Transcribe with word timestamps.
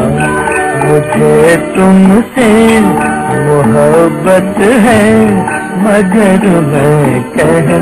मुझे 0.85 1.57
तुमसे 1.57 2.47
मोहब्बत 3.47 4.61
है, 4.85 5.03
मगर 5.81 6.47
मैं 6.61 7.23
कह 7.33 7.73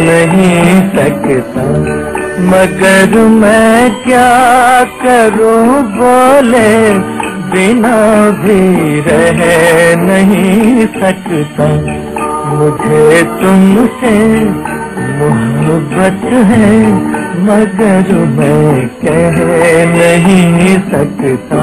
नहीं 0.00 0.80
सकता। 0.94 1.66
मगर 2.46 3.18
मैं 3.18 3.90
क्या 3.90 4.30
करूँ 5.04 5.82
बोले, 5.92 6.98
बिना 7.52 7.96
भी 8.30 9.00
रह 9.00 9.44
नहीं 10.02 10.86
सकता। 10.86 12.03
मुझे 12.46 13.22
तुमसे 13.40 14.14
मोहब्बत 15.18 16.24
है 16.50 16.68
मगर 17.46 18.12
मैं 18.36 18.86
कह 19.04 19.38
नहीं 19.94 20.76
सकता। 20.90 21.62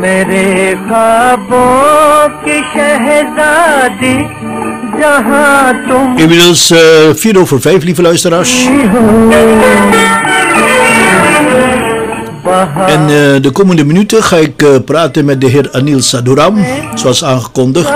मेरे 0.00 0.74
ख्वाबों 0.86 1.87
Inmiddels 6.16 6.70
eh, 6.70 6.78
4 7.14 7.38
over 7.38 7.60
5, 7.60 7.84
lieve 7.84 8.02
luisteraars. 8.02 8.66
En 12.86 13.00
eh, 13.00 13.42
de 13.42 13.50
komende 13.52 13.84
minuten 13.84 14.22
ga 14.22 14.36
ik 14.36 14.62
eh, 14.62 14.68
praten 14.84 15.24
met 15.24 15.40
de 15.40 15.46
heer 15.46 15.70
Anil 15.72 16.02
Saduram, 16.02 16.64
zoals 16.94 17.24
aangekondigd. 17.24 17.90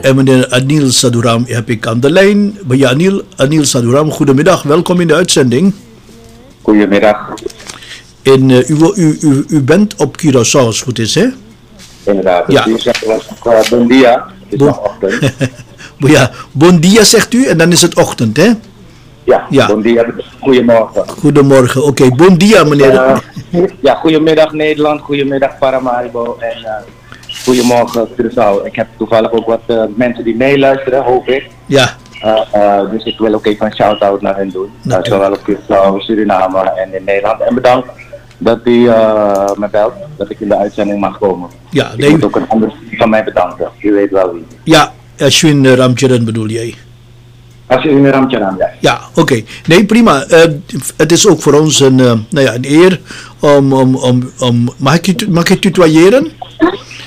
En 0.00 0.16
meneer 0.16 0.48
Anil 0.48 0.90
Saduram 0.90 1.44
heb 1.46 1.70
ik 1.70 1.86
aan 1.86 2.00
de 2.00 2.10
lijn. 2.10 2.58
Bij 2.64 2.86
Anil, 2.86 3.22
Anil 3.36 3.64
Saduram, 3.64 4.10
goedemiddag, 4.10 4.62
welkom 4.62 5.00
in 5.00 5.06
de 5.06 5.14
uitzending. 5.14 5.74
Goedemiddag. 6.62 7.34
En 8.22 8.50
u, 8.50 8.64
u, 8.94 9.44
u, 9.48 9.62
bent 9.62 9.94
op 9.96 10.16
Curaçao, 10.22 10.66
als 10.66 10.76
het 10.76 10.84
goed 10.84 10.98
is, 10.98 11.14
hè? 11.14 11.26
Inderdaad. 12.06 12.44
Ja. 12.46 12.54
Dus 12.54 12.64
hier 12.64 12.78
zeggen 12.80 13.08
we 13.08 13.50
uh, 13.50 13.70
bon 13.70 13.86
dia, 13.88 14.12
het 14.44 14.52
is 14.52 14.58
Bon- 14.58 14.66
nog 14.66 14.78
ochtend. 14.84 15.32
Ja, 15.98 16.30
bon 16.52 16.80
dia 16.80 17.04
zegt 17.04 17.32
u 17.34 17.46
en 17.46 17.58
dan 17.58 17.72
is 17.72 17.82
het 17.82 17.94
ochtend, 17.96 18.36
hè? 18.36 18.50
Ja, 19.24 19.46
Ja. 19.50 19.66
bon 19.66 19.82
dia, 19.82 20.04
goedemorgen. 20.40 21.08
Goedemorgen. 21.08 21.84
Oké, 21.84 22.08
bon 22.14 22.36
dia, 22.38 22.64
meneer. 22.64 22.94
Eh, 22.94 23.18
ja, 23.80 23.94
goedemiddag 23.94 24.52
Nederland, 24.52 25.00
goedemiddag 25.00 25.58
Paramaribo 25.58 26.36
en 26.40 26.64
eh 26.64 26.72
goedemorgen 27.44 28.08
Curaçao. 28.08 28.64
Ik 28.66 28.74
heb 28.76 28.86
toevallig 28.96 29.32
ook 29.32 29.46
wat 29.46 29.60
eh, 29.66 29.82
mensen 29.94 30.24
die 30.24 30.36
meeluisteren, 30.36 31.02
hoop 31.02 31.28
ik. 31.28 31.46
ja, 31.66 31.96
Eh, 32.22 32.40
eh, 32.52 32.90
dus 32.90 33.04
ik 33.04 33.18
wil 33.18 33.34
ook 33.34 33.46
even 33.46 33.66
een 33.66 33.74
shout-out 33.74 34.20
naar 34.20 34.36
hen 34.36 34.50
doen. 34.50 34.70
Zowel 35.02 35.32
op 35.32 35.40
Curaçao, 35.50 35.96
Suriname 35.98 36.58
en 36.70 36.94
in 36.94 37.04
Nederland. 37.04 37.40
En 37.40 37.54
bedankt 37.54 37.88
dat 38.38 38.58
u 38.64 38.88
eh, 38.88 39.50
me 39.56 39.68
belt, 39.70 39.92
dat 40.16 40.30
ik 40.30 40.40
in 40.40 40.48
de 40.48 40.56
uitzending 40.56 41.00
mag 41.00 41.18
komen. 41.18 41.48
ja, 41.70 41.90
Ik 41.92 41.98
nee, 41.98 42.10
moet 42.10 42.24
ook 42.24 42.36
een 42.36 42.48
ander 42.48 42.72
van 42.90 43.10
mij 43.10 43.24
bedanken. 43.24 43.68
U 43.82 43.92
weet 43.92 44.10
wel 44.10 44.32
wie. 44.32 44.44
ja, 44.62 44.92
Ashwin 45.18 45.66
Ramcharan 45.74 46.24
bedoel 46.24 46.48
jij. 46.48 46.74
Als 47.66 47.82
je 47.82 47.90
in 47.90 48.06
Ramcharan, 48.06 48.54
ja. 48.58 48.70
Ja, 48.80 49.00
oké. 49.14 49.42
Nee, 49.66 49.84
prima. 49.84 50.22
Eh, 50.24 50.50
het 50.96 51.12
is 51.12 51.26
ook 51.26 51.42
voor 51.42 51.52
ons 51.52 51.80
een, 51.80 52.00
eh, 52.00 52.12
nou 52.30 52.46
ja, 52.46 52.54
een 52.54 52.64
eer 52.64 53.00
om, 53.40 53.72
om, 53.72 53.96
om, 53.96 54.30
om 54.38 54.68
mag, 54.76 54.94
ik 54.94 55.06
je, 55.06 55.26
mag 55.28 55.42
ik 55.42 55.48
je 55.48 55.58
tutoyeren? 55.58 56.30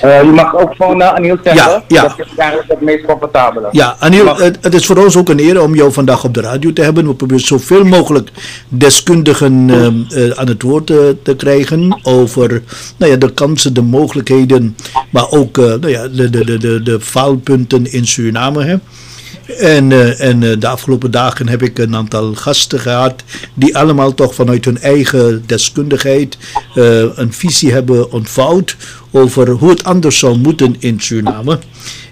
Eh, 0.01 0.23
je 0.23 0.31
mag 0.31 0.55
ook 0.55 0.75
gewoon 0.75 0.97
naar 0.97 1.11
Aniel 1.11 1.37
zeggen. 1.43 1.71
Ja, 1.71 1.83
ja. 1.87 2.01
Dat 2.01 2.13
is 2.17 2.35
eigenlijk 2.37 2.69
het 2.69 2.81
meest 2.81 3.05
comfortabele. 3.05 3.67
Ja, 3.71 3.95
Mag- 4.23 4.37
het, 4.37 4.57
het 4.61 4.73
is 4.73 4.85
voor 4.85 4.97
ons 4.97 5.17
ook 5.17 5.29
een 5.29 5.39
eer 5.39 5.61
om 5.61 5.75
jou 5.75 5.93
vandaag 5.93 6.23
op 6.23 6.33
de 6.33 6.41
radio 6.41 6.73
te 6.73 6.81
hebben. 6.81 7.07
We 7.07 7.13
proberen 7.13 7.45
zoveel 7.45 7.83
mogelijk 7.83 8.29
deskundigen 8.69 9.69
eh, 9.69 10.25
eh, 10.25 10.37
aan 10.37 10.47
het 10.47 10.61
woord 10.61 10.89
eh, 10.89 10.97
te 11.23 11.35
krijgen 11.35 11.99
over 12.03 12.61
nou 12.97 13.11
ja, 13.11 13.17
de 13.17 13.33
kansen, 13.33 13.73
de 13.73 13.81
mogelijkheden, 13.81 14.75
maar 15.09 15.31
ook 15.31 15.57
nou 15.57 15.89
ja, 15.89 16.07
de, 16.07 16.29
de, 16.29 16.45
de, 16.45 16.57
de, 16.57 16.83
de 16.83 16.99
faalpunten 16.99 17.91
in 17.91 18.07
Suriname. 18.07 18.63
Hè. 18.63 18.75
En, 19.57 20.17
en 20.19 20.39
de 20.59 20.67
afgelopen 20.67 21.11
dagen 21.11 21.47
heb 21.47 21.61
ik 21.61 21.79
een 21.79 21.95
aantal 21.95 22.33
gasten 22.33 22.79
gehad 22.79 23.23
die 23.53 23.77
allemaal 23.77 24.13
toch 24.13 24.35
vanuit 24.35 24.65
hun 24.65 24.81
eigen 24.81 25.43
deskundigheid 25.45 26.37
een 27.15 27.33
visie 27.33 27.71
hebben 27.71 28.11
ontvouwd 28.11 28.75
over 29.11 29.49
hoe 29.49 29.69
het 29.69 29.83
anders 29.83 30.19
zou 30.19 30.37
moeten 30.37 30.75
in 30.79 30.99
Suriname. 30.99 31.59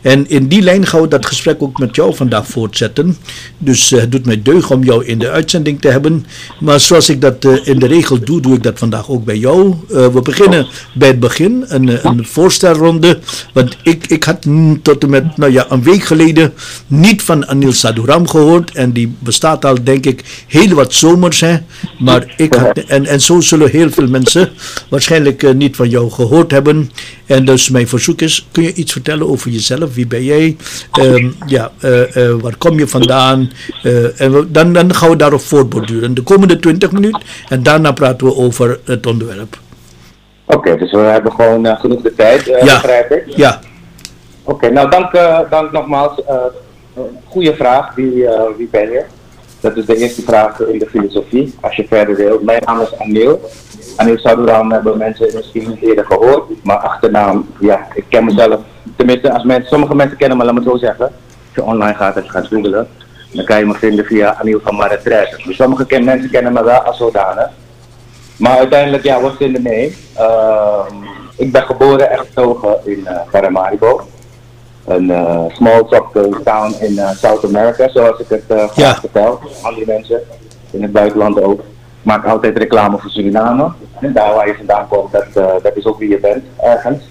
En 0.02 0.30
in 0.30 0.48
die 0.48 0.62
lijn 0.62 0.86
gaan 0.86 1.02
we 1.02 1.08
dat 1.08 1.26
gesprek 1.26 1.62
ook 1.64 1.80
met 1.80 1.96
jou 1.96 2.16
vandaag 2.16 2.48
voortzetten. 2.48 3.18
Dus 3.58 3.92
eh, 3.92 4.00
het 4.00 4.12
doet 4.12 4.26
mij 4.26 4.42
deugd 4.42 4.72
om 4.72 4.84
jou 4.84 5.06
in 5.06 5.20
de 5.20 5.30
uitzending 5.30 5.82
te 5.82 5.88
hebben. 5.88 6.26
Maar 6.60 6.80
zoals 6.80 7.10
ik 7.10 7.22
dat 7.22 7.46
eh, 7.46 7.68
in 7.68 7.80
de 7.80 7.88
regel 7.88 8.20
doe, 8.20 8.42
doe 8.42 8.56
ik 8.56 8.64
dat 8.64 8.80
vandaag 8.80 9.10
ook 9.10 9.26
bij 9.26 9.38
jou. 9.38 9.74
Eh, 9.90 10.08
we 10.08 10.22
beginnen 10.22 10.68
bij 10.94 11.08
het 11.08 11.20
begin, 11.20 11.66
een, 11.68 12.08
een 12.08 12.26
voorstelronde. 12.26 13.20
Want 13.54 13.78
ik, 13.84 14.08
ik 14.08 14.24
had 14.24 14.46
tot 14.82 15.04
en 15.04 15.10
met 15.10 15.38
nou 15.38 15.52
ja, 15.52 15.66
een 15.70 15.84
week 15.84 16.04
geleden 16.04 16.54
niet 16.88 17.22
van 17.22 17.48
Anil 17.48 17.74
Saduram 17.74 18.28
gehoord. 18.28 18.72
En 18.72 18.92
die 18.92 19.16
bestaat 19.20 19.66
al, 19.66 19.84
denk 19.84 20.06
ik, 20.06 20.44
heel 20.48 20.76
wat 20.76 20.94
zomers. 20.94 21.40
Hè? 21.40 21.58
Maar 22.00 22.34
ik 22.38 22.54
had, 22.54 22.78
en, 22.78 23.06
en 23.06 23.22
zo 23.22 23.42
zullen 23.42 23.70
heel 23.70 23.90
veel 23.90 24.08
mensen 24.08 24.50
waarschijnlijk 24.90 25.54
niet 25.56 25.76
van 25.76 25.90
jou 25.90 26.12
gehoord 26.12 26.52
hebben. 26.52 26.92
En 27.26 27.46
dus 27.46 27.70
mijn 27.70 27.88
verzoek 27.88 28.22
is, 28.22 28.48
kun 28.52 28.64
je 28.64 28.74
iets 28.74 28.92
vertellen 28.92 29.30
over 29.30 29.52
jezelf? 29.52 29.87
Wie 29.94 30.08
ben 30.08 30.24
jij? 30.24 30.58
Ehm, 30.92 31.32
ja, 31.46 31.72
eh, 31.80 32.30
eh, 32.30 32.36
waar 32.42 32.56
kom 32.58 32.80
je 32.80 32.88
vandaan? 32.88 33.52
Eh, 33.84 34.22
en 34.22 34.32
we- 34.32 34.52
dan, 34.52 34.74
dan 34.74 34.94
gaan 34.96 35.10
we 35.10 35.16
daarop 35.16 35.42
voortborduren. 35.42 36.14
De 36.14 36.22
komende 36.22 36.60
20 36.60 36.92
minuten. 36.92 37.22
En 37.50 37.64
daarna 37.64 37.92
praten 37.92 38.28
we 38.28 38.36
over 38.36 38.80
het 38.84 39.06
onderwerp. 39.06 39.58
Oké, 40.46 40.78
dus 40.78 40.92
we 40.92 40.98
hebben 40.98 41.32
gewoon 41.32 41.66
genoeg 41.78 42.02
de 42.02 42.14
tijd, 42.16 42.46
Ja. 42.46 42.60
begrijp 42.60 43.12
ik. 43.12 43.24
Ja, 43.36 43.60
Oké, 44.44 44.70
nou 44.72 44.90
dank, 44.90 45.12
dank 45.50 45.72
nogmaals. 45.72 46.22
Goede 47.26 47.56
vraag, 47.56 47.96
wie, 47.96 48.26
wie 48.58 48.68
ben 48.72 48.92
je? 48.92 49.04
Dat 49.60 49.78
is 49.78 49.86
de 49.86 49.96
eerste 49.98 50.22
vraag 50.22 50.60
in 50.60 50.80
de 50.80 50.88
filosofie, 50.90 51.54
als 51.62 51.76
je 51.76 51.86
verder 51.90 52.16
wil. 52.16 52.40
Mijn 52.44 52.62
naam 52.66 52.82
is 52.82 52.98
Anil. 53.00 53.50
Anil 53.96 54.18
Saduram 54.18 54.72
hebben 54.72 54.98
mensen 54.98 55.30
misschien 55.36 55.68
niet 55.70 55.82
eerder 55.82 56.06
gehoord, 56.06 56.44
maar 56.64 56.78
achternaam, 56.78 57.48
ja, 57.60 57.88
ik 57.94 58.04
ken 58.10 58.26
mezelf. 58.26 58.60
Tenminste, 58.98 59.34
als 59.34 59.44
mensen, 59.44 59.68
sommige 59.68 59.96
mensen 59.96 60.18
kennen 60.18 60.38
me, 60.38 60.44
laat 60.44 60.54
me 60.54 60.60
het 60.60 60.70
zo 60.70 60.78
zeggen. 60.78 61.06
Als 61.06 61.56
je 61.56 61.64
online 61.64 61.94
gaat, 61.94 62.16
als 62.16 62.26
je 62.26 62.32
gaat 62.32 62.48
googlen, 62.48 62.88
dan 63.32 63.46
kan 63.46 63.60
je 63.60 63.66
me 63.66 63.74
vinden 63.74 64.06
via 64.06 64.36
Anil 64.40 64.60
van 64.64 64.76
Maretresse. 64.76 65.42
Dus 65.46 65.56
sommige 65.56 65.86
ken, 65.86 66.04
mensen 66.04 66.30
kennen 66.30 66.54
me 66.54 66.64
wel 66.64 66.80
als 66.80 66.98
zodanig. 66.98 67.50
Maar 68.38 68.58
uiteindelijk, 68.58 69.04
ja, 69.04 69.20
what's 69.22 69.40
in 69.40 69.54
the 69.54 69.62
name? 69.62 69.92
Ehm, 70.16 70.96
ik 71.36 71.52
ben 71.52 71.62
geboren 71.62 72.10
en 72.12 72.18
getogen 72.20 72.78
in 72.84 73.08
eh, 73.08 73.16
Paramaribo. 73.32 74.02
Een 74.86 75.10
eh, 75.12 75.44
small 75.50 75.84
tropical 75.90 76.42
town 76.44 76.76
in 76.80 76.98
eh, 77.00 77.10
South 77.12 77.46
America, 77.46 77.90
zoals 77.90 78.20
ik 78.20 78.30
het 78.30 78.44
eh 78.48 78.70
Ja. 78.76 78.96
vertel. 78.96 79.40
Andere 79.62 79.86
mensen 79.86 80.22
in 80.72 80.82
het 80.82 80.92
buitenland 80.92 81.42
ook. 81.42 81.60
Ik 81.60 82.14
maak 82.14 82.26
altijd 82.26 82.58
reclame 82.58 82.98
voor 82.98 83.10
Suriname. 83.10 83.72
En 84.00 84.14
daar 84.14 84.34
waar 84.34 84.48
je 84.48 84.56
vandaan 84.58 84.88
komt, 84.88 85.12
dat, 85.12 85.26
eh, 85.34 85.46
dat 85.64 85.76
is 85.76 85.86
ook 85.86 86.00
wie 86.00 86.10
je 86.10 86.20
bent, 86.20 86.44
ergens. 86.62 87.04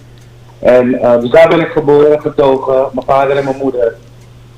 En 0.66 1.00
eh, 1.00 1.20
dus 1.20 1.30
daar 1.30 1.48
ben 1.48 1.60
ik 1.60 1.68
geboren 1.68 2.12
en 2.12 2.20
getogen. 2.20 2.88
Mijn 2.92 3.06
vader 3.06 3.36
en 3.36 3.44
mijn 3.44 3.56
moeder. 3.56 3.94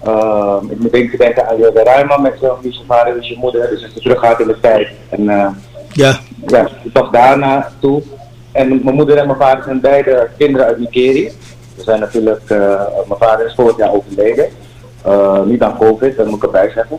Ehm, 0.05 0.67
ik 0.71 0.79
moet 0.79 0.93
even 0.93 1.19
denken 1.19 1.49
aan 1.49 1.57
de 1.57 1.83
Ruiman 1.85 2.23
met 2.23 2.41
wie 2.41 2.73
je 2.73 2.81
vader, 2.87 3.17
is 3.17 3.29
je 3.29 3.37
moeder. 3.39 3.69
Dus 3.71 3.83
als 3.83 3.95
je 3.95 4.01
teruggaat 4.01 4.41
in 4.41 4.47
de 4.47 4.61
tijd. 4.61 4.89
En, 5.09 5.29
eh, 5.29 5.47
ja, 5.93 6.19
ja, 6.47 6.69
toch 6.93 7.11
daarna 7.11 7.73
toe. 7.81 8.03
En 8.53 8.81
mijn 8.85 8.95
moeder 8.95 9.17
en 9.17 9.27
mijn 9.27 9.39
vader 9.39 9.65
zijn 9.65 9.81
beide 9.81 10.29
kinderen 10.39 10.67
uit 10.67 10.79
Nigeria. 10.79 11.31
We 11.77 11.83
zijn 11.83 12.01
natuurlijk, 12.01 12.51
eh, 12.51 12.83
mijn 13.09 13.21
vader 13.21 13.47
is 13.47 13.55
vorig 13.55 13.77
jaar 13.77 13.93
overleden. 13.93 14.47
Niet 15.45 15.63
aan 15.63 15.79
COVID, 15.79 16.17
dat 16.17 16.27
moet 16.27 16.37
ik 16.37 16.43
erbij 16.43 16.71
zeggen. 16.75 16.99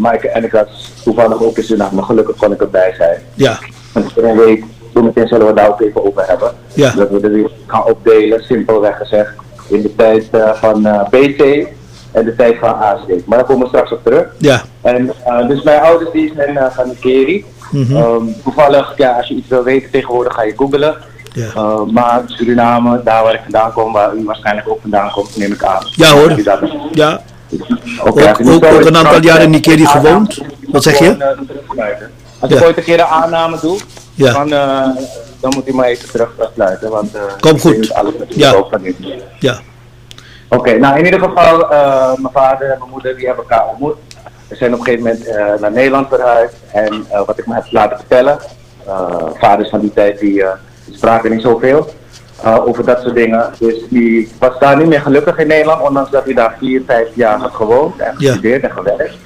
Maar 0.00 0.14
ik, 0.14 0.24
en 0.24 0.44
ik 0.44 0.52
was 0.52 0.92
toevallig 1.04 1.42
ook 1.42 1.56
in 1.56 1.64
Suriname, 1.64 2.02
gelukkig 2.02 2.36
kon 2.36 2.52
ik 2.52 2.60
erbij 2.60 2.94
zijn. 2.96 3.20
ja, 3.34 3.58
En 3.94 4.36
week, 4.36 4.64
toen 4.94 5.04
meteen 5.04 5.26
zullen 5.28 5.46
we 5.46 5.52
daar 5.52 5.68
ook 5.68 5.80
even 5.80 6.06
over 6.06 6.22
hebben. 6.26 6.52
Ja. 6.74 6.90
Dat 6.96 7.10
we 7.10 7.20
er 7.20 7.30
weer 7.32 7.50
gaan 7.66 7.84
opdelen, 7.84 8.42
simpelweg 8.44 8.96
gezegd. 8.96 9.32
In 9.68 9.82
de 9.82 9.94
tijd 9.96 10.28
eh, 10.30 10.52
van 10.54 10.86
eh, 10.86 11.08
BC 11.08 11.66
en 12.12 12.24
de 12.24 12.34
tijd 12.36 12.58
van 12.58 12.74
AC. 12.78 13.00
Maar 13.26 13.38
daar 13.38 13.46
komen 13.46 13.62
we 13.62 13.68
straks 13.68 13.92
op 13.92 14.00
terug. 14.04 14.26
ja, 14.38 14.62
En 14.82 15.12
eh, 15.24 15.48
dus 15.48 15.62
mijn 15.62 15.80
ouders 15.80 16.10
die 16.12 16.32
zijn 16.36 16.58
van 16.72 16.88
Nikeri. 16.88 17.44
Mhm. 17.70 17.96
Ehm, 17.96 18.22
toevallig, 18.44 18.92
ja, 18.96 19.10
als 19.16 19.28
je 19.28 19.34
iets 19.34 19.48
wil 19.48 19.62
weten 19.62 19.90
tegenwoordig 19.90 20.34
ga 20.34 20.42
je 20.42 20.52
googlen. 20.56 20.94
Ja. 21.32 21.46
Eh, 21.54 21.80
maar 21.82 22.22
Suriname, 22.26 23.00
daar 23.04 23.22
waar 23.22 23.34
ik 23.34 23.40
vandaan 23.42 23.72
kom, 23.72 23.92
waar 23.92 24.14
u 24.14 24.24
waarschijnlijk 24.24 24.68
ook 24.68 24.78
vandaan 24.80 25.10
komt, 25.10 25.36
neem 25.36 25.52
ik 25.52 25.62
aan. 25.64 25.86
Ja, 25.90 26.08
hoor. 26.10 26.32
Ja, 26.92 27.20
Oké, 28.04 28.30
Ook- 28.30 28.40
ook- 28.48 28.64
ook 28.64 28.84
een 28.84 28.96
aantal 28.96 29.22
jaren 29.22 29.52
in 29.52 29.62
aanname- 29.66 29.86
gewoond. 29.86 30.38
Wat 30.68 30.82
zeg 30.82 30.98
je? 30.98 31.34
Als 32.38 32.50
ik 32.52 32.62
ooit 32.62 32.76
een 32.76 32.84
keer 32.84 33.00
een 33.00 33.06
aanname 33.06 33.58
doe, 33.60 33.78
Ja. 34.14 34.32
dan, 34.32 34.52
eh, 34.52 34.88
dan 35.40 35.52
moet 35.54 35.68
u 35.68 35.74
maar 35.74 35.86
even 35.86 36.10
terugsluiten. 36.10 36.90
Want, 36.90 37.14
eh, 37.14 37.22
Komt 37.40 37.64
ik 37.64 37.74
goed. 37.74 37.94
alles 37.94 38.12
Ja. 38.28 38.52
van 38.70 38.84
u. 38.84 38.96
ja, 39.38 39.58
Oké, 40.48 40.78
nou 40.78 40.98
in 40.98 41.04
ieder 41.04 41.20
geval, 41.20 41.70
eh, 41.70 42.06
mijn 42.16 42.32
vader 42.32 42.70
en 42.70 42.78
mijn 42.78 42.90
moeder 42.90 43.16
die 43.16 43.26
hebben 43.26 43.44
elkaar 43.48 43.68
ontmoet. 43.68 43.94
We 44.48 44.56
zijn 44.56 44.72
op 44.74 44.78
een 44.78 44.84
gegeven 44.84 45.04
moment 45.34 45.60
naar 45.60 45.72
Nederland 45.72 46.08
verhuisd. 46.08 46.54
En 46.72 47.06
wat 47.26 47.38
ik 47.38 47.46
me 47.46 47.54
heb 47.54 47.64
laten 47.70 47.96
vertellen, 47.98 48.38
vaders 49.34 49.68
van 49.68 49.80
die 49.80 49.92
tijd 49.92 50.18
die, 50.18 50.44
spraken 50.90 51.30
niet 51.30 51.42
zoveel 51.42 51.88
over 52.44 52.84
dat 52.84 53.00
soort 53.02 53.14
dingen. 53.14 53.50
Dus 53.58 53.74
die 53.90 54.32
was 54.38 54.58
daar 54.58 54.76
niet 54.76 54.86
meer 54.86 55.00
gelukkig 55.00 55.36
in 55.38 55.46
Nederland, 55.46 55.82
ondanks 55.82 56.10
dat 56.10 56.24
hij 56.24 56.34
daar 56.34 56.54
vier, 56.58 56.82
vijf 56.86 57.08
jaar 57.14 57.38
had 57.38 57.54
gewoond 57.54 57.98
en 58.00 58.14
Ja. 58.18 58.26
gestudeerd 58.30 58.62
en 58.62 58.70
gewerkt. 58.72 59.16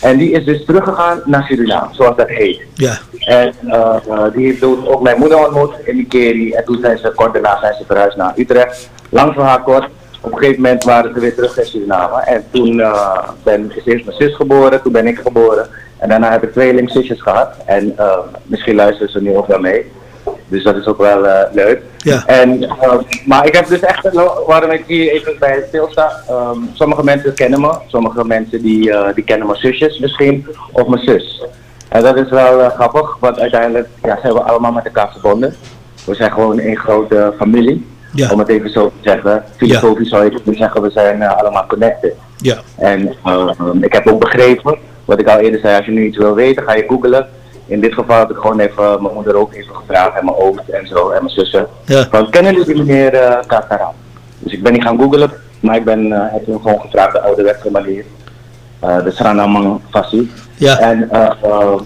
En 0.00 0.18
die 0.18 0.30
is 0.30 0.44
dus 0.44 0.64
teruggegaan 0.64 1.22
naar 1.24 1.44
Suriname, 1.48 1.94
zoals 1.94 2.16
dat 2.16 2.28
heet. 2.28 2.60
ja, 2.74 2.98
En 3.20 3.54
eh, 3.66 3.96
eh, 4.08 4.32
die 4.32 4.46
heeft 4.46 4.60
toen 4.60 4.88
ook 4.88 5.02
mijn 5.02 5.18
moeder 5.18 5.46
ontmoet 5.46 5.74
in 5.84 5.96
Nikeri. 5.96 6.52
En 6.52 6.64
toen 6.64 6.78
zijn 6.80 6.98
ze 6.98 7.12
kort 7.14 7.32
daarna 7.32 7.58
zijn 7.60 7.74
ze 7.74 7.84
verhuisd 7.86 8.16
naar 8.16 8.32
Utrecht. 8.36 8.90
Lang 9.08 9.32
verhaal 9.32 9.60
kort. 9.60 9.88
Op 10.20 10.32
een 10.32 10.38
gegeven 10.38 10.62
moment 10.62 10.84
waren 10.84 11.14
ze 11.14 11.20
weer 11.20 11.34
terug 11.34 11.58
in 11.58 11.66
Suriname. 11.66 12.20
En 12.20 12.44
toen 12.50 12.80
eh, 12.80 13.28
ben, 13.42 13.72
is 13.74 13.84
eerst 13.84 14.04
mijn 14.04 14.16
zus 14.16 14.34
geboren, 14.34 14.82
toen 14.82 14.92
ben 14.92 15.06
ik 15.06 15.18
geboren. 15.18 15.68
En 15.98 16.08
daarna 16.08 16.30
heb 16.30 16.42
ik 16.42 16.52
tweeling 16.52 16.90
zusjes 16.90 17.22
gehad. 17.22 17.54
En 17.66 17.96
misschien 18.42 18.74
luisteren 18.74 19.12
ze 19.12 19.22
nu 19.22 19.36
ook 19.36 19.46
wel 19.46 19.58
mee. 19.60 19.90
Dus 20.48 20.62
dat 20.64 20.76
is 20.76 20.86
ook 20.86 20.98
wel 20.98 21.26
eh, 21.26 21.52
leuk. 21.54 21.82
Ja. 21.98 22.22
En, 22.26 22.62
eh, 22.62 22.92
maar 23.26 23.46
ik 23.46 23.54
heb 23.54 23.66
dus 23.68 23.80
echt, 23.80 24.08
waarom 24.46 24.70
ik 24.70 24.84
hier 24.86 25.12
even 25.12 25.36
bij 25.38 25.64
stilsta. 25.68 26.12
ehm 26.28 26.58
sommige 26.72 27.04
mensen 27.04 27.34
kennen 27.34 27.60
me, 27.60 27.74
sommige 27.86 28.24
mensen 28.24 28.62
die, 28.62 28.92
eh, 28.92 29.14
die 29.14 29.24
kennen 29.24 29.46
mijn 29.46 29.58
zusjes 29.58 29.98
misschien, 29.98 30.46
of 30.72 30.86
mijn 30.86 31.04
zus. 31.04 31.42
En 31.88 32.02
dat 32.02 32.16
is 32.16 32.28
wel 32.30 32.68
grappig, 32.70 33.16
want 33.20 33.38
uiteindelijk 33.40 33.88
ja, 34.02 34.18
zijn 34.22 34.32
we 34.32 34.40
allemaal 34.42 34.72
met 34.72 34.84
elkaar 34.84 35.10
verbonden. 35.12 35.54
We 36.04 36.14
zijn 36.14 36.32
gewoon 36.32 36.58
één 36.58 36.76
grote 36.76 37.32
familie, 37.38 37.86
Ja. 38.12 38.30
om 38.32 38.38
het 38.38 38.48
even 38.48 38.70
zo 38.70 38.86
te 38.86 39.08
zeggen. 39.10 39.44
Filosofisch 39.56 40.08
zou 40.08 40.24
je 40.24 40.30
kunnen 40.30 40.54
zeggen, 40.60 40.82
we 40.82 40.90
zijn 40.90 41.22
allemaal 41.22 41.66
connected. 41.66 42.14
ja, 42.36 42.56
En 42.76 43.14
eh, 43.24 43.50
ik 43.80 43.92
heb 43.92 44.06
ook 44.08 44.20
begrepen, 44.20 44.78
wat 45.04 45.20
ik 45.20 45.28
al 45.28 45.38
eerder 45.38 45.60
zei, 45.60 45.76
als 45.76 45.86
je 45.86 45.92
nu 45.92 46.04
iets 46.06 46.16
wil 46.16 46.34
weten, 46.34 46.62
ga 46.62 46.74
je 46.74 46.84
googlen. 46.88 47.26
In 47.68 47.80
dit 47.80 47.94
geval 47.94 48.18
heb 48.18 48.30
ik 48.30 48.36
gewoon 48.36 48.58
even 48.58 49.02
mijn 49.02 49.14
moeder 49.14 49.36
ook 49.36 49.54
even 49.54 49.74
gevraagd 49.74 50.18
en 50.18 50.24
mijn 50.24 50.36
oom 50.36 50.60
en 50.70 50.86
zo 50.86 51.10
en 51.10 51.22
mijn 51.22 51.34
zussen. 51.34 51.66
Ja. 51.84 52.06
Van, 52.10 52.30
kennen 52.30 52.54
jullie 52.54 52.76
meneer 52.76 53.14
uh, 53.14 53.36
Kakaran? 53.46 53.92
Dus 54.38 54.52
ik 54.52 54.62
ben 54.62 54.72
niet 54.72 54.82
gaan 54.82 54.98
googlen, 54.98 55.30
maar 55.60 55.76
ik 55.76 55.84
ben, 55.84 56.06
uh, 56.06 56.18
heb 56.20 56.46
hem 56.46 56.60
gewoon 56.60 56.80
gevraagd 56.80 57.12
de 57.12 57.20
ouderwetse 57.20 57.70
manier. 57.70 58.04
Uh, 58.84 59.04
de 59.04 59.10
Sranamang 59.10 59.80
Fassi. 59.90 60.30
Ja. 60.56 60.78
En, 60.78 61.10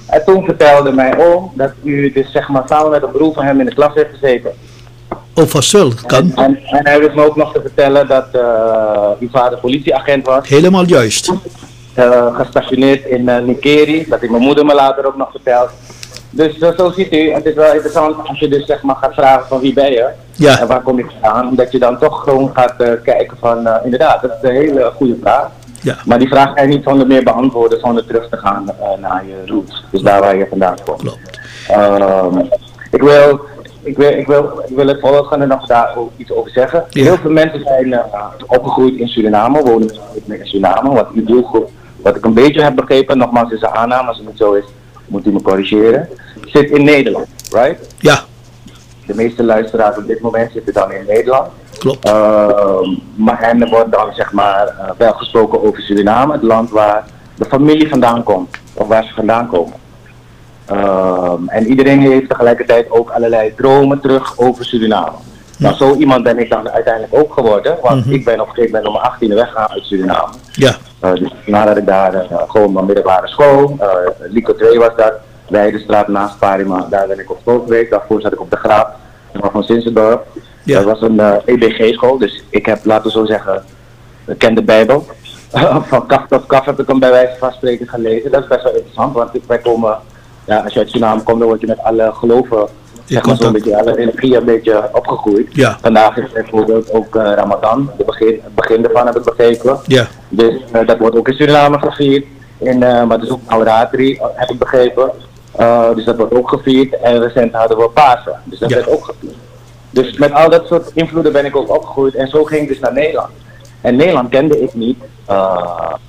en 0.06 0.24
toen 0.24 0.44
vertelde 0.44 0.92
mijn 0.92 1.18
oom 1.18 1.52
dat 1.54 1.72
u 1.82 2.12
dus 2.12 2.32
zeg 2.32 2.48
maar 2.48 2.62
samen 2.66 2.90
met 2.90 3.02
een 3.02 3.10
broer 3.10 3.32
van 3.32 3.44
hem 3.44 3.60
in 3.60 3.66
de 3.66 3.74
klas 3.74 3.94
heeft 3.94 4.10
gezeten. 4.10 4.52
oh 5.34 5.44
wel, 5.70 5.92
kan. 6.06 6.32
En, 6.34 6.58
en 6.64 6.86
hij 6.86 6.98
wist 6.98 7.14
me 7.14 7.26
ook 7.26 7.36
nog 7.36 7.52
te 7.52 7.60
vertellen 7.60 8.08
dat 8.08 8.26
uw 9.20 9.28
vader 9.30 9.58
politieagent 9.58 10.26
was. 10.26 10.48
Helemaal 10.48 10.86
juist. 10.86 11.32
Uh, 11.98 12.36
gestationeerd 12.36 13.04
in 13.04 13.28
uh, 13.28 13.38
Nikeri, 13.38 14.06
dat 14.08 14.20
heeft 14.20 14.32
mijn 14.32 14.44
moeder 14.44 14.64
me 14.64 14.74
later 14.74 15.06
ook 15.06 15.16
nog 15.16 15.30
verteld. 15.30 15.70
Dus 16.30 16.58
uh, 16.58 16.68
zo 16.76 16.90
ziet 16.90 17.12
u, 17.12 17.32
het 17.32 17.44
is 17.44 17.54
wel 17.54 17.72
interessant 17.72 18.28
als 18.28 18.38
je 18.38 18.48
dus 18.48 18.66
zeg 18.66 18.82
maar 18.82 18.96
gaat 18.96 19.14
vragen 19.14 19.46
van 19.46 19.60
wie 19.60 19.72
ben 19.72 19.90
je 19.90 20.08
Ja. 20.32 20.60
en 20.60 20.66
waar 20.66 20.82
kom 20.82 20.96
je 20.96 21.06
vandaan, 21.20 21.54
dat 21.54 21.72
je 21.72 21.78
dan 21.78 21.98
toch 21.98 22.22
gewoon 22.22 22.50
gaat 22.54 22.74
uh, 22.78 22.92
kijken 23.02 23.36
van 23.40 23.68
inderdaad, 23.84 24.22
dat 24.22 24.30
is 24.30 24.48
een 24.48 24.54
hele 24.54 24.92
goede 24.96 25.16
vraag. 25.20 25.50
Ja. 25.80 25.96
Maar 26.04 26.18
die 26.18 26.28
vraag 26.28 26.54
kan 26.54 26.68
je 26.68 26.76
niet 26.76 26.84
zonder 26.84 27.06
meer 27.06 27.22
beantwoorden 27.22 27.80
zonder 27.80 28.06
terug 28.06 28.28
te 28.28 28.36
gaan 28.36 28.64
naar 29.00 29.24
je 29.26 29.42
roots, 29.46 29.84
dus 29.90 30.00
daar 30.00 30.20
waar 30.20 30.36
je 30.36 30.46
vandaan 30.48 30.76
komt. 30.84 31.00
Klopt. 31.00 31.38
Um, 31.70 32.48
ik 32.90 33.02
wil 33.02 33.40
ik 33.82 33.96
wil, 33.96 34.08
ik, 34.08 34.26
wil, 34.26 34.62
ik 34.66 34.76
wil 34.76 34.86
het 34.86 35.00
volgende 35.00 35.46
nog 35.46 35.66
daar 35.66 35.96
ook 35.96 36.10
iets 36.16 36.32
over 36.32 36.50
zeggen. 36.50 36.84
Ja. 36.88 37.02
Heel 37.02 37.16
veel 37.16 37.30
mensen 37.30 37.60
zijn 37.60 37.86
uh, 37.86 37.98
opgegroeid 38.46 38.94
in 38.94 39.08
Suriname, 39.08 39.62
wonen 39.62 39.90
in 40.24 40.40
Suriname. 40.42 40.94
Wat 40.94 41.08
uw 41.14 41.24
doelgroep, 41.24 41.70
wat 42.02 42.16
ik 42.16 42.24
een 42.24 42.34
beetje 42.34 42.62
heb 42.62 42.74
begrepen, 42.74 43.18
nogmaals 43.18 43.52
is 43.52 43.62
een 43.62 43.68
aanname, 43.68 44.08
als 44.08 44.16
het 44.18 44.26
niet 44.26 44.36
zo 44.36 44.52
is, 44.52 44.64
moet 45.06 45.26
u 45.26 45.32
me 45.32 45.42
corrigeren. 45.42 46.08
Zit 46.44 46.70
in 46.70 46.84
Nederland, 46.84 47.26
right? 47.50 47.94
Ja, 47.98 48.18
De 49.06 49.14
meeste 49.14 49.44
luisteraars 49.44 49.96
op 49.96 50.06
dit 50.06 50.20
moment 50.20 50.52
zitten 50.52 50.72
dan 50.72 50.92
in 50.92 51.04
Nederland. 51.06 51.48
klopt. 51.78 52.06
Uh, 52.08 52.78
maar 53.14 53.40
en 53.40 53.62
er 53.62 53.68
wordt 53.68 53.92
dan 53.92 54.12
zeg 54.14 54.32
maar 54.32 54.66
uh, 54.66 54.90
wel 54.96 55.12
gesproken 55.12 55.62
over 55.62 55.82
Suriname, 55.82 56.32
het 56.32 56.42
land 56.42 56.70
waar 56.70 57.04
de 57.34 57.44
familie 57.44 57.88
vandaan 57.88 58.22
komt, 58.22 58.56
of 58.74 58.86
waar 58.86 59.04
ze 59.04 59.14
vandaan 59.14 59.46
komen. 59.48 59.80
Um, 60.70 61.48
en 61.48 61.66
iedereen 61.66 62.00
heeft 62.00 62.28
tegelijkertijd 62.28 62.90
ook 62.90 63.10
allerlei 63.10 63.54
dromen 63.56 64.00
terug 64.00 64.38
over 64.38 64.64
Suriname. 64.64 65.16
Nou, 65.62 65.74
zo 65.74 65.94
iemand 65.94 66.22
ben 66.22 66.38
ik 66.38 66.50
dan 66.50 66.70
uiteindelijk 66.70 67.14
ook 67.14 67.32
geworden, 67.32 67.76
want 67.82 67.96
mm 67.96 68.02
-hmm. 68.02 68.12
ik 68.12 68.24
ben 68.24 68.40
op 68.40 68.48
een 68.48 68.54
gegeven 68.54 68.82
moment 68.82 68.94
om 68.94 69.00
mijn 69.18 69.32
18e 69.32 69.34
weggegaan 69.34 69.70
uit 69.70 69.84
Suriname. 69.84 70.32
Ja. 70.52 70.74
Uh, 71.04 71.14
dus 71.14 71.30
nadat 71.46 71.76
ik 71.76 71.86
daar 71.86 72.14
uh, 72.14 72.38
gewoon 72.46 72.72
mijn 72.72 72.86
middelbare 72.86 73.28
school, 73.28 73.76
uh, 73.80 73.86
Lico 74.30 74.54
2 74.54 74.78
was 74.78 74.96
dat, 74.96 75.12
Weidestraat 75.48 76.08
naast 76.08 76.38
Parima, 76.38 76.86
daar 76.90 77.06
ben 77.06 77.18
ik 77.18 77.30
op 77.30 77.38
school 77.40 77.60
geweest. 77.60 77.90
Daarvoor 77.90 78.20
zat 78.20 78.32
ik 78.32 78.40
op 78.40 78.50
de 78.50 78.56
Graaf 78.56 78.86
van 79.32 79.62
Sinsendorp. 79.62 80.26
Ja. 80.64 80.82
Dat 80.82 80.84
was 80.84 81.08
een 81.08 81.20
EBG-school, 81.44 82.18
dus 82.18 82.42
ik 82.50 82.66
heb, 82.66 82.84
laten 82.84 83.04
we 83.04 83.10
zo 83.10 83.24
zeggen, 83.24 83.64
ik 84.26 84.38
ken 84.38 84.54
de 84.54 84.62
Bijbel. 84.62 85.06
van 85.88 86.06
kaf 86.06 86.26
tot 86.28 86.46
kaf 86.46 86.64
heb 86.64 86.80
ik 86.80 86.88
hem 86.88 86.98
bij 86.98 87.10
wijze 87.10 87.36
van 87.38 87.52
spreken 87.52 87.88
gelezen. 87.88 88.30
Dat 88.30 88.42
is 88.42 88.48
best 88.48 88.62
wel 88.62 88.72
interessant, 88.72 89.14
want 89.14 89.30
wij 89.46 89.58
komen 89.58 89.98
ja, 90.44 90.60
als 90.60 90.72
je 90.72 90.78
uit 90.78 90.90
Suriname 90.90 91.22
komt, 91.22 91.38
dan 91.38 91.48
word 91.48 91.60
je 91.60 91.66
met 91.66 91.82
alle 91.82 92.12
geloven, 92.12 92.68
zeg 93.04 93.26
maar 93.26 93.36
zo'n 93.36 93.52
beetje, 93.52 93.76
alle 93.80 93.92
religie 93.92 94.36
een 94.36 94.44
beetje 94.44 94.88
opgegroeid. 94.92 95.46
Ja. 95.50 95.78
Vandaag 95.80 96.16
is 96.16 96.32
bijvoorbeeld 96.32 96.92
ook 96.92 97.14
uh, 97.14 97.32
Ramadan, 97.34 97.90
de 97.98 98.04
begin, 98.04 98.40
het 98.42 98.54
begin 98.54 98.84
ervan 98.84 99.06
heb 99.06 99.16
ik 99.16 99.22
begrepen. 99.24 99.78
Ja. 99.86 100.06
Dus 100.28 100.54
uh, 100.74 100.86
dat 100.86 100.98
wordt 100.98 101.16
ook 101.16 101.28
in 101.28 101.34
Suriname 101.34 101.78
gevierd. 101.78 102.24
In, 102.58 102.74
uh, 102.74 102.80
maar 102.80 103.18
het 103.18 103.22
is 103.22 103.30
ook 103.30 103.40
Auratri, 103.46 104.18
heb 104.34 104.50
ik 104.50 104.58
begrepen. 104.58 105.10
dus 105.94 106.04
dat 106.04 106.16
wordt 106.16 106.34
ook 106.34 106.48
gevierd. 106.48 107.00
En 107.00 107.20
recent 107.22 107.52
hadden 107.52 107.76
we 107.78 107.88
Pasen, 107.88 108.40
dus 108.44 108.58
dat 108.58 108.68
Ja. 108.70 108.76
werd 108.76 108.88
ook 108.88 109.04
gevierd. 109.04 109.34
Dus 109.90 110.16
met 110.18 110.32
al 110.32 110.50
dat 110.50 110.66
soort 110.66 110.90
invloeden 110.94 111.32
ben 111.32 111.44
ik 111.44 111.56
ook 111.56 111.74
opgegroeid 111.74 112.14
en 112.14 112.28
zo 112.28 112.44
ging 112.44 112.62
ik 112.62 112.68
dus 112.68 112.78
naar 112.78 112.92
Nederland. 112.92 113.30
En 113.80 113.96
Nederland 113.96 114.28
kende 114.28 114.60
ik 114.62 114.74
niet 114.74 114.98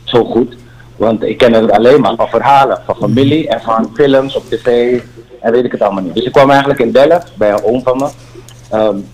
zo 0.03 0.24
goed. 0.24 0.56
Want 0.96 1.24
ik 1.24 1.38
ken 1.38 1.53
het 1.53 1.72
alleen 1.72 2.01
maar 2.01 2.15
van 2.15 2.27
verhalen, 2.27 2.82
van 2.86 2.96
familie 2.96 3.48
en 3.48 3.62
van 3.62 3.91
films 3.94 4.36
op 4.36 4.44
tv 4.50 5.00
en 5.43 5.51
weet 5.51 5.65
ik 5.65 5.71
het 5.71 5.81
allemaal 5.81 6.03
niet. 6.03 6.15
Dus 6.15 6.25
ik 6.25 6.31
kwam 6.31 6.50
eigenlijk 6.50 6.79
in 6.79 6.91
Delft 6.91 7.38
bij 7.38 7.51
een 7.51 7.63
oom 7.63 7.83
van 7.83 7.97
me. 7.97 8.09
Um, 8.77 9.07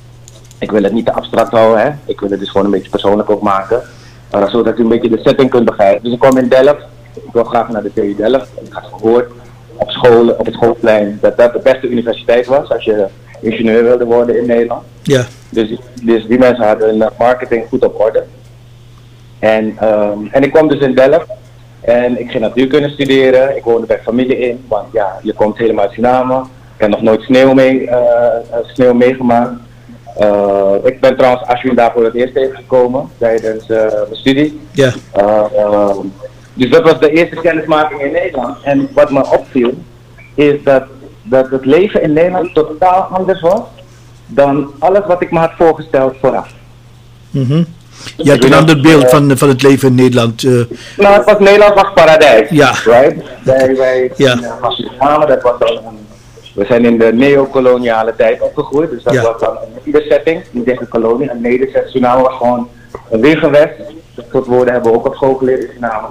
ik 0.59 0.71
wil 0.71 0.83
het 0.83 0.93
niet 0.93 1.05
te 1.05 1.13
abstract 1.13 1.51
houden, 1.51 1.81
hè. 1.81 1.91
ik 2.05 2.19
wil 2.19 2.29
het 2.29 2.39
dus 2.39 2.50
gewoon 2.50 2.65
een 2.65 2.71
beetje 2.71 2.89
persoonlijk 2.89 3.29
ook 3.29 3.41
maken. 3.41 3.81
Uh, 4.36 4.50
zodat 4.50 4.77
u 4.77 4.81
een 4.81 4.89
beetje 4.89 5.09
de 5.09 5.19
setting 5.24 5.50
kunt 5.50 5.65
begrijpen. 5.65 6.03
Dus 6.03 6.13
ik 6.13 6.19
kwam 6.19 6.38
in 6.38 6.48
Delft, 6.48 6.81
ik 7.13 7.33
wil 7.33 7.43
graag 7.43 7.69
naar 7.69 7.83
de 7.83 7.93
TU 7.93 8.15
Delft. 8.15 8.48
Ik 8.62 8.74
had 8.74 8.83
gehoord 8.83 9.31
op 9.75 9.89
school, 9.89 10.29
op 10.29 10.45
het 10.45 10.53
schoolplein 10.53 11.17
dat 11.21 11.38
dat 11.38 11.53
de 11.53 11.59
beste 11.59 11.88
universiteit 11.89 12.45
was 12.45 12.69
als 12.69 12.83
je 12.83 13.07
ingenieur 13.39 13.83
wilde 13.83 14.05
worden 14.05 14.38
in 14.38 14.45
Nederland. 14.45 14.83
Ja. 15.01 15.25
Dus, 15.50 15.79
dus 16.01 16.25
die 16.27 16.39
mensen 16.39 16.67
hadden 16.67 16.88
hun 16.89 17.09
marketing 17.17 17.65
goed 17.69 17.86
op 17.86 18.00
orde. 18.00 18.24
En, 19.39 19.77
um, 19.83 20.29
en 20.31 20.43
ik 20.43 20.51
kwam 20.51 20.67
dus 20.67 20.79
in 20.79 20.95
Delft. 20.95 21.27
En 21.81 22.19
ik 22.19 22.31
ging 22.31 22.43
natuurkunde 22.43 22.89
studeren. 22.89 23.57
Ik 23.57 23.63
woonde 23.63 23.88
bij 23.88 24.00
familie 24.00 24.38
in, 24.38 24.65
want 24.67 24.88
ja, 24.91 25.19
je 25.21 25.33
komt 25.33 25.57
helemaal 25.57 25.83
uit 25.83 25.93
Suriname. 25.93 26.39
Ik 26.75 26.86
heb 26.86 26.89
nog 26.89 27.01
nooit 27.01 27.21
sneeuw, 27.21 27.53
mee, 27.53 27.81
uh, 27.81 27.95
sneeuw 28.63 28.93
meegemaakt. 28.93 29.51
Uh, 30.21 30.74
ik 30.83 31.00
ben 31.00 31.17
trouwens 31.17 31.43
Ashwin 31.48 31.75
daar 31.75 31.91
voor 31.91 32.03
het 32.03 32.13
eerst 32.13 32.33
tegengekomen 32.33 33.09
tijdens 33.17 33.69
uh, 33.69 33.77
mijn 33.77 34.07
studie. 34.12 34.59
Ja. 34.71 34.93
dus 36.53 36.69
dat 36.69 36.83
was 36.83 37.00
de 37.00 37.12
eerste 37.12 37.36
kennismaking 37.36 38.01
in 38.01 38.12
Nederland. 38.12 38.57
En 38.63 38.89
wat 38.93 39.12
me 39.12 39.29
opviel, 39.31 39.74
is 40.36 40.63
dat, 40.63 40.83
dat 41.24 41.50
het 41.50 41.65
leven 41.65 42.01
in 42.01 42.13
Nederland 42.13 42.53
totaal 42.53 43.01
anders 43.01 43.41
was 43.41 43.62
dan 44.29 44.71
alles 44.79 45.05
wat 45.05 45.21
ik 45.21 45.31
me 45.31 45.39
had 45.39 45.51
voorgesteld 45.57 46.15
vooraf. 46.21 46.53
Mm 47.29 47.45
-hmm. 47.45 47.65
Je 48.18 48.29
hebt 48.32 48.44
een 48.44 48.53
ander 48.53 48.82
beeld 48.82 49.10
van, 49.10 49.38
van 49.38 49.48
het 49.50 49.62
leven 49.62 49.88
in 49.88 49.96
Nederland. 49.96 50.44
Uh, 50.44 50.63
nou, 50.98 51.13
het 51.15 51.25
was 51.25 51.39
Nederland 51.39 51.74
was 51.74 51.94
paradijs. 51.94 52.50
Ja. 52.50 52.72
Right? 52.86 53.15
Wij, 53.44 53.75
wij 53.75 54.12
Ja. 54.15 54.36
Suriname, 54.70 55.25
dat 55.25 55.41
was 55.41 55.60
dan 55.60 55.70
een, 55.70 55.98
we 56.53 56.65
zijn 56.65 56.86
in 56.86 56.98
de 56.98 57.13
neocoloniale 57.13 58.13
tijd 58.18 58.41
opgegroeid, 58.41 58.89
dus 58.89 59.03
dat 59.03 59.13
Ja. 59.13 59.22
was 59.22 59.41
dan 59.41 59.50
een 59.58 59.82
nederzetting, 59.84 60.41
niet 60.51 60.68
echt 60.70 60.82
een 60.82 60.88
kolonie, 60.88 61.32
een 61.32 61.41
nederzetting. 61.41 61.89
Suriname 61.91 62.22
was 62.22 62.38
gewoon 62.38 62.70
een 63.12 63.22
weergewest. 63.22 63.74
Dat 64.15 64.25
soort 64.32 64.46
woorden 64.46 64.74
hebben 64.74 64.91
we 64.91 64.98
ook 64.98 65.06
op 65.08 65.15
school 65.15 65.36
geleerd 65.36 65.60
in 65.63 65.68
Suriname. 65.68 66.08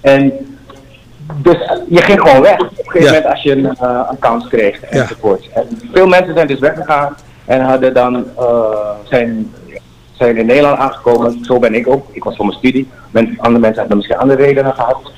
En 0.00 0.32
dus 1.34 1.56
je 1.88 2.02
ging 2.02 2.20
gewoon 2.20 2.40
weg. 2.42 2.60
Op 2.60 2.68
een 2.70 2.76
gegeven 2.76 3.00
Ja. 3.00 3.06
moment 3.12 3.26
als 3.26 3.42
je 3.42 3.52
een, 3.52 3.76
uh, 3.82 4.10
kans 4.18 4.48
kreeg 4.48 4.80
Ja. 4.80 4.86
enzovoort. 4.88 5.48
En 5.54 5.66
veel 5.92 6.06
mensen 6.06 6.34
zijn 6.34 6.46
dus 6.46 6.58
weggegaan. 6.58 7.14
En 7.44 7.60
hadden 7.60 7.94
dan, 7.94 8.24
eh, 8.38 8.44
zijn, 9.04 9.52
zijn 10.20 10.36
in 10.36 10.46
Nederland 10.46 10.78
aangekomen. 10.78 11.38
Zo 11.44 11.58
ben 11.58 11.74
ik 11.74 11.88
ook. 11.88 12.06
Ik 12.12 12.24
was 12.24 12.36
voor 12.36 12.46
mijn 12.46 12.58
studie. 12.58 12.88
Andere 13.14 13.58
mensen 13.58 13.78
hebben 13.78 13.96
misschien 13.96 14.18
andere 14.18 14.42
redenen 14.42 14.74
gehad. 14.74 15.10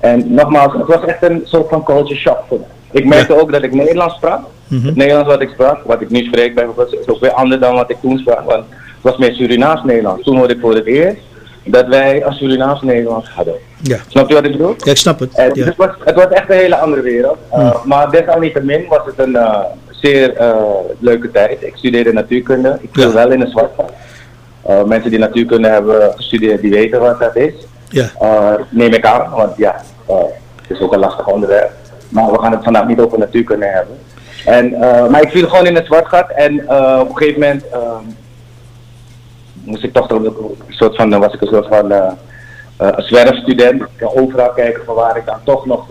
En 0.00 0.34
nogmaals, 0.34 0.72
het 0.72 0.86
was 0.86 1.04
echt 1.04 1.22
een 1.22 1.42
soort 1.44 1.68
van 1.68 1.84
culture 1.84 2.20
shock 2.20 2.38
voor 2.48 2.58
me. 2.58 2.64
Ik 2.90 3.04
merkte 3.06 3.40
ook 3.40 3.52
dat 3.52 3.62
ik 3.62 3.74
Nederlands 3.74 4.14
sprak. 4.14 4.40
Mhm. 4.68 4.86
Het 4.86 4.96
Nederlands 4.96 5.28
wat 5.28 5.40
ik 5.40 5.48
sprak, 5.48 5.78
wat 5.84 6.00
ik 6.00 6.10
nu 6.10 6.24
spreek 6.24 6.54
bijvoorbeeld, 6.54 6.92
is 6.92 7.08
ook 7.08 7.20
weer 7.20 7.32
anders 7.32 7.60
dan 7.60 7.74
wat 7.74 7.90
ik 7.90 7.96
toen 8.00 8.18
sprak. 8.18 8.44
Want 8.44 8.64
het 8.68 9.02
was 9.02 9.16
meer 9.16 9.32
Surinaams-Nederlands. 9.34 10.24
Toen 10.24 10.36
hoorde 10.36 10.54
ik 10.54 10.60
voor 10.60 10.74
het 10.74 10.86
eerst 10.86 11.20
dat 11.64 11.86
wij 11.86 12.24
als 12.24 12.36
Surinaams-Nederlands 12.38 13.28
hadden. 13.30 13.54
Ja. 13.82 13.98
Snap 14.08 14.28
je 14.28 14.34
wat 14.34 14.44
ik 14.44 14.52
bedoel? 14.52 14.74
ja, 14.78 14.90
ik 14.90 14.96
snap 14.96 15.18
het. 15.18 15.34
En 15.34 15.50
Ja. 15.54 15.64
het, 15.64 15.76
was, 15.76 15.88
het 16.04 16.14
was 16.14 16.28
echt 16.28 16.50
een 16.50 16.56
hele 16.56 16.76
andere 16.76 17.02
wereld. 17.02 17.38
Uh, 17.54 17.84
Maar 17.84 18.10
desalniettemin 18.10 18.86
was 18.88 19.00
het 19.06 19.18
een 19.26 19.36
eh, 19.36 19.60
zeer 19.90 20.36
eh, 20.36 20.54
leuke 20.98 21.30
tijd. 21.30 21.62
Ik 21.62 21.76
studeerde 21.76 22.12
natuurkunde. 22.12 22.78
Ik 22.80 22.88
viel 22.92 23.12
wel 23.12 23.30
in 23.32 23.40
de 23.40 23.46
zwart. 23.48 23.70
Uh, 24.68 24.84
mensen 24.84 25.10
die 25.10 25.18
natuurkunde 25.18 25.68
hebben 25.68 26.12
gestudeerd, 26.16 26.60
die 26.60 26.70
weten 26.70 27.00
wat 27.00 27.18
dat 27.18 27.36
is. 27.36 27.54
Ja. 27.88 28.10
Uh, 28.22 28.52
neem 28.70 28.92
ik 28.92 29.06
aan, 29.06 29.30
want 29.30 29.56
ja, 29.56 29.80
uh, 30.10 30.16
het 30.62 30.70
is 30.70 30.80
ook 30.80 30.92
een 30.92 30.98
lastig 30.98 31.26
onderwerp. 31.26 31.72
Maar 32.08 32.32
we 32.32 32.38
gaan 32.38 32.52
het 32.52 32.64
vandaag 32.64 32.86
niet 32.86 33.00
over 33.00 33.18
natuurkunde 33.18 33.66
hebben. 33.66 33.98
En, 34.44 34.70
maar 35.10 35.22
ik 35.22 35.30
viel 35.30 35.48
gewoon 35.48 35.66
in 35.66 35.74
het 35.74 35.86
zwart 35.86 36.08
gat 36.08 36.30
en 36.30 36.60
op 37.00 37.08
een 37.08 37.16
gegeven 37.16 37.40
moment 37.40 37.68
ehm, 37.68 38.04
moest 39.64 39.84
ik 39.84 39.92
toch 39.92 40.10
een 40.10 40.34
soort 40.68 40.96
van, 40.96 41.10
dan 41.10 41.20
was 41.20 41.34
ik 41.34 41.40
een 41.40 41.48
soort 41.48 41.66
van 41.66 41.90
een 42.76 43.02
zwerfstudent. 43.02 43.80
Ik 43.80 43.88
kan 43.96 44.14
overal 44.14 44.50
kijken 44.50 44.84
van 44.84 44.94
waar 44.94 45.16
ik 45.16 45.26
dan 45.26 45.38
toch 45.44 45.66
nog 45.66 45.86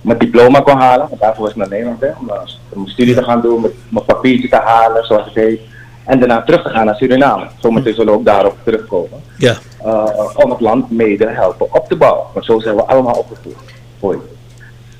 mijn 0.00 0.18
diploma 0.18 0.60
kon 0.60 0.76
halen. 0.76 1.06
Want 1.08 1.20
daarvoor 1.20 1.42
was 1.42 1.50
ik 1.50 1.56
naar 1.56 1.68
Nederland, 1.68 2.00
hè, 2.00 2.08
om, 2.08 2.30
om 2.68 2.80
mijn 2.80 2.88
studie 2.88 3.14
te 3.14 3.24
gaan 3.24 3.40
doen, 3.40 3.60
met 3.60 3.72
mijn 3.88 4.04
papiertje 4.04 4.48
te 4.48 4.60
halen, 4.64 5.04
zoals 5.04 5.24
het 5.24 5.34
heet. 5.34 5.60
En 6.04 6.18
daarna 6.18 6.42
terug 6.42 6.62
te 6.62 6.68
gaan 6.68 6.86
naar 6.86 6.94
Suriname. 6.96 7.46
Zometeen 7.58 7.94
zullen 7.94 8.12
we 8.12 8.18
ook 8.18 8.24
daarop 8.24 8.56
terugkomen. 8.64 9.20
Ja. 9.38 9.54
Uh, 9.86 10.04
om 10.34 10.50
het 10.50 10.60
land 10.60 10.90
mede 10.90 11.28
helpen 11.28 11.66
op 11.74 11.88
te 11.88 11.96
bouwen. 11.96 12.26
Want 12.32 12.44
zo 12.46 12.60
zijn 12.60 12.76
we 12.76 12.82
allemaal 12.82 13.14
opgevoed. 13.14 13.54
Hoi. 14.00 14.18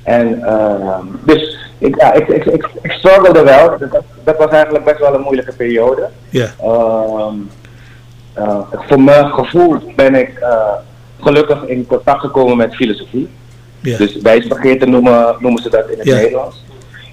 En 0.03 0.39
uh, 0.39 0.99
dus 1.25 1.57
ik, 1.77 2.01
ja, 2.01 2.13
ik, 2.13 2.27
ik, 2.27 2.45
ik, 2.45 2.69
ik 2.81 2.91
struggelde 2.91 3.43
wel. 3.43 3.77
Dat, 3.77 4.03
dat 4.23 4.37
was 4.37 4.49
eigenlijk 4.49 4.85
best 4.85 4.99
wel 4.99 5.13
een 5.13 5.21
moeilijke 5.21 5.55
periode. 5.55 6.09
Ja. 6.29 6.47
Uh, 6.63 7.27
uh, 8.37 8.59
voor 8.71 9.01
mijn 9.01 9.29
gevoel 9.29 9.93
ben 9.95 10.15
ik 10.15 10.39
uh, 10.39 10.73
gelukkig 11.19 11.63
in 11.65 11.85
contact 11.87 12.19
gekomen 12.19 12.57
met 12.57 12.75
filosofie. 12.75 13.29
Ja. 13.79 13.97
Dus 13.97 14.15
wijsbegeerte 14.15 14.85
noemen, 14.85 15.35
noemen 15.39 15.61
ze 15.61 15.69
dat 15.69 15.89
in 15.89 15.97
het 15.97 16.07
Ja. 16.07 16.15
Nederlands. 16.15 16.63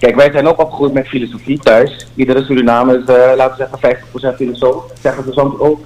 Kijk, 0.03 0.17
wij 0.17 0.31
zijn 0.33 0.49
ook 0.49 0.61
opgegroeid 0.61 0.93
met 0.93 1.09
filosofie 1.09 1.59
thuis. 1.59 2.07
Iedere 2.15 2.45
Surinamer 2.45 2.95
is, 2.95 3.09
uh, 3.09 3.33
laten 3.37 3.57
we 3.57 3.79
zeggen, 3.81 3.99
50% 4.33 4.37
filosoof, 4.37 4.85
zeggen 5.01 5.25
ze 5.25 5.33
soms 5.33 5.59
ook. 5.59 5.81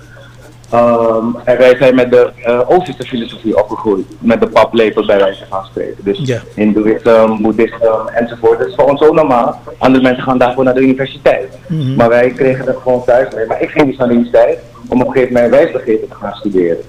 Um, 0.74 1.36
en 1.44 1.58
wij 1.58 1.76
zijn 1.76 1.94
met 1.94 2.10
de 2.10 2.30
uh, 2.46 2.70
Oosterse 2.70 3.02
filosofie 3.02 3.56
opgegroeid, 3.58 4.06
met 4.18 4.40
de 4.40 4.46
paplepel 4.46 5.06
bij 5.06 5.18
wijze 5.18 5.44
van 5.48 5.64
spreken. 5.64 6.04
Dus 6.04 6.20
Ja. 6.22 6.40
Hindoeïsme, 6.54 7.36
Boeddhisme 7.40 8.10
enzovoort. 8.14 8.58
Dat 8.58 8.68
is 8.68 8.74
voor 8.74 8.84
ons 8.84 9.00
zo 9.00 9.12
normaal. 9.12 9.60
Andere 9.78 10.02
mensen 10.02 10.22
gaan 10.22 10.38
daarvoor 10.38 10.64
naar 10.64 10.74
de 10.74 10.80
universiteit. 10.80 11.58
Mhm. 11.66 11.94
Maar 11.94 12.08
wij 12.08 12.30
kregen 12.30 12.66
dat 12.66 12.76
gewoon 12.82 13.04
thuis 13.04 13.34
mee. 13.34 13.46
Maar 13.46 13.62
ik 13.62 13.70
ging 13.70 13.86
dus 13.86 13.96
naar 13.96 14.08
de 14.08 14.14
universiteit 14.14 14.58
om 14.88 15.00
op 15.00 15.06
een 15.06 15.12
gegeven 15.12 15.34
moment 15.34 15.52
wijsbegeerte 15.52 16.08
te 16.08 16.14
gaan 16.14 16.34
studeren. 16.34 16.84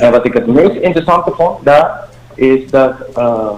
En 0.00 0.10
wat 0.10 0.24
ik 0.24 0.32
het 0.32 0.46
meest 0.46 0.74
interessante 0.74 1.30
vond 1.36 1.64
daar, 1.64 2.08
is 2.34 2.70
dat, 2.70 2.92
uh, 3.18 3.50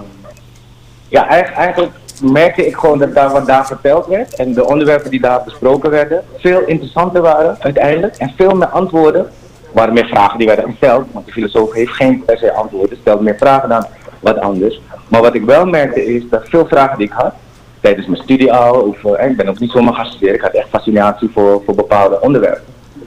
ja, 1.07 1.27
eigenlijk 1.27 1.91
merkte 2.21 2.65
ik 2.67 2.75
gewoon 2.75 2.99
dat 2.99 3.13
daar 3.13 3.31
wat 3.31 3.45
daar 3.47 3.65
verteld 3.65 4.05
werd 4.07 4.35
en 4.35 4.53
de 4.53 4.65
onderwerpen 4.67 5.11
die 5.11 5.21
daar 5.21 5.43
besproken 5.43 5.89
werden, 5.89 6.23
veel 6.37 6.61
interessanter 6.65 7.21
waren 7.21 7.57
uiteindelijk 7.59 8.15
en 8.15 8.33
veel 8.37 8.51
meer 8.55 8.67
antwoorden. 8.67 9.21
Er 9.21 9.75
waren 9.75 9.93
meer 9.93 10.07
vragen 10.07 10.37
die 10.37 10.47
werden 10.47 10.65
gesteld, 10.69 11.05
want 11.11 11.25
de 11.25 11.31
filosoof 11.31 11.73
heeft 11.73 11.91
geen 11.91 12.23
per 12.25 12.37
se 12.37 12.53
antwoorden, 12.53 12.97
stelt 13.01 13.21
meer 13.21 13.35
vragen 13.37 13.69
dan 13.69 13.85
wat 14.19 14.39
anders. 14.39 14.81
Maar 15.07 15.21
wat 15.21 15.35
ik 15.35 15.43
wel 15.43 15.65
merkte 15.65 16.05
is 16.05 16.23
dat 16.29 16.47
veel 16.49 16.65
vragen 16.67 16.97
die 16.97 17.07
ik 17.07 17.13
had, 17.13 17.33
tijdens 17.81 18.07
mijn 18.07 18.21
studie 18.23 18.53
al, 18.53 18.73
of, 18.81 19.05
eh, 19.15 19.29
ik 19.29 19.37
ben 19.37 19.47
ook 19.49 19.59
niet 19.59 19.71
zomaar 19.71 19.93
gaan 19.93 20.05
studeren, 20.05 20.35
ik 20.35 20.41
had 20.41 20.51
echt 20.51 20.69
fascinatie 20.69 21.29
voor, 21.33 21.61
voor 21.65 21.75
bepaalde 21.75 22.21
onderwerpen. 22.21 22.63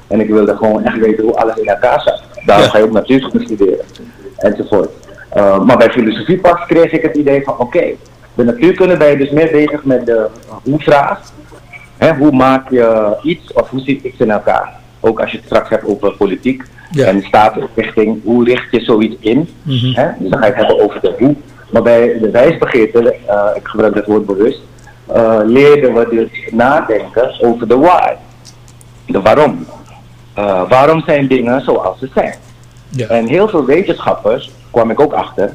En 0.06 0.20
ik 0.20 0.28
wilde 0.28 0.56
gewoon 0.56 0.84
echt 0.84 0.98
weten 0.98 1.24
hoe 1.24 1.36
alles 1.36 1.56
in 1.56 1.68
elkaar 1.68 2.00
zat. 2.00 2.22
Daarom 2.46 2.64
Ja. 2.64 2.70
ga 2.70 2.78
je 2.78 2.84
ook 2.84 2.92
natuurkunde 2.92 3.44
studeren, 3.44 3.84
enzovoort. 4.36 4.90
Uh, 5.36 5.58
maar 5.64 5.76
bij 5.76 5.90
filosofie 5.90 6.38
pas 6.40 6.66
kreeg 6.66 6.92
ik 6.92 7.02
het 7.02 7.16
idee 7.16 7.42
van, 7.44 7.58
oké, 7.58 7.84
de 8.34 8.44
natuurkunde 8.44 8.96
ben 8.96 9.10
je 9.10 9.16
dus 9.16 9.30
meer 9.30 9.50
bezig 9.50 9.84
met 9.84 10.06
de 10.06 10.26
hoe-vraag. 10.62 11.20
Hoe 12.18 12.32
maak 12.32 12.70
je 12.70 13.16
iets 13.22 13.52
of 13.52 13.68
hoe 13.70 13.80
zit 13.80 14.02
iets 14.02 14.18
in 14.18 14.30
elkaar? 14.30 14.72
Ook 15.00 15.20
als 15.20 15.30
je 15.30 15.36
het 15.36 15.46
straks 15.46 15.68
hebt 15.68 15.84
over 15.84 16.12
politiek 16.12 16.62
Ja. 16.90 17.06
en 17.06 17.22
staatsoprichting, 17.22 18.20
hoe 18.24 18.44
richt 18.44 18.66
je 18.70 18.80
zoiets 18.80 19.16
in? 19.20 19.48
Mhm. 19.62 19.92
Hè? 19.92 20.08
Dus 20.18 20.30
dan 20.30 20.38
ga 20.38 20.46
je 20.46 20.52
het 20.52 20.66
hebben 20.66 20.84
over 20.84 21.00
de 21.00 21.14
hoe. 21.18 21.34
Maar 21.70 21.82
bij 21.82 22.18
de 22.20 22.30
wijsbegeerte, 22.30 23.16
uh, 23.28 23.44
ik 23.54 23.66
gebruik 23.66 23.94
dat 23.94 24.06
woord 24.06 24.26
bewust, 24.26 24.60
uh, 25.16 25.38
leerden 25.44 25.94
we 25.94 26.06
dus 26.10 26.52
nadenken 26.52 27.34
over 27.40 27.68
de 27.68 27.76
why. 27.76 28.12
De 29.06 29.20
waarom. 29.20 29.66
Uh, 30.38 30.68
waarom 30.68 31.02
zijn 31.06 31.28
dingen 31.28 31.60
zoals 31.60 31.98
ze 31.98 32.08
zijn? 32.14 32.34
Ja. 32.88 33.06
En 33.06 33.26
heel 33.26 33.48
veel 33.48 33.64
wetenschappers, 33.64 34.50
kwam 34.70 34.90
ik 34.90 35.00
ook 35.00 35.12
achter, 35.12 35.52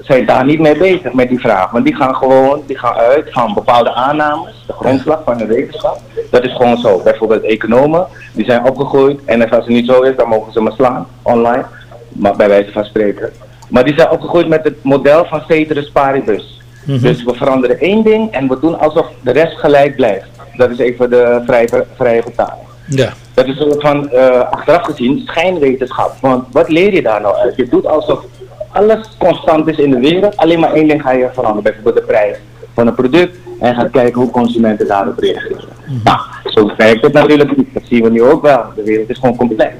zijn 0.00 0.26
daar 0.26 0.44
niet 0.44 0.60
mee 0.60 0.78
bezig 0.78 1.12
met 1.12 1.28
die 1.28 1.40
vraag. 1.40 1.70
Want 1.70 1.84
die 1.84 1.94
gaan 1.94 2.14
gewoon 2.14 2.62
die 2.66 2.78
gaan 2.78 2.94
uit 2.94 3.32
van 3.32 3.54
bepaalde 3.54 3.94
aannames, 3.94 4.64
de 4.66 4.72
grondslag 4.72 5.20
van 5.24 5.36
de 5.36 5.46
wetenschap. 5.46 6.00
Dat 6.30 6.44
is 6.44 6.52
gewoon 6.52 6.78
zo. 6.78 7.00
Bijvoorbeeld 7.02 7.42
economen, 7.42 8.06
die 8.32 8.44
zijn 8.44 8.64
opgegroeid 8.64 9.20
en 9.24 9.50
als 9.50 9.64
het 9.64 9.74
niet 9.74 9.86
zo 9.86 10.00
is, 10.02 10.16
dan 10.16 10.28
mogen 10.28 10.52
ze 10.52 10.62
me 10.62 10.70
slaan 10.70 11.06
online. 11.22 11.64
Maar 12.08 12.36
bij 12.36 12.48
wijze 12.48 12.72
van 12.72 12.84
spreken. 12.84 13.32
Maar 13.68 13.84
die 13.84 13.94
zijn 13.94 14.10
opgegroeid 14.10 14.48
met 14.48 14.64
het 14.64 14.84
model 14.84 15.24
van 15.24 15.42
ceteris 15.48 15.90
paribus. 15.90 16.60
Mhm. 16.84 17.00
Dus 17.00 17.24
we 17.24 17.34
veranderen 17.34 17.80
één 17.80 18.04
ding 18.04 18.32
en 18.32 18.48
we 18.48 18.58
doen 18.60 18.78
alsof 18.78 19.06
de 19.20 19.32
rest 19.32 19.58
gelijk 19.58 19.96
blijft. 19.96 20.28
Dat 20.56 20.70
is 20.70 20.78
even 20.78 21.10
de 21.10 21.42
vrije, 21.46 21.84
vrije 21.96 22.22
vertaling. 22.22 22.66
Ja. 22.88 23.12
Dat 23.34 23.46
is 23.46 23.60
een 23.60 23.70
soort 23.70 23.80
van, 23.80 24.10
uh, 24.12 24.40
achteraf 24.50 24.82
gezien, 24.82 25.22
schijnwetenschap. 25.26 26.16
Want 26.20 26.44
wat 26.52 26.68
leer 26.68 26.94
je 26.94 27.02
daar 27.02 27.20
nou 27.20 27.36
uit? 27.36 27.56
Je 27.56 27.68
doet 27.68 27.86
alsof 27.86 28.24
alles 28.72 29.16
constant 29.18 29.68
is 29.68 29.76
in 29.76 29.90
de 29.90 30.00
wereld, 30.00 30.36
alleen 30.36 30.60
maar 30.60 30.72
één 30.72 30.88
ding 30.88 31.02
ga 31.02 31.10
je 31.10 31.28
veranderen. 31.32 31.62
Bijvoorbeeld 31.62 31.96
de 31.96 32.12
prijs 32.12 32.36
van 32.74 32.86
een 32.86 32.94
product 32.94 33.36
en 33.60 33.74
gaat 33.74 33.90
kijken 33.90 34.20
hoe 34.20 34.30
consumenten 34.30 34.86
daarop 34.86 35.18
reageren. 35.18 35.68
Nou, 36.04 36.18
zo 36.44 36.70
werkt 36.76 37.02
het 37.02 37.12
natuurlijk 37.12 37.56
niet. 37.56 37.74
Dat 37.74 37.82
zien 37.86 38.02
we 38.02 38.10
nu 38.10 38.22
ook 38.22 38.42
wel. 38.42 38.64
De 38.76 38.82
wereld 38.82 39.10
is 39.10 39.18
gewoon 39.18 39.36
complex. 39.36 39.72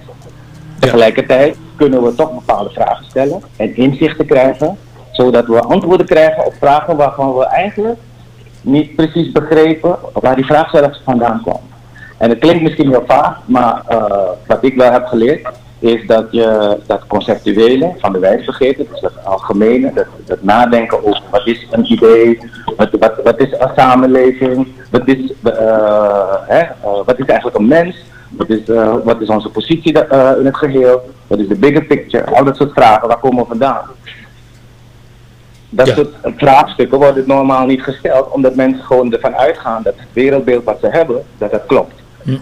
Tegelijkertijd 0.78 1.57
kunnen 1.76 2.02
we 2.02 2.14
toch 2.14 2.35
bepaalde 2.35 2.71
vragen 2.71 3.04
stellen 3.04 3.42
en 3.57 3.76
inzichten 3.76 4.26
krijgen, 4.26 4.78
zodat 5.12 5.47
we 5.47 5.61
antwoorden 5.61 6.07
krijgen 6.07 6.47
op 6.47 6.54
vragen 6.61 6.97
waarvan 6.97 7.37
we 7.37 7.45
eigenlijk 7.45 7.99
niet 8.61 8.97
precies 8.97 9.33
begrepen 9.33 9.97
waar 10.12 10.37
die 10.37 10.47
vraag 10.47 10.71
zelfs 10.71 11.00
vandaan 11.04 11.42
kwam. 11.42 11.61
En 12.18 12.30
het 12.30 12.38
klinkt 12.38 12.62
misschien 12.62 12.88
heel 12.88 13.04
vaag, 13.07 13.38
maar 13.45 13.83
uh, 13.90 13.97
wat 14.47 14.64
ik 14.64 14.76
wel 14.76 14.92
heb 14.92 15.07
geleerd 15.07 15.49
is 15.79 16.07
dat 16.07 16.27
je 16.31 16.79
dat 16.87 17.07
conceptuele 17.07 17.95
van 17.99 18.13
de 18.13 18.19
wijsbegeerte, 18.19 18.87
dus 18.91 19.01
dat 19.01 19.25
algemene, 19.25 19.93
dat, 19.93 20.07
dat 20.25 20.43
nadenken 20.43 21.05
over 21.05 21.23
wat 21.31 21.47
is 21.47 21.67
een 21.71 21.93
idee, 21.93 22.39
wat, 22.77 22.89
wat, 22.91 23.21
wat 23.25 23.41
is 23.41 23.53
een 23.53 23.71
samenleving, 23.77 24.69
wat 24.91 25.09
is, 25.09 25.33
uh, 25.45 26.35
hè, 26.47 26.63
uh, 26.63 27.05
wat 27.05 27.19
is 27.19 27.27
eigenlijk 27.27 27.59
een 27.59 27.67
mens, 27.67 27.97
wat 28.29 28.49
is, 28.49 28.61
wat 29.05 29.21
is 29.21 29.29
onze 29.29 29.49
positie 29.49 29.93
in 30.39 30.45
het 30.45 30.57
geheel, 30.57 31.11
wat 31.27 31.39
is 31.39 31.49
de 31.49 31.55
bigger 31.55 31.85
picture, 31.85 32.25
al 32.25 32.45
dat 32.45 32.57
soort 32.57 32.73
vragen, 32.73 33.09
waar 33.09 33.19
komen 33.19 33.43
we 33.43 33.49
vandaan? 33.49 33.83
Dat 35.71 35.87
ja. 35.87 35.95
soort 35.95 36.15
vraagstukken 36.23 36.99
worden 36.99 37.25
normaal 37.27 37.67
niet 37.67 37.83
gesteld, 37.83 38.31
omdat 38.31 38.55
mensen 38.55 38.85
gewoon 38.85 39.13
ervan 39.13 39.37
uitgaan 39.37 39.83
dat 39.83 39.95
het 39.97 40.09
wereldbeeld 40.13 40.65
wat 40.65 40.79
ze 40.81 40.87
hebben, 40.87 41.23
dat 41.39 41.51
dat 41.51 41.67
klopt. 41.67 41.95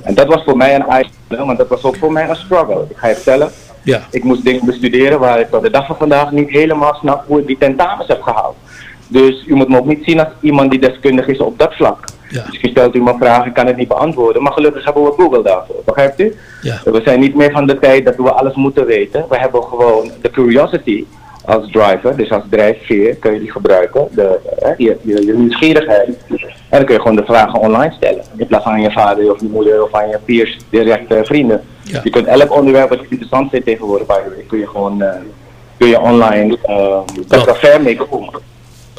En 0.02 0.14
dat 0.14 0.26
was 0.26 0.44
voor 0.44 0.56
mij 0.56 0.74
een 0.74 0.86
eye 0.86 1.06
want 1.28 1.58
dat 1.58 1.68
was 1.68 1.82
ook 1.82 1.96
voor 1.96 2.12
mij 2.12 2.28
een 2.28 2.36
struggle. 2.36 2.86
Ik 2.88 2.96
ga 2.96 3.08
je 3.08 3.14
vertellen, 3.14 3.50
ja. 3.82 4.00
ik 4.10 4.24
moest 4.24 4.44
dingen 4.44 4.66
bestuderen 4.66 5.18
waar 5.18 5.40
ik 5.40 5.50
tot 5.50 5.62
de 5.62 5.70
dag 5.70 5.86
van 5.86 5.96
vandaag 5.96 6.30
niet 6.30 6.50
helemaal 6.50 6.94
snap 6.94 7.26
hoe 7.26 7.40
ik 7.40 7.46
die 7.46 7.58
tentamens 7.58 8.08
heb 8.08 8.22
gehaald. 8.22 8.56
Dus 9.08 9.44
u 9.46 9.54
moet 9.54 9.68
me 9.68 9.78
ook 9.78 9.86
niet 9.86 10.04
zien 10.04 10.20
als 10.20 10.28
iemand 10.40 10.70
die 10.70 10.80
deskundig 10.80 11.26
is 11.26 11.38
op 11.38 11.58
dat 11.58 11.74
vlak. 11.74 12.04
Ja. 12.28 12.44
Dus 12.50 12.60
je 12.60 12.68
stelt 12.68 12.94
u 12.94 13.02
me 13.02 13.14
vragen, 13.18 13.46
ik 13.46 13.54
kan 13.54 13.66
het 13.66 13.76
niet 13.76 13.88
beantwoorden, 13.88 14.42
maar 14.42 14.52
gelukkig 14.52 14.84
hebben 14.84 15.04
we 15.04 15.12
Google 15.12 15.42
daarvoor, 15.42 15.82
begrijpt 15.84 16.20
u? 16.20 16.36
Ja. 16.62 16.80
We 16.84 17.00
zijn 17.04 17.20
niet 17.20 17.34
meer 17.34 17.50
van 17.50 17.66
de 17.66 17.78
tijd 17.78 18.04
dat 18.04 18.16
we 18.16 18.32
alles 18.32 18.54
moeten 18.54 18.86
weten. 18.86 19.24
We 19.28 19.38
hebben 19.38 19.62
gewoon 19.62 20.10
de 20.22 20.30
curiosity 20.30 21.04
als 21.46 21.70
driver, 21.70 22.16
dus 22.16 22.30
als 22.30 22.42
drijfveer 22.50 23.14
kun 23.16 23.32
je 23.32 23.38
die 23.38 23.50
gebruiken, 23.50 24.08
de, 24.10 24.38
hè, 24.58 24.68
je, 24.76 24.96
je, 25.02 25.26
je 25.26 25.32
nieuwsgierigheid. 25.34 26.08
En 26.28 26.38
dan 26.78 26.84
kun 26.84 26.94
je 26.94 27.00
gewoon 27.00 27.16
de 27.16 27.24
vragen 27.24 27.58
online 27.60 27.92
stellen. 27.96 28.24
In 28.36 28.46
plaats 28.46 28.64
van 28.64 28.72
aan 28.72 28.82
je 28.82 28.90
vader 28.90 29.32
of 29.32 29.40
je 29.40 29.48
moeder 29.52 29.82
of 29.82 29.92
aan 29.94 30.08
je 30.08 30.18
peers, 30.24 30.56
directe 30.70 31.20
vrienden. 31.24 31.62
Ja. 31.82 32.00
Je 32.04 32.10
kunt 32.10 32.26
elk 32.26 32.56
onderwerp 32.56 32.88
wat 32.88 32.98
interessant 33.08 33.50
vindt 33.50 33.66
tegenwoordig 33.66 34.06
bij 34.06 34.16
je, 34.36 34.42
kun 34.44 34.58
je 34.58 34.66
gewoon 34.66 35.02
uh, 35.02 35.08
kun 35.78 35.88
je 35.88 36.00
online 36.00 36.58
uh, 36.68 36.98
best 37.28 37.44
wel 37.44 37.54
ver 37.54 37.80
mee 37.82 37.96
komen. 37.96 38.40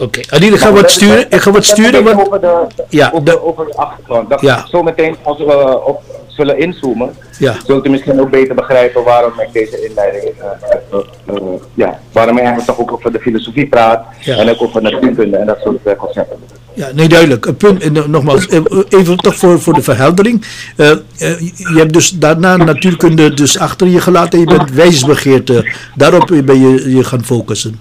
Oké, 0.01 0.19
Adil, 0.29 0.53
ik 0.53 0.59
ga 0.59 0.71
wat 0.71 0.91
sturen. 0.91 1.25
Ik 1.29 1.41
ga 1.41 1.51
wat 1.51 1.65
sturen. 1.65 2.19
Over 2.19 2.41
de, 2.41 2.65
Ja, 2.89 3.07
over, 3.13 3.25
de- 3.25 3.43
over 3.43 3.65
de 3.65 3.75
achtergrond. 3.75 4.29
Dat 4.29 4.41
Ja. 4.41 4.65
Zometeen 4.67 5.15
als 5.23 5.37
we 5.37 5.81
op 5.85 6.01
zullen 6.37 6.57
inzoomen, 6.59 7.09
Ja. 7.39 7.55
zult 7.65 7.85
u 7.85 7.89
misschien 7.89 8.19
ook 8.21 8.29
beter 8.29 8.55
begrijpen 8.55 9.03
waarom 9.03 9.31
ik 9.39 9.53
deze 9.53 9.85
inleiding 9.87 10.23
eh, 10.23 11.35
ja, 11.73 11.99
waarom 12.11 12.37
ik 12.37 12.43
eigenlijk 12.43 12.69
toch 12.69 12.79
ook 12.79 12.91
over 12.91 13.11
de 13.11 13.19
filosofie 13.19 13.67
praat 13.67 14.05
Ja. 14.19 14.37
en 14.37 14.49
ook 14.49 14.61
over 14.61 14.81
natuurkunde 14.81 15.37
en 15.37 15.45
dat 15.45 15.59
soort 15.63 15.97
concepten. 15.97 16.37
ja, 16.73 16.87
nee, 16.93 17.07
duidelijk. 17.07 17.45
Een 17.45 17.57
punt, 17.57 17.83
en, 17.83 17.93
nogmaals, 18.11 18.47
even 18.89 19.17
toch 19.17 19.35
voor, 19.35 19.61
voor 19.61 19.73
de 19.73 19.81
verheldering. 19.81 20.45
Je 20.75 21.75
hebt 21.75 21.93
dus 21.93 22.09
daarna 22.09 22.55
natuurkunde 22.55 23.33
dus 23.33 23.59
achter 23.59 23.87
je 23.87 24.01
gelaten 24.01 24.39
en 24.39 24.45
je 24.49 24.57
bent 24.57 24.71
wijsbegeerte. 24.71 25.71
Daarop 25.95 26.27
ben 26.45 26.59
je 26.59 26.95
je 26.95 27.03
gaan 27.03 27.23
focussen. 27.23 27.79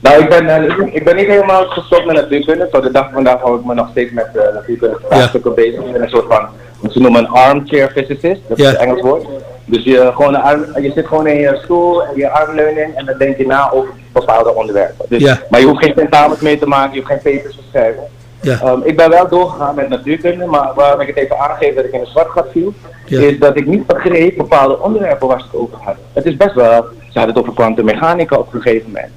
Nou, 0.00 0.22
ik 0.22 0.28
ben, 0.28 0.46
ik 0.94 1.04
ben 1.04 1.16
niet 1.16 1.26
helemaal 1.26 1.64
gestopt 1.66 2.06
met 2.06 2.14
natuurkunde. 2.16 2.68
Tot 2.72 2.82
de 2.82 2.90
dag 2.90 3.04
van 3.04 3.12
vandaag 3.12 3.40
hou 3.40 3.58
ik 3.58 3.64
me 3.64 3.74
nog 3.74 3.88
steeds 3.90 4.12
met 4.12 4.28
uh, 4.36 4.42
natuurkunde 4.54 4.98
vraagstukken 5.08 5.54
bezig. 5.54 5.84
Ik 5.84 5.92
ben 5.92 6.02
een 6.02 6.08
soort 6.08 6.26
van, 6.28 6.46
ze 6.90 7.00
noemen 7.00 7.20
een 7.20 7.28
armchair 7.30 7.90
physicist, 7.90 8.40
dat 8.48 8.58
is 8.58 8.66
het 8.66 8.76
Engels 8.76 9.00
woord. 9.00 9.26
Dus 9.66 9.84
je, 9.84 10.10
gewoon 10.14 10.34
arm, 10.34 10.64
je 10.82 10.92
zit 10.94 11.06
gewoon 11.06 11.26
in 11.26 11.40
je 11.40 11.58
stoel 11.64 12.02
en 12.04 12.16
je 12.16 12.30
armleuning 12.30 12.94
en 12.94 13.04
dan 13.04 13.18
denk 13.18 13.36
je 13.36 13.46
na 13.46 13.70
over 13.70 13.90
bepaalde 14.12 14.54
onderwerpen. 14.54 15.06
Dus, 15.08 15.22
Ja. 15.22 15.38
Maar 15.50 15.60
je 15.60 15.66
hoeft 15.66 15.84
geen 15.84 15.94
tentamens 15.94 16.40
mee 16.40 16.58
te 16.58 16.66
maken, 16.66 16.94
je 16.94 17.00
hoeft 17.02 17.22
geen 17.22 17.36
papers 17.36 17.56
te 17.56 17.62
schrijven. 17.70 18.02
Ja. 18.40 18.60
Ehm, 18.60 18.80
ik 18.84 18.96
ben 18.96 19.10
wel 19.10 19.28
doorgegaan 19.28 19.74
met 19.74 19.88
natuurkunde, 19.88 20.46
maar 20.46 20.72
waarom 20.74 21.00
ik 21.00 21.06
het 21.06 21.16
even 21.16 21.38
aangeef 21.38 21.74
dat 21.74 21.84
ik 21.84 21.92
in 21.92 22.00
een 22.00 22.06
zwart 22.06 22.30
gat 22.30 22.46
viel, 22.52 22.72
Ja. 23.06 23.20
is 23.20 23.38
dat 23.38 23.56
ik 23.56 23.66
niet 23.66 23.86
begreep 23.86 24.36
bepaalde 24.36 24.80
onderwerpen 24.80 25.28
waar 25.28 25.40
ze 25.40 25.46
het 25.46 25.56
over 25.60 25.78
hadden. 25.80 26.04
Het 26.12 26.24
is 26.26 26.36
best 26.36 26.54
wel, 26.54 26.84
ze 27.10 27.18
hadden 27.18 27.34
het 27.34 27.38
over 27.38 27.54
kwantummechanica 27.54 28.36
op 28.36 28.54
een 28.54 28.60
gegeven 28.62 28.86
moment. 28.86 29.12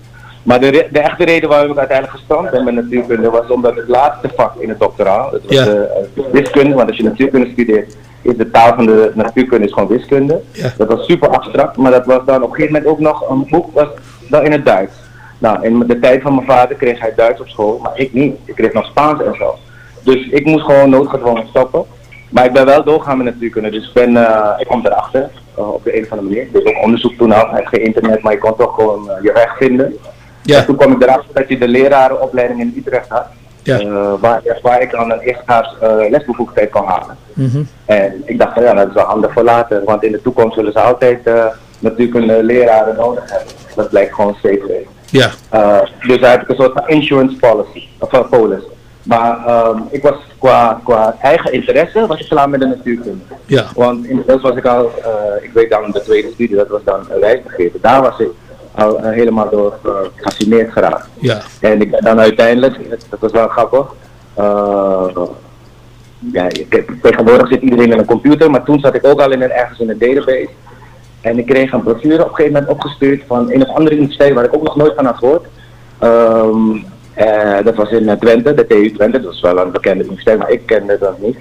Maar 0.48 0.60
de, 0.60 0.68
re- 0.68 0.88
de 0.92 1.00
echte 1.00 1.26
reden 1.26 1.50
waarom 1.50 1.72
ik 1.72 1.78
uiteindelijk 1.78 2.18
gestrand 2.18 2.50
ben 2.52 2.64
met 2.64 2.74
natuurkunde 2.74 3.30
was 3.30 3.48
omdat 3.50 3.76
het 3.76 3.88
laatste 3.88 4.30
vak 4.36 4.56
in 4.56 4.70
het 4.70 4.80
doctoraal, 4.80 5.32
dat 5.32 5.42
was 5.44 5.56
Ja. 5.56 5.64
de, 5.64 6.08
eh, 6.16 6.24
wiskunde, 6.32 6.76
want 6.76 6.88
als 6.88 6.98
je 6.98 7.04
natuurkunde 7.04 7.50
studeert, 7.52 7.96
is 8.22 8.38
de 8.38 8.52
taal 8.52 8.74
van 8.76 8.86
de 8.86 9.12
natuurkunde 9.16 9.66
is 9.68 9.74
gewoon 9.74 9.88
wiskunde. 9.90 10.42
Ja. 10.52 10.74
Dat 10.78 10.88
was 10.88 11.06
super 11.06 11.30
abstract, 11.30 11.78
maar 11.78 11.92
dat 11.92 12.06
was 12.06 12.22
dan 12.26 12.44
op 12.44 12.50
een 12.50 12.56
gegeven 12.56 12.74
moment 12.74 12.92
ook 12.92 13.00
nog 13.00 13.30
een 13.30 13.48
boek 13.50 13.74
was 13.74 13.88
dan 14.30 14.44
in 14.46 14.52
het 14.52 14.66
Duits. 14.66 14.94
Nou, 15.40 15.64
in 15.66 15.80
de 15.80 16.00
tijd 16.00 16.22
van 16.22 16.36
mijn 16.36 16.48
vader 16.48 16.76
kreeg 16.76 17.00
hij 17.00 17.14
Duits 17.16 17.42
op 17.42 17.48
school, 17.48 17.80
maar 17.84 17.92
ik 17.96 18.14
niet. 18.14 18.36
Ik 18.46 18.56
kreeg 18.56 18.74
nog 18.74 18.86
Spaans 18.86 19.22
en 19.24 19.36
zo. 19.36 19.56
Dus 20.04 20.28
ik 20.30 20.46
moest 20.46 20.66
gewoon 20.66 20.90
noodgedwongen 20.90 21.48
stoppen. 21.48 21.84
Maar 22.30 22.46
ik 22.46 22.54
ben 22.54 22.66
wel 22.66 22.84
doorgaan 22.84 23.18
met 23.18 23.26
natuurkunde, 23.26 23.70
dus 23.70 23.88
ik, 23.88 23.94
ben, 23.94 24.18
eh, 24.18 24.50
ik 24.58 24.68
kom 24.68 24.86
erachter 24.86 25.30
eh, 25.58 25.74
op 25.74 25.84
de 25.84 25.98
een 25.98 26.04
of 26.04 26.12
andere 26.12 26.28
manier. 26.28 26.44
Ik 26.44 26.54
deed 26.54 26.68
ook 26.68 26.84
onderzoek 26.84 27.14
toen 27.18 27.32
hij 27.32 27.40
had 27.40 27.68
geen 27.68 27.84
internet, 27.84 28.22
maar 28.22 28.34
je 28.34 28.40
kon 28.40 28.56
toch 28.56 28.76
gewoon 28.76 29.12
je 29.22 29.32
weg 29.34 29.58
vinden. 29.58 29.96
Ja. 30.48 30.58
En 30.58 30.66
toen 30.66 30.76
kwam 30.76 30.92
ik 30.92 31.02
erachter 31.02 31.34
dat 31.34 31.50
je 31.50 31.58
de 31.58 31.68
lerarenopleiding 31.68 32.60
in 32.60 32.74
Utrecht 32.78 33.10
had. 33.10 33.26
Ja. 33.64 33.80
eh, 33.80 34.14
waar, 34.20 34.42
waar 34.62 34.82
ik 34.82 34.92
dan 34.92 35.12
een 35.12 35.20
eerstejaars 35.20 35.76
eh 35.82 36.10
lesbevoegdheid 36.10 36.70
kon 36.70 36.86
halen. 36.86 37.18
Mhm. 37.34 37.64
En 37.86 38.22
ik 38.26 38.40
dacht 38.40 38.54
van 38.54 38.64
ja, 38.64 38.74
dat 38.74 38.88
is 38.88 38.94
wel 38.94 39.06
handig 39.06 39.34
voor 39.34 39.44
later, 39.44 39.84
want 39.84 40.04
in 40.04 40.12
de 40.12 40.22
toekomst 40.22 40.56
zullen 40.56 40.72
ze 40.72 40.80
altijd 40.80 41.26
eh, 41.26 41.46
natuurkunde 41.80 42.44
leraren 42.44 42.96
nodig 42.96 43.32
hebben. 43.32 43.54
Dat 43.76 43.90
blijkt 43.90 44.14
gewoon 44.14 44.36
steeds 44.40 44.66
weer. 44.66 44.86
Ja. 45.10 45.30
Uh, 45.54 45.80
dus 46.08 46.20
daar 46.20 46.32
heb 46.32 46.42
ik 46.42 46.50
een 46.50 46.56
soort 46.56 46.74
van 46.74 46.88
insurance 46.88 47.38
policy, 47.38 47.88
of 48.00 48.14
uh, 48.14 48.30
polis. 48.30 48.64
Maar 49.04 49.46
ehm, 49.46 49.80
ik 49.90 50.02
was 50.02 50.16
qua, 50.38 50.82
qua 50.84 51.16
eigen 51.22 51.54
interesse, 51.54 52.08
was 52.08 52.20
ik 52.20 52.30
klaar 52.30 52.50
met 52.50 52.60
de 52.60 52.66
natuurkunde. 52.66 53.24
Ja. 53.46 53.66
Want 53.76 54.06
inmiddels 54.06 54.42
was 54.42 54.56
ik 54.56 54.66
al, 54.66 54.92
ik 55.42 55.52
weet 55.54 55.70
dan 55.70 55.92
de 55.92 56.02
tweede 56.02 56.32
studie, 56.34 56.56
dat 56.56 56.68
was 56.68 56.84
dan 56.84 57.08
uh, 57.12 57.20
wijsbegeerte. 57.20 57.78
Daar 57.82 58.02
was 58.02 58.20
ik 58.20 58.30
al 58.78 59.00
eh, 59.00 59.12
helemaal 59.12 59.50
door 59.50 59.78
uh, 59.86 59.92
gefascineerd 60.16 60.72
geraakt. 60.72 61.08
Ja. 61.20 61.42
En 61.60 61.82
ik 61.82 61.92
ben 61.92 62.04
dan 62.04 62.20
uiteindelijk, 62.20 62.90
dat 63.10 63.20
was 63.20 63.32
wel 63.32 63.48
grappig, 63.48 63.94
uh, 64.40 65.06
ja, 66.32 66.48
tegenwoordig 67.02 67.48
zit 67.48 67.62
iedereen 67.62 67.92
in 67.92 68.00
een 68.00 68.06
computer, 68.06 68.52
maar 68.52 68.64
toen 68.64 68.80
zat 68.80 68.96
ik 68.96 69.06
ook 69.06 69.22
al 69.22 69.32
in 69.32 69.42
een, 69.42 69.52
ergens 69.52 69.80
in 69.80 69.90
een 69.90 69.98
database. 69.98 70.50
En 71.22 71.38
ik 71.38 71.46
kreeg 71.46 71.72
een 71.72 71.84
brochure 71.84 72.24
op 72.24 72.30
een 72.30 72.36
gegeven 72.36 72.54
moment 72.54 72.72
opgestuurd 72.72 73.24
van 73.28 73.52
een 73.52 73.62
of 73.62 73.76
andere 73.76 73.96
universiteit 73.96 74.34
waar 74.34 74.46
ik 74.46 74.56
ook 74.56 74.64
nog 74.64 74.76
nooit 74.76 74.94
van 74.96 75.06
had 75.06 75.18
gehoord. 75.18 75.46
Um, 76.04 76.86
uh, 77.18 77.64
dat 77.64 77.76
was 77.76 77.90
in 77.90 78.18
Twente, 78.20 78.54
de 78.54 78.68
TU 78.68 78.92
Twente, 78.92 79.22
dat 79.22 79.34
is 79.34 79.42
wel 79.42 79.58
een 79.58 79.72
bekende 79.72 80.04
universiteit, 80.04 80.40
maar 80.40 80.52
ik 80.52 80.66
kende 80.66 80.98
dat 81.00 81.20
niet. 81.20 81.38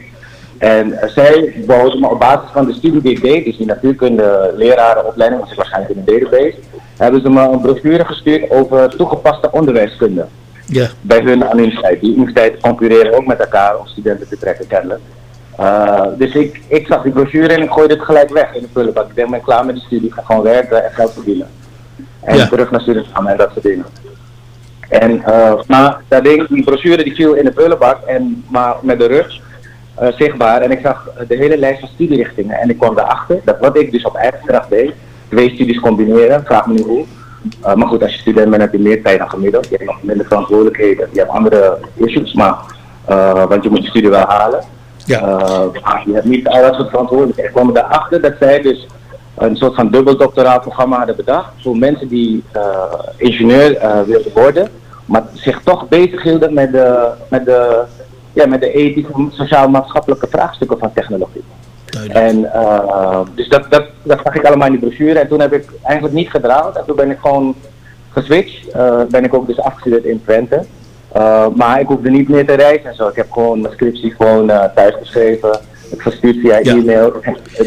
En 0.58 0.88
uh, 0.88 1.04
zij 1.06 1.54
boden 1.66 2.00
me 2.00 2.08
op 2.08 2.18
basis 2.18 2.50
van 2.52 2.66
de 2.66 2.72
studie 2.72 3.00
die 3.00 3.12
ik 3.12 3.22
deed, 3.22 3.44
dus 3.44 3.56
die 3.56 3.66
natuurkunde 3.66 4.52
lerarenopleiding, 4.56 5.40
was 5.40 5.50
ik 5.50 5.56
waarschijnlijk 5.56 5.94
in 5.94 6.02
een 6.06 6.18
database, 6.18 6.56
hebben 6.96 7.20
ze 7.20 7.30
me 7.30 7.42
een 7.42 7.60
brochure 7.60 8.04
gestuurd 8.04 8.50
over 8.50 8.96
toegepaste 8.96 9.48
onderwijskunde. 9.52 10.26
Ja. 10.66 10.88
Bij 11.00 11.20
hun 11.20 11.44
aan 11.44 11.56
de 11.56 11.62
universiteit. 11.62 12.00
Die 12.00 12.12
universiteiten 12.12 12.60
concurreren 12.60 13.14
ook 13.16 13.26
met 13.26 13.38
elkaar 13.38 13.78
om 13.78 13.86
studenten 13.86 14.28
te 14.28 14.38
trekken 14.38 14.66
kennelijk. 14.66 15.00
Uh, 15.60 16.02
dus 16.18 16.34
ik, 16.34 16.60
ik 16.68 16.86
zag 16.86 17.02
die 17.02 17.12
brochure 17.12 17.52
en 17.52 17.62
ik 17.62 17.70
gooide 17.70 17.94
het 17.94 18.02
gelijk 18.02 18.30
weg 18.30 18.54
in 18.54 18.62
de 18.62 18.68
prullenbak. 18.68 19.08
Ik 19.08 19.14
denk, 19.14 19.30
ben 19.30 19.42
klaar 19.42 19.66
met 19.66 19.74
de 19.74 19.80
studie, 19.80 20.08
ik 20.08 20.14
ga 20.14 20.22
gewoon 20.22 20.42
werken 20.42 20.84
en 20.84 20.92
geld 20.92 21.12
verdienen. 21.12 21.46
En 22.20 22.36
Ja. 22.36 22.46
terug 22.46 22.70
naar 22.70 22.80
Suriname 22.80 23.30
en 23.30 23.36
dat 23.36 23.50
soort 23.52 23.64
dingen. 23.64 23.86
En, 24.88 25.22
uh, 25.28 25.52
maar 25.66 26.00
dat 26.08 26.24
ding, 26.24 26.48
die 26.48 26.64
brochure 26.64 27.04
die 27.04 27.14
viel 27.14 27.34
in 27.34 27.44
de 27.44 27.50
prullenbak, 27.50 28.02
en, 28.06 28.44
maar 28.48 28.74
met 28.82 28.98
de 28.98 29.06
rug 29.06 29.40
uh, 30.02 30.08
zichtbaar. 30.16 30.60
En 30.60 30.70
ik 30.70 30.80
zag 30.82 31.08
de 31.28 31.36
hele 31.36 31.58
lijst 31.58 31.80
van 31.80 31.88
studierichtingen. 31.88 32.58
En 32.58 32.70
ik 32.70 32.78
kwam 32.78 32.98
erachter 32.98 33.40
dat 33.44 33.58
wat 33.60 33.76
ik 33.76 33.92
dus 33.92 34.04
op 34.04 34.14
eigen 34.14 34.40
kracht 34.46 34.70
deed, 34.70 34.92
twee 35.28 35.50
studies 35.50 35.80
combineren, 35.80 36.44
vraag 36.44 36.66
me 36.66 36.72
niet 36.72 36.86
hoe. 36.86 37.04
Uh, 37.60 37.74
maar 37.74 37.88
goed, 37.88 38.02
als 38.02 38.12
je 38.12 38.18
student 38.18 38.50
bent 38.50 38.62
heb 38.62 38.72
je 38.72 38.78
meer 38.78 39.02
tijd 39.02 39.18
dan 39.18 39.30
gemiddeld. 39.30 39.68
Je 39.68 39.76
hebt 39.76 39.90
nog 39.90 40.02
minder 40.02 40.26
verantwoordelijkheden. 40.26 41.08
Je 41.12 41.18
hebt 41.18 41.30
andere 41.30 41.78
issues, 41.94 42.32
maar, 42.32 42.56
uh, 43.10 43.46
want 43.46 43.62
je 43.62 43.70
moet 43.70 43.82
je 43.82 43.88
studie 43.88 44.10
wel 44.10 44.26
halen. 44.26 44.64
Ja. 45.04 45.18
Je 46.04 46.12
hebt 46.12 46.24
niet 46.24 46.48
al 46.48 46.60
dat 46.60 46.74
soort 46.74 46.88
verantwoordelijkheden. 46.88 47.50
Ik 47.50 47.56
kwam 47.56 47.76
erachter 47.76 48.20
dat 48.20 48.32
zij 48.40 48.60
dus 48.60 48.86
een 49.34 49.56
soort 49.56 49.74
van 49.74 49.90
dubbel 49.90 50.16
doctoraal 50.16 50.60
programma 50.60 50.96
hadden 50.96 51.16
bedacht 51.16 51.52
voor 51.62 51.76
mensen 51.76 52.08
die 52.08 52.44
ingenieur 53.16 53.78
wilden 54.06 54.32
worden, 54.34 54.68
maar 55.04 55.22
zich 55.32 55.60
toch 55.64 55.88
bezig 55.88 56.22
hielden 56.22 56.54
met 56.54 56.72
de, 56.72 57.08
met 57.28 57.44
de, 57.44 57.84
ja, 58.36 58.46
met 58.46 58.60
de 58.60 58.72
ethische, 58.72 59.12
sociaal-maatschappelijke 59.30 60.26
vraagstukken 60.30 60.78
van 60.78 60.92
technologie. 60.92 61.44
En 62.08 62.38
uh, 62.38 63.20
dus 63.34 63.48
dat, 63.48 63.66
dat, 63.70 63.84
dat 64.02 64.20
zag 64.24 64.34
ik 64.34 64.44
allemaal 64.44 64.66
in 64.66 64.72
die 64.72 64.88
brochure 64.88 65.18
en 65.18 65.28
toen 65.28 65.40
heb 65.40 65.52
ik 65.52 65.64
eigenlijk 65.82 66.14
niet 66.14 66.30
gedraald 66.30 66.76
en 66.76 66.84
toen 66.86 66.96
ben 66.96 67.10
ik 67.10 67.18
gewoon 67.18 67.54
geswitcht. 68.10 68.74
Uh, 68.76 69.02
ben 69.08 69.24
ik 69.24 69.34
ook 69.34 69.46
dus 69.46 69.60
afgestudeerd 69.60 70.04
in 70.04 70.22
Twente. 70.24 70.64
Uh, 71.16 71.46
maar 71.54 71.80
ik 71.80 71.86
hoefde 71.86 72.10
niet 72.10 72.28
meer 72.28 72.46
te 72.46 72.54
reizen 72.54 72.88
en 72.88 72.94
zo. 72.94 73.08
Ik 73.08 73.16
heb 73.16 73.30
gewoon 73.30 73.60
mijn 73.60 73.74
scriptie 73.74 74.14
gewoon 74.14 74.46
thuis 74.74 74.94
geschreven. 74.98 75.58
Ik 75.90 76.02
verstuurd 76.02 76.36
via 76.36 76.58
Ja. 76.62 76.72
e-mail 76.72 77.12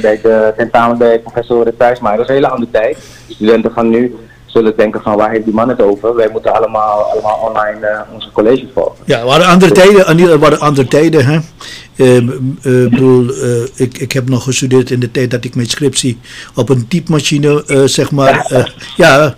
bij 0.02 0.20
de 0.22 0.54
tentamen 0.58 0.98
bij 0.98 1.20
professoren 1.20 1.78
thuis. 1.78 2.00
Maar 2.00 2.12
dat 2.12 2.22
is 2.22 2.28
een 2.28 2.36
hele 2.36 2.50
andere 2.50 2.72
tijd. 2.72 2.98
Studenten 3.28 3.72
van 3.72 3.90
nu 3.90 4.16
zullen 4.52 4.78
denken 4.78 5.02
van 5.02 5.18
waar 5.18 5.30
heeft 5.30 5.46
die 5.46 5.54
man 5.54 5.70
het 5.70 5.82
over? 5.82 6.16
Wij 6.16 6.30
moeten 6.32 6.54
allemaal, 6.54 7.02
allemaal 7.02 7.38
online 7.48 7.80
uh, 7.88 8.14
onze 8.14 8.32
colleges 8.32 8.70
volgen. 8.74 8.96
Ja, 9.06 9.20
er 9.20 9.26
waren 9.26 9.48
andere 9.48 9.72
tijden, 9.72 10.40
waren 10.40 10.60
andere 10.60 10.88
tijden. 10.88 11.26
Hè? 11.26 11.40
Uh, 12.00 12.16
uh, 12.16 12.32
bedoel, 12.62 13.36
uh, 13.36 13.62
ik, 13.76 13.98
ik 13.98 14.12
heb 14.12 14.30
nog 14.30 14.44
gestudeerd 14.44 14.92
in 14.92 15.00
de 15.00 15.12
tijd 15.12 15.32
dat 15.32 15.44
ik 15.44 15.56
mijn 15.56 15.68
scriptie 15.68 16.18
op 16.56 16.70
een 16.70 16.88
typemachine, 16.88 17.64
zeg 17.86 18.12
maar. 18.12 18.68
Ja, 18.98 19.36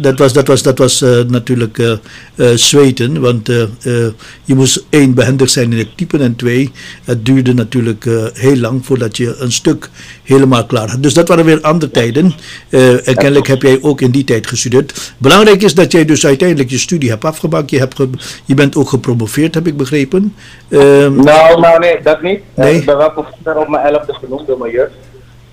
dat 0.00 0.18
was, 0.18 0.32
dat 0.32 0.46
was, 0.46 0.62
dat 0.62 0.78
was 0.78 1.00
natuurlijk 1.28 1.98
zweten. 2.54 3.20
Want 3.20 3.46
je 4.44 4.54
moest 4.54 4.84
één 4.90 5.14
behendig 5.14 5.50
zijn 5.50 5.72
in 5.72 5.78
het 5.78 5.96
typen 5.96 6.20
en 6.20 6.36
twee, 6.36 6.70
het 7.04 7.24
duurde 7.24 7.54
natuurlijk 7.54 8.04
heel 8.32 8.56
lang 8.56 8.86
voordat 8.86 9.16
je 9.16 9.36
een 9.38 9.52
stuk 9.52 9.90
helemaal 10.22 10.66
klaar 10.66 10.90
had. 10.90 11.02
Dus 11.02 11.14
dat 11.14 11.28
waren 11.28 11.44
weer 11.44 11.60
andere 11.60 11.92
tijden. 11.92 12.34
En 13.04 13.14
kennelijk 13.14 13.46
heb 13.46 13.62
jij 13.62 13.78
ook 13.80 14.00
in 14.00 14.10
die 14.10 14.24
tijd 14.24 14.46
gestudeerd. 14.46 15.14
Belangrijk 15.18 15.62
is 15.62 15.74
dat 15.74 15.92
jij 15.92 16.04
dus 16.04 16.26
uiteindelijk 16.26 16.70
je 16.70 16.78
studie 16.78 17.10
hebt 17.10 17.24
afgemaakt. 17.24 17.70
Je, 17.70 17.78
hebt 17.78 17.96
je 18.44 18.54
bent 18.54 18.76
ook 18.76 18.88
gepromoveerd, 18.88 19.54
heb 19.54 19.66
ik 19.66 19.76
begrepen. 19.76 20.34
Uh, 20.68 20.80
Nou, 21.08 21.60
nou 21.60 21.78
nee, 21.78 21.95
dat 22.04 22.22
niet. 22.22 22.42
Nee. 22.54 22.72
Uh, 22.72 22.78
ik 22.78 22.86
ben 22.86 22.96
wel 22.96 23.10
professor 23.10 23.56
op 23.56 23.68
mijn 23.68 23.84
elfde 23.86 24.12
genoemd 24.14 24.46
door 24.46 24.58
mijn 24.58 24.72
juf. 24.72 24.88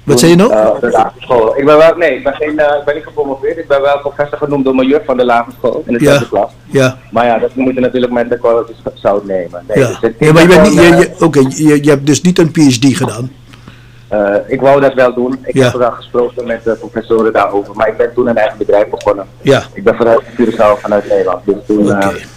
Wat 0.03 0.19
zei 0.19 0.31
je 0.31 0.37
nog? 0.37 0.51
Uh, 0.51 0.79
de 0.79 0.89
lagere 0.89 1.21
school. 1.21 1.57
Ik 1.57 1.65
ben 1.65 1.77
wel, 1.77 1.95
nee, 1.95 2.15
ik 2.17 2.23
ben, 2.23 2.33
geen, 2.33 2.49
uh, 2.53 2.63
ik 2.79 2.81
ben 2.85 2.95
niet 2.95 3.03
gepromoveerd. 3.03 3.57
Ik 3.57 3.67
ben 3.67 3.81
wel 3.81 3.99
professor 3.99 4.37
genoemd 4.37 4.65
door 4.65 4.75
mijn 4.75 4.87
juf 4.87 5.05
van 5.05 5.17
de 5.17 5.25
lagere 5.25 5.55
school 5.57 5.83
in 5.85 5.93
de 5.93 5.99
Ja. 6.03 6.05
tweede 6.09 6.27
klas. 6.27 6.51
Ja. 6.65 6.97
Maar 7.11 7.25
ja, 7.25 7.37
dat 7.39 7.55
moet 7.55 7.73
je 7.73 7.79
natuurlijk 7.79 8.13
met 8.13 8.29
de 8.29 8.37
kwaliteit 8.39 8.77
zout 8.93 9.25
nemen. 9.25 9.63
Nee, 9.67 9.79
Ja. 9.79 9.87
dus 10.01 10.11
ja, 10.19 10.31
maar 10.33 10.41
je, 10.41 10.47
ben 10.47 10.61
bent 10.61 10.73
niet, 10.73 10.73
je, 10.83 10.95
je, 11.17 11.25
oké, 11.25 11.39
je, 11.49 11.83
je 11.83 11.89
hebt 11.89 12.05
dus 12.05 12.21
niet 12.21 12.39
een 12.39 12.51
PhD 12.51 12.97
gedaan. 12.97 13.31
uh, 14.13 14.35
ik 14.47 14.61
wou 14.61 14.81
dat 14.81 14.93
wel 14.93 15.13
doen. 15.13 15.37
Ik 15.43 15.53
Ja. 15.55 15.63
heb 15.63 15.73
wel 15.73 15.91
gesproken 15.91 16.47
met 16.47 16.63
de 16.63 16.75
professoren 16.75 17.33
daarover. 17.33 17.75
Maar 17.75 17.87
ik 17.87 17.97
ben 17.97 18.13
toen 18.13 18.27
een 18.27 18.37
eigen 18.37 18.57
bedrijf 18.57 18.87
begonnen. 18.89 19.25
Ja. 19.41 19.63
Ik 19.73 19.83
ben 19.83 19.95
vanuit 19.95 20.21
Curaçao, 20.41 20.79
vanuit 20.81 21.07
Nederland. 21.09 21.45
Dus 21.45 21.55
toen. 21.67 21.85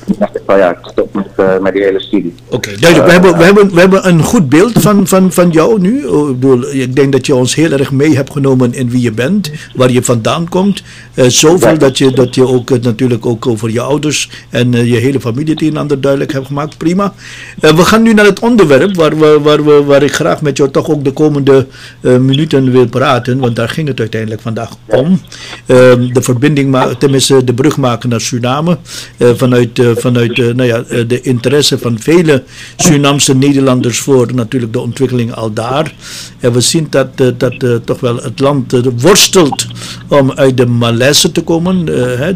Toen 0.07 0.17
dacht 0.19 0.37
ik 0.37 0.43
van 0.47 0.59
ja, 0.59 0.71
ik 0.71 0.79
stop 0.83 1.15
met, 1.15 1.27
eh, 1.37 1.59
met 1.59 1.73
die 1.73 1.83
hele 1.83 2.01
studie. 2.01 2.35
Oké, 2.51 2.71
duidelijk. 2.81 3.07
We 3.07 3.13
hebben, 3.13 3.39
we, 3.39 3.45
hebben, 3.45 3.75
we 3.75 3.81
hebben 3.81 4.09
een 4.09 4.23
goed 4.23 4.49
beeld 4.49 4.73
van, 4.73 5.07
van, 5.07 5.33
van 5.33 5.51
jou 5.51 5.81
nu. 5.81 5.99
Ik, 5.99 6.41
bedoel, 6.41 6.73
ik 6.75 6.97
denk 6.97 7.13
dat 7.13 7.27
je 7.27 7.35
ons 7.35 7.55
heel 7.55 7.71
erg 7.73 7.91
mee 7.93 8.17
hebt 8.17 8.33
genomen 8.33 8.75
in 8.75 8.91
wie 8.91 9.01
je 9.01 9.13
bent, 9.13 9.51
waar 9.75 9.91
je 9.91 10.03
vandaan 10.03 10.49
komt. 10.49 10.83
Eh, 11.15 11.27
zoveel 11.29 11.71
Ja. 11.71 11.77
dat 11.77 11.99
je, 11.99 12.11
dat 12.11 12.35
je 12.35 12.47
ook 12.47 12.71
eh, 12.71 12.81
natuurlijk 12.83 13.27
ook 13.27 13.47
over 13.47 13.71
je 13.71 13.81
ouders 13.81 14.31
en 14.51 14.75
eh, 14.75 14.87
je 14.91 14.97
hele 14.97 15.21
familie 15.21 15.51
het 15.53 15.63
een 15.63 15.69
en 15.69 15.77
ander 15.77 16.01
duidelijk 16.01 16.33
hebt 16.33 16.47
gemaakt. 16.47 16.77
Prima. 16.79 17.15
Eh, 17.61 17.71
we 17.77 17.83
gaan 17.85 18.03
nu 18.03 18.13
naar 18.15 18.25
het 18.25 18.41
onderwerp 18.41 18.97
waar, 18.97 19.19
we, 19.19 19.39
waar, 19.43 19.65
we, 19.65 19.85
waar 19.85 20.03
ik 20.03 20.13
graag 20.13 20.43
met 20.43 20.57
jou 20.57 20.71
toch 20.71 20.91
ook 20.91 21.05
de 21.05 21.13
komende 21.13 21.67
eh, 22.01 22.17
minuten 22.17 22.71
wil 22.73 22.87
praten, 22.89 23.39
want 23.39 23.57
daar 23.57 23.69
ging 23.69 23.89
het 23.89 24.01
uiteindelijk 24.01 24.41
vandaag 24.41 24.71
om. 24.87 25.21
Ehm, 25.67 26.13
de 26.13 26.23
verbinding, 26.23 26.77
tenminste 26.99 27.45
de 27.45 27.55
brug 27.55 27.77
maken 27.77 28.09
naar 28.09 28.21
Suriname. 28.21 28.79
eh, 29.17 29.29
vanuit 29.37 29.79
eh, 29.79 29.91
vanuit 29.97 30.37
nou 30.37 30.63
ja, 30.63 30.83
eh, 30.83 31.09
de 31.09 31.21
interesse 31.21 31.79
van 31.79 31.99
vele 31.99 32.43
Surinamse 32.77 33.35
Nederlanders 33.35 33.99
voor 33.99 34.35
natuurlijk 34.35 34.73
de 34.73 34.81
ontwikkeling 34.81 35.33
al 35.33 35.53
daar. 35.53 35.95
En 36.41 36.53
we 36.53 36.61
zien 36.61 36.87
dat, 36.91 37.09
eh, 37.17 37.27
dat 37.37 37.63
eh, 37.63 37.75
toch 37.85 38.01
wel 38.01 38.17
het 38.17 38.41
land 38.41 38.75
worstelt 38.97 39.67
om 40.09 40.33
uit 40.33 40.57
de 40.57 40.67
malaise 40.67 41.33
te 41.33 41.43
komen. 41.43 41.85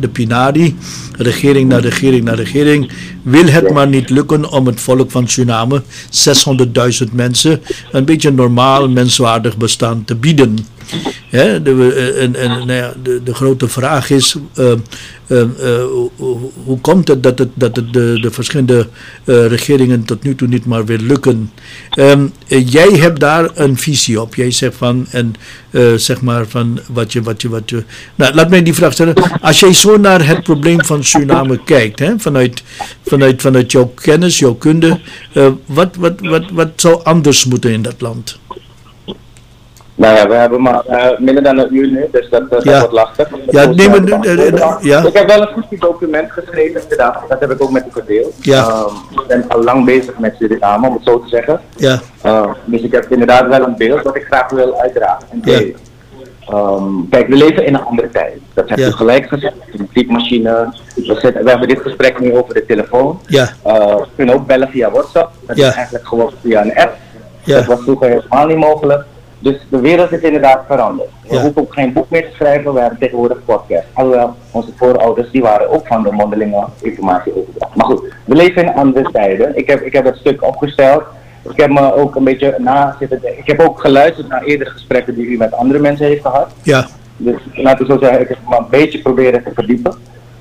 de 0.00 0.08
Pinari, 0.12 0.76
regering 1.16 1.68
na 1.68 1.78
regering 1.78 2.24
na 2.24 2.34
regering, 2.34 2.90
wil 3.22 3.46
het 3.46 3.70
maar 3.72 3.88
niet 3.88 4.10
lukken 4.10 4.50
om 4.50 4.66
het 4.66 4.80
volk 4.80 5.10
van 5.10 5.28
Suriname, 5.28 5.82
600.000 6.10 7.12
mensen, 7.12 7.60
een 7.92 8.04
beetje 8.04 8.30
normaal 8.30 8.88
menswaardig 8.88 9.56
bestaan 9.56 10.04
te 10.04 10.14
bieden. 10.14 10.58
De, 11.30 11.92
eh, 11.96 12.22
en, 12.22 12.34
en 12.36 12.66
nou 12.66 12.92
de, 13.02 13.20
de 13.24 13.34
grote 13.34 13.68
vraag 13.68 14.10
is, 14.10 14.36
eh, 14.54 14.72
eh, 15.26 15.82
hoe- 16.64 16.80
komt 16.80 17.08
het 17.08 17.22
dat, 17.22 17.38
het, 17.38 17.48
dat 17.54 17.74
de, 17.74 18.18
de 18.20 18.30
verschillende 18.30 18.88
regeringen 19.24 20.04
tot 20.04 20.22
nu 20.22 20.34
toe 20.34 20.48
niet 20.48 20.66
maar 20.66 20.84
weer 20.84 20.98
lukken? 20.98 21.52
Ehm, 21.90 22.26
eh, 22.48 22.68
jij 22.68 22.88
hebt 22.88 23.20
daar 23.20 23.50
een 23.54 23.76
visie 23.76 24.20
op. 24.20 24.34
Jij 24.34 24.50
zegt 24.50 24.76
van, 24.76 25.06
en 25.10 25.34
zeg 25.96 26.20
maar 26.20 26.46
van 26.48 26.80
wat 26.92 27.12
je, 27.12 27.22
wat 27.22 27.42
je, 27.42 27.48
wat 27.48 27.70
je. 27.70 27.84
Nou, 28.14 28.34
laat 28.34 28.50
mij 28.50 28.62
die 28.62 28.74
vraag 28.74 28.92
stellen. 28.92 29.40
Als 29.40 29.60
jij 29.60 29.72
zo 29.74 29.96
naar 29.96 30.26
het 30.26 30.42
probleem 30.42 30.84
van 30.84 31.04
Suriname 31.04 31.60
kijkt, 31.64 31.98
hè, 31.98 32.18
vanuit, 32.18 32.62
vanuit, 33.06 33.40
vanuit 33.42 33.72
jouw 33.72 33.92
kennis, 33.94 34.38
jouw 34.38 34.54
kunde, 34.54 35.00
wat, 35.66 35.96
wat, 35.96 36.20
wat, 36.20 36.44
wat 36.52 36.70
zou 36.76 37.00
anders 37.04 37.44
moeten 37.44 37.72
in 37.72 37.82
dat 37.82 38.00
land? 38.00 38.38
Nou 40.00 40.16
ja, 40.16 40.28
we 40.28 40.34
hebben 40.34 40.62
maar 40.62 40.84
eh, 40.86 41.18
minder 41.18 41.42
dan 41.42 41.58
een 41.58 41.74
uur 41.76 41.88
nu, 41.90 42.08
dus 42.12 42.28
dat, 42.30 42.50
dat 42.50 42.64
Ja. 42.64 42.78
wordt 42.78 42.92
lastig. 42.92 43.28
Ja, 43.50 43.64
nee, 43.66 43.88
maar, 43.88 44.04
eh, 44.04 44.48
eh, 44.48 44.76
ja. 44.80 45.04
Ik 45.06 45.14
heb 45.16 45.26
wel 45.28 45.40
een 45.40 45.48
goed 45.68 45.80
document 45.80 46.32
geschreven 46.32 46.80
inderdaad, 46.82 47.22
dat 47.28 47.40
heb 47.40 47.50
ik 47.50 47.62
ook 47.62 47.70
met 47.70 47.84
u 47.86 47.92
gedeeld. 47.92 48.34
Ja. 48.40 48.66
Ehm, 48.68 49.20
ik 49.20 49.26
ben 49.26 49.44
al 49.48 49.62
lang 49.62 49.84
bezig 49.84 50.18
met 50.18 50.34
Suriname, 50.38 50.86
om 50.88 50.94
het 50.94 51.02
zo 51.04 51.20
te 51.20 51.28
zeggen. 51.28 51.60
Ja, 51.76 52.00
Uh, 52.26 52.46
dus 52.64 52.80
ik 52.80 52.92
heb 52.92 53.10
inderdaad 53.10 53.46
wel 53.46 53.62
een 53.66 53.76
beeld 53.76 54.02
dat 54.04 54.16
ik 54.16 54.24
graag 54.24 54.50
wil 54.50 54.80
uitdragen. 54.80 55.24
En 55.30 55.40
Ja. 55.44 55.60
Ehm, 56.48 56.84
kijk, 57.10 57.28
we 57.28 57.34
leven 57.36 57.66
in 57.66 57.74
een 57.74 57.84
andere 57.84 58.08
tijd. 58.10 58.38
Dat 58.54 58.68
heb 58.68 58.78
Ja. 58.78 58.86
je 58.86 58.92
gelijk 58.92 59.28
gezegd. 59.28 59.54
Een 59.78 59.88
typemachine. 59.92 60.72
We, 60.94 61.02
zitten- 61.20 61.44
we 61.44 61.50
hebben 61.50 61.68
dit 61.68 61.80
gesprek 61.80 62.20
nu 62.20 62.36
over 62.36 62.54
de 62.54 62.66
telefoon. 62.66 63.20
ja, 63.26 63.48
Uh, 63.66 63.74
we 63.96 64.04
kunnen 64.16 64.34
ook 64.34 64.46
bellen 64.46 64.68
via 64.68 64.90
WhatsApp. 64.90 65.32
Dat 65.46 65.56
Ja. 65.56 65.68
is 65.68 65.74
eigenlijk 65.74 66.06
gewoon 66.06 66.32
via 66.42 66.62
een 66.64 66.76
app. 66.76 66.96
Dat 67.44 67.66
was 67.66 67.78
vroeger 67.82 68.08
helemaal 68.08 68.46
niet 68.46 68.56
mogelijk. 68.56 69.04
Dus 69.42 69.56
de 69.70 69.80
wereld 69.80 70.12
is 70.12 70.20
inderdaad 70.20 70.62
veranderd. 70.66 71.08
We 71.28 71.34
Ja. 71.34 71.40
hoeven 71.42 71.62
ook 71.62 71.72
geen 71.74 71.92
boek 71.92 72.10
meer 72.10 72.28
te 72.28 72.34
schrijven, 72.34 72.74
we 72.74 72.80
hebben 72.80 72.98
tegenwoordig 72.98 73.44
podcast. 73.44 73.84
Alhoewel, 73.92 74.34
onze 74.50 74.70
voorouders 74.76 75.30
die 75.30 75.42
waren 75.42 75.70
ook 75.70 75.86
van 75.86 76.02
de 76.02 76.12
mondelinge 76.12 76.64
informatieoverdracht. 76.80 77.74
Maar 77.74 77.86
goed, 77.86 78.02
we 78.24 78.34
leven 78.34 78.62
in 78.62 78.74
andere 78.74 79.10
tijden. 79.12 79.56
Ik 79.56 79.70
heb, 79.70 79.80
ik 79.80 79.92
heb 79.92 80.04
het 80.04 80.16
stuk 80.16 80.42
opgesteld. 80.46 81.02
Ik 81.50 81.60
heb 81.60 81.70
me 81.70 81.94
ook 81.94 82.14
een 82.16 82.24
beetje 82.24 82.54
na 82.58 82.96
zitten. 82.98 83.20
Ik 83.38 83.46
heb 83.46 83.60
ook 83.60 83.80
geluisterd 83.80 84.28
naar 84.28 84.42
eerdere 84.42 84.70
gesprekken 84.70 85.14
die 85.14 85.26
u 85.26 85.36
met 85.36 85.52
andere 85.54 85.78
mensen 85.78 86.06
heeft 86.06 86.22
gehad. 86.22 86.48
ja, 86.62 86.86
Dus 87.16 87.40
laten 87.54 87.86
we 87.86 87.92
zo 87.92 87.98
zeggen, 87.98 88.20
ik 88.20 88.28
heb 88.28 88.38
me 88.48 88.56
een 88.56 88.66
beetje 88.70 88.98
proberen 89.02 89.42
te 89.44 89.50
verdiepen. 89.54 89.94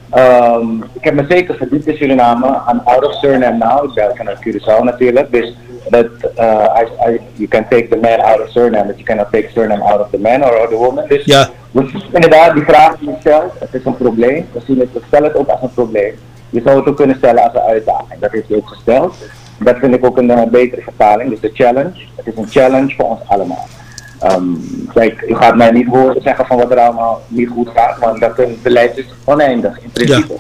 Ehm, 0.10 0.76
ik 0.94 1.04
heb 1.04 1.14
me 1.14 1.26
zeker 1.30 1.56
verdiept 1.56 1.88
in 1.88 1.96
Suriname. 1.96 2.46
I'm 2.72 2.82
out 2.84 3.06
of 3.06 3.14
Suriname 3.14 3.58
now. 3.58 3.84
Ik 3.84 3.94
ben 3.94 4.16
vanuit 4.16 4.38
Curaçao 4.48 4.84
natuurlijk. 4.84 5.32
Dus 5.32 5.54
dat 5.90 6.06
uh, 6.40 6.82
I, 6.82 7.10
I, 7.12 7.20
you 7.34 7.48
can 7.48 7.66
take 7.70 7.88
the 7.90 7.98
man 7.98 8.20
out 8.20 8.42
of 8.42 8.50
Suriname, 8.50 8.88
but 8.88 8.96
you 8.98 9.04
cannot 9.06 9.32
take 9.32 9.50
Suriname 9.50 9.82
out 9.92 10.00
of 10.02 10.12
the 10.12 10.18
man 10.18 10.44
or 10.44 10.68
the 10.70 10.76
woman. 10.76 11.08
Dus 11.08 11.26
Ja. 11.26 11.50
we 11.72 11.88
zien 11.92 12.04
inderdaad 12.14 12.54
die 12.54 12.64
vraag 12.64 12.98
die 12.98 13.10
je 13.10 13.16
stelt. 13.20 13.52
Het 13.60 13.74
is 13.74 13.86
een 13.86 13.98
probleem. 13.98 14.46
We, 14.52 14.60
zien 14.68 14.80
het, 14.80 14.94
we 14.94 15.02
stellen 15.08 15.28
het 15.28 15.38
ook 15.38 15.48
als 15.48 15.62
een 15.62 15.74
probleem. 15.74 16.14
Je 16.50 16.62
zou 16.66 16.78
het 16.80 16.88
ook 16.88 16.96
kunnen 16.96 17.16
stellen 17.16 17.44
als 17.44 17.54
een 17.54 17.60
uitdaging. 17.70 18.20
Dat 18.20 18.32
heeft 18.32 18.48
hij 18.48 18.58
ook 18.58 18.68
gesteld. 18.68 19.16
Dat 19.60 19.78
vind 19.78 19.96
ik 19.96 20.06
ook 20.06 20.18
een 20.18 20.32
eh, 20.32 20.44
betere 20.44 20.82
vertaling. 20.82 21.30
Dus 21.30 21.40
de 21.40 21.52
challenge. 21.54 22.00
Het 22.16 22.28
is 22.28 22.34
een 22.36 22.48
challenge 22.50 22.96
voor 22.96 23.06
ons 23.06 23.20
allemaal. 23.28 23.68
Ehm, 24.20 24.44
kijk, 24.94 25.22
u 25.28 25.36
gaat 25.36 25.56
mij 25.56 25.72
niet 25.72 25.88
horen 25.88 26.22
zeggen 26.22 26.46
van 26.46 26.58
wat 26.58 26.72
er 26.72 26.80
allemaal 26.80 27.22
niet 27.28 27.50
goed 27.50 27.70
gaat, 27.76 28.00
want 28.00 28.20
dat 28.20 28.40
een 28.40 28.60
beleid 28.64 28.98
is 28.98 29.06
oneindig 29.24 29.82
in 29.82 29.90
principe. 29.92 30.34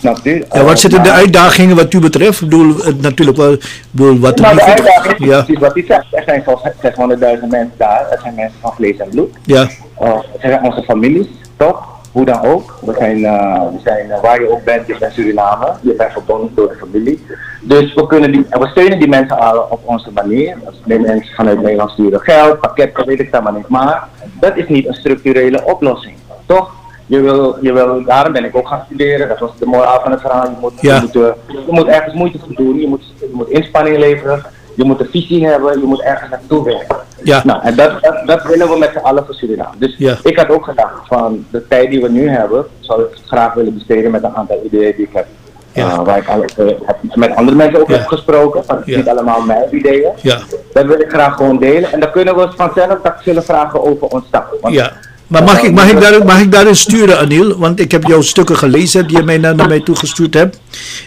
Snapt 0.00 0.26
u? 0.26 0.44
ja. 0.52 0.64
Wat 0.64 0.78
zitten 0.78 1.02
de 1.02 1.10
uitdagingen 1.10 1.76
wat 1.76 1.92
u 1.92 1.98
betreft? 1.98 2.40
Ik 2.40 2.48
bedoel, 2.48 2.74
natuurlijk 3.00 3.36
wel, 3.36 3.56
bedoel, 3.90 4.18
wat 4.18 4.38
er 4.38 4.42
Nou, 4.42 4.56
de 4.56 4.62
uitdaging 4.64 5.18
is 5.18 5.26
Ja, 5.26 5.58
wat 5.58 5.76
u 5.76 5.84
zegt. 5.88 6.06
Er 6.10 6.22
zijn 6.26 6.42
zoals 6.44 6.62
600.000 6.62 7.48
mensen 7.48 7.72
daar. 7.76 8.06
Er 8.10 8.18
zijn 8.22 8.34
mensen 8.34 8.58
van 8.60 8.72
vlees 8.72 8.96
en 8.96 9.08
bloed. 9.08 9.30
ja, 9.44 9.68
Uh, 10.02 10.14
het 10.14 10.40
zijn 10.40 10.64
onze 10.64 10.82
families, 10.82 11.26
toch? 11.56 11.88
Hoe 12.12 12.24
dan 12.24 12.42
ook. 12.42 12.78
We 12.80 12.94
zijn, 12.98 13.24
eh, 13.24 13.62
we 13.72 13.78
zijn 13.84 14.10
eh, 14.10 14.20
waar 14.20 14.40
je 14.40 14.50
ook 14.50 14.64
bent, 14.64 14.86
je 14.86 14.96
bent 14.98 15.12
Suriname. 15.12 15.72
Je 15.80 15.94
bent 15.94 16.12
verbonden 16.12 16.50
door 16.54 16.68
de 16.68 16.74
familie. 16.74 17.24
Dus 17.60 17.94
we, 17.94 18.06
kunnen 18.06 18.32
die, 18.32 18.46
en 18.48 18.60
we 18.60 18.66
steunen 18.66 18.98
die 18.98 19.08
mensen 19.08 19.38
al 19.38 19.66
op 19.70 19.80
onze 19.84 20.10
manier. 20.12 20.56
De 20.84 20.98
mensen 20.98 21.34
vanuit 21.34 21.60
Nederland 21.62 21.90
sturen 21.90 22.20
geld, 22.20 22.60
pakketten, 22.60 23.06
weet 23.06 23.20
ik 23.20 23.32
dat 23.32 23.42
maar 23.42 23.52
niet. 23.52 23.68
Maar 23.68 24.08
dat 24.40 24.56
is 24.56 24.68
niet 24.68 24.86
een 24.86 24.94
structurele 24.94 25.64
oplossing, 25.64 26.14
toch? 26.46 26.79
Je 27.10 27.20
wil, 27.20 27.56
je 27.60 27.72
wil, 27.72 28.04
daarom 28.04 28.32
ben 28.32 28.44
ik 28.44 28.56
ook 28.56 28.68
gaan 28.68 28.82
studeren. 28.86 29.28
Dat 29.28 29.38
was 29.38 29.50
de 29.58 29.66
moraal 29.66 30.00
van 30.00 30.10
het 30.10 30.20
verhaal. 30.20 30.44
Je 30.44 30.56
moet, 30.60 30.72
Ja. 30.80 30.94
je 30.94 31.00
moet, 31.00 31.14
eh, 31.16 31.54
je 31.66 31.72
moet 31.72 31.86
ergens 31.86 32.14
moeite 32.14 32.38
voor 32.38 32.54
doen. 32.54 32.80
Je 32.80 32.86
moet, 32.88 33.02
je 33.20 33.30
moet 33.32 33.48
inspanning 33.48 33.96
leveren. 33.98 34.42
Je 34.74 34.84
moet 34.84 35.00
een 35.00 35.08
visie 35.10 35.46
hebben. 35.46 35.80
Je 35.80 35.86
moet 35.86 36.02
ergens 36.02 36.30
naartoe 36.30 36.64
werken. 36.64 36.96
Ja. 37.22 37.42
Nou, 37.44 37.60
en 37.62 37.74
dat, 37.76 37.92
dat, 38.02 38.22
dat 38.26 38.42
willen 38.42 38.68
we 38.68 38.78
met 38.78 38.90
z'n 38.92 38.98
allen 38.98 39.24
voor 39.26 39.34
Suriname. 39.34 39.74
Dus 39.78 39.94
Ja. 39.98 40.16
ik 40.22 40.38
had 40.38 40.48
ook 40.50 40.64
gedacht 40.64 41.06
van 41.06 41.44
de 41.50 41.66
tijd 41.68 41.90
die 41.90 42.00
we 42.02 42.08
nu 42.08 42.28
hebben, 42.28 42.66
zou 42.80 43.02
ik 43.02 43.08
graag 43.26 43.54
willen 43.54 43.74
besteden 43.74 44.10
met 44.10 44.22
een 44.22 44.36
aantal 44.36 44.60
ideeën 44.64 44.92
die 44.96 45.06
ik 45.06 45.12
heb. 45.12 45.26
Ja. 45.72 45.86
Uh, 45.86 46.04
waar 46.04 46.18
ik 46.18 46.28
al, 46.28 46.42
eh, 46.42 46.66
heb 46.84 46.96
met 47.14 47.34
andere 47.36 47.56
mensen 47.56 47.80
ook 47.80 47.88
heb 47.88 48.06
gesproken. 48.06 48.62
Want 48.66 48.78
het 48.78 48.88
is 48.88 48.96
niet 48.96 49.08
allemaal 49.08 49.40
mijn 49.40 49.64
ideeën. 49.76 50.10
ja, 50.22 50.38
Dat 50.72 50.84
wil 50.86 51.00
ik 51.00 51.10
graag 51.10 51.36
gewoon 51.36 51.58
delen. 51.58 51.92
En 51.92 52.00
dan 52.00 52.10
kunnen 52.10 52.36
we 52.36 52.48
vanzelf 52.56 52.98
dat 53.02 53.14
zullen 53.22 53.42
vragen 53.44 53.82
over 53.84 54.06
ontstaan. 54.06 54.44
Want- 54.60 54.74
ja. 54.74 54.92
Maar 55.30 55.42
mag 55.44 55.62
ik, 55.62 55.72
mag, 55.72 55.90
ik 55.90 56.00
daar, 56.00 56.24
mag 56.24 56.40
ik 56.40 56.52
daarin 56.52 56.76
sturen, 56.76 57.18
Anil? 57.18 57.58
Want 57.58 57.80
ik 57.80 57.90
heb 57.92 58.04
jouw 58.04 58.20
stukken 58.20 58.56
gelezen 58.56 59.06
die 59.06 59.16
je 59.16 59.22
mij 59.22 59.38
naar, 59.38 59.54
naar 59.54 59.68
mij 59.68 59.80
toegestuurd 59.80 60.34
hebt. 60.34 60.60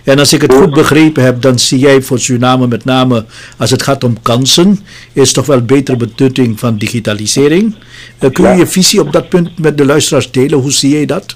En 0.03 0.19
als 0.19 0.33
ik 0.33 0.41
het 0.41 0.53
goed 0.53 0.73
begrepen 0.73 1.23
heb, 1.23 1.41
dan 1.41 1.59
zie 1.59 1.79
jij 1.79 2.01
voor 2.01 2.19
Suriname 2.19 2.67
met 2.67 2.86
name, 2.86 3.25
als 3.57 3.71
het 3.71 3.81
gaat 3.81 4.03
om 4.03 4.21
kansen, 4.21 4.79
is 5.13 5.33
toch 5.33 5.45
wel 5.45 5.62
betere 5.62 5.97
benutting 5.97 6.59
van 6.59 6.77
digitalisering. 6.77 7.75
Eh, 8.17 8.31
kun 8.31 8.43
je 8.43 8.49
Ja. 8.49 8.55
je 8.55 8.67
visie 8.67 8.99
op 8.99 9.12
dat 9.12 9.29
punt 9.29 9.59
met 9.59 9.77
de 9.77 9.86
luisteraars 9.86 10.31
delen? 10.31 10.59
Hoe 10.59 10.71
zie 10.71 10.89
jij 10.89 11.05
dat? 11.05 11.36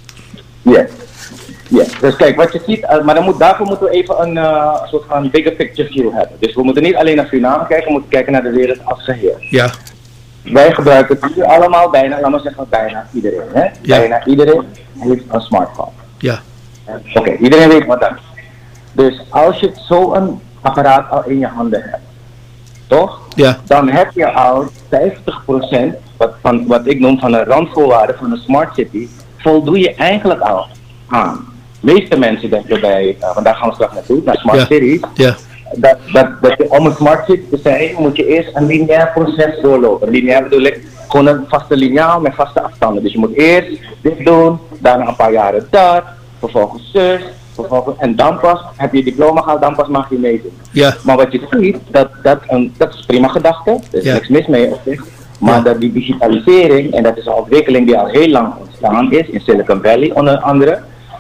Yes. 0.62 0.90
Yes. 1.70 1.88
Dus 2.02 2.16
kijk, 2.16 2.36
wat 2.36 2.54
je 2.54 2.62
ziet, 2.68 2.84
eh, 2.86 3.04
maar 3.04 3.16
dan 3.16 3.24
moet, 3.24 3.40
daarvoor 3.40 3.66
moeten 3.66 3.86
we 3.86 3.92
even 3.92 4.22
een 4.22 4.38
eh, 4.38 4.84
soort 4.90 5.04
van 5.10 5.30
bigger 5.32 5.52
picture 5.52 5.90
view 5.92 6.12
hebben. 6.14 6.38
Dus 6.40 6.56
we 6.56 6.64
moeten 6.64 6.84
niet 6.84 6.96
alleen 6.96 7.16
naar 7.16 7.28
Suriname 7.28 7.68
kijken, 7.68 7.86
we 7.86 7.92
moeten 7.92 8.10
kijken 8.10 8.32
naar 8.32 8.44
de 8.44 8.52
wereld 8.52 8.78
als 8.84 9.04
geheel. 9.04 9.38
Ja, 9.50 9.72
Wij 10.52 10.72
gebruiken 10.74 11.18
het 11.22 11.36
nu 11.36 11.44
allemaal, 11.44 11.90
bijna, 11.90 12.16
laten 12.16 12.32
we 12.32 12.40
zeggen 12.40 12.66
bijna 12.70 13.08
iedereen. 13.14 13.48
Hè? 13.54 13.64
Ja. 13.82 13.98
Bijna 13.98 14.26
iedereen 14.26 14.64
heeft 15.00 15.24
een 15.28 15.42
smartphone. 15.42 15.90
ja, 16.18 16.40
Oké, 17.14 17.32
iedereen 17.36 17.70
weet 17.70 17.86
wat 17.86 18.00
dat 18.00 18.12
is. 18.12 18.42
Dus 18.92 19.22
als 19.30 19.60
je 19.60 19.72
zo'n 19.76 20.42
apparaat 20.62 21.12
al 21.12 21.24
in 21.26 21.40
je 21.40 21.48
handen 21.48 21.82
hebt, 21.82 22.04
toch? 22.88 23.22
ja, 23.36 23.58
Dan 23.66 23.90
heb 23.90 24.12
je 24.14 24.32
al 24.34 24.64
50% 24.64 24.68
wat, 26.18 26.34
van 26.42 26.68
wat 26.68 26.88
ik 26.88 27.00
noem 27.00 27.20
van 27.20 27.34
een 27.34 27.44
randvoorwaarde 27.44 28.16
van 28.20 28.32
een 28.32 28.38
smart 28.38 28.74
city, 28.76 29.08
voldoe 29.38 29.80
je 29.80 29.96
eigenlijk 29.96 30.40
al 30.40 30.68
aan. 31.08 31.46
De 31.80 31.94
meeste 31.94 32.18
mensen 32.20 32.50
denken 32.50 32.82
bij, 32.82 33.16
uh, 33.20 33.34
want 33.34 33.46
daar 33.46 33.56
gaan 33.56 33.68
we 33.70 33.74
straks 33.74 33.94
naartoe, 33.94 34.22
naar 34.26 34.38
smart 34.38 34.58
Ja. 34.58 34.66
cities, 34.66 35.02
ja, 35.14 35.36
dat, 35.76 35.98
dat, 36.14 36.28
dat 36.42 36.54
je, 36.58 36.70
om 36.72 36.94
smart 36.96 37.26
city 37.26 37.50
te 37.50 37.60
zijn, 37.64 37.90
moet 37.98 38.16
je 38.18 38.26
eerst 38.28 38.50
een 38.54 38.66
lineair 38.66 39.12
proces 39.14 39.62
doorlopen. 39.62 40.10
Lineair 40.10 40.44
bedoel 40.44 40.62
ik 40.62 40.82
gewoon 41.08 41.28
een 41.28 41.46
vaste 41.48 41.76
lineaal 41.78 42.20
met 42.20 42.34
vaste 42.36 42.62
afstanden. 42.62 43.04
Dus 43.04 43.12
je 43.14 43.20
moet 43.20 43.34
eerst 43.34 43.68
dit 44.02 44.26
doen, 44.26 44.60
daarna 44.80 45.08
een 45.08 45.16
paar 45.16 45.32
jaren 45.32 45.68
dat, 45.70 46.04
vervolgens 46.40 46.90
zus, 46.94 47.22
vervolgens, 47.54 47.98
en 48.00 48.16
dan 48.16 48.40
pas 48.40 48.60
heb 48.76 48.92
je 48.92 48.98
je 48.98 49.04
diploma 49.04 49.42
gehaald, 49.42 49.62
dan 49.62 49.76
pas 49.76 49.88
mag 49.88 50.10
je 50.10 50.18
meedoen. 50.18 50.52
ja, 50.72 50.96
Maar 51.04 51.18
wat 51.18 51.32
je 51.32 51.42
ziet, 51.50 51.78
dat, 51.92 52.10
dat, 52.24 52.40
een, 52.48 52.74
dat 52.78 52.94
is 52.94 53.06
prima 53.06 53.28
gedachte, 53.28 53.70
er 53.92 53.98
is 53.98 54.04
Ja. 54.04 54.14
niks 54.14 54.28
mis 54.28 54.48
mee 54.48 54.68
op 54.68 54.80
zich. 54.86 55.04
Maar 55.40 55.56
Ja. 55.58 55.62
dat 55.62 55.80
die 55.80 55.92
digitalisering, 55.92 56.94
en 56.94 57.04
dat 57.04 57.18
is 57.18 57.26
een 57.26 57.34
ontwikkeling 57.34 57.86
die 57.86 57.98
al 57.98 58.08
heel 58.08 58.28
lang 58.30 58.54
ontstaan 58.60 59.12
is, 59.12 59.28
in 59.30 59.40
Silicon 59.40 59.80
Valley 59.84 60.12
onder 60.14 60.38
andere, 60.38 60.80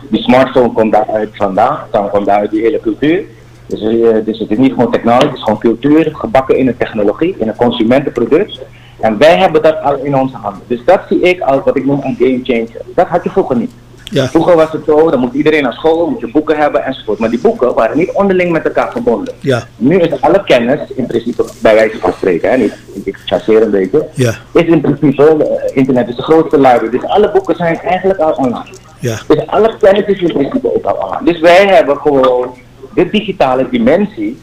Die 0.10 0.22
smartphone 0.22 0.72
komt 0.72 0.92
daaruit 0.92 1.30
vandaan, 1.34 1.78
dan 1.92 2.10
komt 2.10 2.26
daaruit 2.26 2.52
die 2.52 2.62
hele 2.62 2.80
cultuur. 2.80 3.24
Dus, 3.68 3.82
eh, 3.82 4.26
dus 4.26 4.40
het 4.40 4.52
is 4.52 4.58
niet 4.58 4.74
gewoon 4.74 4.92
technologie, 4.92 5.28
het 5.28 5.38
is 5.38 5.44
gewoon 5.44 5.60
cultuur, 5.60 6.10
gebakken 6.14 6.58
in 6.58 6.68
een 6.68 6.78
technologie, 6.78 7.36
in 7.38 7.48
een 7.48 7.56
consumentenproduct. 7.56 8.60
En 9.00 9.18
wij 9.18 9.38
hebben 9.38 9.62
dat 9.62 9.82
al 9.84 9.96
in 10.04 10.16
onze 10.18 10.36
handen. 10.36 10.62
Dus 10.68 10.80
dat 10.86 11.00
zie 11.10 11.20
ik 11.20 11.42
als 11.42 11.64
wat 11.64 11.78
ik 11.78 11.86
noem 11.86 12.02
een 12.04 12.16
game 12.20 12.40
changer. 12.44 12.82
Dat 12.96 13.08
had 13.08 13.24
je 13.24 13.30
vroeger 13.30 13.56
niet. 13.56 13.72
Ja. 14.12 14.28
Vroeger 14.28 14.56
was 14.56 14.72
het 14.72 14.86
zo, 14.86 15.10
dan 15.10 15.20
moet 15.20 15.34
iedereen 15.34 15.64
naar 15.64 15.74
school, 15.74 16.10
moet 16.10 16.20
je 16.20 16.32
boeken 16.32 16.58
hebben 16.58 16.84
enzovoort. 16.84 17.20
Maar 17.20 17.30
die 17.30 17.40
boeken 17.40 17.74
waren 17.74 17.98
niet 17.98 18.12
onderling 18.12 18.52
met 18.52 18.66
elkaar 18.66 18.92
verbonden. 18.92 19.34
Ja. 19.40 19.64
Nu 19.76 20.00
is 20.00 20.22
alle 20.22 20.44
kennis, 20.44 20.80
in 20.96 21.06
principe, 21.06 21.46
bij 21.62 21.76
wijze 21.76 21.98
van 21.98 22.14
spreken, 22.14 22.50
hè, 22.50 22.58
niet, 22.58 22.74
ik 23.04 23.18
chasseer 23.26 23.62
een 23.62 23.72
beetje, 23.72 24.08
Ja. 24.14 24.34
is 24.54 24.64
in 24.66 24.82
principe, 24.82 25.24
eh, 25.24 25.78
internet 25.78 26.08
is 26.08 26.16
de 26.16 26.22
grootste 26.22 26.56
library. 26.56 26.90
Dus 26.90 27.04
alle 27.04 27.32
boeken 27.32 27.56
zijn 27.56 27.80
eigenlijk 27.80 28.20
al 28.20 28.32
online. 28.32 28.66
Ja. 29.00 29.18
Dus 29.28 29.48
alle 29.48 29.78
kennis 29.80 30.06
is 30.06 30.22
in 30.22 30.34
principe 30.34 30.76
ook 30.76 30.86
al 30.86 30.96
online. 30.96 31.32
Dus 31.32 31.40
wij 31.40 31.66
hebben 31.68 31.98
gewoon 31.98 32.56
de 32.98 33.10
digitale 33.10 33.70
dimensie. 33.70 34.38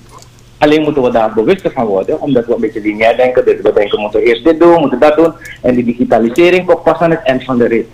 Alleen 0.58 0.82
moeten 0.82 1.02
we 1.02 1.10
daar 1.10 1.32
bewuster 1.34 1.70
van 1.70 1.84
worden, 1.84 2.20
omdat 2.20 2.46
we 2.46 2.54
een 2.54 2.60
beetje 2.60 2.80
lineair 2.80 3.16
denken. 3.16 3.44
Dus 3.44 3.56
we 3.56 3.72
denken, 3.72 3.96
we 3.96 4.00
moeten 4.00 4.20
eerst 4.20 4.44
dit 4.44 4.60
doen, 4.60 4.72
we 4.72 4.80
moeten 4.80 4.98
dat 4.98 5.16
doen. 5.16 5.32
En 5.62 5.74
die 5.74 5.84
digitalisering 5.84 6.66
komt 6.66 6.82
pas 6.82 6.98
aan 6.98 7.10
het 7.10 7.22
eind 7.22 7.44
van 7.44 7.58
de 7.58 7.66
rit. 7.66 7.86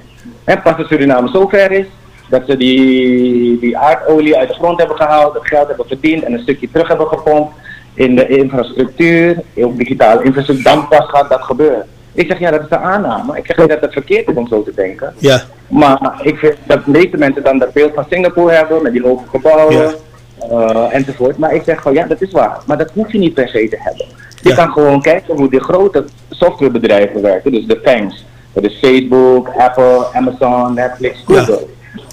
En 0.45 0.63
pas 0.63 0.77
als 0.77 0.89
Suriname 0.89 1.29
zover 1.29 1.71
is, 1.71 1.87
dat 2.29 2.43
ze 2.47 2.57
die, 2.57 3.59
die 3.59 3.79
aardolie 3.79 4.37
uit 4.37 4.49
de 4.49 4.55
grond 4.55 4.79
hebben 4.79 4.97
gehaald, 4.97 5.35
het 5.35 5.47
geld 5.47 5.69
hebben 5.69 5.87
verdiend 5.87 6.23
en 6.25 6.33
een 6.33 6.39
stukje 6.39 6.69
terug 6.73 6.89
hebben 6.89 7.07
gepompt 7.07 7.53
in 7.95 8.17
de 8.17 8.29
infrastructuur, 8.29 9.43
ook 9.57 9.79
digitale 9.79 10.25
infrastructuur, 10.25 10.73
dan 10.73 10.89
pas 10.89 11.09
gaat 11.09 11.29
dat 11.29 11.43
gebeuren. 11.43 11.87
Ik 12.13 12.27
zeg 12.27 12.39
ja, 12.39 12.51
dat 12.51 12.61
is 12.61 12.69
de 12.69 12.79
aanname. 12.79 13.37
Ik 13.37 13.47
zeg 13.47 13.57
niet 13.57 13.69
dat 13.69 13.81
het 13.81 13.93
verkeerd 13.93 14.29
is 14.29 14.35
om 14.35 14.49
zo 14.49 14.63
te 14.63 14.73
denken. 14.75 15.15
Ja. 15.19 15.41
Maar 15.69 16.21
ik 16.23 16.37
vind 16.37 16.57
dat 16.67 16.85
de 16.85 16.91
meeste 16.91 17.17
mensen 17.17 17.43
dan 17.43 17.59
dat 17.59 17.73
beeld 17.73 17.95
van 17.95 18.07
Singapore 18.11 18.53
hebben, 18.55 18.83
met 18.83 18.93
die 18.93 19.03
hoge 19.03 19.29
gebouwen 19.29 19.77
Ja. 19.77 19.91
Eh, 20.51 20.95
enzovoort. 20.95 21.39
Maar 21.39 21.55
ik 21.55 21.63
zeg 21.65 21.83
van 21.83 21.93
ja, 21.93 22.07
dat 22.07 22.21
is 22.23 22.33
waar. 22.33 22.59
Maar 22.67 22.79
dat 22.79 22.91
hoef 22.95 23.13
je 23.13 23.19
niet 23.19 23.35
per 23.35 23.49
se 23.49 23.69
te 23.69 23.77
hebben. 23.81 24.07
Je 24.43 24.49
Ja. 24.49 24.55
kan 24.55 24.73
gewoon 24.73 25.03
kijken 25.03 25.37
hoe 25.37 25.51
de 25.51 25.61
grote 25.61 26.05
softwarebedrijven 26.31 27.23
werken. 27.23 27.53
Dus 27.53 27.67
de 27.67 27.81
FANGs. 27.83 28.25
Dat 28.53 28.65
is 28.65 28.79
Facebook, 28.79 29.49
Apple, 29.59 30.07
Amazon, 30.13 30.75
Netflix, 30.75 31.23
Google. 31.27 31.67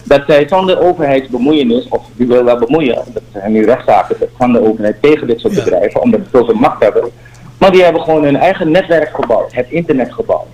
Dat 0.04 0.22
zij 0.28 0.48
zonder 0.48 0.80
overheidsbemoeienis, 0.80 1.88
of 1.90 2.02
die 2.16 2.28
wil 2.28 2.44
wel 2.44 2.58
bemoeien, 2.58 2.96
dat 3.14 3.24
zijn 3.34 3.52
nu 3.52 3.66
rechtszaken 3.66 4.16
van 4.38 4.52
de 4.54 4.62
overheid 4.62 4.96
tegen 5.02 5.28
dit 5.28 5.40
soort 5.40 5.56
Ja. 5.56 5.64
bedrijven, 5.64 6.02
omdat 6.02 6.20
ze 6.24 6.38
zoveel 6.38 6.56
macht 6.56 6.84
hebben. 6.84 7.10
Maar 7.58 7.72
die 7.72 7.84
hebben 7.84 8.02
gewoon 8.02 8.24
hun 8.24 8.36
eigen 8.36 8.72
netwerk 8.72 9.10
gebouwd, 9.14 9.54
het 9.54 9.66
internet 9.70 10.14
gebouwd. 10.14 10.46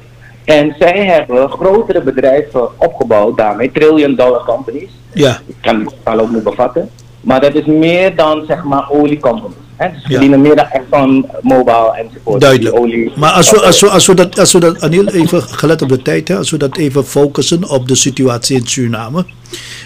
En 0.46 0.76
zij 0.80 1.06
hebben 1.06 1.50
grotere 1.50 2.02
bedrijven 2.02 2.68
opgebouwd, 2.78 3.38
daarmee 3.38 3.72
trillion 3.72 4.16
dollar 4.16 4.44
companies. 4.46 4.90
Ja. 5.14 5.38
Ik 5.46 5.56
kan 5.62 5.78
die 5.80 5.88
getallen 5.90 6.24
ook 6.24 6.32
niet 6.32 6.44
bevatten. 6.44 6.90
Maar 7.24 7.42
dat 7.42 7.56
is 7.56 7.66
meer 7.66 8.16
dan 8.16 8.44
zeg 8.48 8.64
maar 8.64 8.90
oliecompanies. 8.92 9.56
Dus 9.78 9.88
ze 9.88 9.94
Ja. 9.96 10.02
verdienen 10.10 10.42
meer 10.42 10.56
dan 10.56 10.66
Exxon, 10.72 11.26
Mobil 11.42 11.94
enzovoort. 11.96 12.42
Duidelijk. 12.42 12.76
Olie- 12.80 13.12
Maar 13.16 13.32
als 13.32 13.52
we, 13.52 13.62
als 13.62 13.80
we, 13.82 13.90
als 13.90 14.08
we 14.08 14.14
dat, 14.14 14.40
als 14.40 14.52
we 14.52 14.60
dat 14.60 14.82
Anil, 14.82 15.08
even 15.08 15.42
gelet 15.42 15.82
op 15.82 15.90
de 15.90 16.02
tijd, 16.02 16.28
hè, 16.28 16.36
als 16.38 16.52
we 16.52 16.58
dat 16.58 16.78
even 16.78 17.06
focussen 17.06 17.70
op 17.70 17.88
de 17.88 17.96
situatie 17.96 18.58
in 18.58 18.68
Suriname. 18.68 19.26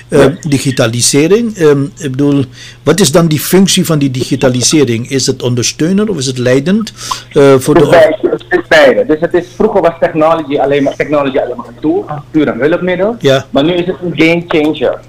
Eh, 0.09 0.19
Ja. 0.19 0.33
Digitalisering, 0.47 1.55
ehm, 1.57 1.83
ik 1.83 2.11
bedoel, 2.11 2.43
wat 2.83 2.99
is 2.99 3.11
dan 3.11 3.27
die 3.27 3.39
functie 3.39 3.85
van 3.85 3.99
die 3.99 4.11
digitalisering? 4.11 5.09
Is 5.09 5.27
het 5.27 5.43
ondersteunend 5.43 6.09
of 6.09 6.17
is 6.17 6.25
het 6.25 6.37
leidend 6.37 6.93
eh, 7.33 7.53
voor 7.57 7.73
de. 7.73 7.85
Het 8.21 8.43
is 8.49 8.67
beide. 8.67 9.05
Dus 9.05 9.19
het 9.19 9.33
is, 9.33 9.43
vroeger 9.55 9.81
was 9.81 9.93
technology 9.99 10.57
alleen 10.59 10.83
maar, 10.83 10.95
technology 10.95 11.37
alleen 11.37 11.57
maar 11.57 11.67
een 11.67 11.79
tool, 11.81 12.05
puur 12.31 12.47
een 12.47 12.59
hulpmiddel. 12.59 13.15
Ja. 13.19 13.45
Maar 13.49 13.63
nu 13.63 13.73
is 13.73 13.85
het 13.85 13.95
een 14.03 14.13
game 14.15 14.43
changer. 14.47 14.99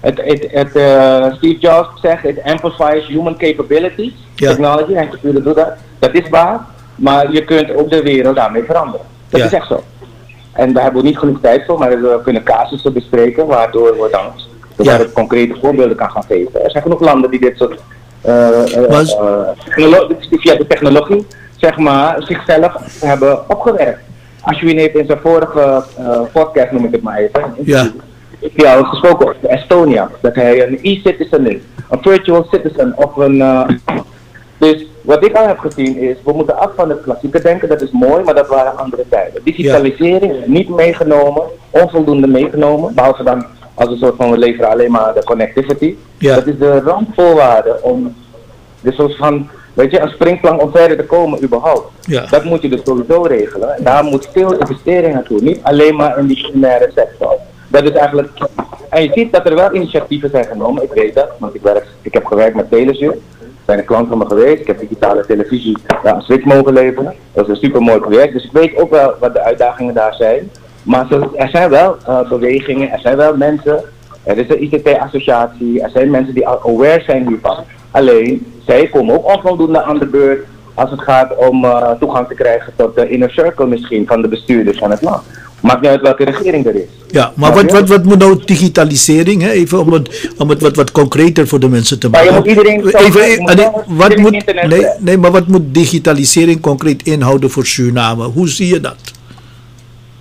Het, 0.00 0.20
het, 0.24 0.46
het, 0.50 0.76
eh, 0.76 1.32
Steve 1.32 1.58
Jobs 1.58 2.00
zegt, 2.00 2.24
it 2.24 2.42
amplifies 2.42 3.06
human 3.06 3.36
capabilities. 3.36 4.12
Ja. 4.34 4.48
Technology, 4.48 4.92
en 4.94 5.08
computer 5.08 5.42
doet 5.42 5.54
dat. 5.54 5.68
Dat 5.98 6.14
is 6.14 6.28
waar. 6.28 6.60
Maar 6.94 7.32
je 7.32 7.44
kunt 7.44 7.74
ook 7.74 7.90
de 7.90 8.02
wereld 8.02 8.36
daarmee 8.36 8.62
veranderen. 8.64 9.06
Dat 9.28 9.40
Ja. 9.40 9.46
is 9.46 9.52
echt 9.52 9.66
zo. 9.66 9.82
En 10.52 10.72
daar 10.72 10.82
hebben 10.82 11.02
we 11.02 11.08
niet 11.08 11.18
genoeg 11.18 11.38
tijd 11.40 11.64
voor, 11.66 11.78
maar 11.78 11.90
we 12.00 12.20
kunnen 12.24 12.42
casussen 12.42 12.92
bespreken, 12.92 13.46
waardoor 13.46 13.92
we 13.92 14.08
dan 14.10 14.26
Ja. 14.76 14.98
concrete 15.14 15.56
voorbeelden 15.60 15.96
kan 15.96 16.10
gaan 16.10 16.22
geven. 16.22 16.64
Er 16.64 16.70
zijn 16.70 16.82
genoeg 16.82 17.00
landen 17.00 17.30
die 17.30 17.40
dit 17.40 17.56
soort 17.56 17.80
eh, 18.20 18.48
eh, 18.76 19.06
via 20.30 20.54
de 20.56 20.66
technologie 20.68 21.26
zeg 21.56 21.76
maar, 21.76 22.22
zichzelf 22.22 22.72
hebben 23.00 23.50
opgewerkt. 23.50 24.00
Ashwin 24.40 24.78
heeft 24.78 24.94
in 24.94 25.06
zijn 25.06 25.18
vorige 25.22 25.82
podcast, 26.32 26.70
noem 26.70 26.84
ik 26.84 26.92
het 26.92 27.02
maar 27.02 27.18
even, 27.18 27.54
Ja. 27.64 27.90
Al 28.66 28.84
gesproken 28.84 29.28
over 29.28 29.48
Estonia. 29.48 30.10
Dat 30.20 30.34
hij 30.34 30.66
een 30.66 30.78
e-citizen 30.82 31.46
is, 31.50 31.62
een 31.90 32.02
virtual 32.02 32.46
citizen 32.50 32.92
of 32.96 33.16
een... 33.16 33.40
eh, 33.40 33.68
dus 34.58 34.86
wat 35.02 35.24
ik 35.24 35.36
al 35.36 35.46
heb 35.46 35.58
gezien 35.58 35.96
is, 35.96 36.16
we 36.24 36.32
moeten 36.32 36.58
af 36.58 36.70
van 36.76 36.88
het 36.88 37.02
klassieke 37.02 37.40
denken, 37.40 37.68
dat 37.68 37.80
is 37.80 37.90
mooi, 37.90 38.24
maar 38.24 38.34
dat 38.34 38.48
waren 38.48 38.76
andere 38.76 39.04
tijden. 39.08 39.40
Digitalisering 39.44 40.32
is 40.32 40.46
niet 40.46 40.68
meegenomen, 40.68 41.42
onvoldoende 41.70 42.26
meegenomen, 42.26 42.94
behalve 42.94 43.22
dan 43.22 43.44
als 43.74 43.88
een 43.88 43.96
soort 43.96 44.16
van 44.16 44.30
we 44.30 44.38
leveren 44.38 44.70
alleen 44.70 44.90
maar 44.90 45.14
de 45.14 45.24
connectivity. 45.24 45.94
Ja. 46.18 46.34
Dat 46.34 46.46
is 46.46 46.58
de 46.58 46.80
randvoorwaarde 46.80 47.78
om, 47.82 48.14
dus 48.80 48.94
soort 48.94 49.16
van, 49.16 49.48
weet 49.74 49.90
je, 49.90 50.00
een 50.00 50.08
springplank 50.08 50.62
om 50.62 50.70
verder 50.70 50.96
te 50.96 51.04
komen 51.04 51.42
überhaupt. 51.42 51.90
Ja. 52.00 52.26
Dat 52.26 52.44
moet 52.44 52.62
je 52.62 52.68
dus 52.68 52.80
sowieso 52.84 53.22
regelen. 53.22 53.76
En 53.76 53.84
daar 53.84 54.04
moet 54.04 54.28
veel 54.32 54.52
investering 54.52 55.14
naartoe, 55.14 55.40
niet 55.40 55.60
alleen 55.62 55.96
maar 55.96 56.18
in 56.18 56.26
die 56.26 56.48
primaire 56.48 56.90
sector. 56.94 57.36
Dat 57.70 57.82
is 57.82 57.90
eigenlijk, 57.90 58.30
en 58.88 59.02
je 59.02 59.10
ziet 59.14 59.32
dat 59.32 59.46
er 59.46 59.54
wel 59.54 59.74
initiatieven 59.74 60.30
zijn 60.30 60.44
genomen, 60.44 60.82
ik 60.82 60.92
weet 60.92 61.14
dat, 61.14 61.28
want 61.38 61.54
ik, 61.54 61.62
werk, 61.62 61.86
ik 62.02 62.14
heb 62.14 62.24
gewerkt 62.24 62.56
met 62.56 62.70
Telesur. 62.70 63.16
zijn 63.66 63.78
een 63.78 63.84
klant 63.84 64.08
van 64.08 64.18
me 64.18 64.26
geweest. 64.26 64.60
Ik 64.60 64.66
heb 64.66 64.78
digitale 64.78 65.26
televisie 65.26 65.76
ja, 66.04 66.14
een 66.14 66.22
switch 66.22 66.44
mogen 66.44 66.72
leveren. 66.72 67.14
Dat 67.32 67.44
is 67.44 67.50
een 67.50 67.64
super 67.64 67.82
mooi 67.82 67.98
project. 67.98 68.32
Dus 68.32 68.44
ik 68.44 68.52
weet 68.52 68.76
ook 68.76 68.90
wel 68.90 69.14
wat 69.20 69.32
de 69.32 69.42
uitdagingen 69.42 69.94
daar 69.94 70.14
zijn. 70.14 70.50
Maar 70.82 71.06
er 71.34 71.48
zijn 71.48 71.70
wel 71.70 71.96
eh, 72.06 72.28
bewegingen, 72.28 72.90
er 72.90 73.00
zijn 73.00 73.16
wel 73.16 73.36
mensen. 73.36 73.84
Er 74.22 74.38
is 74.38 74.48
een 74.48 74.62
ICT-associatie, 74.62 75.82
er 75.82 75.90
zijn 75.90 76.10
mensen 76.10 76.34
die 76.34 76.48
aware 76.48 77.02
zijn 77.06 77.28
hiervan. 77.28 77.64
Alleen, 77.90 78.52
zij 78.66 78.86
komen 78.86 79.14
ook 79.14 79.36
onvoldoende 79.36 79.82
aan 79.82 79.98
de 79.98 80.06
beurt 80.06 80.46
als 80.74 80.90
het 80.90 81.00
gaat 81.00 81.36
om 81.36 81.64
eh, 81.64 81.90
toegang 81.90 82.28
te 82.28 82.34
krijgen 82.34 82.72
tot 82.76 82.94
de 82.94 83.08
inner 83.08 83.30
circle 83.30 83.66
misschien 83.66 84.06
van 84.06 84.22
de 84.22 84.28
bestuurders 84.28 84.78
van 84.78 84.90
het 84.90 85.02
land. 85.02 85.22
Maakt 85.60 85.80
niet 85.80 85.90
uit 85.90 86.00
welke 86.00 86.24
regering 86.24 86.66
er 86.66 86.74
is. 86.74 86.88
Ja, 87.10 87.32
maar 87.36 87.52
wat, 87.54 87.70
wat, 87.72 87.88
wat 87.88 88.04
moet 88.04 88.18
nou 88.18 88.42
digitalisering, 88.44 89.42
hè? 89.42 89.50
even 89.50 89.80
om 89.80 89.92
het, 89.92 90.30
om 90.38 90.48
het 90.48 90.60
wat, 90.62 90.76
wat 90.76 90.92
concreter 90.92 91.48
voor 91.48 91.60
de 91.60 91.68
mensen 91.68 91.98
te 91.98 92.08
Maar 92.08 92.24
je 92.24 92.30
maken. 92.30 92.48
moet 92.48 92.58
iedereen- 92.58 92.86
even, 92.86 93.40
moet 93.42 93.50
Annie, 93.50 93.64
wel 93.64 93.84
wat 93.86 94.16
moet, 94.16 94.44
nee, 94.68 94.86
nee, 94.98 95.18
maar 95.18 95.30
wat 95.30 95.46
moet 95.46 95.74
digitalisering 95.74 96.60
concreet 96.60 97.02
inhouden 97.02 97.50
voor 97.50 97.66
Suriname? 97.66 98.24
Hoe 98.24 98.48
zie 98.48 98.66
je 98.74 98.80
dat? 98.80 98.96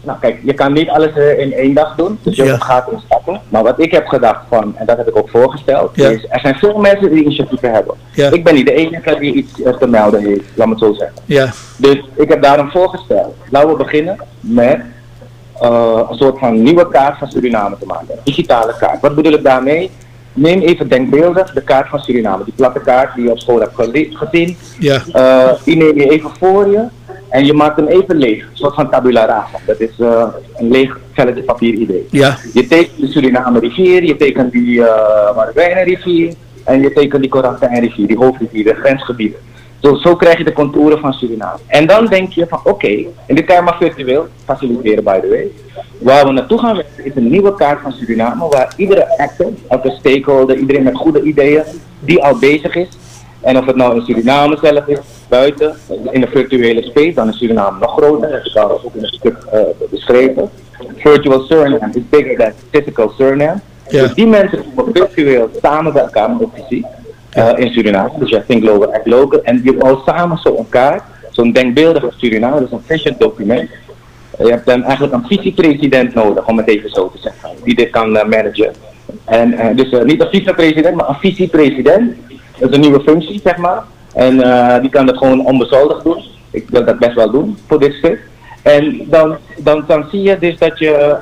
Nou 0.04 0.18
kijk, 0.22 0.38
je 0.44 0.54
kan 0.54 0.74
niet 0.74 0.90
alles 0.90 1.14
eh, 1.16 1.40
in 1.40 1.54
één 1.54 1.74
dag 1.74 1.96
doen, 1.96 2.18
dus 2.24 2.36
je 2.36 2.44
Ja. 2.44 2.58
gaat 2.58 2.92
in 2.92 3.00
stappen. 3.06 3.42
Maar 3.50 3.64
wat 3.64 3.80
ik 3.80 3.92
heb 3.92 4.08
gedacht 4.08 4.40
van, 4.50 4.74
en 4.78 4.86
dat 4.86 4.98
heb 4.98 5.08
ik 5.08 5.18
ook 5.18 5.30
voorgesteld, 5.30 5.92
Ja. 5.94 6.10
is 6.10 6.26
er 6.30 6.40
zijn 6.40 6.56
veel 6.56 6.78
mensen 6.78 7.12
die 7.12 7.24
initiatieven 7.24 7.72
hebben. 7.74 7.96
Ja. 8.14 8.32
Ik 8.32 8.44
ben 8.44 8.54
niet 8.56 8.66
de 8.66 8.74
enige 8.74 9.18
die 9.20 9.34
iets 9.34 9.62
eh, 9.62 9.74
te 9.74 9.88
melden 9.88 10.26
heeft, 10.26 10.44
laat 10.56 10.68
me 10.68 10.74
het 10.74 10.84
zo 10.84 10.94
zeggen. 10.94 11.18
Ja, 11.26 11.54
Dus 11.78 12.02
ik 12.16 12.30
heb 12.30 12.42
daarom 12.42 12.70
voorgesteld, 12.72 13.36
laten 13.50 13.70
we 13.70 13.76
beginnen 13.76 14.18
met 14.40 14.80
eh, 15.62 16.00
een 16.10 16.16
soort 16.16 16.40
van 16.40 16.62
nieuwe 16.64 16.88
kaart 16.90 17.18
van 17.18 17.28
Suriname 17.32 17.78
te 17.80 17.86
maken. 17.86 18.08
Een 18.12 18.20
digitale 18.24 18.76
kaart. 18.80 19.02
Wat 19.02 19.16
bedoel 19.16 19.34
ik 19.34 19.44
daarmee? 19.44 19.90
Neem 20.34 20.62
even 20.62 20.88
denkbeeldig 20.90 21.54
de 21.54 21.62
kaart 21.62 21.90
van 21.90 22.00
Suriname, 22.00 22.44
die 22.44 22.54
platte 22.56 22.80
kaart 22.80 23.16
die 23.16 23.24
je 23.24 23.32
op 23.32 23.40
school 23.40 23.60
hebt 23.60 23.74
gezien. 24.12 24.58
ja, 24.80 25.02
Eh, 25.12 25.52
die 25.66 25.76
neem 25.78 25.96
je 25.96 26.10
even 26.10 26.30
voor 26.40 26.68
je 26.68 26.84
en 27.30 27.46
je 27.46 27.54
maakt 27.54 27.76
hem 27.76 27.88
even 27.88 28.16
leeg. 28.16 28.42
Een 28.42 28.58
soort 28.58 28.76
van 28.76 28.90
tabula 28.90 29.26
rasa. 29.26 29.58
Dat 29.66 29.80
is 29.80 30.00
eh, 30.00 30.28
een 30.58 30.72
leeg 30.72 31.00
velletje 31.14 31.42
papier 31.44 31.74
idee. 31.74 32.08
ja, 32.12 32.38
Je 32.54 32.68
tekent 32.68 33.00
de 33.00 33.08
Suriname 33.08 33.60
rivier, 33.60 34.04
je 34.04 34.16
tekent 34.16 34.52
die 34.52 34.80
uh, 34.80 34.86
Marijwijnen 35.36 35.84
rivier 35.84 36.34
en 36.64 36.82
je 36.82 36.94
tekent 36.94 37.22
die 37.22 37.30
Korantijn 37.32 37.80
rivier, 37.80 38.08
die 38.08 38.18
hoofdrivier, 38.18 38.64
de 38.64 38.74
grensgebieden. 38.74 39.40
Zo, 39.82 39.96
zo 39.96 40.16
krijg 40.16 40.38
je 40.38 40.44
de 40.44 40.54
contouren 40.54 41.00
van 41.00 41.14
Suriname. 41.14 41.60
En 41.68 41.88
dan 41.88 42.06
denk 42.06 42.32
je 42.32 42.48
van 42.48 42.60
oké, 42.64 43.06
en 43.26 43.36
dit 43.36 43.46
kan 43.46 43.56
je 43.56 43.62
maar 43.62 43.78
virtueel 43.80 44.28
faciliteren 44.46 45.04
by 45.04 45.20
the 45.20 45.28
way. 45.28 45.52
Waar 45.98 46.26
we 46.26 46.32
naartoe 46.32 46.60
gaan 46.60 46.76
werken 46.76 47.06
is 47.06 47.16
een 47.16 47.30
nieuwe 47.30 47.56
kaart 47.56 47.82
van 47.82 47.92
Suriname 47.92 48.48
waar 48.48 48.74
iedere 48.78 49.18
actor, 49.18 49.52
elke 49.68 49.96
stakeholder, 50.00 50.58
iedereen 50.58 50.84
met 50.84 50.98
goede 50.98 51.22
ideeën 51.22 51.64
die 52.00 52.24
al 52.24 52.38
bezig 52.38 52.76
is. 52.76 52.90
En 53.42 53.58
of 53.58 53.66
het 53.66 53.76
nou 53.76 53.96
in 53.96 54.02
Suriname 54.02 54.58
zelf 54.62 54.88
is, 54.88 55.00
buiten, 55.28 55.76
in 56.12 56.22
de 56.22 56.28
virtuele 56.28 56.84
space, 56.84 57.14
dan 57.14 57.30
is 57.30 57.38
Suriname 57.38 57.80
nog 57.80 57.92
groter. 57.92 58.30
Dat 58.30 58.32
heb 58.32 58.46
ik 58.46 58.56
al 58.56 58.82
ook 58.86 58.96
in 58.96 59.04
een 59.04 59.14
stuk 59.14 59.38
eh, 59.52 59.60
beschreven. 59.90 60.50
Virtual 60.96 61.40
Suriname 61.40 61.94
is 61.94 62.02
bigger 62.10 62.38
than 62.38 62.52
physical 62.72 63.10
Suriname. 63.10 63.60
Ja. 63.90 64.02
Dus 64.02 64.14
die 64.14 64.28
mensen 64.28 64.64
komen 64.76 64.94
virtueel 64.94 65.50
samen 65.62 65.94
bij 65.94 66.02
elkaar 66.02 66.30
met 66.30 66.48
visie 66.54 66.86
eh, 67.30 67.52
in 67.56 67.72
Suriname. 67.72 68.12
Dus 68.20 68.38
think 68.48 68.64
global, 68.64 68.94
act 68.94 69.08
local. 69.08 69.42
En 69.44 69.62
je 69.64 69.74
bouwt 69.74 70.06
samen 70.06 70.38
zo 70.38 70.56
elkaar, 70.56 71.06
zo'n 71.32 71.52
denkbeeldig 71.52 72.14
Suriname, 72.18 72.60
dus 72.60 72.72
een 72.72 72.82
vision 72.86 73.16
document. 73.20 73.70
Je 74.38 74.50
hebt 74.50 74.66
dan 74.66 74.84
eigenlijk 74.84 75.14
een 75.14 75.26
visiepresident 75.28 76.14
nodig, 76.14 76.48
om 76.48 76.58
het 76.58 76.68
even 76.68 76.90
zo 76.90 77.12
te 77.12 77.18
zeggen, 77.18 77.50
die 77.64 77.76
dit 77.76 77.90
kan 77.90 78.18
eh, 78.18 78.30
managen. 78.30 78.74
En 79.26 79.54
eh, 79.54 79.76
dus 79.76 79.90
eh, 79.90 80.04
niet 80.04 80.22
een 80.22 80.30
vicepresident, 80.30 80.96
maar 80.96 81.10
een 81.10 81.16
vicepresident. 81.16 82.16
Dat 82.60 82.70
is 82.70 82.76
een 82.76 82.82
nieuwe 82.82 83.02
functie, 83.02 83.40
zeg 83.44 83.58
maar. 83.58 83.84
En 84.14 84.42
eh, 84.42 84.82
die 84.82 84.90
kan 84.90 85.06
dat 85.06 85.18
gewoon 85.18 85.46
onbezoldigd 85.46 86.04
doen. 86.04 86.24
Ik 86.52 86.70
wil 86.70 86.86
dat 86.86 87.00
best 87.00 87.14
wel 87.14 87.32
doen 87.32 87.58
voor 87.68 87.80
dit 87.80 87.94
stuk. 87.94 88.22
En 88.62 89.02
dan, 89.06 89.38
dan, 89.58 89.84
dan 89.88 90.06
zie 90.12 90.22
je 90.22 90.38
dus 90.40 90.58
dat 90.58 90.80
je, 90.80 91.18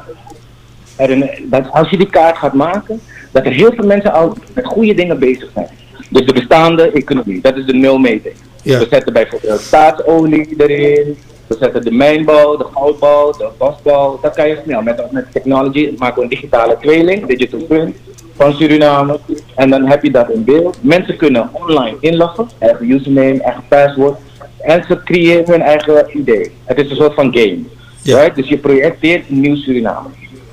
er 0.95 1.11
een, 1.11 1.29
dat 1.43 1.71
als 1.71 1.89
je 1.89 1.97
die 1.97 2.09
kaart 2.09 2.37
gaat 2.37 2.53
maken, 2.53 3.01
dat 3.31 3.45
er 3.45 3.51
heel 3.51 3.71
veel 3.75 3.85
mensen 3.85 4.13
al 4.13 4.37
met 4.53 4.65
goede 4.65 4.93
dingen 4.93 5.19
bezig 5.19 5.49
zijn. 5.53 5.67
Dus 6.09 6.25
de 6.25 6.33
bestaande 6.33 6.91
economie, 6.91 7.41
dat 7.41 7.57
is 7.57 7.65
de 7.65 7.73
nulmeting. 7.73 8.35
Ja. 8.61 8.79
We 8.79 8.87
zetten 8.89 9.13
bijvoorbeeld 9.13 9.59
staatsolie 9.59 10.55
erin, 10.57 11.17
we 11.47 11.57
zetten 11.59 11.83
de 11.83 11.91
mijnbouw, 11.91 12.57
de 12.57 12.65
goudbouw, 12.73 13.31
de 13.31 13.49
bosbouw. 13.57 14.19
Dat 14.21 14.35
kan 14.35 14.47
je 14.47 14.59
snel. 14.63 14.81
Met, 14.81 15.11
met 15.11 15.31
technology 15.31 15.93
maken 15.97 16.15
we 16.15 16.21
een 16.21 16.29
digitale 16.29 16.77
tweeling, 16.81 17.25
digital 17.25 17.65
twin, 17.65 17.95
van 18.35 18.53
Suriname. 18.53 19.19
En 19.55 19.69
dan 19.69 19.85
heb 19.85 20.03
je 20.03 20.11
dat 20.11 20.29
in 20.29 20.43
beeld. 20.43 20.77
Mensen 20.81 21.17
kunnen 21.17 21.49
online 21.51 21.97
inloggen, 21.99 22.47
eigen 22.57 22.89
username, 22.89 23.41
eigen 23.41 23.63
password. 23.67 24.17
En 24.59 24.83
ze 24.87 25.03
creëren 25.03 25.51
hun 25.51 25.61
eigen 25.61 26.17
idee. 26.17 26.51
Het 26.63 26.79
is 26.79 26.89
een 26.89 26.95
soort 26.95 27.13
van 27.13 27.37
game. 27.37 27.59
Ja. 28.01 28.19
Right? 28.19 28.35
Dus 28.35 28.47
je 28.47 28.57
projecteert 28.57 29.29
een 29.29 29.39
nieuw 29.39 29.55
Suriname. 29.55 30.07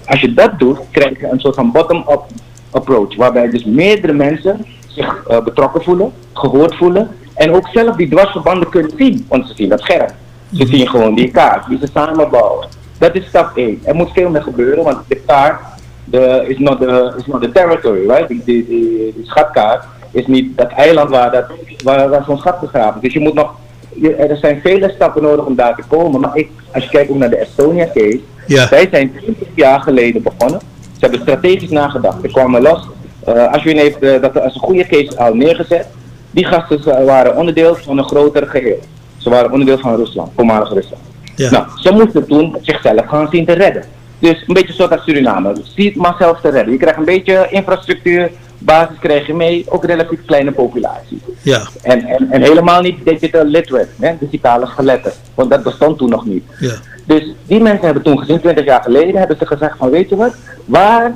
Als 0.06 0.20
je 0.20 0.34
dat 0.34 0.58
doet, 0.58 0.78
krijg 0.90 1.20
je 1.20 1.28
een 1.30 1.40
soort 1.40 1.54
van 1.54 1.72
bottom-up 1.72 2.22
approach. 2.70 3.16
Waarbij 3.16 3.50
dus 3.50 3.64
meerdere 3.64 4.12
mensen 4.12 4.66
zich 4.94 5.24
eh, 5.28 5.40
betrokken 5.40 5.82
voelen, 5.82 6.12
gehoord 6.32 6.74
voelen. 6.76 7.08
En 7.34 7.54
ook 7.54 7.68
zelf 7.72 7.96
die 7.96 8.08
dwarsverbanden 8.08 8.68
kunnen 8.68 8.92
zien. 8.96 9.26
Want 9.28 9.46
ze 9.48 9.54
zien 9.54 9.68
dat 9.68 9.80
scherm. 9.80 10.08
Ze 10.52 10.66
zien 10.66 10.88
gewoon 10.88 11.14
die 11.14 11.30
kaart, 11.30 11.68
die 11.68 11.78
ze 11.78 11.88
samenbouwen. 11.94 12.66
Dat 12.98 13.14
is 13.14 13.26
stap 13.26 13.50
1. 13.56 13.80
Er 13.84 13.94
moet 13.94 14.10
veel 14.12 14.30
meer 14.30 14.42
gebeuren, 14.42 14.84
want 14.84 14.98
de 15.08 15.20
kaart 15.26 15.60
de, 16.04 16.44
is, 16.48 16.58
not 16.58 16.80
the, 16.80 17.14
is 17.18 17.26
not 17.26 17.42
the 17.42 17.52
territory, 17.52 18.08
right? 18.10 18.28
Die, 18.28 18.42
die, 18.44 18.66
die, 18.68 18.88
die 19.16 19.24
schatkaart 19.26 19.84
is 20.10 20.26
niet 20.26 20.56
dat 20.56 20.70
eiland 20.70 21.10
waar, 21.10 21.30
dat, 21.30 21.44
waar, 21.84 22.08
waar 22.08 22.24
zo'n 22.26 22.38
schat 22.38 22.60
begraven 22.60 22.94
is. 22.96 23.00
Dus 23.02 23.12
je 23.12 23.20
moet 23.20 23.34
nog, 23.34 23.50
je- 23.94 24.14
er 24.14 24.36
zijn 24.36 24.60
vele 24.60 24.92
stappen 24.94 25.22
nodig 25.22 25.44
om 25.44 25.54
daar 25.54 25.74
te 25.76 25.82
komen. 25.88 26.20
Maar 26.20 26.36
ik, 26.36 26.48
als 26.72 26.84
je 26.84 26.90
kijkt 26.90 27.10
ook 27.10 27.16
naar 27.18 27.30
de 27.30 27.36
Estonia 27.36 27.86
case, 27.94 28.20
Ja. 28.46 28.66
zij 28.66 28.88
zijn 28.90 29.12
20 29.22 29.48
jaar 29.54 29.80
geleden 29.80 30.22
begonnen. 30.22 30.60
Ze 30.82 31.00
hebben 31.00 31.20
strategisch 31.20 31.70
nagedacht. 31.70 32.22
Er 32.22 32.30
kwamen 32.30 32.62
los. 32.62 32.88
Eh 33.26 33.52
Ashwin 33.52 33.78
heeft 33.78 33.98
eh, 33.98 34.20
dat 34.20 34.40
als 34.40 34.54
een 34.54 34.60
goede 34.60 34.86
case 34.86 35.18
al 35.18 35.34
neergezet. 35.34 35.86
Die 36.30 36.44
gasten 36.44 37.04
waren 37.04 37.36
onderdeel 37.36 37.74
van 37.74 37.98
een 37.98 38.04
groter 38.04 38.46
geheel. 38.46 38.80
Ze 39.16 39.30
waren 39.30 39.52
onderdeel 39.52 39.78
van 39.78 39.96
Rusland, 39.96 40.32
voormalig 40.34 40.72
Rusland. 40.72 41.02
Ja. 41.36 41.50
Nou, 41.50 41.66
ze 41.76 41.92
moesten 41.92 42.26
toen 42.26 42.56
zichzelf 42.60 43.06
gaan 43.06 43.28
zien 43.30 43.46
te 43.46 43.52
redden. 43.52 43.84
Dus 44.18 44.44
een 44.46 44.54
beetje 44.54 44.72
zoals 44.72 44.90
uit 44.90 45.02
Suriname. 45.02 45.54
Zie 45.62 45.86
het 45.86 45.96
maar 45.96 46.14
zelf 46.18 46.40
te 46.40 46.50
redden. 46.50 46.72
Je 46.72 46.78
krijgt 46.78 46.98
een 46.98 47.04
beetje 47.04 47.46
infrastructuur, 47.50 48.30
basis 48.58 48.98
krijg 48.98 49.26
je 49.26 49.34
mee, 49.34 49.64
ook 49.68 49.84
relatief 49.84 50.24
kleine 50.26 50.52
populatie. 50.52 51.20
Ja. 51.42 51.62
En, 51.82 52.04
en, 52.04 52.30
en 52.30 52.42
helemaal 52.42 52.80
niet 52.80 53.04
digital 53.04 53.44
literate, 53.44 53.88
hè, 54.00 54.14
digitale 54.20 54.66
geletterd. 54.66 55.16
Want 55.34 55.50
dat 55.50 55.62
bestond 55.62 55.98
toen 55.98 56.10
nog 56.10 56.26
niet. 56.26 56.44
Ja. 56.58 56.74
Dus 57.06 57.34
die 57.46 57.60
mensen 57.60 57.84
hebben 57.84 58.02
toen 58.02 58.18
gezien, 58.18 58.40
20 58.40 58.64
jaar 58.64 58.82
geleden, 58.82 59.16
hebben 59.16 59.36
ze 59.38 59.46
gezegd 59.46 59.76
van 59.78 59.90
weet 59.90 60.08
je 60.08 60.16
wat, 60.16 60.34
waar 60.64 61.14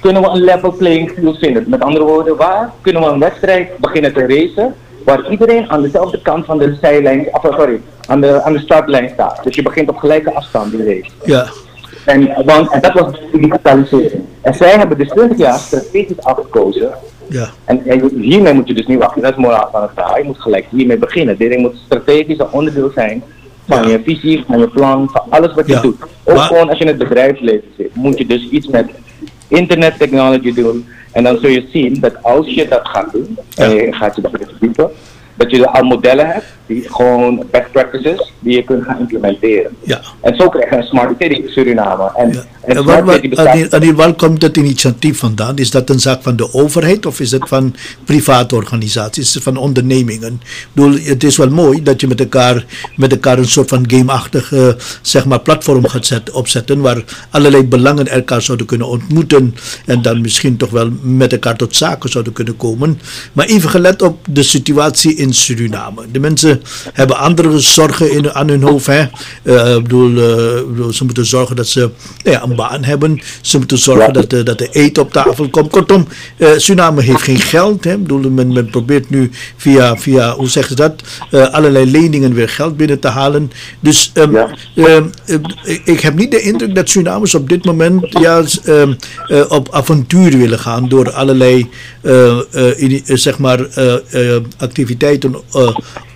kunnen 0.00 0.22
we 0.22 0.28
een 0.28 0.42
level 0.44 0.72
playing 0.72 1.10
field 1.10 1.38
vinden? 1.38 1.64
Met 1.68 1.80
andere 1.82 2.04
woorden, 2.04 2.36
waar 2.36 2.72
kunnen 2.80 3.02
we 3.02 3.08
een 3.08 3.18
wedstrijd 3.18 3.78
beginnen 3.78 4.12
te 4.12 4.26
racen, 4.26 4.74
waar 5.04 5.30
iedereen 5.30 5.70
aan 5.70 5.82
dezelfde 5.82 6.22
kant 6.22 6.44
van 6.44 6.58
de 6.58 6.76
zijlijn, 6.80 7.28
of 7.32 7.42
sorry, 7.42 7.80
aan 8.06 8.20
de, 8.20 8.42
aan 8.42 8.52
de 8.52 8.58
startlijn 8.58 9.10
staat. 9.14 9.40
Dus 9.44 9.54
je 9.54 9.62
begint 9.62 9.88
op 9.88 9.96
gelijke 9.96 10.34
afstand 10.34 10.70
die 10.70 10.84
race. 10.84 11.10
Ja. 11.24 11.46
En, 12.04 12.32
want, 12.44 12.70
en 12.70 12.80
dat 12.80 12.92
was 12.92 13.12
de 13.32 13.38
digitalisering. 13.40 14.22
En 14.40 14.54
zij 14.54 14.70
hebben 14.70 14.98
dus 14.98 15.08
20 15.08 15.38
jaar 15.38 15.58
strategisch 15.58 16.22
afgekozen 16.22 16.90
Ja. 17.26 17.48
en, 17.64 17.86
en 17.86 18.10
hiermee 18.20 18.52
moet 18.54 18.68
je 18.68 18.74
dus 18.74 18.86
niet 18.86 18.98
wachten. 18.98 19.22
Dat 19.22 19.30
is 19.30 19.36
moraal 19.38 19.68
van 19.72 19.82
het 19.82 19.90
verhaal. 19.94 20.18
Je 20.18 20.24
moet 20.24 20.40
gelijk 20.40 20.66
hiermee 20.70 20.98
beginnen. 20.98 21.36
Dit 21.38 21.58
moet 21.58 21.76
strategisch 21.84 22.38
een 22.38 22.50
onderdeel 22.50 22.90
zijn 22.94 23.22
van 23.68 23.82
Ja. 23.82 23.88
je 23.88 24.00
visie, 24.04 24.44
van 24.46 24.58
je 24.58 24.68
plan, 24.68 25.08
van 25.12 25.22
alles 25.28 25.54
wat 25.54 25.66
je 25.66 25.72
Ja. 25.72 25.80
doet. 25.80 25.96
Ook 26.24 26.36
Maar- 26.36 26.46
gewoon 26.46 26.68
als 26.68 26.78
je 26.78 26.84
in 26.84 26.90
het 26.90 26.98
bedrijfsleven 27.08 27.68
zit, 27.76 27.94
moet 27.94 28.18
je 28.18 28.26
dus 28.26 28.48
iets 28.48 28.66
met 28.66 28.86
internet 29.50 29.98
technology 29.98 30.54
doen. 30.54 30.88
En 31.12 31.24
dan 31.24 31.38
zul 31.38 31.50
je 31.50 31.66
zien 31.72 32.00
dat 32.00 32.22
als 32.22 32.46
je 32.46 32.68
dat 32.68 32.88
gaat 32.88 33.12
doen, 33.12 33.38
en 33.56 33.70
je 33.74 33.92
gaat 33.92 34.16
je 34.16 34.22
daarin 34.22 34.46
verdiepen, 34.46 34.90
dat 35.34 35.50
je 35.50 35.68
al 35.68 35.84
modellen 35.84 36.26
hebt, 36.26 36.46
die 36.70 36.84
gewoon 36.90 37.46
best 37.50 37.70
practices, 37.72 38.32
die 38.38 38.54
je 38.56 38.64
kunt 38.64 38.84
gaan 38.84 38.98
implementeren. 38.98 39.70
Ja. 39.82 40.00
En 40.20 40.36
zo 40.36 40.48
krijg 40.48 40.70
je 40.70 40.76
een 40.76 40.82
smart 40.82 41.14
city 41.18 41.42
Suriname. 41.46 42.10
En, 42.16 42.32
Ja. 42.32 42.38
en 42.38 42.46
En 42.62 42.72
smart 42.72 42.86
waar, 42.86 43.04
waar, 43.04 43.14
city 43.14 43.28
bestaat- 43.28 43.46
Anil, 43.46 43.70
Anil, 43.70 43.92
waar 43.94 44.12
komt 44.14 44.40
dat 44.40 44.56
initiatief 44.56 45.18
vandaan? 45.18 45.56
Is 45.58 45.70
dat 45.70 45.90
een 45.90 46.00
zaak 46.00 46.22
van 46.22 46.36
de 46.36 46.52
overheid 46.52 47.06
of 47.06 47.20
is 47.20 47.30
het 47.30 47.48
van 47.48 47.74
private 48.04 48.54
organisaties, 48.54 49.24
is 49.28 49.34
het 49.34 49.42
van 49.42 49.56
ondernemingen? 49.56 50.32
Ik 50.42 50.68
bedoel, 50.72 50.98
het 51.02 51.24
is 51.24 51.36
wel 51.36 51.50
mooi 51.50 51.82
dat 51.82 52.00
je 52.00 52.06
met 52.06 52.20
elkaar, 52.20 52.64
met 52.96 53.12
elkaar 53.12 53.38
een 53.38 53.48
soort 53.48 53.68
van 53.68 53.84
gameachtig 53.90 54.52
eh, 54.52 54.68
zeg 55.02 55.24
maar, 55.24 55.40
platform 55.40 55.86
gaat 55.88 56.06
zet, 56.06 56.30
opzetten 56.30 56.80
waar 56.80 57.04
allerlei 57.30 57.64
belangen 57.64 58.08
elkaar 58.08 58.42
zouden 58.42 58.66
kunnen 58.66 58.86
ontmoeten 58.88 59.54
en 59.86 60.02
dan 60.02 60.20
misschien 60.20 60.56
toch 60.56 60.70
wel 60.70 60.90
met 61.02 61.32
elkaar 61.32 61.56
tot 61.56 61.76
zaken 61.76 62.10
zouden 62.10 62.32
kunnen 62.32 62.56
komen. 62.56 63.00
Maar 63.32 63.46
even 63.46 63.70
gelet 63.70 64.02
op 64.02 64.18
de 64.30 64.42
situatie 64.42 65.14
in 65.14 65.34
Suriname. 65.34 66.02
De 66.12 66.18
mensen 66.20 66.59
hebben 66.92 67.16
andere 67.18 67.58
zorgen 67.58 68.10
in, 68.12 68.32
aan 68.32 68.48
hun 68.48 68.62
hoofd. 68.62 68.86
Hè? 68.86 69.00
Eh, 69.42 69.74
bedoel, 69.74 70.08
eh, 70.08 70.62
bedoel, 70.68 70.92
ze 70.92 71.04
moeten 71.04 71.26
zorgen 71.26 71.56
dat 71.56 71.66
ze 71.66 71.78
nou 72.24 72.36
ja, 72.36 72.42
een 72.42 72.54
baan 72.56 72.84
hebben. 72.84 73.20
Ze 73.40 73.58
moeten 73.58 73.78
zorgen 73.78 74.12
dat, 74.12 74.30
de, 74.30 74.42
dat 74.42 74.60
er 74.60 74.68
eten 74.70 75.02
op 75.02 75.12
tafel 75.12 75.48
komt. 75.48 75.70
Kortom, 75.70 76.06
Suriname 76.56 77.02
heeft 77.02 77.22
geen 77.22 77.40
geld. 77.40 77.84
Hè? 77.84 77.98
Bedoel, 77.98 78.30
men, 78.30 78.52
men 78.52 78.70
probeert 78.70 79.10
nu 79.10 79.30
via, 79.56 79.96
via 79.96 80.34
hoe 80.34 80.48
zeggen 80.48 80.76
ze 80.76 80.82
dat, 81.30 81.52
allerlei 81.52 81.90
leningen 81.90 82.34
weer 82.34 82.48
geld 82.48 82.76
binnen 82.76 82.98
te 82.98 83.08
halen. 83.08 83.50
Dus 83.80 84.10
ehm, 84.14 84.34
ehm, 84.76 85.04
eh, 85.26 85.78
ik- 85.84 86.00
heb 86.00 86.14
niet 86.14 86.30
de 86.30 86.40
indruk 86.42 86.74
dat 86.74 86.88
Surinamers 86.88 87.34
op 87.34 87.48
dit 87.48 87.64
moment 87.64 88.06
ja, 88.20 88.42
ehm, 88.64 88.92
op 89.48 89.68
avontuur 89.70 90.36
willen 90.38 90.58
gaan 90.58 90.88
door 90.88 91.10
allerlei 91.12 91.68
eh, 92.02 92.38
zeg 93.04 93.38
maar, 93.38 93.66
activiteiten 94.58 95.36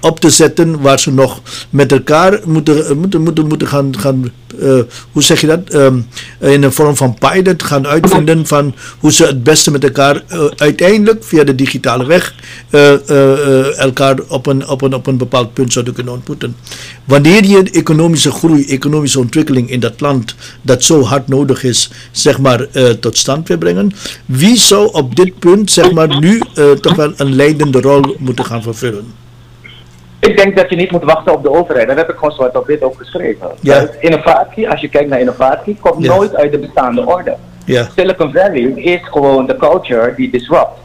op 0.04 0.20
te 0.20 0.30
zetten 0.30 0.80
waar 0.80 0.98
ze 0.98 1.12
nog 1.12 1.40
met 1.70 1.92
elkaar 1.92 2.40
moeten, 2.44 2.86
eh, 2.86 2.94
moeten, 2.94 3.22
moeten, 3.22 3.46
moeten 3.46 3.68
gaan, 3.68 3.98
gaan 3.98 4.32
eh, 4.60 4.78
hoe 5.12 5.22
zeg 5.22 5.40
je 5.40 5.46
dat, 5.46 5.64
Ehm, 5.74 6.00
in 6.40 6.62
een 6.62 6.72
vorm 6.72 6.96
van 6.96 7.18
pilot 7.18 7.62
gaan 7.62 7.86
uitvinden 7.86 8.46
van 8.46 8.74
hoe 8.98 9.12
ze 9.12 9.26
het 9.26 9.42
beste 9.42 9.70
met 9.70 9.84
elkaar 9.84 10.22
eh, 10.26 10.44
uiteindelijk 10.56 11.24
via 11.24 11.44
de 11.44 11.54
digitale 11.54 12.06
weg 12.06 12.34
elkaar 13.76 14.18
op 14.28 14.46
een, 14.46 14.68
op, 14.68 14.82
een, 14.82 14.94
op 14.94 15.06
een 15.06 15.16
bepaald 15.16 15.52
punt 15.54 15.72
zouden 15.72 15.94
kunnen 15.94 16.12
ontmoeten. 16.12 16.56
Wanneer 17.04 17.44
je 17.44 17.70
economische 17.70 18.30
groei, 18.30 18.66
economische 18.66 19.18
ontwikkeling 19.18 19.70
in 19.70 19.80
dat 19.80 20.00
land 20.00 20.34
dat 20.62 20.82
zo 20.82 21.02
hard 21.02 21.28
nodig 21.28 21.64
is, 21.64 21.90
zeg 22.12 22.38
maar, 22.38 22.66
tot 23.00 23.18
stand 23.18 23.48
wil 23.48 23.58
brengen, 23.58 23.92
wie 24.24 24.56
zou 24.56 24.92
op 24.92 25.16
dit 25.16 25.38
punt, 25.38 25.70
zeg 25.70 25.92
maar, 25.92 26.18
nu 26.20 26.42
toch 26.80 26.94
wel 26.94 27.12
een 27.16 27.34
leidende 27.34 27.80
rol 27.80 28.16
moeten 28.18 28.44
gaan 28.44 28.62
vervullen? 28.62 29.23
Ik 30.28 30.36
denk 30.36 30.56
dat 30.56 30.70
je 30.70 30.76
niet 30.76 30.90
moet 30.90 31.04
wachten 31.04 31.32
op 31.32 31.42
de 31.42 31.50
overheid. 31.50 31.88
Dat 31.88 31.96
heb 31.96 32.08
ik 32.10 32.16
gewoon 32.16 32.34
zwart 32.34 32.56
op 32.56 32.66
wit 32.66 32.82
ook 32.82 32.96
geschreven. 32.98 33.48
Ja. 33.60 33.86
Innovatie, 34.00 34.70
als 34.70 34.80
je 34.80 34.88
kijkt 34.88 35.08
naar 35.08 35.20
innovatie, 35.20 35.76
komt 35.80 36.04
Ja. 36.04 36.14
nooit 36.14 36.34
uit 36.36 36.52
de 36.52 36.58
bestaande 36.58 37.06
orde. 37.06 37.36
Ja, 37.66 37.86
Silicon 37.96 38.32
Valley 38.32 38.60
is 38.76 39.00
gewoon 39.02 39.46
de 39.46 39.56
culture 39.56 40.12
die 40.16 40.30
disrupt. 40.30 40.78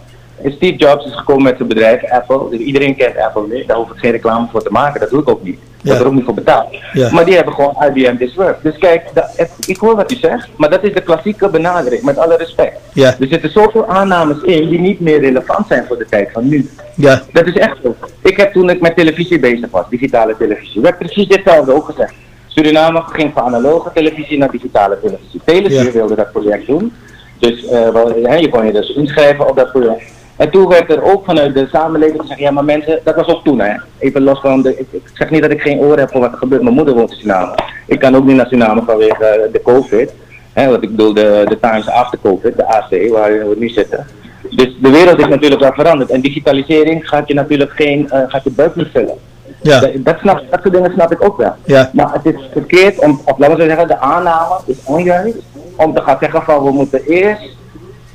Steve 0.46 0.76
Jobs 0.76 1.06
is 1.06 1.16
gekomen 1.16 1.44
met 1.44 1.56
zijn 1.58 1.68
bedrijf 1.70 2.12
Apple. 2.12 2.50
Dus 2.50 2.60
iedereen 2.60 2.96
kent 2.96 3.18
Apple. 3.18 3.64
Daar 3.68 3.78
hoef 3.78 3.90
ik 3.92 3.98
geen 4.00 4.12
reclame 4.12 4.48
voor 4.52 4.64
te 4.64 4.72
maken. 4.72 5.00
Dat 5.00 5.10
doe 5.10 5.22
ik 5.22 5.30
ook 5.30 5.44
niet. 5.44 5.60
Ja. 5.82 5.96
er 5.96 6.06
ook 6.06 6.14
niet 6.14 6.24
voor 6.26 6.34
betaald. 6.34 6.68
Ja. 6.94 7.12
Maar 7.12 7.26
die 7.26 7.36
hebben 7.36 7.54
gewoon 7.54 7.76
IBM 7.88 8.16
disrupt. 8.18 8.64
Dus 8.64 8.78
kijk, 8.78 9.04
dat- 9.14 9.34
het- 9.36 9.52
ik 9.68 9.78
hoor 9.78 9.96
wat 9.96 10.12
u 10.12 10.16
zegt. 10.16 10.48
Maar 10.58 10.70
dat 10.70 10.84
is 10.84 10.94
de 10.94 11.02
klassieke 11.02 11.50
benadering. 11.50 12.02
Met 12.04 12.18
alle 12.18 12.36
respect. 12.38 12.78
Ja. 12.94 13.16
Er 13.20 13.28
zitten 13.28 13.52
zoveel 13.52 13.88
aannames 13.88 14.42
in 14.42 14.70
die 14.70 14.80
niet 14.80 15.00
meer 15.00 15.20
relevant 15.20 15.68
zijn 15.68 15.86
voor 15.88 15.98
de 15.98 16.06
tijd 16.10 16.30
van 16.32 16.48
nu. 16.50 16.70
ja, 16.96 17.22
Dat 17.34 17.48
is 17.48 17.54
echt 17.58 17.78
zo. 17.84 17.96
Ik 18.24 18.38
heb 18.38 18.54
toen 18.54 18.70
ik 18.70 18.82
met 18.82 18.96
televisie 18.96 19.40
bezig 19.40 19.68
was, 19.72 19.86
digitale 19.90 20.38
televisie, 20.38 20.82
werd 20.82 20.98
precies 20.98 21.28
ditzelfde 21.28 21.74
ook 21.74 21.86
gezegd. 21.86 22.14
Suriname 22.48 23.04
ging 23.06 23.32
van 23.34 23.44
analoge 23.44 23.90
televisie 23.94 24.38
naar 24.38 24.52
digitale 24.52 24.98
televisie. 25.02 25.42
Televisier 25.46 25.86
Ja. 25.86 25.92
wilde 25.92 26.16
dat 26.16 26.32
project 26.32 26.66
doen. 26.68 26.94
Dus 27.40 27.66
eh, 27.66 27.90
wel, 27.90 28.18
je 28.38 28.50
kon 28.50 28.66
je 28.66 28.72
dus 28.72 28.94
inschrijven 28.96 29.50
op 29.50 29.56
dat 29.56 29.72
project. 29.72 30.04
En 30.40 30.50
toen 30.50 30.68
werd 30.68 30.92
er 30.92 31.04
ook 31.04 31.26
vanuit 31.26 31.54
de 31.54 31.68
samenleving 31.72 32.22
gezegd, 32.22 32.40
ja 32.40 32.52
maar 32.52 32.64
mensen, 32.64 33.00
dat 33.04 33.16
was 33.16 33.28
ook 33.28 33.44
toen 33.44 33.60
hè. 33.60 33.74
Even 33.98 34.22
los 34.22 34.40
van, 34.40 34.62
de, 34.62 34.80
ik, 34.80 34.88
ik 34.92 35.10
zeg 35.14 35.30
niet 35.30 35.42
dat 35.42 35.52
ik 35.52 35.62
geen 35.62 35.80
oren 35.80 36.00
heb 36.00 36.12
voor 36.12 36.22
wat 36.22 36.32
er 36.32 36.38
gebeurt. 36.38 36.62
Mijn 36.62 36.76
moeder 36.76 36.94
woont 36.94 37.12
in 37.12 37.16
Suriname. 37.16 37.56
Ik 37.88 38.00
kan 38.00 38.16
ook 38.16 38.26
niet 38.26 38.36
naar 38.36 38.48
Suriname 38.48 38.82
vanwege 38.82 39.50
de 39.52 39.62
COVID. 39.62 40.14
Hè, 40.54 40.70
wat 40.70 40.84
ik 40.84 40.90
bedoel, 40.90 41.14
de, 41.14 41.46
de 41.48 41.60
times 41.60 41.90
after 41.90 42.20
COVID, 42.22 42.58
de 42.58 42.68
AC, 42.68 43.12
waar 43.12 43.32
we 43.32 43.56
nu 43.58 43.70
zitten. 43.70 44.06
Dus 44.50 44.76
de 44.82 44.90
wereld 44.90 45.20
is 45.20 45.28
natuurlijk 45.28 45.62
wel 45.62 45.74
veranderd. 45.74 46.10
En 46.10 46.22
digitalisering 46.22 47.10
gaat 47.10 47.28
je 47.28 47.34
natuurlijk 47.34 47.72
geen, 47.72 48.10
eh, 48.10 48.22
gaat 48.28 48.44
je 48.44 48.52
buik 48.52 48.76
niet 48.76 48.88
vullen. 48.94 49.16
ja, 49.62 49.80
Dat, 49.80 49.92
dat, 49.96 50.20
snap, 50.20 50.44
dat 50.50 50.62
soort 50.62 50.74
dingen 50.74 50.92
snap 50.92 51.12
ik 51.12 51.24
ook 51.24 51.38
wel. 51.38 51.54
Ja. 51.66 51.90
Maar 51.94 52.14
het 52.14 52.26
is 52.36 52.42
verkeerd 52.52 53.00
om, 53.00 53.22
of 53.26 53.38
laten 53.38 53.58
we 53.58 53.64
zeggen, 53.64 53.88
de 53.88 54.00
aanname 54.00 54.60
is 54.66 54.78
onjuist 54.84 55.38
om 55.76 55.94
te 55.94 56.02
gaan 56.02 56.18
zeggen 56.20 56.44
van 56.44 56.64
we 56.64 56.72
moeten 56.72 57.04
eerst 57.06 57.58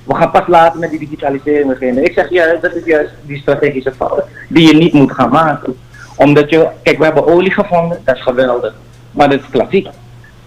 We 0.05 0.15
gaan 0.15 0.31
pas 0.31 0.47
later 0.47 0.81
met 0.81 0.91
die 0.91 0.99
digitalisering 0.99 1.69
beginnen. 1.69 2.05
Ik 2.05 2.13
zeg, 2.13 2.31
ja, 2.31 2.57
dat 2.61 2.75
is 2.75 2.85
juist 2.85 3.11
die 3.23 3.39
strategische 3.39 3.93
fout 3.93 4.25
die 4.49 4.67
je 4.67 4.75
niet 4.75 4.93
moet 4.93 5.13
gaan 5.13 5.31
maken. 5.31 5.77
Omdat 6.17 6.51
je, 6.51 6.69
kijk, 6.83 6.99
we 6.99 7.05
hebben 7.05 7.27
olie 7.27 7.51
gevonden, 7.51 8.01
dat 8.05 8.17
is 8.17 8.23
geweldig. 8.23 8.75
Maar 9.11 9.29
dat 9.29 9.41
is 9.41 9.51
klassiek. 9.51 9.89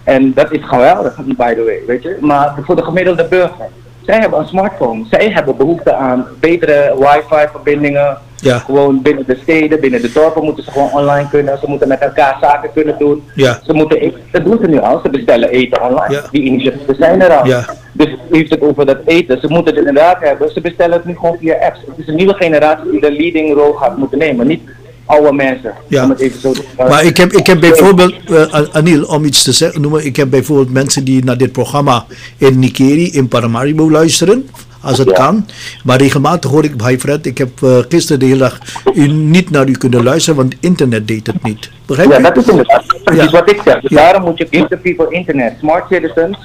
En 0.04 0.34
dat 0.34 0.52
is 0.52 0.60
geweldig, 0.62 1.16
by 1.16 1.54
the 1.54 1.64
way, 1.64 1.82
weet 1.86 2.02
je. 2.02 2.16
Maar 2.20 2.54
voor 2.62 2.76
de 2.76 2.84
gemiddelde 2.84 3.24
burger, 3.24 3.68
zij 4.08 4.18
hebben 4.20 4.38
een 4.38 4.46
smartphone. 4.46 5.04
Zij 5.10 5.30
hebben 5.30 5.56
behoefte 5.56 5.94
aan 5.94 6.26
betere 6.40 6.94
wifi-verbindingen. 6.98 8.18
Ja. 8.40 8.58
Gewoon 8.58 9.02
binnen 9.02 9.24
de 9.26 9.38
steden, 9.42 9.80
binnen 9.80 10.02
de 10.02 10.12
dorpen 10.12 10.44
moeten 10.44 10.64
ze 10.64 10.70
gewoon 10.70 10.92
online 10.92 11.28
kunnen. 11.28 11.58
Ze 11.58 11.64
moeten 11.68 11.88
met 11.88 11.98
elkaar 11.98 12.36
zaken 12.40 12.70
kunnen 12.74 12.94
doen. 12.98 13.22
Ja. 13.34 13.58
Ze 13.64 13.72
moeten, 13.72 14.00
eten- 14.00 14.20
dat 14.32 14.44
doen 14.44 14.58
ze 14.60 14.66
nu 14.68 14.80
al. 14.80 15.00
Ze 15.02 15.08
bestellen 15.08 15.48
eten 15.48 15.82
online. 15.82 16.14
Ja. 16.14 16.22
Die 16.30 16.42
initiatieven 16.42 16.94
zijn 16.94 17.22
er 17.22 17.30
al. 17.30 17.46
Ja. 17.46 17.64
Dus 17.92 18.16
heeft 18.30 18.50
het 18.50 18.60
over 18.60 18.86
dat 18.86 18.98
eten. 19.04 19.40
Ze 19.40 19.48
moeten 19.48 19.74
het 19.74 19.86
inderdaad 19.86 20.16
hebben. 20.20 20.50
Ze 20.52 20.60
bestellen 20.60 20.96
het 20.96 21.04
nu 21.04 21.14
gewoon 21.16 21.36
via 21.40 21.54
apps. 21.60 21.80
Het 21.86 21.98
is 21.98 22.06
een 22.06 22.14
nieuwe 22.14 22.34
generatie 22.34 22.90
die 22.90 23.00
de 23.00 23.12
leading 23.12 23.54
rol 23.54 23.72
gaat 23.72 23.96
moeten 23.96 24.18
nemen. 24.18 24.46
Niet 24.46 24.62
oude 25.08 25.32
mensen. 25.32 25.72
Ja. 25.88 26.04
Om 26.04 26.10
het 26.10 26.20
even 26.20 26.40
zo 26.40 26.52
te 26.52 26.62
Maar 26.76 27.04
ik 27.04 27.16
heb, 27.16 27.32
ik 27.32 27.46
heb 27.46 27.60
bijvoorbeeld, 27.60 28.14
eh, 28.30 28.52
An- 28.52 28.72
Anil, 28.72 29.04
om 29.04 29.24
iets 29.24 29.42
te 29.42 29.52
zeggen, 29.52 29.80
noemen, 29.80 30.04
ik 30.04 30.16
heb 30.16 30.30
bijvoorbeeld 30.30 30.72
mensen 30.72 31.04
die 31.04 31.24
naar 31.24 31.36
dit 31.38 31.52
programma 31.52 32.04
in 32.36 32.58
Nikeri, 32.58 33.10
in 33.12 33.28
Paramaribo 33.28 33.90
luisteren, 33.90 34.48
als 34.80 34.98
het 34.98 35.08
Ja. 35.08 35.14
kan. 35.14 35.46
Maar 35.84 35.98
regelmatig 35.98 36.50
hoor 36.50 36.64
ik 36.64 36.76
bij 36.76 36.98
Fred, 36.98 37.26
ik 37.26 37.38
heb 37.38 37.62
eh, 37.62 37.78
gisteren 37.88 38.18
de 38.18 38.24
hele 38.26 38.38
dag 38.38 38.58
u 38.94 39.06
niet 39.06 39.50
naar 39.50 39.68
u 39.68 39.72
kunnen 39.72 40.02
luisteren, 40.04 40.36
want 40.38 40.54
internet 40.60 41.08
deed 41.08 41.26
het 41.26 41.42
niet. 41.42 41.70
Begrijp 41.86 42.10
Ja, 42.10 42.16
je? 42.16 42.22
dat 42.22 42.36
is 42.36 42.46
inderdaad 42.48 42.84
precies 43.04 43.24
Ja. 43.24 43.30
wat 43.30 43.50
ik 43.50 43.60
zeg. 43.64 43.80
Dus 43.80 43.90
Ja. 43.90 43.96
daarom 43.96 44.22
moet 44.22 44.38
je 44.38 44.46
give 44.50 44.68
the 44.68 44.76
people 44.76 45.06
internet. 45.10 45.52
Smart 45.60 45.84
citizens. 45.90 46.38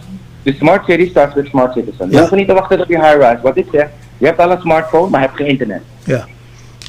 De 0.44 0.54
smart 0.60 0.86
city 0.86 1.10
starts 1.10 1.36
with 1.36 1.46
smart 1.46 1.74
citizens. 1.74 1.98
Ja. 2.00 2.16
Je 2.16 2.20
hoeft 2.20 2.32
niet 2.32 2.48
te 2.48 2.54
wachten 2.54 2.80
op 2.82 2.88
je 2.90 2.96
high-rise. 2.96 3.40
Wat 3.44 3.58
ik 3.58 3.66
zeg, 3.72 3.88
je 4.18 4.26
hebt 4.26 4.40
al 4.40 4.52
een 4.52 4.60
smartphone, 4.62 5.10
maar 5.10 5.20
je 5.22 5.26
hebt 5.26 5.38
geen 5.40 5.48
internet. 5.50 5.82
Ja. 6.04 6.26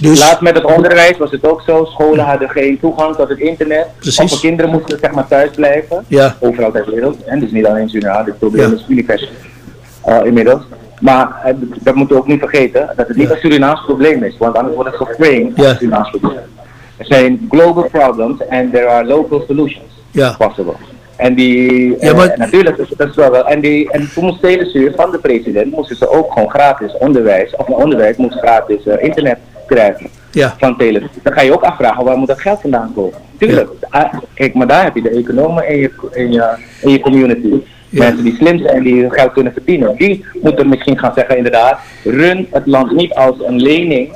Dus, 0.00 0.20
Laat 0.20 0.40
met 0.40 0.54
het 0.54 0.64
onderwijs 0.64 1.16
was 1.18 1.30
het 1.30 1.46
ook 1.48 1.62
zo. 1.66 1.84
Scholen 1.84 2.24
hadden 2.24 2.48
geen 2.50 2.78
toegang 2.80 3.16
tot 3.16 3.28
het 3.28 3.38
internet. 3.38 3.86
Precies. 3.98 4.20
Of 4.20 4.30
de 4.30 4.46
kinderen 4.46 4.70
moesten 4.70 4.98
zeg 4.98 5.12
maar 5.12 5.26
thuis 5.28 5.50
blijven. 5.50 6.04
Ja. 6.08 6.36
Overal 6.40 6.72
ter 6.72 6.90
wereld. 6.90 7.24
En 7.24 7.40
dus 7.40 7.50
niet 7.50 7.66
alleen 7.66 7.82
in 7.82 7.88
Suriname. 7.88 8.24
Dit 8.24 8.38
probleem 8.38 8.68
Ja. 8.70 8.74
is 8.76 8.84
universeel. 8.88 9.28
eh, 10.04 10.24
inmiddels. 10.24 10.62
Maar 11.00 11.40
eh, 11.44 11.54
dat 11.80 11.94
moeten 11.94 12.16
we 12.16 12.22
ook 12.22 12.28
niet 12.28 12.38
vergeten. 12.38 12.90
Dat 12.96 13.08
het 13.08 13.16
niet 13.16 13.30
een 13.30 13.36
Surinaams 13.36 13.84
probleem 13.84 14.22
is. 14.22 14.36
Want 14.38 14.56
anders 14.56 14.74
wordt 14.74 14.90
het 14.98 15.08
geframed 15.08 15.56
als 15.58 15.66
een 15.66 15.76
Surinaams 15.76 16.10
probleem. 16.10 16.38
Er 16.96 17.06
zijn 17.06 17.46
global 17.50 17.88
problems 17.92 18.40
and 18.48 18.72
there 18.72 18.86
are 18.86 19.04
local 19.06 19.44
solutions 19.46 19.86
Ja. 20.10 20.34
possible. 20.38 20.72
En 21.16 21.34
die, 21.34 21.96
Ja, 22.00 22.14
maar- 22.14 22.28
eh, 22.28 22.38
natuurlijk, 22.38 22.76
is 22.78 22.88
dat 22.96 23.08
is 23.08 23.14
wel 23.14 23.30
wel. 23.30 23.46
En, 23.48 23.60
die, 23.60 23.90
en 23.90 24.10
toen 24.14 24.24
moest 24.24 24.40
telestuur 24.40 24.92
van 24.96 25.10
de 25.10 25.18
president, 25.18 25.70
moesten 25.72 25.96
ze 25.96 26.08
ook 26.08 26.32
gewoon 26.32 26.50
gratis 26.50 26.96
onderwijs, 26.98 27.56
of 27.56 27.68
een 27.68 27.74
onderwijs 27.74 28.16
moest 28.16 28.38
gratis 28.38 28.84
internet 28.98 29.38
krijgen 29.66 30.06
Ja. 30.30 30.54
van 30.58 30.76
televisie. 30.76 31.20
Dan 31.22 31.32
ga 31.32 31.40
je 31.40 31.52
ook 31.52 31.62
afvragen 31.62 32.04
waar 32.04 32.16
moet 32.16 32.28
dat 32.28 32.40
geld 32.40 32.60
vandaan 32.60 32.92
komen. 32.94 33.18
Tuurlijk, 33.38 33.70
ah, 33.90 34.14
kijk, 34.34 34.54
maar 34.54 34.66
daar 34.66 34.84
heb 34.84 34.94
je 34.94 35.02
de 35.02 35.10
economen 35.10 35.68
in 35.68 35.78
je, 35.78 35.90
in 36.12 36.32
je, 36.32 36.54
in 36.80 36.90
je 36.90 37.00
community. 37.00 37.48
Ja. 37.88 38.02
Mensen 38.04 38.24
die 38.24 38.34
slim 38.36 38.58
zijn, 38.58 38.82
die 38.82 39.10
geld 39.10 39.32
kunnen 39.32 39.52
verdienen. 39.52 39.96
Die 39.96 40.24
moeten 40.42 40.68
misschien 40.68 40.98
gaan 40.98 41.12
zeggen 41.14 41.36
inderdaad, 41.36 41.78
run 42.04 42.46
het 42.50 42.66
land 42.66 42.92
niet 42.92 43.14
als 43.14 43.36
een 43.46 43.60
lening. 43.62 44.12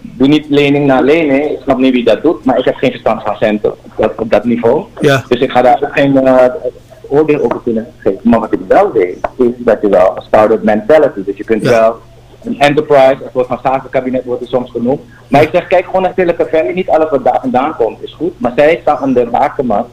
Doe 0.00 0.28
niet 0.28 0.46
lening 0.48 0.86
na 0.86 1.00
lening. 1.00 1.50
Ik 1.50 1.58
snap 1.62 1.78
niet 1.78 1.92
wie 1.92 2.04
dat 2.04 2.22
doet, 2.22 2.44
maar 2.44 2.58
ik 2.58 2.64
heb 2.64 2.74
geen 2.74 2.90
verstand 2.90 3.22
van 3.22 3.36
centen 3.36 3.72
op 3.72 3.92
dat, 3.96 4.12
op 4.18 4.30
dat 4.30 4.44
niveau. 4.44 4.84
Ja. 5.00 5.24
Dus 5.28 5.40
ik 5.40 5.50
ga 5.50 5.62
daar 5.62 5.78
ook 5.82 5.92
geen 5.92 6.26
eh, 6.26 6.44
oordeel 7.08 7.40
over 7.40 7.60
kunnen 7.64 7.86
geven. 7.98 8.20
Maar 8.22 8.40
wat 8.40 8.52
ik 8.52 8.58
wel 8.68 8.92
weet, 8.92 9.16
is 9.38 9.46
dat 9.58 9.78
je 9.82 9.88
wel 9.88 10.12
een 10.16 10.22
startup 10.22 10.62
mentality. 10.62 11.24
Dus 11.24 11.36
je 11.36 11.44
kunt 11.44 11.62
Ja. 11.62 11.70
wel 11.70 11.96
een 12.46 12.60
enterprise, 12.60 13.16
een 13.24 13.30
soort 13.32 13.46
van 13.46 13.58
zakenkabinet 13.62 14.24
wordt 14.24 14.42
er 14.42 14.48
soms 14.48 14.70
genoemd. 14.70 15.00
Maar 15.28 15.42
ik 15.42 15.48
zeg, 15.52 15.66
kijk 15.66 15.84
gewoon 15.84 16.02
naar 16.02 16.12
Silicon 16.16 16.46
Valley. 16.50 16.72
Niet 16.72 16.88
alles 16.88 17.10
wat 17.10 17.24
daar 17.24 17.38
vandaan 17.40 17.76
komt 17.76 18.02
is 18.02 18.14
goed. 18.18 18.40
Maar 18.40 18.52
zij 18.56 18.78
staan 18.82 18.96
aan 18.96 19.12
de 19.12 19.26
bakermat 19.30 19.86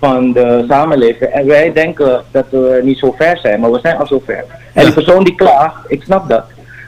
van 0.00 0.32
de 0.32 0.64
samenleving. 0.68 1.30
En 1.30 1.46
wij 1.46 1.72
denken 1.72 2.22
dat 2.30 2.44
we 2.50 2.80
niet 2.84 2.98
zo 2.98 3.14
ver 3.18 3.38
zijn, 3.38 3.60
maar 3.60 3.72
we 3.72 3.78
zijn 3.82 3.96
al 3.96 4.06
zo 4.06 4.22
ver. 4.24 4.44
En 4.72 4.84
die 4.84 4.94
persoon 4.94 5.24
die 5.24 5.34
klaagt, 5.34 5.76
ik 5.88 6.02
snap 6.02 6.28
dat. 6.28 6.44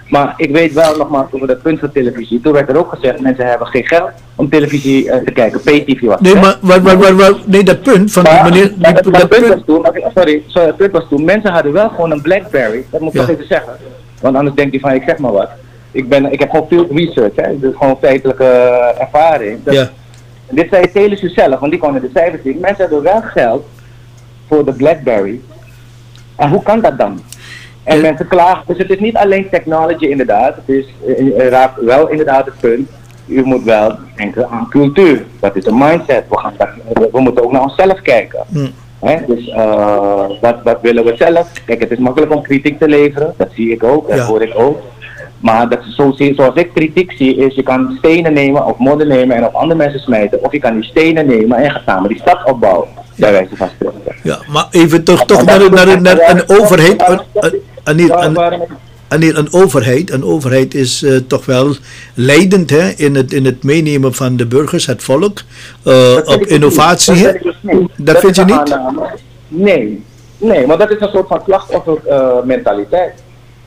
Maar 0.08 0.34
ik 0.36 0.50
weet 0.50 0.72
wel 0.72 0.96
nogmaals 0.96 1.26
over 1.32 1.46
dat 1.46 1.62
punt 1.62 1.78
van 1.80 1.92
televisie. 1.92 2.40
Toen 2.40 2.52
werd 2.52 2.68
er 2.68 2.78
ook 2.78 2.90
gezegd, 2.90 3.20
mensen 3.20 3.46
hebben 3.46 3.66
geen 3.66 3.86
geld 3.86 4.10
om 4.34 4.48
televisie 4.48 5.10
eh, 5.10 5.24
te 5.24 5.30
kijken. 5.32 5.60
Pay-TV 5.60 6.00
was 6.00 6.20
Nee, 6.20 6.34
hè? 6.34 6.40
maar 6.40 6.56
waar, 6.60 6.82
waar, 6.82 6.98
waar, 6.98 7.16
waar- 7.16 7.34
nee, 7.44 7.62
dat 7.64 7.82
punt 7.82 8.12
van 8.12 8.24
die 8.24 8.32
Maar, 8.32 8.42
meneer, 8.44 8.68
die- 8.68 8.78
dat 8.92 9.02
punt 9.10 9.28
punt, 9.28 9.46
was 9.48 9.58
toen, 9.66 9.86
sorry, 10.14 10.42
sorry, 10.46 10.66
het 10.66 10.76
punt 10.76 10.92
was 10.92 11.04
toen, 11.08 11.24
mensen 11.24 11.50
hadden 11.52 11.72
wel 11.72 11.88
gewoon 11.88 12.10
een 12.10 12.22
Blackberry, 12.22 12.84
dat 12.90 13.00
moet 13.00 13.14
ik 13.14 13.20
Ja. 13.20 13.20
nog 13.20 13.30
even 13.30 13.46
zeggen. 13.46 13.72
Want 14.20 14.36
anders 14.36 14.56
denkt 14.56 14.70
hij 14.70 14.80
van, 14.80 14.92
ik 14.92 15.02
zeg 15.06 15.18
maar 15.18 15.32
wat. 15.32 15.48
Ik, 15.90 16.08
ben, 16.08 16.32
ik 16.32 16.38
heb 16.40 16.50
gewoon 16.50 16.68
veel 16.68 16.86
research, 16.94 17.36
hè, 17.36 17.58
dus 17.58 17.74
gewoon 17.76 17.96
feitelijke 18.00 18.44
eh, 18.44 19.00
ervaring. 19.00 19.58
Dat- 19.64 19.74
ja, 19.74 19.88
en 20.46 20.56
dit 20.56 20.66
zei 20.70 20.92
Telesus 20.92 21.34
zelf, 21.34 21.58
want 21.60 21.72
die 21.72 21.80
konden 21.80 22.00
de 22.02 22.10
cijfers 22.14 22.42
zien. 22.42 22.58
Mensen 22.60 22.80
hebben 22.84 23.02
wel 23.02 23.20
geld 23.22 23.66
voor 24.48 24.64
de 24.64 24.72
Blackberry. 24.72 25.40
En 26.36 26.48
hoe 26.50 26.62
kan 26.62 26.80
dat 26.80 26.98
dan? 26.98 27.20
En 27.82 27.96
Ja. 27.96 28.02
mensen 28.02 28.28
klagen. 28.28 28.62
Dus 28.66 28.78
het 28.78 28.90
is 28.90 28.98
niet 28.98 29.16
alleen 29.16 29.48
technology 29.50 30.04
inderdaad. 30.06 30.54
Het 30.56 30.68
is 30.76 30.86
eh, 31.06 31.40
eh, 31.40 31.48
raakt 31.48 31.80
wel 31.80 32.08
inderdaad 32.08 32.44
het 32.44 32.60
punt. 32.60 32.88
U 33.26 33.42
moet 33.44 33.62
wel 33.64 33.94
denken 34.16 34.48
aan 34.48 34.66
cultuur. 34.70 35.24
Dat 35.40 35.56
is 35.56 35.66
een 35.66 35.78
mindset. 35.78 36.24
We, 36.28 36.38
gaan 36.38 36.52
dat, 36.56 36.68
we 37.12 37.20
moeten 37.20 37.44
ook 37.44 37.52
naar 37.52 37.62
onszelf 37.62 38.00
kijken. 38.02 38.40
Hm. 38.52 38.66
Hè? 39.00 39.16
Dus 39.26 39.48
eh, 39.48 40.24
wat, 40.40 40.56
wat 40.64 40.78
willen 40.82 41.04
we 41.04 41.14
zelf? 41.16 41.48
Kijk, 41.66 41.80
het 41.80 41.90
is 41.90 41.98
makkelijk 41.98 42.34
om 42.34 42.42
kritiek 42.42 42.78
te 42.78 42.88
leveren. 42.88 43.34
Dat 43.36 43.48
zie 43.54 43.70
ik 43.72 43.82
ook, 43.84 44.08
dat 44.08 44.16
Ja. 44.18 44.24
hoor 44.24 44.42
ik 44.42 44.52
ook. 44.58 44.78
Maar 45.40 45.68
dat, 45.68 45.78
zo, 45.96 46.14
zoals 46.16 46.54
ik 46.54 46.70
kritiek 46.74 47.12
zie, 47.12 47.36
is 47.36 47.54
je 47.54 47.62
kan 47.62 47.94
stenen 47.98 48.32
nemen 48.32 48.64
of 48.66 48.78
modder 48.78 49.06
nemen 49.06 49.36
en 49.36 49.44
op 49.46 49.54
andere 49.54 49.78
mensen 49.78 50.00
smijten. 50.00 50.44
Of 50.44 50.52
je 50.52 50.58
kan 50.58 50.74
die 50.74 50.84
stenen 50.90 51.26
nemen 51.26 51.58
en 51.58 51.70
gaan 51.70 51.82
samen 51.86 52.08
die 52.08 52.18
stad 52.18 52.38
opbouwen. 52.44 52.88
Bij 53.16 53.32
wijze 53.32 53.56
van 53.56 53.68
spreken. 53.68 54.14
ja, 54.22 54.38
maar 54.48 54.66
even 54.70 55.04
toch, 55.04 55.24
toch 55.24 55.44
naar, 55.44 55.60
een- 55.60 55.72
naar, 55.74 56.00
naar 56.02 56.30
een 56.30 56.42
overheid, 56.60 57.08
een, 57.08 57.62
een, 57.84 58.38
Anil, 59.08 59.36
een 59.36 59.52
overheid, 59.52 60.10
een 60.10 60.24
overheid 60.24 60.74
is 60.74 61.02
eh, 61.02 61.16
toch 61.26 61.46
wel 61.46 61.74
leidend 62.14 62.70
hè, 62.70 62.88
in, 62.88 63.14
het, 63.14 63.32
in 63.32 63.44
het 63.44 63.62
meenemen 63.62 64.14
van 64.14 64.36
de 64.36 64.46
burgers, 64.46 64.86
het 64.86 65.02
volk, 65.02 65.42
eh, 65.82 66.16
op 66.24 66.46
innovatie. 66.46 67.14
niet. 67.14 67.24
hè? 67.24 67.32
Dat, 67.32 67.40
vind 67.40 67.56
ik 67.56 67.62
dus 67.62 67.78
niet. 67.78 68.06
Dat 68.06 68.18
vind 68.18 68.36
je 68.36 68.44
niet? 68.44 68.72
aanname. 68.72 69.10
Nee. 69.48 70.02
Nee, 70.38 70.66
maar 70.66 70.78
dat 70.78 70.90
is 70.90 71.00
een 71.00 71.08
soort 71.08 71.28
van 71.28 71.42
slachtoffermentaliteit. 71.44 73.12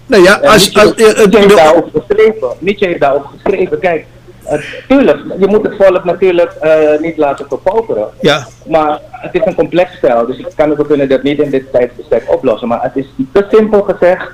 Nou 0.06 0.24
ja, 0.24 0.42
En 0.42 0.50
als, 0.50 0.74
Nietzsche 0.74 0.82
als, 0.82 0.94
eh, 0.94 1.10
eh, 1.10 1.18
Nietzsche 1.18 1.40
heeft 1.40 1.56
daarover 1.56 2.02
geschreven. 2.08 2.48
Nietzsche 2.60 2.86
heeft 2.86 3.00
daarover 3.00 3.30
geschreven. 3.36 3.80
Kijk, 3.80 4.06
eh, 4.44 4.60
tuurlijk, 4.88 5.20
je 5.40 5.48
moet 5.48 5.64
het 5.64 5.76
volk 5.78 6.04
natuurlijk 6.04 6.52
eh, 6.52 7.00
niet 7.00 7.18
laten 7.18 7.46
verpauperen. 7.48 8.08
ja, 8.22 8.48
Maar 8.68 9.00
het 9.12 9.34
is 9.34 9.42
een 9.46 9.56
complex 9.56 9.96
spel, 9.96 10.26
dus 10.26 10.38
ik 10.38 10.48
kan 10.56 10.72
ook 10.72 10.88
kunnen 10.88 11.10
dat 11.10 11.24
niet 11.24 11.40
in 11.40 11.50
dit 11.50 11.72
tijdsbestek 11.72 12.24
oplossen. 12.34 12.68
Maar 12.68 12.82
het 12.82 12.96
is 12.96 13.06
te 13.34 13.46
simpel 13.52 13.82
gezegd 13.82 14.32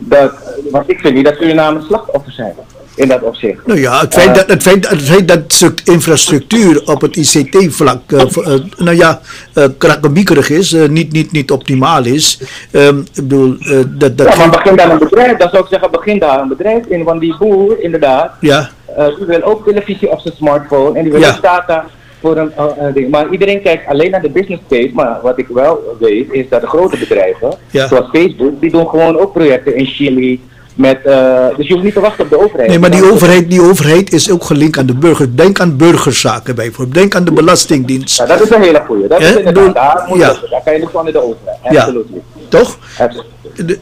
dat, 0.00 0.32
want 0.70 0.90
ik 0.90 1.00
vind 1.00 1.14
niet 1.14 1.24
dat 1.24 1.34
Suriname 1.38 1.80
slachtoffers 1.82 2.34
zijn 2.36 2.54
in 2.94 3.08
dat 3.08 3.22
opzicht. 3.22 3.66
Nou 3.66 3.80
ja, 3.80 4.00
het 4.00 4.14
feit, 4.14 4.28
Eh, 4.28 4.34
dat, 4.34 4.48
het 4.48 4.62
feit, 4.62 4.88
het 4.88 5.02
feit 5.02 5.28
dat 5.28 5.72
infrastructuur 5.84 6.82
op 6.84 7.00
het 7.00 7.16
ICT-vlak, 7.16 8.00
eh, 8.06 8.20
eh, 8.20 8.60
nou 8.76 8.96
ja, 8.96 9.20
eh 9.54 9.64
krakkemiekerig 9.78 10.50
is, 10.50 10.72
niet, 10.88 11.12
niet, 11.12 11.32
niet 11.32 11.50
optimaal 11.50 12.04
is. 12.04 12.40
Ehm, 12.70 12.98
ik 12.98 13.06
bedoel, 13.14 13.56
dat, 13.88 14.18
dat 14.18 14.28
Ja, 14.28 14.36
maar 14.36 14.50
begin 14.50 14.76
daar 14.76 14.90
een 14.90 14.98
bedrijf, 14.98 15.36
dan 15.36 15.48
zou 15.50 15.62
ik 15.62 15.68
zeggen, 15.70 15.90
begin 15.90 16.18
daar 16.18 16.40
een 16.40 16.48
bedrijf 16.48 16.86
in, 16.86 17.04
want 17.04 17.20
die 17.20 17.36
boer, 17.38 17.82
inderdaad, 17.82 18.32
ja, 18.40 18.70
die 19.16 19.26
wil 19.26 19.42
ook 19.42 19.64
televisie 19.66 20.10
op 20.10 20.20
zijn 20.20 20.34
smartphone 20.36 20.98
en 20.98 21.02
die 21.02 21.12
wil 21.12 21.20
Ja. 21.20 21.38
data 21.42 21.84
voor 22.20 22.36
een 22.36 22.52
eh, 22.56 22.64
eh, 22.64 22.94
ding. 22.94 23.10
Maar 23.10 23.28
iedereen 23.30 23.62
kijkt 23.62 23.86
alleen 23.88 24.10
naar 24.10 24.22
de 24.22 24.30
business 24.30 24.62
case, 24.68 24.90
maar 24.92 25.18
wat 25.22 25.38
ik 25.38 25.46
wel 25.48 25.96
weet 26.00 26.32
is 26.32 26.48
dat 26.48 26.60
de 26.60 26.66
grote 26.66 26.98
bedrijven, 26.98 27.54
Ja. 27.70 27.88
zoals 27.88 28.08
Facebook, 28.12 28.60
die 28.60 28.70
doen 28.70 28.88
gewoon 28.88 29.18
ook 29.18 29.32
projecten 29.32 29.76
in 29.76 29.86
Chili. 29.86 30.40
Met, 30.74 31.04
eh, 31.04 31.46
dus 31.56 31.66
je 31.66 31.72
hoeft 31.72 31.84
niet 31.84 31.94
te 31.94 32.00
wachten 32.00 32.24
op 32.24 32.30
de 32.30 32.40
overheid. 32.44 32.68
nee, 32.68 32.78
maar 32.78 32.90
die 32.90 33.12
overheid, 33.12 33.50
die 33.50 33.62
overheid 33.62 34.12
is 34.12 34.30
ook 34.30 34.44
gelinkt 34.44 34.78
aan 34.78 34.86
de 34.86 34.94
burgers. 34.94 35.28
Denk 35.34 35.60
aan 35.60 35.76
burgerzaken 35.76 36.54
bijvoorbeeld, 36.54 36.94
denk 36.94 37.14
aan 37.14 37.24
de 37.24 37.32
belastingdienst, 37.32 38.18
Ja, 38.18 38.26
dat 38.26 38.40
is 38.40 38.50
een 38.50 38.62
hele 38.62 38.82
goeie. 38.86 39.06
Dat 39.08 39.20
is 39.20 39.36
inderdaad, 39.36 39.74
daar, 39.74 40.04
moet 40.08 40.18
ja. 40.18 40.36
daar 40.50 40.60
kan 40.64 40.72
je 40.72 40.78
niet 40.78 40.88
onder 40.92 41.12
de 41.12 41.22
overheid. 41.22 41.58
Ja. 41.70 41.80
Absoluut. 41.80 42.06
toch? 42.48 42.78
Absoluut. 42.98 43.26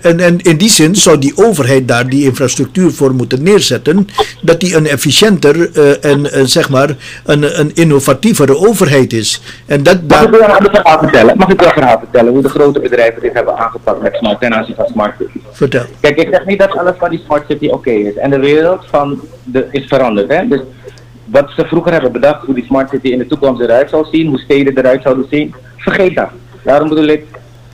En, 0.00 0.20
en 0.20 0.40
in 0.40 0.56
die 0.56 0.70
zin 0.70 0.96
zou 0.96 1.18
die 1.18 1.32
overheid 1.36 1.88
daar 1.88 2.08
die 2.08 2.24
infrastructuur 2.24 2.90
voor 2.92 3.14
moeten 3.14 3.42
neerzetten, 3.42 4.08
dat 4.42 4.60
die 4.60 4.76
een 4.76 4.86
efficiënter 4.86 5.72
eh, 5.72 6.04
en 6.10 6.32
eh, 6.32 6.44
zeg 6.44 6.70
maar 6.70 6.96
een, 7.24 7.60
een 7.60 7.70
innovatievere 7.74 8.56
overheid 8.56 9.12
is. 9.12 9.42
En 9.66 9.82
dat, 9.82 9.98
Mag 10.08 10.22
ik 10.22 10.30
wel 10.30 10.40
een 10.40 10.70
verhaal 10.70 10.98
vertellen? 10.98 11.36
Mag 11.36 11.48
ik 11.48 11.58
wel 11.58 11.68
een 11.68 11.74
verhaal 11.74 11.98
vertellen 11.98 12.32
hoe 12.32 12.42
de 12.42 12.48
grote 12.48 12.80
bedrijven 12.80 13.22
dit 13.22 13.32
hebben 13.32 13.56
aangepakt 13.56 14.02
met 14.02 14.14
smart 14.14 14.40
ten 14.40 14.54
aanzien 14.54 14.74
van 14.74 14.86
smart 14.86 15.14
city? 15.18 15.38
vertel. 15.50 15.84
Kijk, 16.00 16.16
ik 16.16 16.28
zeg 16.30 16.46
niet 16.46 16.58
dat 16.58 16.76
alles 16.76 16.94
van 16.98 17.10
die 17.10 17.22
smart 17.24 17.44
city 17.48 17.66
oké 17.66 17.90
is. 17.90 18.14
En 18.14 18.30
de 18.30 18.38
wereld 18.38 18.84
van 18.90 19.20
de, 19.44 19.66
is 19.70 19.86
veranderd. 19.86 20.32
Hè? 20.32 20.48
Dus 20.48 20.60
wat 21.24 21.50
ze 21.56 21.66
vroeger 21.66 21.92
hebben 21.92 22.12
bedacht, 22.12 22.44
hoe 22.44 22.54
die 22.54 22.64
smart 22.64 22.90
city 22.90 23.08
in 23.08 23.18
de 23.18 23.26
toekomst 23.26 23.62
eruit 23.62 23.90
zou 23.90 24.06
zien, 24.12 24.26
hoe 24.26 24.38
steden 24.38 24.78
eruit 24.78 25.02
zouden 25.02 25.26
zien, 25.30 25.54
vergeet 25.76 26.14
dat. 26.14 26.28
Daarom 26.62 26.88
bedoel 26.88 27.06
ik, 27.06 27.24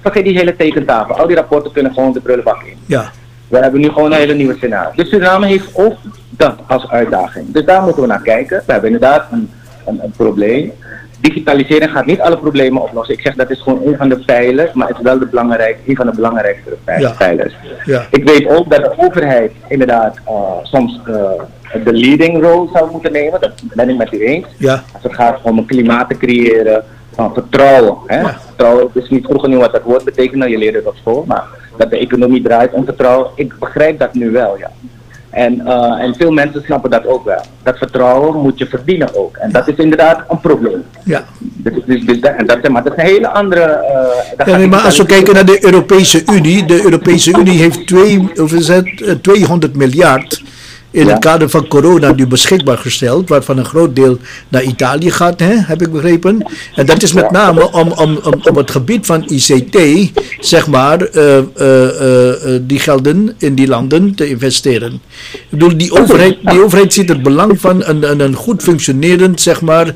vergeet 0.05 0.25
die 0.25 0.39
hele 0.39 0.57
tekentafel. 0.57 1.17
Al 1.19 1.27
die 1.27 1.37
rapporten 1.37 1.73
kunnen 1.73 1.93
gewoon 1.93 2.13
de 2.13 2.21
prullenbak 2.21 2.63
in. 2.63 2.77
Ja, 2.87 3.11
We 3.49 3.59
hebben 3.59 3.81
nu 3.81 3.89
gewoon 3.89 4.13
een 4.13 4.19
hele 4.19 4.35
nieuwe 4.35 4.55
scenario. 4.57 4.91
Dus 4.97 5.09
Suriname 5.09 5.47
heeft 5.47 5.69
ook 5.75 5.95
dat 6.31 6.57
als 6.67 6.89
uitdaging. 6.89 7.53
Dus 7.53 7.65
daar 7.65 7.83
moeten 7.83 8.03
we 8.03 8.09
naar 8.09 8.23
kijken. 8.23 8.63
We 8.67 8.73
hebben 8.73 8.91
inderdaad 8.93 9.27
een, 9.33 9.51
een, 9.87 10.01
een 10.03 10.11
probleem. 10.17 10.73
Digitalisering 11.21 11.91
gaat 11.91 12.07
niet 12.07 12.21
alle 12.21 12.39
problemen 12.39 12.83
oplossen. 12.83 13.15
Ik 13.15 13.21
zeg 13.21 13.35
dat 13.35 13.51
is 13.51 13.61
gewoon 13.63 13.81
een 13.87 13.97
van 13.97 14.09
de 14.09 14.19
pijlers, 14.19 14.73
maar 14.73 14.89
het 14.89 14.97
is 14.97 15.03
wel 15.03 15.19
de 15.19 15.27
belangrijk, 15.27 15.79
een 15.87 15.97
van 15.97 16.07
de 16.07 16.13
belangrijkste 16.15 16.77
Ja. 16.99 17.11
pijlers. 17.19 17.55
Ja. 17.85 18.07
Ik 18.11 18.25
weet 18.29 18.49
ook 18.49 18.71
dat 18.71 18.85
de 18.85 18.93
overheid 18.97 19.53
inderdaad 19.69 20.17
eh, 20.27 20.33
soms 20.63 21.01
eh, 21.07 21.15
de 21.85 21.93
leading 21.93 22.43
role 22.43 22.69
zou 22.73 22.91
moeten 22.91 23.13
nemen. 23.13 23.41
Dat 23.41 23.53
ben 23.75 23.89
ik 23.89 23.97
met 23.97 24.13
u 24.13 24.25
eens. 24.27 24.47
Ja. 24.57 24.83
Als 24.93 25.03
het 25.03 25.15
gaat 25.15 25.39
om 25.43 25.59
een 25.59 25.67
klimaat 25.67 26.09
te 26.09 26.17
creëren 26.17 26.85
van 27.15 27.35
vertrouwen. 27.35 27.97
Hè? 28.07 28.21
Ja. 28.21 28.41
Vertrouwen 28.47 28.91
is 28.93 29.09
niet 29.09 29.25
vroeger 29.25 29.49
niet 29.49 29.59
wat 29.59 29.73
dat 29.73 29.83
woord 29.83 30.05
betekende, 30.05 30.49
je 30.49 30.59
leerde 30.59 30.79
het 30.79 30.87
op 30.87 30.97
school. 30.97 31.25
Maar 31.27 31.45
dat 31.77 31.91
de 31.91 31.99
economie 31.99 32.43
draait 32.43 32.73
om 32.73 32.85
vertrouwen, 32.85 33.31
ik 33.35 33.59
begrijp 33.59 33.99
dat 33.99 34.15
nu 34.15 34.31
wel, 34.31 34.59
ja. 34.59 34.71
En, 35.35 35.67
eh, 35.67 36.03
en 36.05 36.15
veel 36.15 36.31
mensen 36.31 36.63
snappen 36.65 36.91
dat 36.91 37.07
ook 37.07 37.25
wel. 37.25 37.41
Dat 37.63 37.79
vertrouwen 37.79 38.43
moet 38.43 38.59
je 38.59 38.67
verdienen 38.67 39.15
ook. 39.15 39.37
En 39.37 39.53
dat 39.53 39.69
is 39.69 39.77
inderdaad 39.77 40.23
een 40.29 40.41
probleem. 40.41 40.85
Ja. 41.05 41.25
Dus, 41.39 41.85
dus, 41.87 42.05
dus 42.05 42.21
dat, 42.21 42.33
en 42.37 42.47
dat, 42.47 42.69
maar 42.69 42.83
dat 42.83 42.93
is 42.93 43.03
een 43.03 43.11
hele 43.11 43.29
andere... 43.29 43.63
eh, 43.63 44.37
dat 44.37 44.47
Ja, 44.47 44.57
nee, 44.57 44.67
maar 44.67 44.81
als 44.81 44.99
we 44.99 45.07
kijken 45.07 45.35
naar 45.35 45.45
de 45.45 45.65
Europese 45.65 46.23
Unie, 46.33 46.65
de 46.65 46.85
Europese 46.85 47.39
Unie 47.39 47.59
heeft 47.59 47.87
twee, 47.87 48.31
of 48.41 48.53
is 48.53 48.69
het, 48.69 49.03
eh, 49.03 49.13
200 49.13 49.77
miljard 49.77 50.43
in 50.95 51.07
Ja. 51.07 51.11
het 51.11 51.19
kader 51.19 51.49
van 51.49 51.69
corona 51.69 52.13
nu 52.13 52.27
beschikbaar 52.27 52.79
gesteld, 52.79 53.29
waarvan 53.29 53.59
een 53.59 53.65
groot 53.65 53.97
deel 53.97 54.19
naar 54.49 54.63
Italië 54.63 55.11
gaat, 55.11 55.41
hè, 55.41 55.55
heb 55.55 55.83
ik 55.83 55.93
begrepen. 55.93 56.47
En 56.75 56.87
dat 56.87 57.03
is 57.03 57.13
met 57.13 57.31
name 57.31 57.73
om, 57.73 57.93
om, 57.93 58.19
om, 58.23 58.41
om 58.43 58.57
het 58.57 58.71
gebied 58.71 59.07
van 59.07 59.25
ICT, 59.29 59.79
zeg 60.41 60.67
maar, 60.67 61.01
eh, 61.01 61.39
eh, 61.39 62.55
eh, 62.55 62.61
die 62.63 62.79
gelden 62.79 63.35
in 63.39 63.55
die 63.55 63.67
landen 63.67 64.15
te 64.15 64.29
investeren. 64.29 64.93
Ik 65.33 65.47
bedoel, 65.49 65.77
die 65.77 65.93
overheid, 65.93 66.37
die 66.43 66.63
overheid 66.63 66.93
ziet 66.93 67.09
het 67.09 67.23
belang 67.23 67.61
van 67.61 67.85
een, 67.85 68.11
een, 68.11 68.21
een 68.21 68.35
goed 68.35 68.63
functionerend, 68.63 69.41
zeg 69.41 69.61
maar, 69.61 69.95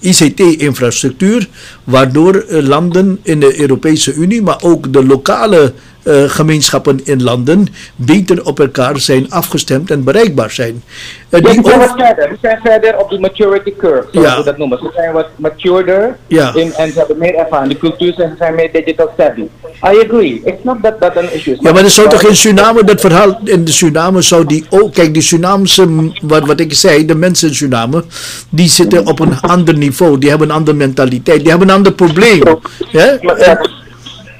ICT-infrastructuur, 0.00 1.48
waardoor 1.84 2.44
landen 2.48 3.18
in 3.22 3.40
de 3.40 3.60
Europese 3.60 4.14
Unie, 4.14 4.42
maar 4.42 4.62
ook 4.62 4.92
de 4.92 5.04
lokale 5.04 5.72
eh, 6.02 6.22
gemeenschappen 6.26 7.00
in 7.04 7.22
landen 7.22 7.66
beter 7.96 8.44
op 8.44 8.60
elkaar 8.60 8.98
zijn 8.98 9.30
afgestemd 9.30 9.90
en 9.90 10.04
bereikbaar 10.04 10.50
zijn. 10.50 10.82
Eh, 11.28 11.40
Ja, 11.40 11.50
die 11.50 11.60
we 11.62 11.68
zijn 11.68 11.78
wat 11.78 11.92
verder. 11.96 12.28
We 12.30 12.36
zijn 12.42 12.58
verder 12.64 12.98
op 12.98 13.10
die 13.10 13.20
maturity 13.20 13.72
curve, 13.78 14.08
zoals 14.12 14.26
Ja. 14.28 14.36
we 14.38 14.44
dat 14.44 14.58
noemen. 14.58 14.78
Ze 14.78 14.90
zijn 14.94 15.12
wat 15.12 15.26
matureder 15.36 16.16
Ja. 16.26 16.54
in, 16.54 16.72
en 16.72 16.92
ze 16.92 16.98
hebben 16.98 17.18
meer 17.18 17.34
ervaring. 17.34 17.72
De 17.72 17.78
cultuur 17.78 18.12
zijn, 18.16 18.34
zijn 18.38 18.54
meer 18.54 18.72
digital 18.72 19.10
savvy. 19.18 19.40
I 19.84 20.04
agree. 20.08 20.40
Ik 20.44 20.54
snap 20.62 20.82
dat 20.82 21.00
dat 21.00 21.16
een 21.16 21.32
issue 21.34 21.52
is. 21.54 21.58
Ja, 21.60 21.72
maar 21.72 21.82
er 21.84 21.90
zou 21.90 22.08
toch 22.08 22.22
in 22.22 22.36
Suriname, 22.36 22.84
dat 22.84 23.00
verhaal 23.00 23.40
in 23.44 23.64
de 23.64 23.72
Suriname 23.72 24.22
zou 24.22 24.46
die 24.46 24.64
ook, 24.70 24.92
kijk, 24.94 25.12
die 25.12 25.22
Surinamese, 25.22 25.86
m, 25.86 26.12
wat, 26.22 26.46
wat 26.46 26.60
ik 26.60 26.74
zei, 26.74 27.06
de 27.06 27.14
mensen 27.14 27.48
in 27.48 27.54
Suriname, 27.54 28.04
die 28.48 28.68
zitten 28.68 29.06
op 29.06 29.20
een 29.20 29.40
ander 29.40 29.76
niveau, 29.76 30.18
die 30.18 30.30
hebben 30.30 30.48
een 30.48 30.54
andere 30.54 30.76
mentaliteit, 30.76 31.40
die 31.40 31.50
hebben 31.50 31.68
een 31.68 31.74
ander 31.74 31.92
probleem. 31.92 32.42
Ja? 32.90 33.18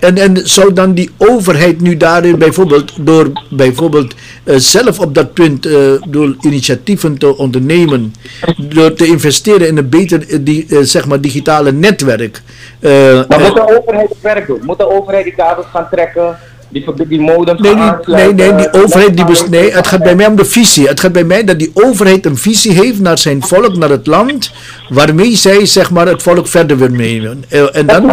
En, 0.03 0.19
en, 0.19 0.37
zou 0.49 0.73
dan 0.73 0.95
die 0.95 1.11
overheid 1.17 1.81
nu 1.81 1.97
daarin 1.97 2.39
bijvoorbeeld, 2.39 2.93
door 3.01 3.33
bijvoorbeeld 3.51 4.15
eh, 4.45 4.57
zelf 4.57 5.01
op 5.01 5.15
dat 5.15 5.33
punt, 5.33 5.67
eh, 5.67 5.75
door 6.09 6.37
initiatieven 6.41 7.19
te 7.19 7.37
ondernemen, 7.37 8.15
door 8.57 8.93
te 8.95 9.07
investeren 9.07 9.69
in 9.69 9.77
een 9.77 9.89
beter, 9.89 10.29
eh, 10.29 10.39
die, 10.41 10.67
zeg 10.85 11.07
maar, 11.07 11.21
digitale 11.21 11.73
netwerk. 11.73 12.43
Maar 12.81 13.41
moet 13.41 13.55
de 13.55 13.79
overheid 13.79 14.09
het 14.09 14.21
werk 14.21 14.47
doen? 14.47 14.61
Moet 14.63 14.79
de 14.79 14.91
overheid 14.91 15.25
die 15.25 15.35
kabels 15.35 15.67
gaan 15.73 15.89
trekken? 15.91 16.39
Die, 16.73 17.21
modems 17.21 17.61
Nee, 17.61 17.75
die, 17.75 18.15
nee, 18.15 18.33
nee, 18.35 18.55
die 18.55 18.73
overheid 18.73 19.17
die 19.17 19.25
nee, 19.51 19.71
het 19.73 19.87
gaat 19.87 20.03
bij 20.03 20.15
mij 20.15 20.27
om 20.27 20.37
de 20.37 20.45
visie. 20.45 20.87
Het 20.89 21.01
gaat 21.01 21.13
bij 21.13 21.25
mij 21.25 21.45
dat 21.45 21.59
die 21.59 21.71
overheid 21.75 22.27
een 22.27 22.37
visie 22.37 22.73
heeft 22.73 23.01
naar 23.01 23.19
zijn 23.19 23.43
volk, 23.43 23.77
naar 23.77 23.91
het 23.91 24.07
land, 24.07 24.51
waarmee 24.89 25.37
zij 25.37 25.67
zeg 25.67 25.91
maar 25.91 26.07
het 26.07 26.23
volk 26.23 26.47
verder 26.47 26.77
wil 26.79 26.89
nemen. 26.89 27.45
Eh, 27.49 27.77
En 27.77 27.87
dan, 27.87 28.11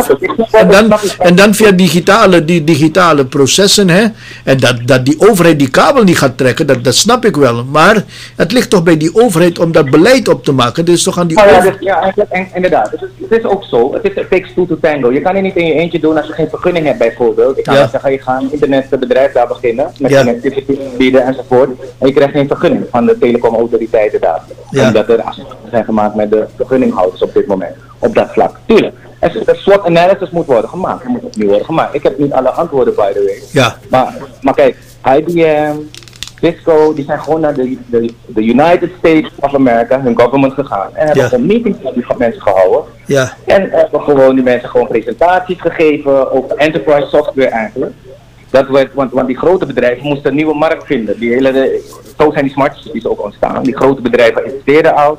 en 0.52 0.68
dan, 0.70 0.94
en 1.20 1.36
dan 1.36 1.54
via 1.54 1.72
digitale, 1.72 2.46
die 2.46 2.64
digitale 2.64 3.26
processen, 3.26 3.90
hè, 3.90 4.06
en 4.44 4.58
dat, 4.58 4.76
dat 4.86 5.06
die 5.06 5.16
overheid 5.30 5.60
die 5.60 5.70
kabel 5.70 6.04
niet 6.04 6.18
gaat 6.18 6.38
trekken, 6.38 6.68
dat, 6.68 6.84
dat 6.84 6.96
snap 6.96 7.26
ik 7.26 7.36
wel. 7.36 7.64
Maar 7.66 8.04
het 8.36 8.52
ligt 8.52 8.70
toch 8.70 8.84
bij 8.84 8.98
die 8.98 9.16
overheid 9.16 9.60
om 9.60 9.72
dat 9.72 9.90
beleid 9.90 10.28
op 10.28 10.44
te 10.44 10.52
maken. 10.52 10.86
Dus 10.86 11.04
toch 11.04 11.20
aan 11.20 11.28
die 11.28 11.38
Oh 11.38 11.44
ja, 11.44 11.50
overheid. 11.50 11.74
dus, 11.80 11.88
ja 11.88 12.16
en, 12.30 12.48
inderdaad. 12.54 12.92
Het 12.92 13.02
is, 13.02 13.08
het 13.30 13.40
is 13.40 13.46
ook 13.46 13.64
zo. 13.64 13.94
Het 13.94 14.04
is 14.04 14.14
it 14.14 14.30
takes 14.30 14.54
two 14.56 14.66
to 14.66 14.78
tango. 14.82 15.12
Je 15.12 15.22
kan 15.22 15.34
het 15.36 15.44
niet 15.44 15.56
in 15.56 15.66
je 15.66 15.74
eentje 15.74 16.00
doen 16.00 16.18
als 16.18 16.28
je 16.28 16.34
geen 16.34 16.50
vergunning 16.50 16.86
hebt 16.86 16.98
bijvoorbeeld. 16.98 17.58
Ik 17.58 17.64
kan 17.64 17.74
Ja. 17.76 17.88
zeggen, 17.88 18.12
je 18.12 18.22
gaat 18.22 18.42
een 18.52 18.60
internetbedrijf 18.62 19.32
daar 19.32 19.48
beginnen 19.48 19.92
met 20.00 20.12
Ja. 20.12 20.24
connectivity 20.24 20.78
bieden 20.98 21.24
enzovoort. 21.26 21.70
En 21.98 22.08
je 22.08 22.14
krijgt 22.14 22.34
geen 22.34 22.48
vergunning 22.48 22.86
van 22.92 23.06
de 23.06 23.18
telecomautoriteiten 23.18 24.22
daar. 24.22 24.42
Ja. 24.70 24.88
Omdat 24.88 25.10
er 25.10 25.22
afspraken 25.22 25.70
zijn 25.70 25.84
gemaakt 25.86 26.16
met 26.16 26.32
de 26.32 26.46
vergunninghouders 26.56 27.22
op 27.22 27.34
dit 27.34 27.48
moment. 27.48 27.76
Op 28.00 28.16
dat 28.16 28.30
vlak. 28.32 28.56
Tuurlijk. 28.66 28.96
Er 29.20 29.36
Een 29.46 29.56
SWOT 29.56 29.86
analysis 29.86 30.30
moet 30.30 30.46
worden 30.46 30.70
gemaakt. 30.70 31.04
Er 31.04 31.10
moet 31.10 31.24
opnieuw 31.24 31.48
worden 31.48 31.66
gemaakt. 31.66 31.94
Ik 31.94 32.04
heb 32.04 32.18
niet 32.18 32.32
alle 32.32 32.50
antwoorden 32.50 32.96
by 32.96 33.12
the 33.14 33.24
way. 33.26 33.42
Ja, 33.52 33.76
Maar, 33.90 34.14
maar 34.42 34.54
kijk, 34.54 34.78
IBM, 35.18 35.76
Cisco, 36.42 36.94
die 36.94 37.06
zijn 37.06 37.20
gewoon 37.20 37.40
naar 37.42 37.54
de, 37.54 37.78
de, 37.86 38.14
de 38.28 38.44
United 38.44 38.90
States 38.98 39.32
of 39.40 39.54
America, 39.56 40.02
hun 40.02 40.20
government 40.20 40.54
gegaan. 40.54 40.90
En 40.96 41.06
hebben 41.06 41.24
Ja. 41.24 41.30
gewoon 41.30 41.46
meetings 41.46 41.78
met 41.84 41.94
die 41.94 42.06
mensen 42.18 42.42
gehouden. 42.42 42.82
ja, 43.06 43.34
En 43.46 43.70
hebben 43.72 44.02
gewoon 44.02 44.36
die 44.36 44.44
mensen 44.44 44.70
gewoon 44.70 44.88
presentaties 44.88 45.62
gegeven 45.62 46.32
over 46.32 46.56
enterprise 46.58 47.08
software 47.10 47.48
eigenlijk. 47.50 47.92
Dat 48.50 48.68
werd, 48.68 48.94
want, 48.94 49.12
want 49.12 49.28
die 49.28 49.38
grote 49.38 49.66
bedrijven 49.66 50.08
moesten 50.08 50.30
een 50.30 50.36
nieuwe 50.36 50.56
markt 50.56 50.86
vinden. 50.86 51.20
Die 51.20 51.34
hele, 51.34 51.82
zo 52.18 52.32
zijn 52.32 52.44
die 52.44 52.54
smart 52.54 52.78
cities 52.78 53.06
ook 53.06 53.24
ontstaan. 53.24 53.64
Die 53.64 53.78
grote 53.78 54.02
bedrijven 54.02 54.46
investeerden 54.46 54.96
al. 54.96 55.18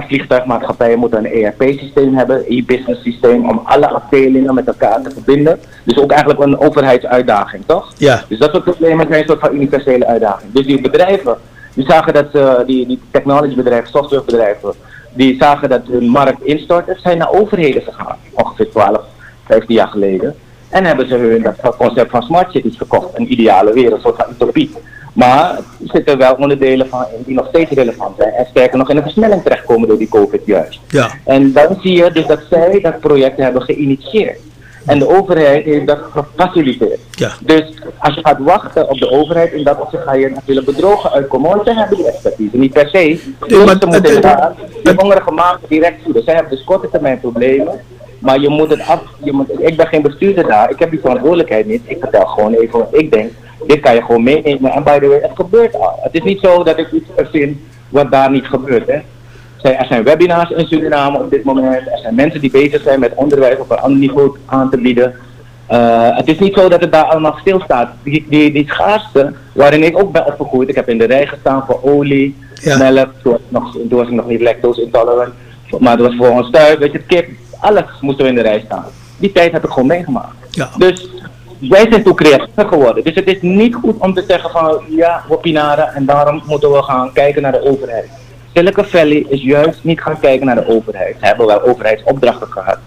Vliegtuigmaatschappijen 0.00 0.98
moeten 0.98 1.24
een 1.24 1.32
ERP-systeem 1.32 2.16
hebben, 2.16 2.44
e-business 2.48 3.02
systeem, 3.02 3.48
om 3.48 3.60
alle 3.64 3.88
afdelingen 3.88 4.54
met 4.54 4.66
elkaar 4.66 5.02
te 5.02 5.10
verbinden. 5.10 5.60
Dus 5.84 5.98
ook 5.98 6.10
eigenlijk 6.10 6.40
een 6.40 6.58
overheidsuitdaging, 6.58 7.64
toch? 7.66 7.92
ja, 7.96 8.24
Dus 8.28 8.38
dat 8.38 8.50
soort 8.50 8.64
problemen 8.64 9.06
zijn 9.06 9.20
een 9.20 9.26
soort 9.26 9.40
van 9.40 9.54
universele 9.54 10.06
uitdaging. 10.06 10.52
Dus 10.52 10.66
die 10.66 10.80
bedrijven, 10.80 11.36
die 11.74 11.84
zagen 11.84 12.14
dat 12.14 12.26
ze, 12.32 12.62
die, 12.66 12.86
die 12.86 13.00
technologybedrijven, 13.10 13.90
softwarebedrijven, 13.90 14.74
die 15.14 15.36
zagen 15.38 15.68
dat 15.68 15.82
hun 15.86 16.08
markt 16.08 16.42
instortte, 16.42 16.96
zijn 17.02 17.18
naar 17.18 17.32
overheden 17.32 17.82
gegaan. 17.82 18.16
Ongeveer 18.32 18.70
12, 18.70 19.00
15 19.46 19.74
jaar 19.74 19.88
geleden. 19.88 20.34
En 20.72 20.84
hebben 20.84 21.08
ze 21.08 21.14
hun 21.14 21.42
dat 21.42 21.76
concept 21.76 22.10
van 22.10 22.22
smart 22.22 22.52
cities 22.52 22.76
gekocht. 22.76 23.08
Een 23.18 23.32
ideale 23.32 23.72
wereld, 23.72 23.94
een 23.94 24.00
soort 24.00 24.16
van 24.16 24.26
utopie. 24.30 24.70
Maar 25.12 25.50
er 25.56 25.64
zitten 25.84 26.18
wel 26.18 26.34
onderdelen 26.34 26.88
van 26.88 27.04
in 27.16 27.22
die 27.26 27.34
nog 27.34 27.46
steeds 27.48 27.70
relevant 27.70 28.16
zijn. 28.18 28.32
En 28.32 28.46
sterker 28.50 28.78
nog 28.78 28.90
in 28.90 28.96
een 28.96 29.02
versnelling 29.02 29.42
terechtkomen 29.42 29.88
door 29.88 29.98
die 29.98 30.08
COVID 30.08 30.42
juist. 30.46 30.80
ja, 30.88 31.10
En 31.24 31.52
dan 31.52 31.78
zie 31.80 31.96
je 31.96 32.10
dus 32.12 32.26
dat 32.26 32.40
zij 32.50 32.80
dat 32.80 33.00
project 33.00 33.36
hebben 33.38 33.62
geïnitieerd. 33.62 34.38
En 34.86 34.98
de 34.98 35.08
overheid 35.08 35.64
heeft 35.64 35.86
dat 35.86 35.98
gefaciliteerd. 36.10 37.00
ja. 37.10 37.30
Dus 37.40 37.64
als 37.98 38.14
je 38.14 38.20
gaat 38.22 38.38
wachten 38.38 38.90
op 38.90 38.98
de 38.98 39.10
overheid, 39.10 39.52
in 39.52 39.64
dat 39.64 39.80
opzicht 39.80 40.02
ga 40.02 40.14
je 40.14 40.28
natuurlijk 40.28 40.66
bedrogen 40.66 41.10
uitkomen. 41.12 41.50
Want 41.50 41.64
zij 41.64 41.74
hebben 41.74 41.96
die 41.96 42.06
expertise, 42.06 42.56
niet 42.56 42.72
per 42.72 42.88
se. 42.88 43.20
Maar 43.38 43.48
ze 43.48 43.86
moeten 43.86 43.94
inderdaad 44.04 44.54
de 44.82 44.94
hongerige 44.96 45.30
maanden 45.30 45.68
direct 45.68 46.02
voeden. 46.04 46.22
Zij 46.22 46.34
hebben 46.34 46.52
dus 46.56 46.64
korte 46.64 46.88
termijn 46.90 47.20
problemen. 47.20 47.80
Maar 48.22 48.40
je 48.40 48.48
moet 48.48 48.70
het 48.70 48.80
af, 48.86 49.02
je 49.22 49.32
moet, 49.32 49.50
ik 49.58 49.76
ben 49.76 49.86
geen 49.86 50.02
bestuurder 50.02 50.46
daar, 50.46 50.70
ik 50.70 50.78
heb 50.78 50.90
die 50.90 51.00
verantwoordelijkheid 51.00 51.66
niet. 51.66 51.82
Ik 51.84 51.96
vertel 52.00 52.26
gewoon 52.26 52.52
even 52.54 52.78
wat 52.78 52.88
ik 52.90 53.12
denk. 53.12 53.30
Dit 53.66 53.80
kan 53.80 53.94
je 53.94 54.02
gewoon 54.02 54.22
meenemen. 54.22 54.70
En 54.72 54.82
by 54.82 54.98
the 54.98 55.06
way, 55.06 55.18
het 55.22 55.30
gebeurt 55.34 55.74
al. 55.74 55.98
Het 56.02 56.14
is 56.14 56.22
niet 56.22 56.40
zo 56.40 56.62
dat 56.62 56.78
ik 56.78 56.92
iets 56.92 57.08
verzin 57.16 57.64
wat 57.88 58.10
daar 58.10 58.30
niet 58.30 58.44
gebeurt. 58.46 58.86
Hè. 58.86 58.98
Er 59.70 59.86
zijn 59.88 60.02
webinars 60.04 60.50
in 60.50 60.66
Suriname 60.66 61.18
op 61.18 61.30
dit 61.30 61.44
moment. 61.44 61.86
Er 61.86 61.98
zijn 62.02 62.14
mensen 62.14 62.40
die 62.40 62.50
bezig 62.50 62.82
zijn 62.82 63.00
met 63.00 63.14
onderwijs 63.14 63.58
op 63.58 63.70
een 63.70 63.78
ander 63.78 63.98
niveau 63.98 64.36
aan 64.46 64.70
te 64.70 64.76
bieden. 64.78 65.14
Eh, 65.66 66.16
het 66.16 66.28
is 66.28 66.38
niet 66.38 66.54
zo 66.54 66.68
dat 66.68 66.80
het 66.80 66.92
daar 66.92 67.04
allemaal 67.04 67.36
stilstaat. 67.40 67.90
Die, 68.02 68.26
die, 68.28 68.52
die 68.52 68.66
schaarste, 68.68 69.32
waarin 69.52 69.82
ik 69.82 69.98
ook 69.98 70.12
ben 70.12 70.26
opgegroeid. 70.26 70.68
Ik 70.68 70.74
heb 70.74 70.88
in 70.88 70.98
de 70.98 71.04
rij 71.04 71.26
gestaan 71.26 71.64
voor 71.66 71.80
olie, 71.82 72.36
Ja. 72.54 72.76
melk. 72.76 73.08
Toen 73.22 73.32
was, 73.32 73.40
ik 73.40 73.50
nog, 73.50 73.72
toen 73.72 73.98
was 73.98 74.06
ik 74.06 74.12
nog 74.12 74.26
niet 74.28 74.40
lactose 74.40 74.82
intolerant. 74.82 75.32
Maar 75.78 75.96
dat 75.96 76.06
was 76.06 76.16
voor 76.16 76.28
ons 76.30 76.50
thuis, 76.50 76.78
weet 76.78 76.92
je, 76.92 76.98
kip. 76.98 77.28
Alles 77.62 78.00
moesten 78.00 78.24
we 78.24 78.30
in 78.30 78.36
de 78.36 78.42
rij 78.42 78.62
staan. 78.64 78.84
Die 79.16 79.32
tijd 79.32 79.52
heb 79.52 79.64
ik 79.64 79.70
gewoon 79.70 79.88
meegemaakt. 79.88 80.34
Ja. 80.50 80.70
Dus 80.78 81.08
wij 81.60 81.86
zijn 81.90 82.02
toen 82.02 82.14
creatiever 82.14 82.68
geworden. 82.68 83.04
Dus 83.04 83.14
het 83.14 83.26
is 83.26 83.38
niet 83.40 83.74
goed 83.74 83.98
om 83.98 84.14
te 84.14 84.24
zeggen 84.28 84.50
van 84.50 84.82
ja, 84.88 85.24
we 85.28 85.36
pinaren 85.36 85.94
en 85.94 86.04
daarom 86.04 86.42
moeten 86.46 86.72
we 86.72 86.82
gaan 86.82 87.12
kijken 87.12 87.42
naar 87.42 87.52
de 87.52 87.64
overheid. 87.64 88.08
Silicon 88.54 88.84
Valley 88.84 89.26
is 89.28 89.42
juist 89.42 89.84
niet 89.84 90.00
gaan 90.00 90.20
kijken 90.20 90.46
naar 90.46 90.54
de 90.54 90.68
overheid. 90.68 91.16
Ze 91.20 91.26
hebben 91.26 91.46
wel 91.46 91.62
overheidsopdrachten 91.62 92.52
gehad. 92.52 92.78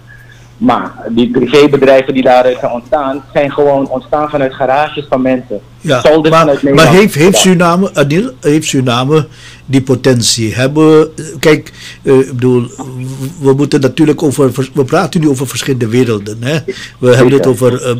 Maar 0.57 0.91
die 1.09 1.32
privébedrijven 1.32 2.13
die 2.13 2.23
daaruit 2.23 2.59
zijn 2.59 2.71
ontstaan, 2.71 3.23
zijn 3.34 3.51
gewoon 3.51 3.89
ontstaan 3.89 4.30
vanuit 4.30 4.53
garages 4.53 5.05
van 5.09 5.21
mensen. 5.21 5.61
Ja, 5.86 6.03
maar, 6.29 6.59
maar 6.73 6.89
heeft, 6.89 7.15
heeft 7.15 7.33
Ja. 7.36 7.39
Suriname, 7.39 7.89
Adil, 7.93 8.31
heeft 8.39 8.67
Suriname 8.67 9.27
die 9.65 9.81
potentie? 9.81 10.53
Hebben, 10.55 11.09
kijk, 11.39 11.71
eh, 12.03 12.19
ik 12.19 12.27
bedoel, 12.27 12.67
we 13.39 13.53
moeten 13.53 13.81
natuurlijk 13.81 14.23
over, 14.23 14.51
we 14.73 14.83
praten 14.86 15.21
nu 15.21 15.29
over 15.29 15.47
verschillende 15.47 15.88
werelden. 15.88 16.38
Hè? 16.43 16.57
We 16.99 17.15
hebben 17.15 17.33
het 17.33 17.47
over 17.47 17.83
eh, 17.83 17.95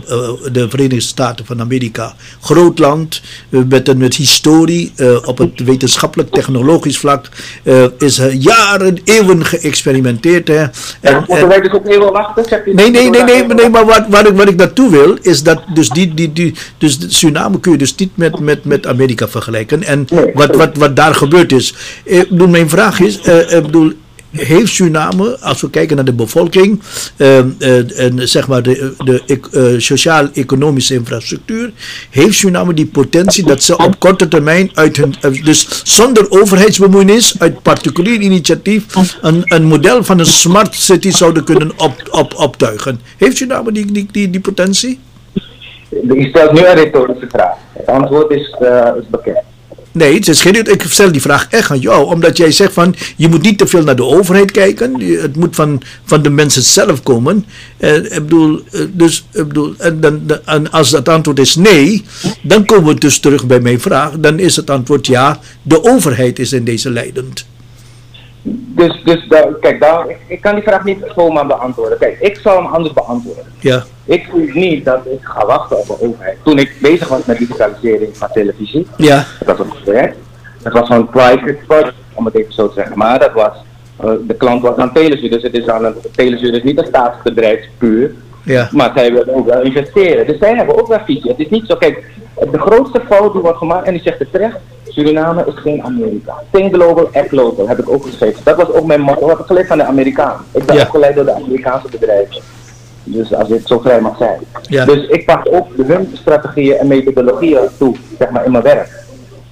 de 0.52 0.70
Verenigde 0.70 1.00
Staten 1.00 1.46
van 1.46 1.62
Amerika. 1.62 2.16
Groot 2.42 2.80
land, 2.80 3.22
met, 3.50 3.88
een, 3.88 3.98
met 3.98 4.16
historie 4.16 4.94
op 5.26 5.38
het 5.38 5.64
wetenschappelijk-technologisch 5.64 6.98
vlak. 6.98 7.30
eh, 7.64 7.86
is 7.98 8.18
er 8.18 8.32
jaren, 8.34 8.98
eeuwen 9.04 9.46
geëxperimenteerd. 9.46 10.48
Hè? 10.48 10.54
Ja, 10.54 10.72
En- 11.02 11.24
moeten 11.28 11.48
wij 11.48 11.62
dus 11.62 11.72
ook 11.72 11.88
even 11.88 12.12
wachten? 12.12 12.46
Nee, 12.66 12.90
nee, 12.90 13.10
nee, 13.10 13.24
nee, 13.24 13.44
nee 13.46 13.70
maar 13.70 13.86
wat, 13.86 14.06
wat, 14.10 14.28
ik, 14.28 14.36
wat 14.36 14.48
ik 14.48 14.56
naartoe 14.56 14.90
wil, 14.90 15.18
is 15.22 15.44
dat 15.44 15.62
dus 15.74 15.90
die, 15.90 16.14
die, 16.14 16.34
die 16.34 16.54
dus 16.78 17.00
de 17.00 17.58
kun 17.60 17.75
je 17.80 17.86
dus 17.86 17.96
niet 17.96 18.18
met, 18.18 18.40
met, 18.40 18.66
met 18.66 18.88
Amerika 18.88 19.28
vergelijken. 19.28 19.84
En 19.84 20.08
wat, 20.34 20.56
wat, 20.56 20.78
wat 20.78 20.96
daar 20.96 21.16
gebeurd 21.16 21.52
is. 21.52 21.74
Eh, 22.06 22.20
Ik 22.20 22.30
bedoel, 22.30 22.48
mijn 22.48 22.70
vraag 22.70 23.00
is, 23.00 23.20
eh, 23.22 23.58
ik 23.58 23.62
bedoel, 23.64 23.92
heeft 24.32 24.74
Suriname, 24.74 25.40
als 25.40 25.62
we 25.62 25.70
kijken 25.70 25.96
naar 25.96 26.06
de 26.06 26.14
bevolking, 26.14 26.82
eh, 27.18 27.38
eh, 27.38 28.00
en 28.00 28.30
zeg 28.30 28.48
maar 28.48 28.64
de, 28.64 28.94
de 29.06 29.24
eh, 29.52 29.80
sociaal-economische 29.80 30.94
infrastructuur, 30.94 31.72
heeft 32.10 32.36
Suriname 32.38 32.74
die 32.74 32.86
potentie 32.86 33.44
dat 33.46 33.64
ze 33.64 33.78
op 33.78 34.00
korte 34.00 34.28
termijn 34.28 34.70
uit 34.74 34.98
hun, 34.98 35.16
eh, 35.22 35.44
dus 35.44 35.68
zonder 35.84 36.32
overheidsbemoeienis, 36.32 37.36
uit 37.40 37.62
particulier 37.62 38.20
initiatief, 38.22 38.84
een, 39.22 39.42
een 39.46 39.64
model 39.66 40.04
van 40.04 40.20
een 40.20 40.26
smart 40.26 40.76
city 40.76 41.12
zouden 41.12 41.44
kunnen 41.44 41.72
op, 41.78 42.08
op, 42.12 42.34
optuigen. 42.38 43.00
Heeft 43.18 43.38
Suriname 43.38 43.72
die, 43.72 43.92
die, 43.92 44.08
die, 44.12 44.30
die 44.30 44.42
potentie? 44.42 45.00
Je 45.90 46.28
stelt 46.30 46.52
nu 46.52 46.66
een 46.66 46.76
retorische 46.76 47.28
vraag. 47.30 47.54
Het 47.74 47.86
antwoord 47.86 48.32
is, 48.32 48.56
is 49.00 49.08
bekend. 49.10 49.38
Nee, 49.92 50.14
het 50.14 50.28
is 50.28 50.42
geen, 50.42 50.56
ik 50.72 50.84
stel 50.88 51.12
die 51.12 51.22
vraag 51.22 51.48
echt 51.50 51.72
aan 51.72 51.80
jou, 51.80 52.06
omdat 52.14 52.38
jij 52.38 52.52
zegt 52.52 52.74
van 52.74 52.96
je 53.16 53.28
moet 53.28 53.42
niet 53.42 53.58
te 53.58 53.68
veel 53.68 53.84
naar 53.84 53.96
de 53.96 54.04
overheid 54.04 54.52
kijken, 54.52 55.00
het 55.22 55.36
moet 55.36 55.56
van, 55.56 55.82
van 56.06 56.22
de 56.22 56.30
mensen 56.30 56.62
zelf 56.62 57.04
komen. 57.04 57.46
Eh, 57.78 57.96
ik 57.96 58.10
bedoel, 58.12 58.62
eh, 58.72 58.82
dus, 58.92 59.26
ik 59.34 59.48
bedoel, 59.48 59.74
en, 59.78 60.00
dan- 60.00 60.22
en 60.46 60.72
als 60.72 60.92
het 60.92 61.10
antwoord 61.10 61.40
is 61.40 61.56
nee, 61.56 62.04
dan 62.42 62.66
komen 62.66 62.94
we 62.94 63.00
dus 63.00 63.20
terug 63.20 63.46
bij 63.46 63.60
mijn 63.60 63.80
vraag. 63.80 64.12
Dan 64.20 64.40
is 64.40 64.56
het 64.56 64.70
antwoord 64.70 65.08
ja, 65.08 65.40
de 65.62 65.84
overheid 65.84 66.40
is 66.40 66.54
in 66.54 66.64
deze 66.64 66.90
leidend. 66.92 67.46
Dus, 68.48 69.02
dus 69.04 69.26
daar- 69.28 69.54
kijk, 69.62 69.80
daar, 69.80 70.10
ik, 70.10 70.18
ik 70.28 70.42
kan 70.42 70.56
die 70.56 70.64
vraag 70.64 70.84
niet 70.84 70.98
zomaar 71.16 71.46
beantwoorden. 71.48 71.98
Kijk, 71.98 72.20
ik 72.20 72.38
zal 72.38 72.56
hem 72.64 72.66
anders 72.74 72.94
beantwoorden. 72.94 73.44
Ja, 73.60 73.84
Ik 74.06 74.28
voel 74.32 74.48
niet 74.54 74.86
dat 74.86 75.00
ik 75.06 75.20
ga 75.22 75.46
wachten 75.46 75.78
op 75.78 75.90
een 75.90 76.08
overheid. 76.08 76.38
Toen 76.44 76.58
ik 76.60 76.72
bezig 76.82 77.08
was 77.08 77.26
met 77.26 77.38
digitalisering 77.38 78.18
van 78.18 78.28
televisie, 78.34 78.88
ja, 78.98 79.26
dat 79.46 79.58
was 79.58 79.68
een 79.68 79.74
project. 79.84 80.18
Dat 80.64 80.74
was 80.74 80.90
een 80.90 81.10
private 81.10 81.58
project, 81.68 81.94
om 82.14 82.26
het 82.26 82.36
even 82.36 82.54
zo 82.54 82.68
te 82.68 82.74
zeggen. 82.74 82.98
Maar 82.98 83.20
dat 83.20 83.32
was, 83.34 83.52
eh, 84.00 84.10
de 84.28 84.34
klant 84.34 84.62
was 84.62 84.78
aan 84.78 84.94
Telezuur, 84.94 85.30
dus 85.30 85.44
het 85.44 85.54
is 85.54 85.68
aan 85.68 85.86
een, 85.86 85.96
Telezuur 86.16 86.54
is 86.54 86.64
niet 86.64 86.78
een 86.80 86.86
staatsbedrijf 86.88 87.66
puur. 87.78 88.14
ja, 88.44 88.70
Maar 88.72 88.92
zij 88.96 89.12
willen 89.14 89.36
ook 89.36 89.46
wel 89.46 89.62
investeren. 89.62 90.28
Dus 90.28 90.38
zij 90.38 90.56
hebben 90.56 90.80
ook 90.82 90.88
wel 90.88 91.00
visie. 91.06 91.30
Het 91.32 91.40
is 91.40 91.50
niet 91.50 91.64
zo, 91.68 91.76
kijk, 91.76 92.04
de 92.52 92.60
grootste 92.60 93.02
fout 93.10 93.32
die 93.34 93.42
wordt 93.42 93.58
gemaakt, 93.58 93.88
en 93.88 93.94
die 93.94 94.02
zegt 94.02 94.20
het 94.20 94.32
terecht, 94.32 94.58
Suriname 94.96 95.44
is 95.46 95.54
geen 95.56 95.84
Amerika. 95.84 96.34
Think 96.52 96.74
global, 96.74 97.10
act 97.14 97.32
local, 97.32 97.68
heb 97.68 97.80
ik 97.80 97.90
ook 97.90 98.06
geschreven. 98.06 98.42
Dat 98.44 98.56
was 98.56 98.72
ook 98.72 98.86
mijn 98.86 99.02
motto, 99.02 99.28
heb 99.30 99.40
ik 99.40 99.46
geleerd 99.46 99.68
van 99.68 99.78
de 99.78 99.84
Amerikanen. 99.84 100.40
Ik 100.52 100.66
ben 100.66 100.76
Ja. 100.76 100.82
opgeleid 100.82 101.16
door 101.16 101.26
de 101.26 101.34
Amerikaanse 101.34 101.88
bedrijven. 101.92 102.42
Dus 103.04 103.34
als 103.34 103.50
ik 103.50 103.62
zo 103.68 103.80
vrij 103.80 104.02
mag 104.02 104.18
zijn. 104.18 104.40
Ja. 104.62 104.86
Dus 104.86 105.08
ik 105.08 105.26
pak 105.26 105.48
ook 105.52 105.76
de 105.78 105.84
hun 105.84 106.10
strategieën 106.14 106.78
en 106.78 106.88
methodologieën 106.88 107.60
toe, 107.78 107.96
zeg 108.20 108.30
maar, 108.30 108.46
in 108.46 108.52
mijn 108.52 108.64
werk. 108.64 108.90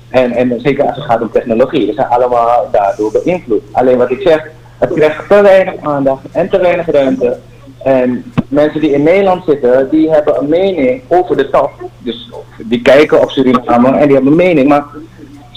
En, 0.10 0.32
en 0.32 0.60
zeker 0.60 0.86
als 0.86 0.96
het 0.96 1.06
gaat 1.06 1.22
om 1.22 1.32
technologie, 1.32 1.86
die 1.86 1.94
zijn 1.94 2.08
allemaal 2.08 2.70
daardoor 2.72 3.12
beïnvloed. 3.24 3.62
Alleen 3.72 3.98
wat 3.98 4.12
ik 4.12 4.22
zeg, 4.22 4.48
het 4.78 4.94
krijgt 4.94 5.30
te 5.30 5.42
weinig 5.42 5.74
aandacht 5.82 6.22
en 6.32 6.50
te 6.50 6.60
weinig 6.60 6.92
ruimte. 6.92 7.38
En 7.84 8.34
mensen 8.48 8.82
die 8.82 8.92
in 8.92 9.04
Nederland 9.04 9.44
zitten, 9.46 9.88
die 9.90 10.10
hebben 10.12 10.38
een 10.40 10.50
mening 10.50 11.02
over 11.08 11.38
de 11.38 11.50
top. 11.50 11.72
Dus 11.98 12.30
die 12.58 12.82
kijken 12.82 13.22
op 13.22 13.30
Suriname 13.30 13.88
en 13.98 14.06
die 14.08 14.14
hebben 14.14 14.32
een 14.32 14.38
mening. 14.38 14.68
Maar 14.68 14.84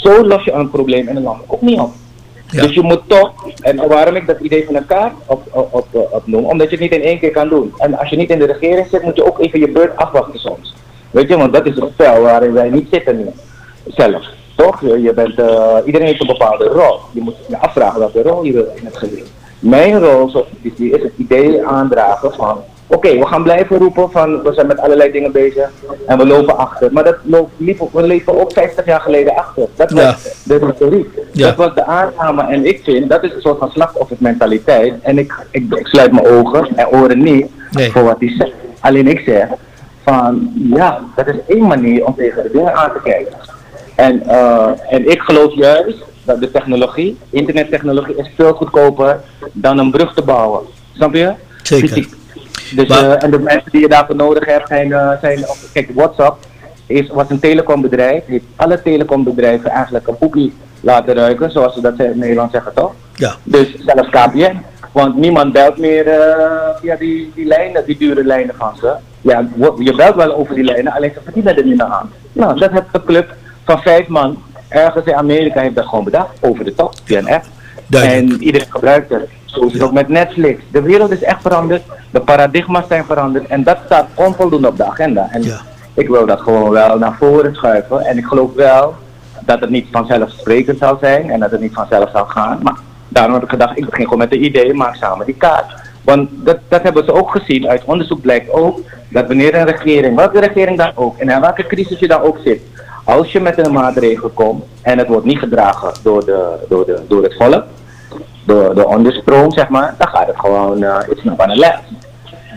zo 0.06 0.26
los 0.26 0.44
je 0.44 0.52
een 0.52 0.70
probleem 0.70 1.08
in 1.08 1.16
een 1.16 1.22
land 1.22 1.42
ook 1.46 1.60
niet 1.60 1.78
op. 1.78 1.92
Ja. 2.50 2.62
Dus 2.62 2.74
je 2.74 2.82
moet 2.82 3.00
toch, 3.06 3.32
en 3.60 3.88
waarom 3.88 4.14
ik 4.14 4.26
dat 4.26 4.40
idee 4.40 4.64
van 4.66 4.76
elkaar 4.76 5.12
op, 5.26 5.42
op, 5.50 5.74
op, 5.74 6.08
opnoem, 6.10 6.44
omdat 6.44 6.70
je 6.70 6.76
het 6.76 6.80
niet 6.80 7.00
in 7.00 7.06
één 7.06 7.18
keer 7.18 7.30
kan 7.30 7.48
doen. 7.48 7.72
En 7.78 7.98
als 7.98 8.08
je 8.08 8.16
niet 8.16 8.30
in 8.30 8.38
de 8.38 8.46
regering 8.46 8.86
zit, 8.90 9.02
moet 9.02 9.16
je 9.16 9.26
ook 9.26 9.38
even 9.38 9.60
je 9.60 9.68
beurt 9.68 9.96
afwachten 9.96 10.40
soms. 10.40 10.74
Weet 11.10 11.28
je, 11.28 11.36
want 11.36 11.52
dat 11.52 11.66
is 11.66 11.76
het 11.76 11.90
spel 11.92 12.20
waarin 12.20 12.52
wij 12.52 12.70
niet 12.70 12.88
zitten 12.90 13.16
nu. 13.16 13.26
Zelf. 13.86 14.26
Toch? 14.56 14.80
Je, 14.80 15.02
je 15.02 15.12
bent, 15.14 15.38
eh, 15.38 15.76
iedereen 15.84 16.06
heeft 16.06 16.20
een 16.20 16.26
bepaalde 16.26 16.64
rol. 16.64 16.98
Je 17.12 17.20
moet 17.20 17.34
je 17.48 17.58
afvragen 17.58 17.98
welke 17.98 18.22
rol 18.22 18.42
je 18.44 18.52
wil 18.52 18.72
in 18.74 18.84
het 18.84 18.96
geheel. 18.96 19.24
Mijn 19.58 20.00
rol 20.00 20.46
is 20.62 20.90
het 20.90 21.12
idee 21.16 21.66
aandragen 21.66 22.32
van 22.32 22.58
Oké, 22.88 23.18
we 23.18 23.26
gaan 23.26 23.42
blijven 23.42 23.78
roepen 23.78 24.10
van 24.10 24.42
we 24.42 24.52
zijn 24.52 24.66
met 24.66 24.78
allerlei 24.80 25.10
dingen 25.12 25.32
bezig 25.32 25.70
en 26.06 26.18
we 26.18 26.26
lopen 26.26 26.56
achter. 26.58 26.92
Maar 26.92 27.04
dat 27.04 27.16
loopt, 27.22 27.52
liepen, 27.56 27.88
we 27.92 28.02
leven 28.02 28.40
ook 28.40 28.52
50 28.52 28.84
jaar 28.86 29.00
geleden 29.00 29.36
achter. 29.36 29.66
Dat 29.76 29.90
was 29.90 30.02
Ja. 30.02 30.16
de 30.44 30.66
retoriek. 30.66 31.08
Ja. 31.32 31.46
Dat 31.46 31.56
was 31.56 31.74
de 31.74 31.84
aanname. 31.84 32.42
En 32.42 32.66
ik 32.66 32.80
vind, 32.84 33.08
dat 33.10 33.22
is 33.24 33.34
een 33.34 33.40
soort 33.40 33.58
van 33.58 33.70
slachtoffermentaliteit. 33.70 34.94
En 35.02 35.18
ik, 35.18 35.34
ik, 35.50 35.74
ik 35.74 35.86
sluit 35.86 36.12
mijn 36.12 36.26
ogen 36.26 36.68
en 36.76 36.88
oren 36.88 37.22
niet 37.22 37.46
Nee. 37.70 37.90
voor 37.92 38.02
wat 38.04 38.16
hij 38.18 38.34
zegt. 38.38 38.52
Alleen 38.80 39.08
ik 39.08 39.20
zeg 39.20 39.48
van 40.04 40.52
ja, 40.74 41.00
dat 41.16 41.26
is 41.26 41.34
één 41.46 41.66
manier 41.66 42.04
om 42.06 42.14
tegen 42.16 42.42
de 42.42 42.50
dingen 42.52 42.74
aan 42.74 42.92
te 42.92 43.00
kijken. 43.04 43.32
En, 43.94 44.22
eh, 44.28 44.68
en 44.90 45.10
ik 45.10 45.20
geloof 45.20 45.54
juist 45.54 45.98
dat 46.24 46.40
de 46.40 46.50
technologie, 46.50 47.18
internettechnologie, 47.30 48.16
is 48.16 48.30
veel 48.36 48.52
goedkoper 48.52 49.20
dan 49.52 49.78
een 49.78 49.90
brug 49.90 50.14
te 50.14 50.22
bouwen. 50.22 50.60
Snap 50.92 51.14
je? 51.14 51.32
Zeker. 51.62 51.88
Fysiek. 51.88 52.14
Dus, 52.74 52.88
Maar- 52.88 53.10
eh, 53.10 53.22
en 53.22 53.30
de 53.30 53.38
mensen 53.38 53.70
die 53.70 53.80
je 53.80 53.88
daarvoor 53.88 54.16
nodig 54.16 54.44
hebt 54.46 54.68
zijn, 54.68 54.92
eh, 54.92 55.10
zijn 55.20 55.44
kijk, 55.72 55.90
WhatsApp 55.94 56.46
is, 56.86 57.08
was 57.08 57.30
een 57.30 57.40
telecombedrijf, 57.40 58.26
heeft 58.26 58.44
alle 58.56 58.82
telecombedrijven 58.82 59.70
eigenlijk 59.70 60.06
een 60.08 60.18
poepie 60.18 60.54
laten 60.80 61.14
ruiken, 61.14 61.50
zoals 61.50 61.74
ze 61.74 61.80
dat 61.80 61.98
in 62.00 62.18
Nederland 62.18 62.50
zeggen 62.52 62.72
toch? 62.74 62.92
ja, 63.14 63.34
Dus 63.42 63.74
zelfs 63.78 64.08
KPN. 64.10 64.56
Want 64.92 65.16
niemand 65.16 65.52
belt 65.52 65.76
meer 65.78 66.06
eh, 66.08 66.76
via 66.80 66.96
die, 66.96 67.32
die 67.34 67.46
lijnen, 67.46 67.82
die 67.86 67.96
dure 67.96 68.24
lijnen 68.24 68.54
van 68.58 68.76
ze. 68.80 68.92
Ja, 69.20 69.48
je 69.78 69.94
belt 69.96 70.14
wel 70.14 70.34
over 70.34 70.54
die 70.54 70.64
lijnen, 70.64 70.92
alleen 70.92 71.10
ze 71.14 71.20
verdienen 71.24 71.56
er 71.56 71.64
niet 71.64 71.76
meer 71.76 71.86
aan. 71.86 72.10
Nou, 72.32 72.58
dat 72.58 72.70
heeft 72.70 72.82
een 72.92 73.04
club 73.04 73.34
van 73.64 73.78
vijf 73.82 74.06
man 74.06 74.42
ergens 74.68 75.04
in 75.06 75.14
Amerika 75.14 75.60
heeft 75.60 75.74
dat 75.74 75.84
gewoon 75.86 76.04
bedacht, 76.04 76.38
over 76.40 76.64
de 76.64 76.74
top. 76.74 76.92
Duidelijk. 77.86 78.32
En 78.32 78.42
iedereen 78.42 78.66
gebruikt 78.70 79.10
het. 79.10 79.28
Zo 79.56 79.66
is 79.66 79.72
het 79.72 79.82
ook 79.82 79.92
met 79.92 80.08
Netflix. 80.08 80.62
De 80.70 80.82
wereld 80.82 81.10
is 81.10 81.22
echt 81.22 81.42
veranderd, 81.42 81.82
de 82.10 82.20
paradigma's 82.20 82.84
zijn 82.88 83.04
veranderd 83.04 83.46
en 83.46 83.62
dat 83.62 83.78
staat 83.84 84.06
onvoldoende 84.14 84.68
op 84.68 84.76
de 84.76 84.84
agenda. 84.84 85.28
En 85.30 85.42
Ja. 85.42 85.58
ik 85.94 86.08
wil 86.08 86.26
dat 86.26 86.40
gewoon 86.40 86.70
wel 86.70 86.98
naar 86.98 87.16
voren 87.18 87.54
schuiven 87.54 88.00
en 88.00 88.18
ik 88.18 88.24
geloof 88.26 88.54
wel 88.54 88.94
dat 89.44 89.60
het 89.60 89.70
niet 89.70 89.86
vanzelfsprekend 89.92 90.78
zal 90.78 90.96
zijn 91.00 91.30
en 91.30 91.40
dat 91.40 91.50
het 91.50 91.60
niet 91.60 91.74
vanzelf 91.74 92.10
zal 92.12 92.24
gaan. 92.24 92.58
Maar 92.62 92.76
daarom 93.08 93.32
heb 93.34 93.42
ik 93.42 93.48
gedacht, 93.50 93.78
ik 93.78 93.84
begin 93.84 94.04
gewoon 94.04 94.18
met 94.18 94.30
de 94.30 94.38
idee, 94.38 94.74
maak 94.74 94.94
samen 94.94 95.26
die 95.26 95.34
kaart. 95.34 95.84
Want 96.04 96.28
dat, 96.32 96.58
dat 96.68 96.82
hebben 96.82 97.04
ze 97.04 97.12
ook 97.12 97.30
gezien, 97.30 97.68
uit 97.68 97.84
onderzoek 97.84 98.20
blijkt 98.20 98.50
ook, 98.50 98.80
dat 99.08 99.26
wanneer 99.26 99.54
een 99.54 99.66
regering, 99.66 100.16
welke 100.16 100.40
regering 100.40 100.78
dan 100.78 100.90
ook, 100.94 101.18
en 101.18 101.28
in 101.28 101.40
welke 101.40 101.66
crisis 101.66 101.98
je 101.98 102.08
dan 102.08 102.20
ook 102.20 102.38
zit, 102.44 102.60
als 103.04 103.32
je 103.32 103.40
met 103.40 103.66
een 103.66 103.72
maatregel 103.72 104.28
komt 104.28 104.64
en 104.82 104.98
het 104.98 105.06
wordt 105.08 105.24
niet 105.24 105.38
gedragen 105.38 105.92
door, 106.02 106.24
de, 106.24 106.54
door, 106.68 106.86
de, 106.86 107.00
door 107.08 107.22
het 107.22 107.34
volk, 107.38 107.64
door 108.46 108.74
de 108.74 108.86
onderstroom 108.86 109.52
zeg 109.52 109.68
maar, 109.68 109.94
dan 109.98 110.08
gaat 110.08 110.26
het 110.26 110.38
gewoon, 110.38 110.82
uh, 110.82 110.96
it's 111.10 111.22
not 111.24 111.38
gonna 111.38 111.56
last. 111.56 111.82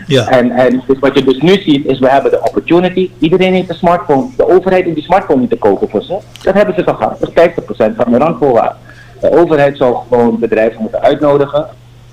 ja, 0.06 0.26
En, 0.28 0.50
en 0.50 0.82
dus 0.86 0.98
wat 0.98 1.18
je 1.18 1.24
dus 1.24 1.38
nu 1.38 1.52
ziet 1.62 1.86
is, 1.86 1.98
we 1.98 2.08
hebben 2.08 2.30
de 2.30 2.42
opportunity. 2.42 3.10
Iedereen 3.18 3.52
heeft 3.52 3.68
een 3.68 3.74
smartphone. 3.74 4.26
De 4.36 4.48
overheid 4.48 4.84
hoeft 4.84 4.96
die 4.96 5.04
smartphone 5.04 5.40
niet 5.40 5.50
te 5.50 5.56
kopen 5.56 5.88
voor 5.90 6.02
ze. 6.02 6.18
Dat 6.42 6.54
hebben 6.54 6.74
ze 6.74 6.84
toch 6.84 6.96
gehad. 6.96 7.20
Dat 7.20 7.30
is 7.34 7.50
50% 7.90 7.96
van 7.96 8.12
de 8.12 8.18
randvoorwaarden. 8.18 8.76
De 9.20 9.38
overheid 9.38 9.76
zou 9.76 9.96
gewoon 10.08 10.38
bedrijven 10.38 10.80
moeten 10.80 11.00
uitnodigen. 11.00 11.66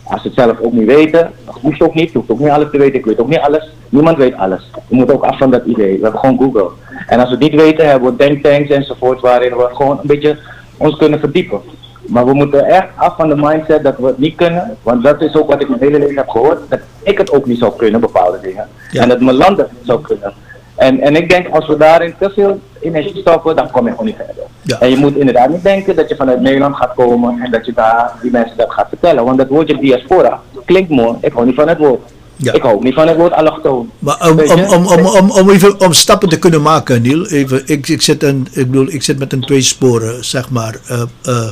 Als 0.04 0.22
ze 0.22 0.28
het 0.28 0.38
zelf 0.38 0.60
ook 0.60 0.74
niet 0.74 0.86
weten, 0.86 1.32
dat 1.46 1.58
hoeft 1.62 1.82
ook 1.82 1.94
niet. 1.94 2.12
Je 2.12 2.18
hoeft 2.18 2.32
ook 2.32 2.40
niet 2.40 2.50
alles 2.50 2.68
te 2.72 2.78
weten. 2.78 3.00
Ik 3.00 3.06
weet 3.06 3.20
ook 3.20 3.28
niet 3.28 3.40
alles. 3.40 3.70
Niemand 3.90 4.18
weet 4.18 4.36
alles. 4.36 4.70
We 4.88 4.96
moeten 4.96 5.16
ook 5.16 5.24
af 5.24 5.38
van 5.38 5.52
dat 5.52 5.66
idee. 5.66 5.98
We 5.98 6.04
hebben 6.04 6.20
gewoon 6.20 6.38
Google. 6.38 6.70
En 7.08 7.20
als 7.20 7.30
we 7.30 7.36
het 7.36 7.44
niet 7.44 7.62
weten, 7.62 7.90
hebben 7.90 8.12
we 8.12 8.18
denktanks 8.18 8.70
enzovoort 8.70 9.22
waarin 9.22 9.56
we 9.56 9.70
gewoon 9.72 10.00
een 10.02 10.08
beetje 10.08 10.38
ons 10.78 10.98
kunnen 10.98 11.20
verdiepen. 11.20 11.62
Maar 12.08 12.26
we 12.26 12.34
moeten 12.34 12.66
echt 12.66 12.88
af 12.96 13.16
van 13.16 13.30
de 13.30 13.36
mindset 13.36 13.84
dat 13.84 13.98
we 13.98 14.08
het 14.08 14.18
niet 14.18 14.36
kunnen. 14.36 14.78
Want 14.84 15.04
dat 15.04 15.22
is 15.22 15.36
ook 15.36 15.50
wat 15.50 15.62
ik 15.62 15.70
mijn 15.70 15.82
hele 15.82 16.00
leven 16.00 16.18
heb 16.18 16.30
gehoord. 16.30 16.60
Dat 16.70 16.80
ik 17.04 17.18
het 17.18 17.32
ook 17.32 17.46
niet 17.46 17.60
zou 17.60 17.74
kunnen, 17.78 18.00
bepaalde 18.00 18.40
dingen. 18.42 18.68
Ja. 18.92 19.02
En 19.02 19.10
dat 19.10 19.22
mijn 19.22 19.36
land 19.36 19.58
het 19.58 19.72
niet 19.72 19.86
zou 19.86 20.02
kunnen. 20.02 20.34
En, 20.76 21.00
en 21.00 21.16
ik 21.16 21.30
denk, 21.30 21.48
als 21.48 21.68
we 21.68 21.78
daarin 21.78 22.14
te 22.20 22.30
veel 22.30 22.60
energie 22.80 23.22
stoppen, 23.22 23.56
dan 23.56 23.72
kom 23.72 23.86
je 23.86 23.92
gewoon 23.92 24.06
niet 24.06 24.16
verder. 24.16 24.44
Ja. 24.62 24.80
En 24.80 24.90
je 24.90 24.98
moet 24.98 25.16
inderdaad 25.16 25.50
niet 25.50 25.64
denken 25.64 25.96
dat 25.96 26.10
je 26.10 26.16
vanuit 26.16 26.42
Nederland 26.42 26.76
gaat 26.76 26.94
komen 26.94 27.42
en 27.42 27.52
dat 27.52 27.66
je 27.66 27.74
daar 27.74 28.14
die 28.22 28.32
mensen 28.32 28.58
dat 28.58 28.72
gaat 28.72 28.90
vertellen. 28.90 29.26
Want 29.26 29.38
dat 29.38 29.48
woordje 29.48 29.78
diaspora 29.78 30.42
klinkt 30.66 30.90
mooi, 30.90 31.18
ik 31.22 31.34
hou 31.34 31.46
niet 31.46 31.56
van 31.56 31.68
het 31.68 31.78
woord. 31.78 32.02
Ja. 32.36 32.54
Ik 32.54 32.62
hou 32.62 32.76
ook 32.76 32.84
niet 32.84 32.94
van 32.94 33.08
het 33.08 33.18
woord 33.18 33.34
allochtoon. 33.34 33.92
Maar 34.00 34.30
om, 34.30 34.40
om, 34.40 34.64
om, 34.64 34.86
om, 34.86 35.06
om, 35.06 35.32
om 35.32 35.50
even 35.50 35.80
om 35.80 35.94
stappen 35.94 36.30
te 36.30 36.40
kunnen 36.40 36.62
maken, 36.62 37.02
Niel, 37.02 37.26
even, 37.28 37.62
ik, 37.66 37.88
ik, 37.88 38.02
zit 38.02 38.24
een, 38.24 38.48
ik, 38.52 38.72
bedoel, 38.72 38.88
ik 38.90 39.04
zit 39.04 39.20
met 39.20 39.34
een 39.34 39.42
twee 39.42 39.62
sporen, 39.62 40.26
zeg 40.26 40.50
maar, 40.50 40.76
eh, 40.88 41.02
eh, 41.24 41.48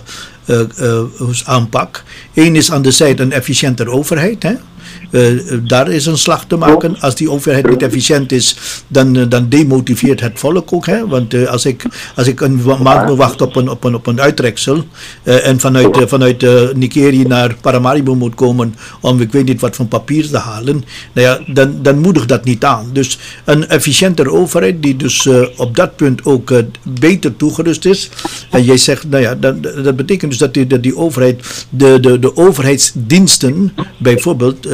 eh, 0.46 0.60
eh, 0.60 1.04
aanpak. 1.44 2.04
Eén 2.34 2.56
is 2.56 2.72
aan 2.72 2.82
de 2.82 2.92
zijde 2.92 3.24
een 3.24 3.32
efficiënter 3.32 3.90
overheid. 3.90 4.44
Hè? 4.44 4.54
Eh, 5.12 5.32
eh, 5.32 5.60
daar 5.68 5.92
is 5.92 6.06
een 6.06 6.18
slag 6.18 6.46
te 6.46 6.56
maken. 6.56 7.00
Als 7.00 7.16
die 7.16 7.32
overheid 7.32 7.70
niet 7.70 7.82
efficiënt 7.82 8.32
is, 8.32 8.58
dan, 8.88 9.16
eh, 9.16 9.24
dan 9.30 9.50
demotiveert 9.50 10.20
het 10.20 10.40
volk 10.40 10.74
ook. 10.74 10.86
Hè? 10.86 11.08
Want 11.08 11.48
als, 11.48 11.66
ik, 11.66 11.86
als 12.16 12.28
ik 12.28 12.42
een 12.42 12.62
maand 12.82 13.08
moet 13.08 13.18
wachten 13.18 13.46
op 13.46 13.56
een, 13.56 13.70
op 13.70 13.84
een, 13.84 13.96
op 13.96 14.08
een 14.08 14.22
uittreksel 14.22 14.84
en 15.24 15.60
vanuit, 15.60 15.98
vanuit 16.06 16.46
Nigeria 16.76 17.28
naar 17.28 17.56
Paramaribo 17.62 18.16
moet 18.16 18.36
komen 18.36 18.76
om 19.02 19.22
ik 19.22 19.32
weet 19.32 19.46
niet 19.46 19.62
wat 19.62 19.76
van 19.76 19.88
papier 19.88 20.28
te 20.28 20.38
halen, 20.38 20.84
nou 21.14 21.28
ja, 21.28 21.54
dan, 21.54 21.80
dan 21.82 22.00
moedigt 22.00 22.28
dat 22.28 22.44
niet 22.44 22.64
aan. 22.64 22.90
Dus 22.94 23.20
een 23.46 23.68
efficiënter 23.68 24.32
overheid 24.32 24.84
die 24.84 24.96
dus 24.96 25.30
op 25.58 25.76
dat 25.76 25.96
punt 25.96 26.26
ook 26.26 26.54
beter 26.84 27.36
toegerust 27.36 27.86
is. 27.86 28.10
En 28.50 28.64
jij 28.64 28.78
zegt, 28.78 29.10
nou 29.10 29.24
ja, 29.24 29.36
dat, 29.36 29.64
dat 29.64 29.96
betekent 29.96 30.32
dus 30.32 30.40
dat 30.40 30.54
die, 30.54 30.68
dat 30.68 30.84
die 30.84 30.98
overheid, 30.98 31.66
de, 31.70 32.00
de, 32.00 32.20
de 32.20 32.38
overheidsdiensten 32.38 33.74
bijvoorbeeld, 33.98 34.66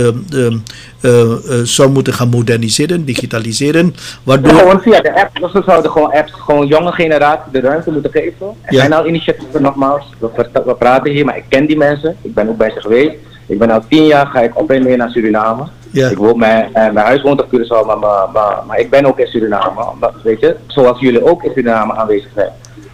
zou 1.64 1.90
moeten 1.90 2.14
gaan 2.14 2.30
moderniseren, 2.30 3.06
digitaliseren, 3.06 3.96
waardoor... 4.24 4.54
Gewoon 4.54 4.82
via 4.82 5.02
de 5.02 5.16
app. 5.22 5.40
Dus 5.40 5.52
we 5.52 5.62
zouden 5.66 5.92
gewoon 5.92 6.12
apps, 6.12 6.32
gewoon 6.32 6.68
jonge 6.68 6.92
generatie 6.92 7.52
de 7.52 7.60
ruimte 7.60 7.92
moeten 7.92 8.12
geven. 8.12 8.48
Er 8.62 8.74
Ja. 8.74 8.80
zijn 8.80 8.94
al 8.94 9.08
initiatieven 9.08 9.62
nogmaals. 9.62 10.04
We, 10.20 10.76
praten 10.80 11.12
hier, 11.12 11.26
maar 11.26 11.38
ik 11.38 11.46
ken 11.48 11.66
die 11.66 11.78
mensen. 11.78 12.16
Ik 12.22 12.34
ben 12.34 12.50
ook 12.50 12.58
bij 12.58 12.72
ze 12.72 12.82
geweest. 12.82 13.16
Ik 13.48 13.60
ben 13.60 13.72
al 13.72 13.84
tien 13.90 14.06
jaar, 14.06 14.26
ga 14.28 14.42
ik 14.42 14.60
op 14.60 14.72
en 14.72 14.84
neer 14.84 14.98
naar 14.98 15.10
Suriname. 15.10 15.64
Ja. 15.92 16.10
Ik 16.10 16.18
woon, 16.18 16.38
mijn, 16.38 16.64
eh, 16.66 16.92
mijn 16.92 17.06
huis 17.06 17.22
woont 17.22 17.42
op 17.42 17.48
Curaçao, 17.48 17.86
maar, 17.86 18.00
maar, 18.00 18.28
maar, 18.34 18.58
maar 18.68 18.80
ik 18.80 18.90
ben 18.90 19.06
ook 19.06 19.20
in 19.20 19.28
Suriname. 19.28 19.82
Weet 20.24 20.40
je, 20.40 20.56
zoals 20.68 21.00
jullie 21.00 21.26
ook 21.26 21.44
in 21.44 21.52
Suriname 21.54 21.96
aanwezig 21.96 22.30
zijn. 22.36 22.50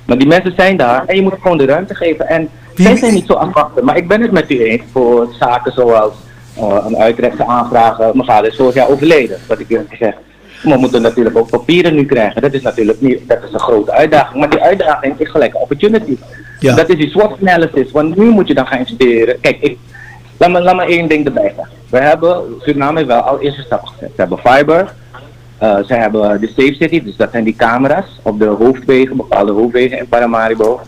Maar 0.06 0.18
die 0.18 0.28
mensen 0.28 0.54
zijn 0.56 0.78
daar 0.78 1.04
en 1.06 1.16
je 1.16 1.22
moet 1.22 1.34
gewoon 1.42 1.58
de 1.58 1.66
ruimte 1.66 1.96
geven. 1.96 2.28
En 2.28 2.50
zij 2.76 2.96
zijn 2.96 3.14
niet 3.14 3.26
zo 3.26 3.34
afwachten. 3.34 3.86
Maar 3.86 3.98
ik 3.98 4.08
ben 4.08 4.22
het 4.22 4.32
met 4.32 4.52
u 4.52 4.64
eens 4.64 4.82
voor 4.92 5.28
zaken 5.40 5.72
zoals 5.72 6.14
eh, 6.14 6.27
een 6.60 6.98
uitrechtse 6.98 7.46
aanvragen. 7.46 8.12
Mijn 8.14 8.28
vader 8.28 8.50
is 8.50 8.56
vorig 8.58 8.74
jaar 8.74 8.90
overleden, 8.90 9.38
wat 9.48 9.60
ik 9.60 9.70
eerlijk 9.70 9.90
gezegd. 9.90 10.18
Maar 10.64 10.74
we 10.74 10.80
moeten 10.80 11.02
natuurlijk 11.02 11.38
ook 11.38 11.50
papieren 11.50 11.96
nu 11.96 12.06
krijgen. 12.06 12.42
Dat 12.42 12.54
is 12.54 12.62
natuurlijk 12.62 13.02
niet, 13.02 13.20
dat 13.28 13.44
is 13.44 13.54
een 13.54 13.60
grote 13.60 13.92
uitdaging. 13.92 14.40
Maar 14.40 14.50
die 14.50 14.62
uitdaging 14.62 15.20
is 15.20 15.30
gelijk 15.30 15.54
een 15.54 15.60
opportunity. 15.62 16.18
Ja. 16.60 16.76
Dat 16.76 16.90
is 16.90 16.96
die 16.98 17.10
SWOT 17.10 17.38
analysis. 17.42 17.92
Want 17.92 18.16
nu 18.16 18.30
moet 18.30 18.48
je 18.48 18.54
dan 18.54 18.68
gaan 18.68 18.80
investeren. 18.80 19.40
Kijk, 19.42 19.58
ik, 19.60 19.78
laat, 20.38 20.50
me, 20.52 20.62
laat 20.62 20.76
me 20.76 20.86
één 20.86 21.08
ding 21.08 21.26
erbij 21.26 21.54
zeggen. 21.56 21.76
We 21.90 21.98
hebben, 22.00 22.44
Suriname 22.62 23.06
wel 23.06 23.22
al 23.22 23.40
eerste 23.40 23.62
stappen 23.62 23.88
gezet. 23.90 24.10
Ze 24.16 24.22
hebben 24.22 24.38
fiber. 24.38 24.94
eh, 25.58 25.78
ze 25.84 25.94
hebben 25.94 26.42
de 26.42 26.48
Safe 26.48 26.74
City, 26.74 27.04
dus 27.04 27.16
dat 27.16 27.32
zijn 27.32 27.44
die 27.44 27.56
camera's 27.56 28.20
op 28.22 28.40
de 28.40 28.46
hoofdwegen, 28.46 29.18
bepaalde 29.18 29.52
hoofdwegen 29.52 29.98
in 29.98 30.08
Paramaribo. 30.08 30.82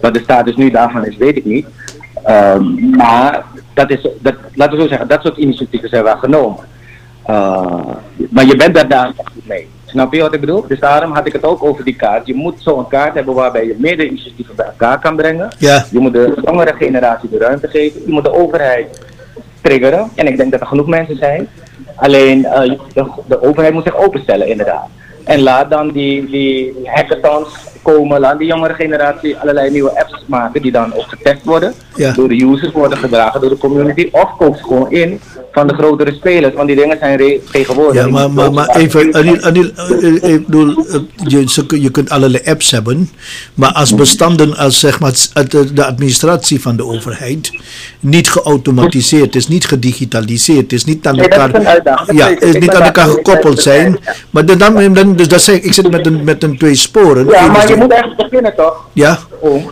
Wat 0.00 0.14
de 0.14 0.20
status 0.20 0.56
nu 0.56 0.70
daarvan 0.70 1.06
is, 1.06 1.16
weet 1.16 1.36
ik 1.36 1.44
niet. 1.44 1.66
Ehm, 2.24 2.90
maar 2.96 3.44
dat 3.74 3.90
is, 3.90 4.08
dat, 4.18 4.34
laten 4.54 4.76
we 4.76 4.82
zo 4.82 4.88
zeggen, 4.88 5.08
dat 5.08 5.22
soort 5.22 5.36
initiatieven 5.36 5.88
zijn 5.88 6.04
wel 6.04 6.16
genomen. 6.16 6.64
Uh, 7.30 7.80
maar 8.30 8.46
je 8.46 8.56
bent 8.56 8.74
daar 8.74 8.88
daar 8.88 9.12
niet 9.34 9.46
mee. 9.46 9.68
Snap 9.84 10.12
je 10.12 10.20
wat 10.20 10.34
ik 10.34 10.40
bedoel? 10.40 10.64
Dus 10.68 10.80
daarom 10.80 11.12
had 11.12 11.26
ik 11.26 11.32
het 11.32 11.44
ook 11.44 11.64
over 11.64 11.84
die 11.84 11.96
kaart. 11.96 12.26
Je 12.26 12.34
moet 12.34 12.54
zo'n 12.58 12.88
kaart 12.88 13.14
hebben 13.14 13.34
waarbij 13.34 13.66
je 13.66 13.74
meerdere 13.78 14.08
initiatieven 14.08 14.56
bij 14.56 14.66
elkaar 14.66 14.98
kan 14.98 15.16
brengen. 15.16 15.48
Ja. 15.58 15.84
Je 15.90 15.98
moet 15.98 16.12
de 16.12 16.40
jongere 16.44 16.74
generatie 16.74 17.28
de 17.28 17.38
ruimte 17.38 17.68
geven. 17.68 18.00
Je 18.06 18.12
moet 18.12 18.24
de 18.24 18.34
overheid 18.34 19.00
triggeren. 19.60 20.10
En 20.14 20.26
ik 20.26 20.36
denk 20.36 20.50
dat 20.50 20.60
er 20.60 20.66
genoeg 20.66 20.86
mensen 20.86 21.16
zijn. 21.16 21.48
Alleen 21.94 22.44
eh, 22.44 22.78
de, 22.92 23.06
de 23.26 23.42
overheid 23.42 23.74
moet 23.74 23.84
zich 23.84 23.96
openstellen 23.96 24.48
inderdaad. 24.48 24.88
En 25.24 25.40
laat 25.40 25.70
dan 25.70 25.90
die, 25.90 26.30
die 26.30 26.74
hackathons 26.84 27.48
komen. 27.86 28.20
Laat 28.20 28.38
die 28.38 28.46
jongere 28.46 28.74
generatie 28.74 29.36
allerlei 29.36 29.70
nieuwe 29.70 29.98
apps 29.98 30.24
maken 30.26 30.62
die 30.62 30.72
dan 30.72 30.94
ook 30.94 31.08
getest 31.08 31.44
worden. 31.44 31.74
Ja. 31.94 32.12
Door 32.12 32.28
de 32.28 32.44
users 32.44 32.72
worden 32.72 32.98
gedragen 32.98 33.40
door 33.40 33.50
de 33.50 33.58
community. 33.58 34.08
Of 34.12 34.36
koop 34.36 34.56
ze 34.56 34.62
gewoon 34.62 34.90
in 34.90 35.20
van 35.56 35.66
de 35.66 35.74
grotere 35.74 36.12
spelers. 36.12 36.54
Want 36.54 36.66
die 36.66 36.76
dingen 36.76 36.98
zijn 36.98 37.40
tegenwoordig. 37.52 38.04
Ja, 38.04 38.08
maar, 38.08 38.30
maar, 38.30 38.52
maar 38.52 38.76
even, 38.76 39.14
Anil, 39.14 39.40
Anil, 39.40 39.70
eh, 39.76 40.24
eh, 40.24 40.34
ik 40.34 40.46
bedoel, 40.46 40.86
eh, 40.86 41.00
je, 41.16 41.80
je 41.80 41.90
kunt 41.90 42.10
allerlei 42.10 42.42
apps 42.44 42.70
hebben, 42.70 43.10
maar 43.54 43.72
als 43.72 43.94
bestanden, 43.94 44.56
als 44.56 44.80
zeg 44.80 45.00
maar 45.00 45.12
de 45.74 45.84
administratie 45.84 46.60
van 46.60 46.76
de 46.76 46.84
overheid 46.84 47.50
niet 48.00 48.30
geautomatiseerd 48.30 49.34
is, 49.34 49.48
niet 49.48 49.66
gedigitaliseerd 49.66 50.72
is, 50.72 50.84
niet 50.84 51.06
aan 51.06 51.16
Nee, 51.16 51.28
dat 51.28 51.48
is 51.48 51.52
elkaar, 51.54 52.14
ja, 52.14 52.28
is 52.40 52.58
niet 52.58 52.74
aan 52.74 52.82
elkaar 52.82 53.08
gekoppeld 53.08 53.60
zijn, 53.60 53.98
maar 54.30 54.46
dan, 54.46 54.58
dan, 54.58 54.94
dan- 54.94 55.16
dus 55.16 55.28
dat 55.28 55.40
zeg 55.40 55.54
ik, 55.56 55.64
ik 55.64 55.72
zit 55.72 55.90
met 55.90 56.06
een, 56.06 56.24
met 56.24 56.42
een 56.42 56.58
twee 56.58 56.74
sporen. 56.74 57.26
Ja, 57.26 57.46
maar 57.46 57.68
je 57.68 57.76
moet 57.76 57.92
ergens 57.92 58.14
beginnen 58.14 58.54
toch? 58.56 58.84
ja, 58.92 59.18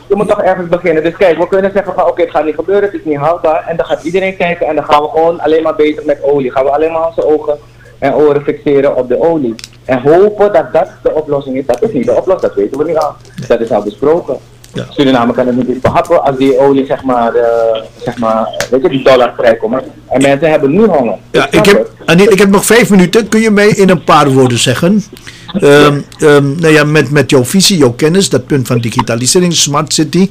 je 0.08 0.14
moet 0.14 0.28
toch 0.28 0.42
ergens 0.42 0.68
beginnen. 0.68 1.02
Dus 1.02 1.16
kijk, 1.16 1.38
we 1.38 1.48
kunnen 1.48 1.70
zeggen 1.74 1.94
van 1.94 2.06
oké, 2.06 2.22
het 2.22 2.30
gaat 2.30 2.44
niet 2.44 2.54
gebeuren, 2.54 2.84
het 2.84 2.94
is 3.00 3.04
niet 3.04 3.18
houdbaar. 3.18 3.64
En 3.68 3.76
dan 3.76 3.86
gaat 3.86 4.02
iedereen 4.04 4.36
kijken 4.36 4.66
en 4.66 4.74
dan 4.74 4.84
gaan 4.84 5.02
we 5.02 5.08
gewoon 5.08 5.40
alleen 5.40 5.62
maar 5.62 5.73
bezig 5.76 6.04
met 6.04 6.22
olie. 6.22 6.50
Gaan 6.50 6.64
we 6.64 6.70
alleen 6.70 6.92
maar 6.92 7.06
onze 7.06 7.26
ogen 7.26 7.58
en 7.98 8.14
oren 8.14 8.42
fixeren 8.42 8.96
op 8.96 9.08
de 9.08 9.20
olie. 9.20 9.54
En 9.84 10.02
hopen 10.02 10.52
dat 10.52 10.72
dat 10.72 10.88
de 11.02 11.14
oplossing 11.14 11.56
is. 11.56 11.66
Dat 11.66 11.82
is 11.82 11.92
niet 11.92 12.04
de 12.04 12.14
oplossing, 12.14 12.40
dat 12.40 12.54
weten 12.54 12.78
we 12.78 12.84
niet 12.84 12.96
al. 12.96 13.14
Dat 13.48 13.60
is 13.60 13.70
al 13.70 13.82
besproken. 13.82 14.36
Ja. 14.74 14.86
Suriname 14.90 15.32
kan 15.32 15.46
het 15.46 15.56
niet 15.56 15.68
eens 15.68 15.80
behappen 15.80 16.24
als 16.24 16.36
die 16.36 16.58
olie, 16.58 16.86
zeg 16.86 17.02
maar, 17.02 17.34
eh, 17.34 17.82
zeg 18.02 18.18
maar, 18.18 18.66
weet 18.70 18.82
je, 18.82 18.88
die 18.88 19.04
dollar 19.04 19.32
vrijkomt. 19.36 19.82
En 20.08 20.22
mensen 20.22 20.50
hebben 20.50 20.70
nu 20.70 20.84
honger. 20.84 21.16
Ja, 21.30 21.46
ik 21.50 21.64
heb, 21.64 21.90
ik 22.30 22.38
heb 22.38 22.48
nog 22.48 22.64
vijf 22.64 22.90
minuten. 22.90 23.28
Kun 23.28 23.40
je 23.40 23.50
mij 23.50 23.68
in 23.68 23.90
een 23.90 24.04
paar 24.04 24.30
woorden 24.30 24.58
zeggen? 24.58 25.02
Ehm, 25.60 26.00
ehm, 26.18 26.54
nou 26.54 26.72
ja, 26.72 26.84
met, 26.84 27.10
met 27.10 27.30
jouw 27.30 27.44
visie, 27.44 27.78
jouw 27.78 27.92
kennis, 27.92 28.28
dat 28.28 28.46
punt 28.46 28.66
van 28.66 28.78
digitalisering, 28.78 29.54
smart 29.54 29.92
city. 29.92 30.30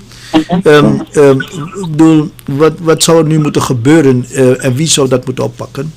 Ehm, 0.63 0.99
ehm, 1.11 1.37
bedoel, 1.91 2.29
wat, 2.45 2.73
wat 2.81 3.03
zou 3.03 3.17
er 3.17 3.25
nu 3.25 3.39
moeten 3.39 3.61
gebeuren 3.61 4.25
eh, 4.31 4.65
en 4.65 4.75
wie 4.75 4.87
zou 4.87 5.07
dat 5.07 5.25
moeten 5.25 5.43
oppakken? 5.43 5.93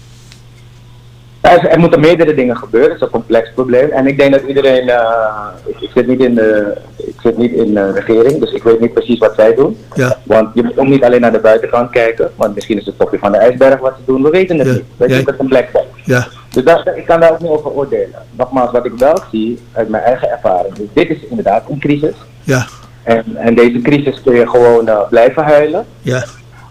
Er, 1.46 1.66
er 1.68 1.78
moeten 1.78 2.00
meerdere 2.00 2.34
dingen 2.34 2.56
gebeuren, 2.56 2.90
het 2.90 2.96
is 3.00 3.04
een 3.06 3.12
complex 3.12 3.50
probleem. 3.54 3.90
En 3.90 4.06
ik 4.06 4.18
denk 4.18 4.32
dat 4.32 4.42
iedereen, 4.42 4.88
eh, 4.88 5.46
ik, 5.66 5.80
ik 5.80 5.90
zit 5.94 6.06
niet 6.06 6.20
in 6.20 6.34
de, 6.34 6.76
ik 6.96 7.14
zit 7.22 7.36
niet 7.38 7.52
in 7.52 7.74
de 7.74 7.92
regering, 7.92 8.40
dus 8.40 8.52
ik 8.52 8.62
weet 8.62 8.80
niet 8.80 8.92
precies 8.92 9.18
wat 9.18 9.32
zij 9.36 9.54
doen. 9.54 9.76
Ja. 9.94 10.16
Want 10.22 10.48
je 10.54 10.62
moet 10.62 10.78
ook 10.78 10.86
niet 10.86 11.04
alleen 11.04 11.20
naar 11.20 11.32
de 11.32 11.38
buitenkant 11.40 11.90
kijken, 11.90 12.30
want 12.36 12.54
misschien 12.54 12.78
is 12.78 12.86
het 12.86 12.98
topje 12.98 13.18
van 13.18 13.32
de 13.32 13.38
ijsberg 13.38 13.80
wat 13.80 13.94
ze 13.98 14.02
doen, 14.06 14.22
we 14.22 14.30
weten 14.30 14.58
het 14.58 14.66
Ja. 14.66 14.72
niet. 14.72 14.82
Weet 14.96 15.08
je, 15.08 15.14
Ja. 15.14 15.20
het 15.20 15.30
is 15.30 15.36
complex. 15.36 15.68
Ja, 16.04 16.26
Dus 16.50 16.64
dat, 16.64 16.86
ik 16.94 17.06
kan 17.06 17.20
daar 17.20 17.32
ook 17.32 17.40
niet 17.40 17.50
over 17.50 17.70
oordelen. 17.70 18.22
Nogmaals, 18.36 18.70
wat 18.70 18.84
ik 18.84 18.92
wel 18.98 19.18
zie 19.30 19.58
uit 19.72 19.88
mijn 19.88 20.02
eigen 20.02 20.30
ervaring, 20.30 20.74
dus 20.74 20.86
dit 20.92 21.10
is 21.10 21.18
inderdaad 21.28 21.62
een 21.68 21.78
crisis. 21.80 22.14
ja, 22.42 22.66
En, 23.02 23.24
en 23.36 23.54
deze 23.54 23.80
crisis 23.80 24.22
kun 24.22 24.34
je 24.34 24.48
gewoon 24.48 24.88
eh, 24.88 25.00
blijven 25.08 25.42
huilen. 25.44 25.86
ja, 26.00 26.24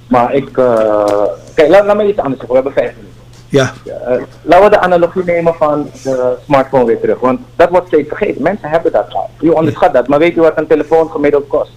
Maar 0.08 0.34
ik, 0.34 0.58
eh, 0.58 1.24
kijk, 1.54 1.70
laat, 1.70 1.86
laat 1.86 1.96
me 1.98 2.08
iets 2.08 2.20
anders 2.20 2.40
zeggen, 2.40 2.48
we 2.48 2.54
hebben 2.54 2.74
vijf 2.74 2.92
minuten. 2.96 3.14
Ja, 3.50 3.74
Eh, 3.86 4.18
laten 4.42 4.64
we 4.64 4.70
de 4.70 4.80
analogie 4.80 5.24
nemen 5.24 5.54
van 5.56 5.90
de 6.04 6.36
smartphone 6.46 6.86
weer 6.86 7.00
terug. 7.00 7.20
Want 7.20 7.40
dat 7.56 7.70
wordt 7.70 7.88
steeds 7.88 8.08
vergeten. 8.08 8.42
Mensen 8.42 8.70
hebben 8.70 8.92
dat 8.92 9.14
al. 9.14 9.30
U 9.42 9.50
onderschat 9.50 9.94
dat. 9.94 10.08
Maar 10.08 10.20
weet 10.20 10.38
u 10.38 10.42
wat 10.42 10.58
een 10.58 10.68
telefoon 10.68 11.10
gemiddeld 11.10 11.48
kost? 11.48 11.72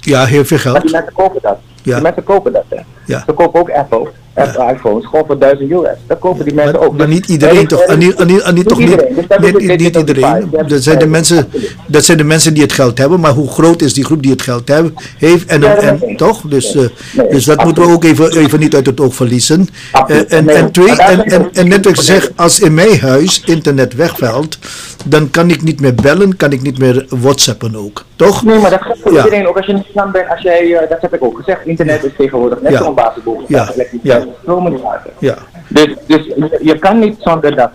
ja, 0.00 0.24
heel 0.24 0.44
veel 0.44 0.72
Maar 0.72 0.80
die 0.80 0.90
geld. 0.90 0.92
mensen 0.92 1.12
kopen 1.12 1.40
dat. 1.42 1.58
Ja. 1.86 1.94
Die 1.94 2.02
mensen 2.02 2.22
kopen 2.24 2.52
dat. 2.52 2.64
Hè. 2.68 2.80
Ja. 3.06 3.22
Ze 3.26 3.32
kopen 3.32 3.60
ook 3.60 3.70
Apple. 3.70 4.06
Apple 4.34 4.72
iPhones 4.72 5.06
gewoon 5.06 5.24
voor 5.26 5.38
1000 5.38 5.70
US. 5.70 5.88
Dat 6.06 6.18
kopen 6.18 6.44
die 6.44 6.54
mensen 6.54 6.72
Maar, 6.78 6.82
ook. 6.88 6.96
maar 6.96 7.08
niet 7.08 7.26
iedereen 7.28 7.56
er 7.56 7.66
toch? 7.68 7.80
er 7.80 7.86
is- 7.88 7.94
Anil, 7.94 8.14
Anil, 8.16 8.42
Anil, 8.42 8.62
toch 8.62 8.78
niet? 8.78 8.90
iedereen. 8.90 9.14
Dus 9.14 9.24
Niet, 9.38 9.58
niet, 9.68 9.80
niet 9.80 9.96
iedereen. 9.96 10.50
Dat 10.68 10.82
zijn, 10.82 10.98
de 10.98 11.06
mensen, 11.06 11.48
dat 11.86 12.04
zijn 12.04 12.18
de 12.18 12.24
mensen 12.24 12.54
die 12.54 12.62
het 12.62 12.72
geld 12.72 12.98
hebben, 12.98 13.20
maar 13.20 13.32
hoe 13.32 13.48
groot 13.48 13.82
is 13.82 13.94
die 13.94 14.04
groep 14.04 14.22
die 14.22 14.30
het 14.30 14.42
geld 14.42 14.68
hebben, 14.68 14.94
heeft? 15.18 15.46
En, 15.46 15.62
en, 15.80 16.16
toch? 16.16 16.40
Dus, 16.40 16.74
eh, 16.74 16.82
dus 17.30 17.44
dat 17.44 17.64
moeten 17.64 17.86
we 17.86 17.92
ook 17.92 18.04
even, 18.04 18.36
even 18.36 18.58
niet 18.60 18.74
uit 18.74 18.86
het 18.86 19.00
oog 19.00 19.14
verliezen. 19.14 19.68
Eh, 20.06 20.32
en, 20.32 20.48
en 20.48 20.70
twee, 20.72 20.96
en, 20.96 21.24
en, 21.24 21.48
en 21.52 21.68
net 21.68 21.84
wat 21.84 21.94
ik 21.94 22.00
zeg, 22.00 22.30
als 22.36 22.60
in 22.60 22.74
mijn 22.74 23.00
huis 23.00 23.42
internet 23.46 23.94
wegvalt, 23.94 24.58
dan 25.04 25.30
kan 25.30 25.50
ik 25.50 25.62
niet 25.62 25.80
meer 25.80 25.94
bellen, 25.94 26.36
kan 26.36 26.52
ik 26.52 26.62
niet 26.62 26.78
meer 26.78 27.06
whatsappen 27.08 27.76
ook. 27.76 28.04
Toch? 28.16 28.42
Nee, 28.44 28.58
maar 28.58 28.70
dat 28.70 28.82
geldt 28.82 29.00
voor 29.02 29.10
iedereen. 29.16 29.48
Ook 29.48 29.56
als 29.56 29.66
je 29.66 29.72
niet 29.72 29.92
plan 29.92 30.10
bent, 30.12 30.28
als 30.28 30.40
jij, 30.40 30.74
eh, 30.74 30.88
dat 30.90 31.00
heb 31.00 31.14
ik 31.14 31.24
ook 31.24 31.36
gezegd, 31.36 31.64
internet 31.78 32.04
is 32.04 32.12
tegenwoordig 32.16 32.60
net 32.60 32.72
Ja. 32.72 32.82
zo'n 32.82 32.94
basisbehoefte. 32.94 33.52
Ja. 33.52 33.72
elektriciteit, 33.74 34.22
Ja. 34.24 34.28
stromen 34.42 34.72
niet 34.72 34.80
water. 34.82 35.10
Ja. 35.18 35.36
Dus, 35.68 35.86
dus 36.06 36.24
je- 36.26 36.58
je 36.62 36.78
kan 36.78 36.98
niet 36.98 37.16
zonder 37.18 37.56
dat. 37.56 37.70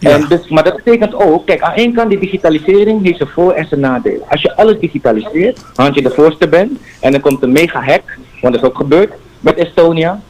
Ja. 0.00 0.10
En 0.10 0.24
dus, 0.28 0.48
maar 0.48 0.64
dat 0.64 0.76
betekent 0.76 1.14
ook, 1.14 1.46
kijk, 1.46 1.60
aan 1.60 1.72
één 1.74 1.92
kant 1.94 2.10
die 2.10 2.18
digitalisering 2.18 3.04
heeft 3.04 3.16
zijn 3.16 3.28
voor- 3.28 3.52
en 3.52 3.66
zijn 3.66 3.80
nadelen. 3.80 4.20
Als 4.28 4.42
je 4.42 4.56
alles 4.56 4.78
digitaliseert, 4.80 5.64
want 5.74 5.94
je 5.94 6.02
de 6.02 6.10
voorste 6.10 6.48
bent, 6.48 6.78
en 7.00 7.12
dan 7.12 7.20
komt 7.20 7.42
een 7.42 7.52
mega 7.52 7.80
hack, 7.82 8.02
want 8.40 8.54
dat 8.54 8.62
is 8.62 8.68
ook 8.68 8.76
gebeurd 8.76 9.12
met 9.40 9.54
Estonia. 9.58 10.20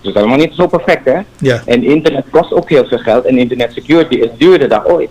Dus 0.00 0.12
dat 0.12 0.14
is 0.14 0.20
allemaal 0.28 0.46
niet 0.46 0.54
zo 0.54 0.66
perfect, 0.66 1.04
hè? 1.04 1.18
Ja. 1.38 1.62
En 1.66 1.84
internet 1.84 2.24
kost 2.30 2.52
ook 2.52 2.68
heel 2.68 2.84
veel 2.86 2.98
geld 2.98 3.24
en 3.24 3.38
internet 3.38 3.72
security 3.72 4.14
is 4.14 4.28
duurder 4.38 4.68
dan 4.68 4.84
ooit. 4.84 5.10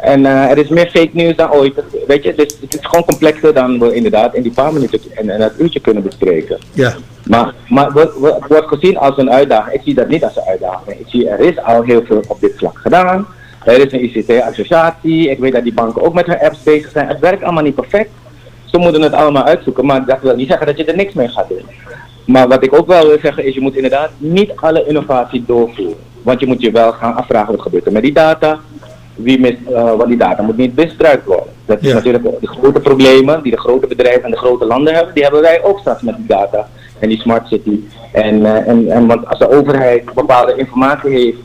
En 0.00 0.26
eh, 0.26 0.50
er 0.50 0.58
is 0.58 0.68
meer 0.68 0.86
fake 0.90 1.10
news 1.12 1.36
dan 1.36 1.50
ooit. 1.52 1.72
Weet 2.06 2.22
je, 2.24 2.34
dus 2.34 2.56
het 2.60 2.74
is 2.74 2.80
gewoon 2.86 3.04
complexer 3.04 3.54
dan 3.54 3.78
we 3.78 3.94
inderdaad 3.94 4.34
in 4.34 4.42
die 4.42 4.52
paar 4.52 4.72
minuten 4.72 5.00
en, 5.14 5.30
en 5.30 5.38
dat 5.40 5.52
uurtje 5.58 5.80
kunnen 5.80 6.02
bespreken. 6.02 6.58
Ja, 6.72 6.94
Maar, 7.24 7.54
maar 7.68 7.92
we- 7.92 8.12
we- 8.20 8.36
het 8.40 8.48
wordt 8.48 8.68
gezien 8.68 8.98
als 8.98 9.16
een 9.18 9.30
uitdaging. 9.30 9.74
Ik 9.74 9.80
zie 9.84 9.94
dat 9.94 10.08
niet 10.08 10.24
als 10.24 10.36
een 10.36 10.42
uitdaging. 10.46 10.98
Ik 11.00 11.06
zie 11.08 11.28
er 11.28 11.40
is 11.40 11.58
al 11.62 11.82
heel 11.82 12.02
veel 12.04 12.22
op 12.28 12.40
dit 12.40 12.52
vlak 12.56 12.78
gedaan. 12.78 13.26
Er 13.64 13.86
is 13.86 13.92
een 13.92 14.04
ICT-associatie. 14.04 15.30
Ik 15.30 15.38
weet 15.38 15.52
dat 15.52 15.62
die 15.62 15.72
banken 15.74 16.02
ook 16.02 16.14
met 16.14 16.26
hun 16.26 16.38
apps 16.40 16.62
bezig 16.62 16.90
zijn. 16.90 17.08
Het 17.08 17.18
werkt 17.20 17.42
allemaal 17.42 17.62
niet 17.62 17.74
perfect. 17.74 18.10
Ze 18.64 18.78
moeten 18.78 19.02
het 19.02 19.12
allemaal 19.12 19.44
uitzoeken. 19.44 19.86
Maar 19.86 20.04
dat 20.04 20.18
wil 20.22 20.36
niet 20.36 20.48
zeggen 20.48 20.66
dat 20.66 20.76
je 20.76 20.84
er 20.84 20.96
niks 20.96 21.14
mee 21.14 21.28
gaat 21.28 21.48
doen. 21.48 21.62
Maar 22.26 22.48
wat 22.48 22.64
ik 22.64 22.74
ook 22.78 22.86
wel 22.86 23.06
wil 23.06 23.18
zeggen 23.22 23.44
is, 23.44 23.54
je 23.54 23.60
moet 23.60 23.74
inderdaad 23.76 24.10
niet 24.18 24.52
alle 24.56 24.86
innovatie 24.86 25.44
doorvoeren. 25.46 25.96
Want 26.22 26.40
je 26.40 26.46
moet 26.46 26.60
je 26.60 26.70
wel 26.70 26.92
gaan 26.92 27.14
afvragen 27.16 27.52
wat 27.52 27.62
gebeurt 27.62 27.86
er 27.86 27.92
met 27.92 28.02
die 28.02 28.12
data. 28.12 28.58
Wie 29.18 29.40
mis, 29.40 29.54
eh, 29.74 29.82
want 29.82 30.06
die 30.08 30.16
data 30.16 30.42
moet 30.42 30.56
niet 30.56 30.76
misbruikt 30.76 31.24
worden. 31.26 31.46
Dat 31.66 31.80
is 31.80 31.88
Ja. 31.88 31.94
natuurlijk 31.94 32.24
de 32.40 32.46
grote 32.46 32.80
problemen 32.80 33.42
die 33.42 33.52
de 33.52 33.60
grote 33.60 33.86
bedrijven 33.86 34.24
en 34.24 34.30
de 34.30 34.36
grote 34.36 34.64
landen 34.64 34.94
hebben. 34.94 35.14
Die 35.14 35.22
hebben 35.22 35.40
wij 35.40 35.62
ook 35.62 35.78
straks 35.78 36.02
met 36.02 36.16
die 36.16 36.26
data 36.26 36.68
en 36.98 37.08
die 37.08 37.20
smart 37.20 37.46
city. 37.48 37.80
En, 38.12 38.46
eh, 38.46 38.68
en, 38.68 38.90
en 38.90 39.06
want 39.06 39.26
als 39.26 39.38
de 39.38 39.50
overheid 39.50 40.14
bepaalde 40.14 40.54
informatie 40.56 41.10
heeft, 41.10 41.38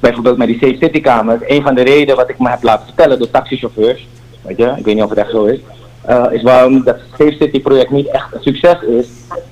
bijvoorbeeld 0.00 0.36
met 0.36 0.46
die 0.46 0.58
Safe 0.60 0.76
City 0.80 1.00
Kamer, 1.00 1.38
een 1.46 1.62
van 1.62 1.74
de 1.74 1.82
redenen 1.82 2.16
wat 2.16 2.28
ik 2.28 2.38
me 2.38 2.48
heb 2.48 2.62
laten 2.62 2.86
vertellen 2.86 3.18
door 3.18 3.30
taxichauffeurs, 3.30 4.08
weet 4.42 4.56
je, 4.56 4.72
ik 4.76 4.84
weet 4.84 4.94
niet 4.94 5.04
of 5.04 5.10
het 5.10 5.18
echt 5.18 5.30
zo 5.30 5.44
is, 5.44 5.58
eh, 6.02 6.24
is 6.30 6.42
waarom 6.42 6.84
dat 6.84 6.96
Safe 7.18 7.36
City 7.38 7.60
project 7.62 7.90
niet 7.90 8.06
echt 8.10 8.26
een 8.34 8.42
succes 8.42 8.76
is, 8.82 9.06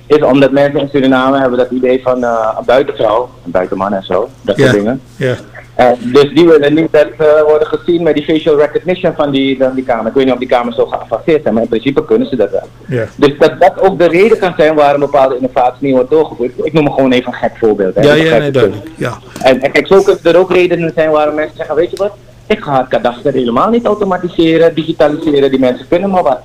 is 0.07 0.23
omdat 0.23 0.51
mensen 0.53 0.81
in 0.81 0.89
Suriname 0.89 1.39
hebben 1.39 1.59
dat 1.59 1.71
idee 1.71 2.03
van 2.03 2.25
eh, 2.25 2.55
een 2.59 2.65
buitenvrouw, 2.65 3.29
een 3.45 3.51
buitenman 3.51 3.93
en 3.93 4.03
zo, 4.03 4.29
dat 4.41 4.57
soort 4.59 4.71
ja, 4.71 4.77
dingen. 4.77 5.01
ja. 5.17 5.35
Eh, 5.75 5.91
dus 5.99 6.31
die 6.35 6.47
willen 6.47 6.75
niet 6.75 6.93
dat 6.93 7.07
eh, 7.19 7.43
worden 7.43 7.67
gezien 7.67 8.03
met 8.03 8.15
die 8.15 8.25
facial 8.25 8.57
recognition 8.57 9.15
van 9.15 9.31
die, 9.31 9.57
van 9.59 9.75
die 9.75 9.85
kamer. 9.85 10.07
Ik 10.07 10.13
weet 10.13 10.25
niet 10.25 10.33
of 10.33 10.39
die 10.39 10.49
kamers 10.49 10.77
zo 10.77 10.87
geavanceerd 10.87 11.43
zijn, 11.43 11.55
maar 11.55 11.63
in 11.63 11.69
principe 11.69 12.05
kunnen 12.05 12.29
ze 12.29 12.37
dat 12.37 12.51
wel. 12.51 12.69
Dus 13.17 13.39
dat 13.39 13.61
dat 13.61 13.81
ook 13.81 13.99
de 13.99 14.09
reden 14.09 14.39
kan 14.39 14.55
zijn 14.57 14.75
waarom 14.75 15.01
bepaalde 15.01 15.37
innovaties 15.37 15.81
niet 15.81 15.95
wordt 15.95 16.11
doorgevoerd. 16.11 16.53
Ik 16.63 16.73
noem 16.73 16.93
gewoon 16.93 17.13
even 17.13 17.27
een 17.27 17.39
gek 17.39 17.57
voorbeeld. 17.59 17.95
Hè. 17.95 18.03
Ja, 18.03 18.15
ja, 18.15 18.39
nee, 18.39 18.51
duidelijk. 18.51 18.87
Ja, 18.97 19.19
En, 19.43 19.61
en 19.61 19.73
kijk, 19.73 19.87
zo 19.87 20.03
kunnen 20.03 20.25
er 20.25 20.37
ook 20.37 20.53
redenen 20.53 20.93
zijn 20.95 21.11
waarom 21.11 21.35
mensen 21.35 21.57
zeggen, 21.57 21.75
weet 21.75 21.91
je 21.91 21.97
wat, 21.97 22.13
ik 22.47 22.61
ga 22.61 22.79
het 22.79 22.89
kadaster 22.89 23.33
helemaal 23.33 23.71
niet 23.71 23.85
automatiseren, 23.85 24.75
digitaliseren, 24.75 25.51
die 25.51 25.61
mensen 25.61 25.89
kunnen 25.89 26.11
maar 26.11 26.23
wat. 26.23 26.41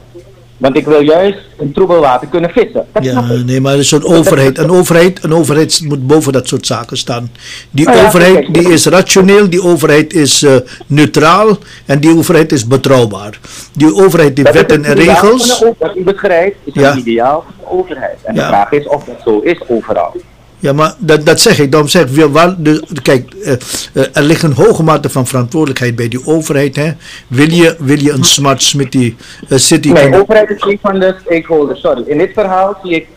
Want 0.57 0.77
ik 0.77 0.85
wil 0.85 1.01
juist 1.01 1.37
in 1.59 1.71
troebel 1.73 1.99
water 1.99 2.27
kunnen 2.27 2.49
vissen. 2.49 2.85
Dat 2.93 3.03
ja, 3.03 3.11
snap 3.11 3.29
ik. 3.37 3.45
nee, 3.45 3.61
maar 3.61 3.77
het 3.77 3.91
een 3.91 4.03
overheid. 4.05 4.57
Een 4.57 4.69
overheid, 4.71 5.23
een 5.23 5.33
overheid 5.33 5.81
moet 5.83 6.07
boven 6.07 6.33
dat 6.33 6.47
soort 6.47 6.65
zaken 6.65 6.97
staan. 6.97 7.31
Die 7.71 7.85
Nou 7.85 7.97
ja, 7.97 8.05
overheid 8.05 8.33
kijk, 8.33 8.53
die 8.53 8.69
is 8.71 8.85
rationeel, 8.85 9.49
die 9.49 9.63
overheid 9.63 10.13
is 10.13 10.43
eh, 10.43 10.55
neutraal 10.87 11.57
en 11.85 11.99
die 11.99 12.17
overheid 12.17 12.51
is 12.51 12.67
betrouwbaar. 12.67 13.39
Die 13.73 13.95
overheid 13.95 14.35
die 14.35 14.43
wetten 14.43 14.83
het 14.83 14.97
en 14.97 15.05
regels. 15.05 15.63
Wat 15.77 15.95
u 15.95 16.03
beschrijft 16.03 16.55
is 16.63 16.73
Ja. 16.73 16.89
het 16.89 16.99
ideaal 16.99 17.43
van 17.45 17.53
de 17.59 17.71
overheid. 17.77 18.17
En 18.23 18.35
Ja. 18.35 18.41
de 18.41 18.47
vraag 18.47 18.71
is 18.71 18.87
of 18.87 19.03
dat 19.03 19.15
zo 19.25 19.39
is 19.39 19.57
overal. 19.67 20.15
Ja, 20.59 20.73
maar 20.73 20.95
dat, 20.97 21.25
dat 21.25 21.39
zeg 21.39 21.59
ik. 21.59 21.71
Daarom 21.71 21.89
zeg 21.89 22.09
ik, 22.09 22.25
waar, 22.25 22.55
de, 22.57 22.83
kijk, 23.01 23.33
eh, 23.33 23.51
eh, 23.93 24.03
er 24.13 24.21
ligt 24.23 24.43
een 24.43 24.53
hoge 24.53 24.83
mate 24.83 25.09
van 25.09 25.27
verantwoordelijkheid 25.27 25.95
bij 25.95 26.07
die 26.07 26.25
overheid. 26.25 26.75
Hè. 26.75 26.91
Wil, 27.27 27.49
je, 27.49 27.75
wil 27.79 27.99
je 27.99 28.11
een 28.11 28.23
smart 28.23 28.63
city, 28.63 29.15
eh, 29.49 29.57
city 29.57 29.91
Nee, 29.91 30.21
overheid 30.21 30.49
is 30.49 30.61
een 30.61 30.79
van 30.81 30.99
de 30.99 31.15
stakeholders. 31.25 31.79
Sorry, 31.81 32.03
in 32.05 32.17
dit 32.17 32.33
verhaal 32.33 32.79
zie 32.83 32.95
ik. 32.95 33.07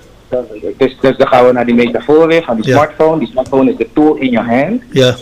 Dus, 0.76 0.96
dus 1.00 1.16
dan 1.16 1.26
gaan 1.26 1.46
we 1.46 1.52
naar 1.52 1.66
die 1.66 1.74
metafoor 1.74 2.26
weer 2.26 2.42
van 2.42 2.56
die 2.56 2.66
Ja. 2.66 2.76
smartphone. 2.76 3.18
Die 3.18 3.28
smartphone 3.28 3.70
is 3.70 3.76
de 3.76 3.88
tool 3.94 4.14
in 4.16 4.30
your 4.30 4.48
hand. 4.48 4.82
Ja, 4.90 5.16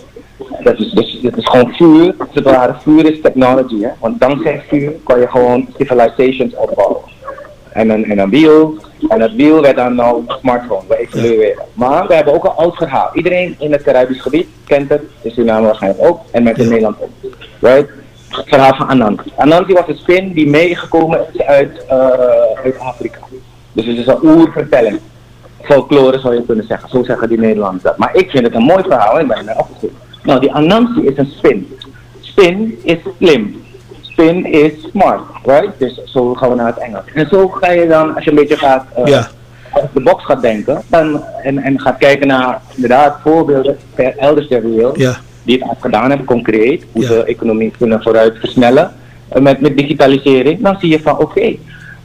Dat 0.62 0.78
is, 0.78 0.90
dus, 0.90 1.18
is 1.22 1.46
gewoon 1.46 1.72
vuur. 1.72 2.14
Als 2.18 2.28
het 2.32 2.44
ware, 2.44 2.74
vuur 2.82 3.12
is 3.12 3.20
technology. 3.22 3.80
Hè? 3.80 3.88
Want 4.00 4.20
dankzij 4.20 4.62
vuur 4.68 4.92
kan 5.04 5.20
je 5.20 5.28
gewoon 5.28 5.68
civilizations 5.78 6.54
opbouwen. 6.56 7.00
En 7.72 7.90
een, 7.90 8.04
en 8.04 8.18
een 8.18 8.30
wiel. 8.30 8.76
En 9.08 9.18
dat 9.18 9.32
wiel 9.32 9.62
werd 9.62 9.76
dan 9.76 9.94
nou 9.94 10.22
een 10.26 10.34
smartphone. 10.40 10.82
We 10.88 10.98
evolueren. 10.98 11.64
Maar 11.72 12.06
we 12.06 12.14
hebben 12.14 12.34
ook 12.34 12.44
een 12.44 12.50
oud 12.50 12.76
verhaal. 12.76 13.10
Iedereen 13.12 13.56
in 13.58 13.72
het 13.72 13.82
Caribisch 13.82 14.20
gebied 14.20 14.48
kent 14.66 14.88
het. 14.88 15.02
In 15.22 15.30
Suriname 15.30 15.66
waarschijnlijk 15.66 16.08
ook. 16.08 16.20
En 16.30 16.42
met 16.42 16.58
in. 16.58 16.68
Nederland 16.68 16.96
ook. 17.00 17.10
Right? 17.60 17.88
Het 18.28 18.48
verhaal 18.48 18.74
van 18.74 18.88
Anansi. 18.88 19.32
Anansi 19.36 19.72
was 19.72 19.88
een 19.88 19.96
spin 19.96 20.32
die 20.32 20.48
meegekomen 20.48 21.20
is 21.32 21.42
uit, 21.42 21.84
eh, 21.86 21.96
uit 22.64 22.78
Afrika. 22.78 23.18
Dus 23.72 23.86
het 23.86 23.96
is 23.96 24.06
een 24.06 24.18
oervertelling. 24.22 25.00
Folklore 25.62 26.18
zou 26.18 26.34
je 26.34 26.42
kunnen 26.42 26.66
zeggen. 26.66 26.88
Zo 26.88 27.02
zeggen 27.02 27.28
die 27.28 27.38
Nederlanders 27.38 27.82
dat. 27.82 27.96
Maar 27.96 28.16
ik 28.16 28.30
vind 28.30 28.44
het 28.44 28.54
een 28.54 28.62
mooi 28.62 28.82
verhaal 28.82 29.18
en 29.18 29.20
ik 29.20 29.28
ben 29.28 29.48
er 29.48 29.58
opgegroeid. 29.58 29.92
Nou, 30.22 30.40
die 30.40 30.52
Anansi 30.52 31.06
is 31.06 31.16
een 31.16 31.32
spin. 31.36 31.76
Spin 32.20 32.80
is 32.82 32.98
slim. 33.18 33.57
Spin 34.18 34.44
is 34.46 34.72
smart, 34.90 35.20
right? 35.44 35.72
Dus 35.78 36.00
zo 36.04 36.34
gaan 36.34 36.48
we 36.48 36.54
naar 36.54 36.66
het 36.66 36.78
Engels. 36.78 37.02
En 37.14 37.28
zo 37.28 37.48
ga 37.48 37.70
je 37.70 37.86
dan, 37.86 38.14
als 38.14 38.24
je 38.24 38.30
een 38.30 38.36
beetje 38.36 38.56
gaat, 38.56 38.84
eh 38.94 39.06
Ja. 39.06 39.28
uit 39.72 39.88
de 39.92 40.00
box 40.00 40.24
gaat 40.24 40.42
denken, 40.42 40.82
dan, 40.86 41.22
en, 41.42 41.58
en 41.58 41.80
gaat 41.80 41.98
kijken 41.98 42.26
naar 42.26 42.60
inderdaad 42.74 43.16
voorbeelden 43.22 43.76
per 43.94 44.16
elders 44.16 44.48
ter 44.48 44.62
wereld, 44.62 44.98
ja, 44.98 45.16
die 45.42 45.58
het 45.58 45.68
al 45.68 45.76
gedaan 45.80 46.08
hebben, 46.08 46.26
concreet, 46.26 46.84
hoe 46.92 47.02
Ja. 47.02 47.08
ze 47.08 47.14
de 47.14 47.24
economie 47.24 47.72
kunnen 47.78 48.02
vooruit 48.02 48.36
versnellen 48.38 48.92
eh, 49.28 49.42
met, 49.42 49.60
met 49.60 49.76
digitalisering, 49.76 50.60
dan 50.62 50.76
zie 50.80 50.90
je 50.90 51.00
van 51.00 51.18
oké, 51.18 51.54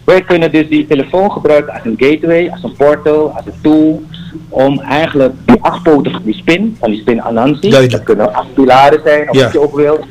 wij 0.03 0.21
kunnen 0.21 0.51
dus 0.51 0.67
die 0.69 0.87
telefoon 0.87 1.31
gebruiken 1.31 1.73
als 1.73 1.81
een 1.85 1.95
gateway, 1.97 2.49
als 2.51 2.63
een 2.63 2.75
portal, 2.77 3.29
als 3.35 3.45
een 3.45 3.61
tool, 3.61 4.01
om 4.49 4.79
eigenlijk 4.79 5.33
die 5.45 5.57
acht 5.61 5.83
poten 5.83 6.11
van 6.11 6.21
die 6.23 6.33
spin, 6.35 6.77
van 6.79 6.89
die 6.91 6.99
spin 6.99 7.21
Anansi, 7.21 7.69
dat 7.87 8.03
kunnen 8.03 8.33
acht 8.33 8.53
pilaren 8.53 8.99
zijn, 9.03 9.29
of 9.29 9.41
wat 9.43 9.51
je 9.53 9.61
ook 9.61 9.75
wilt, 9.75 9.99
eh, 9.99 10.05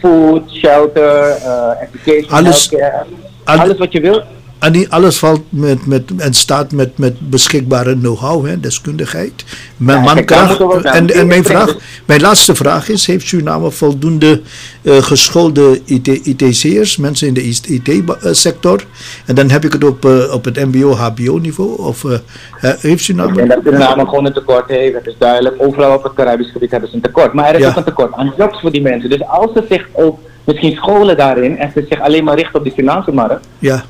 food, 0.00 0.50
shelter, 0.50 1.28
eh, 1.30 1.82
education, 1.82 2.32
Alles- 2.32 2.68
healthcare, 2.70 3.04
alle- 3.44 3.60
alles 3.60 3.78
wat 3.78 3.92
je 3.92 4.00
wilt. 4.00 4.24
En 4.58 4.72
die, 4.72 4.88
alles 4.92 5.18
valt 5.18 5.40
met, 5.48 5.86
met, 5.86 6.02
en 6.16 6.34
staat 6.34 6.72
met, 6.72 6.98
met 6.98 7.30
beschikbare 7.30 7.98
know-how, 7.98 8.46
hè, 8.46 8.60
deskundigheid, 8.60 9.44
Ja, 9.76 10.00
mankracht. 10.00 10.84
En, 10.84 11.10
en 11.10 11.26
mijn, 11.26 11.44
vraag, 11.44 11.76
mijn 12.04 12.20
laatste 12.20 12.54
vraag 12.54 12.88
is, 12.88 13.06
heeft 13.06 13.26
Suriname 13.26 13.70
voldoende 13.70 14.40
eh, 14.82 14.96
geschoolde 14.96 15.80
IT, 15.84 16.08
ITC'ers, 16.08 16.96
mensen 16.96 17.26
in 17.26 17.34
de 17.34 17.42
IT-sector? 17.42 18.84
En 19.26 19.34
dan 19.34 19.50
heb 19.50 19.64
ik 19.64 19.72
het 19.72 19.84
op, 19.84 20.04
eh, 20.04 20.34
op 20.34 20.44
het 20.44 20.56
mbo-hbo-niveau. 20.56 21.78
Of 21.78 22.04
eh, 22.04 22.12
eh, 22.60 22.78
heeft 22.80 23.04
Suriname... 23.04 23.40
En 23.40 23.48
dat 23.48 23.58
Suriname 23.64 24.04
gewoon 24.04 24.26
een 24.26 24.32
tekort 24.32 24.68
heeft, 24.68 24.94
dat 24.94 25.06
is 25.06 25.14
duidelijk. 25.18 25.54
Overal 25.58 25.94
op 25.94 26.02
het 26.02 26.14
Caribisch 26.14 26.52
gebied 26.52 26.70
hebben 26.70 26.88
ze 26.88 26.94
een 26.96 27.02
tekort. 27.02 27.32
Maar 27.32 27.48
er 27.48 27.54
is 27.54 27.60
Ja. 27.60 27.68
ook 27.68 27.76
een 27.76 27.84
tekort 27.84 28.12
aan 28.14 28.32
jobs 28.36 28.60
voor 28.60 28.70
die 28.70 28.82
mensen. 28.82 29.10
Dus 29.10 29.22
als 29.26 29.52
ze 29.54 29.64
zich 29.68 29.88
ook 29.92 30.18
misschien 30.44 30.76
scholen 30.76 31.16
daarin 31.16 31.58
en 31.58 31.70
ze 31.74 31.86
zich 31.88 32.00
alleen 32.00 32.24
maar 32.24 32.36
richten 32.36 32.54
op 32.54 32.62
die 32.64 32.72
Surinaamse 32.72 33.40
Ja, 33.58 33.84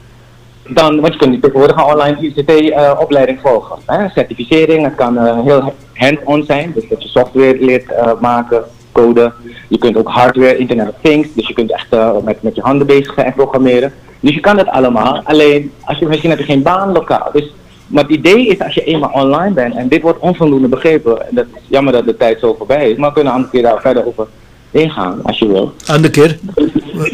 dan, 0.68 1.00
want 1.00 1.12
je 1.12 1.18
kunt 1.18 1.42
tegenwoordig 1.42 1.76
een 1.76 1.92
online 1.92 2.16
ICT-opleiding 2.20 3.40
volgen. 3.40 3.76
Hè? 3.86 4.08
Certificering, 4.08 4.84
het 4.84 4.94
kan 4.94 5.18
eh, 5.18 5.40
heel 5.44 5.74
hands-on 5.94 6.44
zijn, 6.44 6.72
dus 6.74 6.88
dat 6.88 7.02
je 7.02 7.08
software 7.08 7.56
leert 7.60 7.92
eh, 7.92 8.12
maken, 8.20 8.64
coden. 8.92 9.32
Je 9.68 9.78
kunt 9.78 9.96
ook 9.96 10.08
hardware, 10.08 10.56
Internet 10.56 10.88
of 10.88 10.94
Things, 11.00 11.28
dus 11.34 11.48
je 11.48 11.54
kunt 11.54 11.72
echt 11.72 11.92
eh, 11.92 12.16
met, 12.24 12.42
met 12.42 12.54
je 12.54 12.60
handen 12.60 12.86
bezig 12.86 13.14
zijn 13.14 13.26
en 13.26 13.32
programmeren. 13.32 13.92
Dus 14.20 14.34
je 14.34 14.40
kan 14.40 14.56
dat 14.56 14.68
allemaal, 14.68 15.20
alleen 15.24 15.72
als 15.84 15.98
je 15.98 16.06
misschien 16.06 16.30
heb 16.30 16.38
je 16.38 16.44
geen 16.44 16.62
baan 16.62 16.92
lokaal. 16.92 17.30
Dus, 17.32 17.52
maar 17.86 18.02
het 18.02 18.12
idee 18.12 18.46
is 18.46 18.58
als 18.58 18.74
je 18.74 18.84
eenmaal 18.84 19.10
online 19.12 19.54
bent, 19.54 19.74
en 19.74 19.88
dit 19.88 20.02
wordt 20.02 20.18
onvoldoende 20.18 20.68
begrepen, 20.68 21.28
en 21.28 21.34
dat 21.34 21.46
is 21.54 21.62
jammer 21.68 21.92
dat 21.92 22.04
de 22.04 22.16
tijd 22.16 22.40
zo 22.40 22.54
voorbij 22.54 22.90
is, 22.90 22.96
maar 22.96 23.08
we 23.08 23.14
kunnen 23.14 23.32
een 23.32 23.38
andere 23.38 23.56
keer 23.56 23.70
daar 23.70 23.80
verder 23.80 24.06
over 24.06 24.26
ingaan, 24.70 25.20
als 25.22 25.38
je 25.38 25.46
wil. 25.46 25.72
andere 25.86 26.12
keer. 26.12 26.38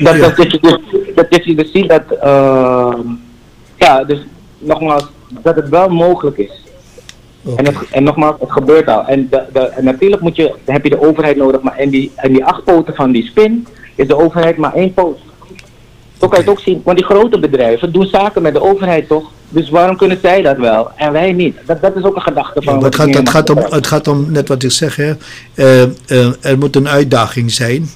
Dat, 0.02 0.18
dat, 0.18 0.36
dat, 0.36 0.52
je 0.52 0.58
dus, 0.60 0.78
dat, 1.14 1.44
je 1.44 1.54
dus 1.54 1.70
ziet 1.72 1.88
dat, 1.88 2.18
ehm, 2.20 3.00
ja, 3.76 4.04
dus 4.04 4.18
nogmaals, 4.58 5.06
dat 5.28 5.56
het 5.56 5.68
wel 5.68 5.88
mogelijk 5.88 6.38
is. 6.38 6.62
En, 7.56 7.66
het, 7.66 7.76
en 7.90 8.02
nogmaals, 8.02 8.36
het 8.40 8.52
gebeurt 8.52 8.88
al. 8.88 9.06
En, 9.06 9.28
de, 9.30 9.42
de, 9.52 9.60
en 9.60 9.84
natuurlijk 9.84 10.22
moet 10.22 10.36
je, 10.36 10.54
heb 10.64 10.84
je 10.84 10.90
de 10.90 11.00
overheid 11.00 11.36
nodig, 11.36 11.60
maar 11.60 11.76
en 11.76 11.90
die, 11.90 12.12
en 12.16 12.32
die 12.32 12.44
acht 12.44 12.64
poten 12.64 12.94
van 12.94 13.12
die 13.12 13.26
spin 13.26 13.66
is 13.94 14.06
de 14.06 14.16
overheid 14.16 14.56
maar 14.56 14.74
één 14.74 14.94
poot. 14.94 15.18
Zo 16.20 16.28
kan 16.28 16.38
je 16.38 16.44
het 16.44 16.48
ook 16.48 16.64
zien, 16.64 16.80
want 16.84 16.96
die 16.96 17.06
grote 17.06 17.38
bedrijven 17.38 17.92
doen 17.92 18.06
zaken 18.06 18.42
met 18.42 18.54
de 18.54 18.62
overheid 18.62 19.08
toch? 19.08 19.30
Dus 19.48 19.70
waarom 19.70 19.96
kunnen 19.96 20.18
zij 20.22 20.42
dat 20.42 20.56
wel 20.56 20.90
en 20.96 21.12
wij 21.12 21.32
niet? 21.32 21.56
Dat, 21.66 21.82
dat 21.82 21.96
is 21.96 22.02
ook 22.02 22.16
een 22.16 22.22
gedachte 22.22 22.62
van. 22.62 22.78
Ja, 22.78 22.84
het, 22.84 22.94
gaat, 22.94 23.14
het, 23.14 23.28
gaat 23.28 23.50
om, 23.50 23.58
het 23.58 23.86
gaat 23.86 24.08
om, 24.08 24.32
net 24.32 24.48
wat 24.48 24.62
ik 24.62 24.70
zeg, 24.70 24.96
hè, 24.96 25.12
eh, 25.54 25.82
eh, 25.82 25.90
er 26.40 26.58
moet 26.58 26.76
een 26.76 26.88
uitdaging 26.88 27.50
zijn. 27.50 27.88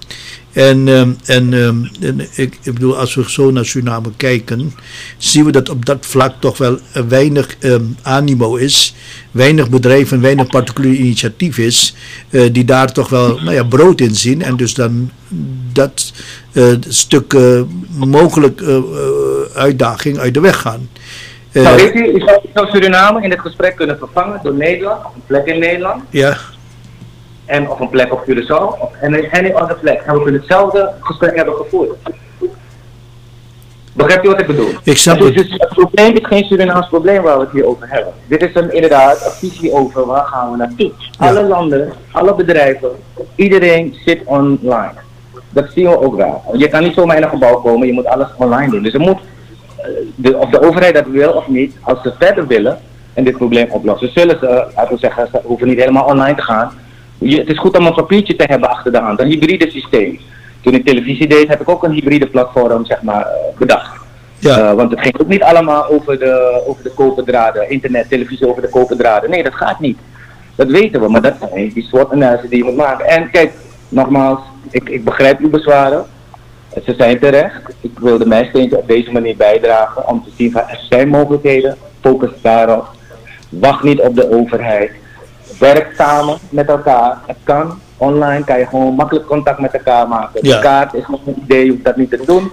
En, 0.53 0.89
ehm, 0.89 1.11
en, 1.25 1.55
ehm, 1.55 1.77
en 2.01 2.21
ik, 2.21 2.59
ik 2.63 2.75
bedoel, 2.75 2.99
als 2.99 3.15
we 3.15 3.31
zo 3.31 3.51
naar 3.51 3.65
Suriname 3.65 4.11
kijken, 4.17 4.75
zien 5.17 5.45
we 5.45 5.53
dat 5.53 5.69
op 5.69 5.87
dat 5.87 6.07
vlak 6.07 6.33
toch 6.39 6.59
wel 6.59 6.79
weinig 7.09 7.57
ehm, 7.59 7.83
animo 8.03 8.57
is, 8.57 8.95
weinig 9.31 9.71
bedrijven, 9.71 10.21
weinig 10.21 10.47
particulier 10.47 10.95
initiatief 10.95 11.59
is, 11.59 11.95
eh, 12.31 12.43
die 12.53 12.65
daar 12.65 12.93
toch 12.93 13.09
wel 13.09 13.39
nou 13.41 13.53
ja, 13.53 13.65
brood 13.65 14.01
in 14.01 14.15
zien. 14.15 14.43
En 14.43 14.57
dus 14.57 14.75
dan 14.75 15.11
dat 15.73 16.13
eh, 16.53 16.65
stuk 16.89 17.33
eh, 17.33 17.61
mogelijk 17.97 18.63
uitdaging 19.55 20.19
uit 20.19 20.35
de 20.35 20.41
weg 20.41 20.61
gaan. 20.61 20.89
Nou, 21.53 21.77
weet 21.77 21.95
u, 21.95 22.23
zou, 22.55 22.69
Suriname 22.71 23.23
in 23.23 23.31
dit 23.31 23.41
gesprek 23.41 23.77
kunnen 23.77 23.99
vervangen 23.99 24.41
door 24.43 24.55
Nederland, 24.55 25.05
een 25.05 25.23
plek 25.27 25.47
in 25.47 25.59
Nederland. 25.59 26.03
ja, 26.11 26.37
en 27.49 27.71
of 27.71 27.81
een 27.81 27.89
plek 27.89 28.13
op 28.13 28.25
Curaçao 28.29 28.81
of 28.81 28.91
any, 29.03 29.29
any 29.33 29.53
other 29.53 29.77
plek. 29.81 30.03
En 30.07 30.15
we 30.15 30.23
kunnen 30.23 30.41
hetzelfde 30.41 30.93
gesprek 31.01 31.37
hebben 31.37 31.55
gevoerd. 31.55 31.97
Begrijp 33.93 34.23
je 34.23 34.29
wat 34.29 34.41
ik 34.41 34.47
bedoel? 34.47 34.71
Ik 34.83 34.97
snap 34.97 35.19
dus, 35.19 35.27
het. 35.27 35.37
dus 35.37 35.51
het 35.51 35.69
probleem 35.69 36.17
is 36.17 36.27
geen 36.27 36.45
Surinaams 36.45 36.89
probleem 36.89 37.23
waar 37.23 37.39
we 37.39 37.45
het 37.45 37.53
hier 37.53 37.67
over 37.67 37.89
hebben. 37.91 38.13
Dit 38.27 38.43
is 38.43 38.55
een, 38.55 38.75
inderdaad 38.75 39.27
een 39.27 39.49
visie 39.49 39.73
over 39.73 40.07
waar 40.07 40.25
gaan 40.25 40.51
we 40.51 40.57
naartoe. 40.57 40.93
Alle 41.19 41.43
landen, 41.43 41.93
alle 42.13 42.35
bedrijven, 42.35 42.91
iedereen 43.35 43.97
zit 44.05 44.21
online. 44.25 44.93
Dat 45.51 45.67
zien 45.75 45.89
we 45.89 46.01
ook 46.01 46.17
wel. 46.17 46.43
Je 46.53 46.69
kan 46.69 46.83
niet 46.83 46.95
zomaar 46.95 47.17
in 47.17 47.23
een 47.23 47.29
gebouw 47.29 47.61
komen, 47.61 47.87
je 47.87 47.93
moet 47.93 48.07
alles 48.07 48.29
online 48.37 48.71
doen. 48.71 48.83
Dus 48.83 48.95
er 48.95 49.01
moet, 49.01 49.19
eh, 49.77 49.85
de, 50.15 50.37
of 50.37 50.51
de 50.51 50.63
overheid 50.63 50.95
dat 50.95 51.07
wil 51.07 51.31
of 51.31 51.49
niet, 51.49 51.77
als 51.83 52.03
ze 52.03 52.13
verder 52.19 52.47
willen 52.47 52.79
en 53.15 53.25
dit 53.25 53.37
probleem 53.37 53.71
oplossen, 53.71 54.13
zullen 54.13 54.39
ze, 54.39 54.67
laten 54.77 54.95
we 54.95 54.99
zeggen, 54.99 55.29
ze 55.33 55.41
hoeven 55.45 55.69
niet 55.69 55.79
helemaal 55.79 56.05
online 56.05 56.37
te 56.37 56.43
gaan. 56.43 56.73
Je, 57.19 57.39
het 57.39 57.49
is 57.49 57.59
goed 57.59 57.79
om 57.79 57.87
een 57.87 57.95
papiertje 57.95 58.37
te 58.37 58.45
hebben 58.49 58.71
achter 58.71 58.93
de 58.93 58.99
hand, 58.99 59.21
een 59.21 59.29
hybride 59.29 59.71
systeem. 59.71 60.19
Toen 60.61 60.75
ik 60.75 60.85
televisie 60.85 61.29
deed, 61.29 61.49
heb 61.49 61.61
ik 61.61 61.69
ook 61.69 61.85
een 61.85 61.93
hybride 61.93 62.27
platform 62.27 62.85
zeg 62.85 63.03
maar, 63.03 63.27
eh, 63.27 63.59
bedacht. 63.59 64.01
Ja. 64.39 64.59
Eh, 64.59 64.75
want 64.75 64.91
het 64.91 65.01
ging 65.01 65.21
ook 65.21 65.29
niet 65.29 65.43
allemaal 65.43 65.91
over 65.91 66.19
de, 66.19 66.63
over 66.67 66.83
de 66.83 66.91
koperdraden, 66.91 67.71
internet, 67.71 68.09
televisie 68.09 68.49
over 68.49 68.63
de 68.63 68.69
koperdraden. 68.69 69.31
Nee, 69.31 69.43
dat 69.43 69.55
gaat 69.55 69.81
niet. 69.81 69.99
Dat 70.55 70.71
weten 70.71 71.01
we, 71.01 71.09
maar 71.09 71.23
dat 71.23 71.35
zijn 71.39 71.71
die 71.75 71.89
soort 71.93 72.13
analyses 72.13 72.49
die 72.49 72.59
je 72.59 72.65
moet 72.65 72.77
maken. 72.77 73.07
En 73.07 73.31
kijk, 73.31 73.53
nogmaals, 73.89 74.41
ik, 74.71 74.89
ik 74.89 75.05
begrijp 75.05 75.39
uw 75.39 75.51
bezwaren. 75.51 76.07
Ze 76.85 76.95
zijn 76.99 77.19
terecht. 77.19 77.75
Ik 77.81 77.99
wilde 77.99 78.27
mijn 78.27 78.47
steentje 78.47 78.79
op 78.79 78.89
deze 78.89 79.13
manier 79.13 79.37
bijdragen 79.37 80.09
om 80.09 80.25
te 80.25 80.31
zien 80.37 80.51
van 80.51 80.63
er 80.63 80.81
zijn 80.89 81.09
mogelijkheden. 81.09 81.77
Focus 82.01 82.31
daarop. 82.43 82.87
Wacht 83.49 83.83
niet 83.83 84.01
op 84.01 84.15
de 84.15 84.31
overheid. 84.31 84.91
Werk 85.59 85.95
samen 85.97 86.39
met 86.51 86.69
elkaar. 86.69 87.19
Het 87.27 87.37
kan. 87.45 87.79
Online 87.97 88.45
kan 88.45 88.59
je 88.59 88.67
gewoon 88.67 88.95
makkelijk 88.95 89.27
contact 89.27 89.59
met 89.61 89.73
elkaar 89.73 90.09
maken. 90.09 90.41
Ja. 90.47 90.57
De 90.57 90.63
kaart 90.63 90.95
is 90.95 91.07
nog 91.09 91.21
een 91.27 91.39
idee, 91.43 91.65
je 91.65 91.71
hoeft 91.71 91.85
dat 91.85 91.97
niet 91.97 92.11
te 92.11 92.23
doen. 92.27 92.51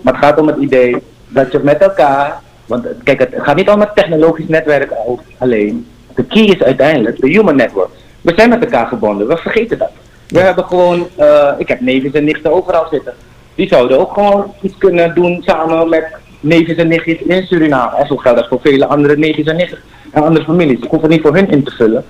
Maar 0.00 0.14
het 0.14 0.24
gaat 0.24 0.40
om 0.40 0.46
het 0.46 0.56
idee 0.56 0.96
dat 1.28 1.52
je 1.52 1.58
met 1.62 1.78
elkaar. 1.78 2.40
Want 2.66 2.86
kijk, 3.04 3.18
het 3.18 3.34
gaat 3.36 3.56
niet 3.56 3.70
om 3.70 3.80
het 3.80 3.94
technologisch 3.94 4.48
netwerk 4.48 4.90
al- 4.90 5.20
alleen. 5.38 5.86
De 6.14 6.24
key 6.24 6.42
is 6.44 6.62
uiteindelijk 6.62 7.20
de 7.20 7.28
human 7.28 7.56
network. 7.56 7.88
We 8.20 8.32
zijn 8.36 8.48
met 8.48 8.60
elkaar 8.64 8.88
verbonden, 8.88 9.26
we 9.28 9.36
vergeten 9.36 9.78
dat. 9.78 9.90
We 10.28 10.38
hebben 10.40 10.64
gewoon, 10.64 11.06
eh, 11.16 11.52
ik 11.58 11.68
heb 11.68 11.80
neefjes 11.80 12.12
en 12.12 12.24
nichten 12.24 12.52
overal 12.52 12.86
zitten. 12.90 13.12
Die 13.54 13.68
zouden 13.68 13.98
ook 13.98 14.12
gewoon 14.12 14.52
iets 14.62 14.78
kunnen 14.78 15.14
doen 15.14 15.42
samen 15.42 15.88
met 15.88 16.06
neefjes 16.40 16.76
en 16.76 16.88
nichtjes 16.88 17.18
in 17.18 17.46
Suriname. 17.46 17.96
En 17.96 18.06
zo 18.06 18.16
geldt 18.16 18.38
dat 18.38 18.48
voor 18.48 18.60
vele 18.62 18.86
andere 18.86 19.16
neefjes 19.16 19.46
en 19.46 19.56
nichtjes 19.56 19.80
en 20.10 20.22
andere 20.22 20.44
families. 20.44 20.80
Ik 20.80 20.90
hoef 20.90 21.00
het 21.00 21.10
niet 21.10 21.20
voor 21.22 21.34
hun 21.34 21.50
in 21.50 21.64
te 21.64 21.70
vullen. 21.70 22.04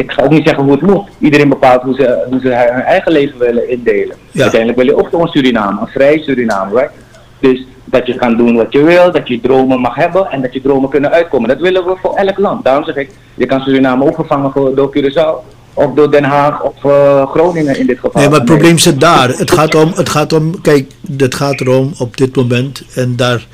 Ik 0.00 0.12
ga 0.12 0.22
ook 0.22 0.30
niet 0.30 0.46
zeggen 0.46 0.64
hoe 0.64 0.72
het 0.72 0.82
moet. 0.82 1.08
Iedereen 1.18 1.48
bepaalt 1.48 1.82
hoe 1.82 1.94
ze, 1.94 2.24
hoe 2.30 2.40
ze 2.40 2.48
hun 2.48 2.82
eigen 2.82 3.12
leven 3.12 3.38
willen 3.38 3.70
indelen. 3.70 4.16
Ja. 4.30 4.42
Uiteindelijk 4.42 4.80
wil 4.80 4.88
je 4.88 4.96
ook 4.96 5.08
zo'n 5.10 5.28
Suriname, 5.28 5.80
een 5.80 5.86
vrij 5.86 6.18
Suriname, 6.18 6.74
right? 6.74 6.92
Dus 7.38 7.64
dat 7.84 8.06
je 8.06 8.14
kan 8.14 8.36
doen 8.36 8.56
wat 8.56 8.72
je 8.72 8.82
wil, 8.82 9.12
dat 9.12 9.28
je 9.28 9.40
dromen 9.40 9.80
mag 9.80 9.94
hebben 9.94 10.30
en 10.30 10.42
dat 10.42 10.52
je 10.52 10.60
dromen 10.60 10.90
kunnen 10.90 11.10
uitkomen. 11.10 11.48
Dat 11.48 11.60
willen 11.60 11.84
we 11.84 11.96
voor 12.02 12.14
elk 12.14 12.38
land. 12.38 12.64
Daarom 12.64 12.84
zeg 12.84 12.96
ik, 12.96 13.10
je 13.34 13.46
kan 13.46 13.60
Suriname 13.60 14.04
ook 14.04 14.14
vervangen 14.14 14.52
voor, 14.52 14.74
door 14.74 14.96
Curaçao 14.96 15.58
of 15.74 15.94
door 15.94 16.10
Den 16.10 16.24
Haag 16.24 16.62
of 16.62 16.84
eh, 16.84 17.30
Groningen 17.30 17.78
in 17.78 17.86
dit 17.86 17.98
geval. 17.98 18.20
Nee, 18.20 18.30
maar 18.30 18.38
het 18.38 18.48
probleem 18.48 18.78
zit 18.78 19.00
daar. 19.00 19.28
Het 19.28 19.50
gaat 19.50 19.74
om, 19.74 19.92
het 19.94 20.08
gaat 20.08 20.32
om 20.32 20.60
kijk, 20.60 20.90
het 21.16 21.34
gaat 21.34 21.60
erom 21.60 21.92
op 21.98 22.16
dit 22.16 22.36
moment, 22.36 22.82
en 22.94 23.16
daar, 23.16 23.46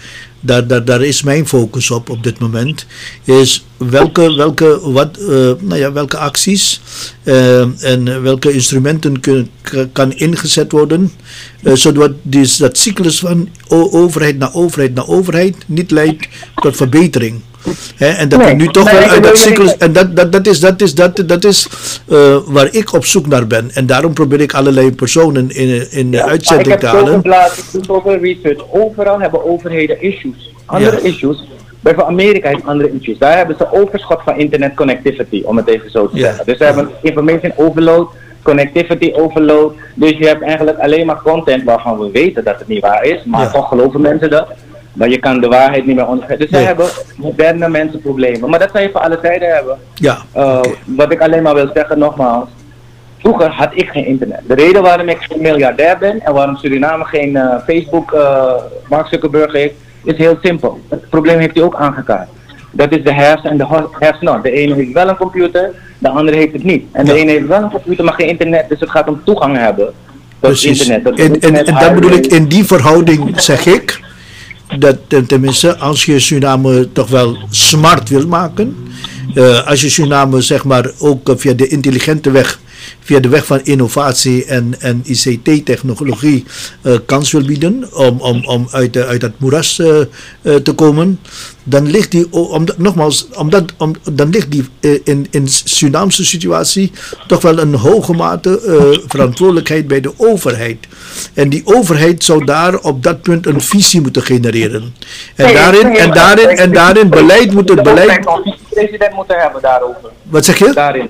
daar, 0.47 1.03
is 1.03 1.23
mijn 1.23 1.47
focus 1.49 1.91
op 1.91 2.11
op 2.11 2.23
dit 2.23 2.39
moment, 2.39 2.87
is 3.25 3.65
welke, 3.77 4.35
welke, 4.35 4.81
wat, 4.91 5.17
eh, 5.19 5.27
nou 5.61 5.77
ja, 5.77 5.93
welke 5.93 6.17
acties 6.17 6.81
eh, 7.23 7.85
en 7.85 8.23
welke 8.23 8.53
instrumenten 8.53 9.21
kun, 9.21 9.51
ka- 9.63 9.87
kan 9.93 10.13
ingezet 10.13 10.73
worden, 10.73 11.13
eh, 11.63 11.73
zodat 11.75 12.13
dus 12.23 12.57
dat 12.57 12.79
cyclus 12.79 13.19
van 13.19 13.49
overheid 13.69 14.39
naar 14.39 14.55
overheid 14.55 14.95
naar 14.95 15.09
overheid 15.09 15.57
niet 15.67 15.91
leidt 15.91 16.29
tot 16.55 16.77
verbetering. 16.77 17.41
En 17.99 18.29
dat 18.29 18.39
Nee, 18.39 18.49
we 18.49 18.55
nu 18.55 18.69
toch 18.69 18.91
wel 18.91 19.01
uit 19.01 19.23
dat 19.23 19.37
cyclus 19.39 19.77
en 19.77 19.93
dat, 19.93 20.17
dat, 20.17 20.33
dat 20.33 20.47
is, 20.47 20.61
dat 20.61 20.81
is, 20.83 20.95
dat, 20.95 21.23
dat 21.27 21.45
is 21.45 21.69
eh, 22.09 22.37
waar 22.47 22.69
ik 22.71 22.93
op 22.93 23.05
zoek 23.07 23.27
naar 23.27 23.47
ben. 23.47 23.71
En 23.75 23.87
daarom 23.87 24.13
probeer 24.15 24.41
ik 24.41 24.55
allerlei 24.55 24.93
personen 24.95 25.51
in, 25.51 25.91
in 25.91 26.11
de 26.11 26.17
Ja, 26.17 26.27
uitzending 26.27 26.69
te 26.69 26.75
ik 26.75 26.81
heb 26.81 26.91
halen. 26.91 27.23
ik 27.25 27.85
zoveel 27.87 28.17
research. 28.19 28.61
Overal 28.71 29.21
hebben 29.21 29.45
overheden 29.51 30.03
issues. 30.03 30.55
Andere 30.67 30.97
Ja. 31.03 31.09
issues. 31.09 31.45
Bijvoorbeeld 31.81 32.19
Amerika 32.21 32.49
heeft 32.49 32.65
andere 32.67 32.93
issues. 33.01 33.19
Daar 33.19 33.37
hebben 33.37 33.57
ze 33.59 33.73
overschot 33.73 34.19
van 34.25 34.39
internet 34.39 34.75
connectivity, 34.75 35.43
om 35.45 35.57
het 35.57 35.67
even 35.69 35.91
zo 35.91 36.09
te 36.09 36.17
Ja. 36.17 36.23
zeggen. 36.23 36.47
Dus 36.47 36.59
ze 36.59 36.65
hebben 36.65 36.89
information 37.03 37.53
overload, 37.57 38.09
connectivity 38.43 39.13
overload. 39.15 39.75
Dus 39.95 40.11
je 40.19 40.27
hebt 40.27 40.43
eigenlijk 40.43 40.79
alleen 40.79 41.07
maar 41.07 41.21
content 41.23 41.65
waarvan 41.65 41.99
we 41.99 42.11
weten 42.11 42.45
dat 42.45 42.59
het 42.59 42.69
niet 42.69 42.81
waar 42.81 43.05
is, 43.05 43.23
maar 43.25 43.53
toch 43.53 43.69
geloven 43.69 44.01
mensen 44.01 44.31
dat. 44.31 44.49
Maar 44.97 45.09
je 45.09 45.19
kan 45.19 45.41
de 45.41 45.49
waarheid 45.49 45.87
niet 45.87 45.97
meer 45.97 46.07
onderscheiden. 46.07 46.47
Dus 46.51 46.57
Nee. 46.57 46.65
zij 46.67 46.75
hebben 46.75 46.93
moderne 47.17 47.69
mensen 47.69 48.01
problemen. 48.01 48.51
Maar 48.51 48.59
dat 48.59 48.71
zou 48.73 48.83
je 48.85 48.91
voor 48.91 49.01
alle 49.01 49.21
tijden 49.21 49.55
hebben. 49.55 49.79
Ja, 49.95 50.19
Uh, 50.37 50.61
Wat 50.85 51.13
ik 51.13 51.21
alleen 51.21 51.43
maar 51.43 51.55
wil 51.55 51.71
zeggen, 51.75 51.99
nogmaals. 51.99 52.49
Vroeger 53.19 53.51
had 53.51 53.69
ik 53.75 53.89
geen 53.89 54.07
internet. 54.07 54.41
De 54.47 54.55
reden 54.55 54.83
waarom 54.83 55.09
ik 55.09 55.17
geen 55.21 55.41
miljardair 55.41 55.99
ben 55.99 56.21
en 56.21 56.33
waarom 56.33 56.57
Suriname 56.57 57.05
geen 57.05 57.37
eh, 57.37 57.57
Facebook, 57.67 58.13
eh 58.13 58.53
Mark 58.89 59.07
Zuckerberg 59.07 59.53
heeft, 59.53 59.75
is 60.05 60.17
heel 60.17 60.39
simpel. 60.43 60.81
Het 60.89 61.09
probleem 61.11 61.39
heeft 61.39 61.55
hij 61.55 61.65
ook 61.65 61.75
aangekaart. 61.75 62.29
Dat 62.71 62.93
is 62.93 63.05
de 63.05 63.13
haves 63.15 63.51
en 63.51 63.57
de 63.57 63.67
not. 64.21 64.43
De 64.43 64.51
ene 64.51 64.75
heeft 64.75 64.93
wel 64.93 65.09
een 65.09 65.17
computer, 65.17 65.71
de 65.99 66.09
andere 66.09 66.37
heeft 66.37 66.53
het 66.53 66.65
niet. 66.65 66.85
En 66.93 67.07
Ja. 67.07 67.13
de 67.13 67.19
ene 67.19 67.31
heeft 67.31 67.47
wel 67.47 67.63
een 67.63 67.71
computer, 67.71 68.05
maar 68.05 68.15
geen 68.15 68.29
internet. 68.29 68.69
Dus 68.69 68.81
het 68.81 68.91
gaat 68.91 69.09
om 69.09 69.21
toegang 69.25 69.57
hebben 69.57 69.85
tot 69.87 69.95
precies. 70.41 70.81
internet. 70.81 71.05
tot 71.05 71.19
En, 71.19 71.25
en, 71.27 71.33
internet 71.35 71.67
en 71.67 71.75
dat 71.75 71.95
bedoel 71.95 72.11
ik, 72.13 72.27
in 72.27 72.47
die 72.47 72.65
verhouding 72.65 73.41
zeg 73.41 73.67
ik, 73.67 74.01
dat 74.79 74.97
ten- 75.07 75.27
tenminste, 75.27 75.77
als 75.77 76.05
je 76.05 76.19
Suriname 76.21 76.89
toch 76.93 77.09
wel 77.09 77.37
smart 77.51 78.09
wil 78.09 78.27
maken, 78.27 78.77
eh, 79.35 79.67
als 79.67 79.81
je 79.81 79.89
Suriname 79.89 80.41
zeg 80.41 80.65
maar 80.65 80.91
ook 80.99 81.35
via 81.37 81.53
de 81.53 81.67
intelligente 81.69 82.31
weg, 82.31 82.61
via 83.01 83.21
de 83.21 83.29
weg 83.29 83.47
van 83.47 83.61
innovatie 83.65 84.45
en, 84.45 84.75
en 84.81 85.03
ICT-technologie 85.05 86.45
eh, 86.83 86.95
kans 87.07 87.33
wil 87.33 87.45
bieden 87.45 87.95
om, 87.95 88.21
om, 88.21 88.45
om 88.47 88.69
uit, 88.71 88.93
de, 88.93 89.07
uit 89.07 89.21
dat 89.21 89.33
moeras 89.39 89.79
eh, 89.79 90.01
eh, 90.43 90.55
te 90.55 90.73
komen, 90.73 91.21
dan 91.69 91.91
ligt 91.91 92.11
die, 92.11 92.33
omdat, 92.33 92.79
nogmaals, 92.79 93.29
omdat, 93.35 93.65
om, 93.79 93.95
dan 94.13 94.31
ligt 94.31 94.51
die 94.51 94.65
eh, 94.81 94.99
in, 95.05 95.27
in 95.31 95.49
Surinaamse 95.49 96.25
situatie 96.25 96.93
toch 97.27 97.43
wel 97.43 97.59
een 97.59 97.75
hoge 97.75 98.13
mate 98.13 98.61
eh, 98.61 98.99
verantwoordelijkheid 99.07 99.87
bij 99.87 100.01
de 100.01 100.13
overheid. 100.17 100.87
En 101.35 101.49
die 101.49 101.63
overheid 101.65 102.25
zou 102.25 102.45
daar 102.45 102.79
op 102.79 103.03
dat 103.03 103.23
punt 103.23 103.47
een 103.47 103.61
visie 103.61 104.01
moeten 104.01 104.23
genereren. 104.23 104.95
En 105.35 105.55
daarin, 105.55 105.97
en 105.97 106.11
daarin, 106.13 106.49
en 106.49 106.73
daarin 106.73 107.09
beleid 107.09 107.53
moet 107.53 107.69
het 107.69 107.83
beleid. 107.83 108.27
vicepresident 108.45 109.15
moeten 109.15 109.39
hebben 109.39 109.63
daarover. 109.63 110.11
Wat 110.23 110.45
zeg 110.45 110.59
je? 110.59 110.73
daarin. 110.75 111.09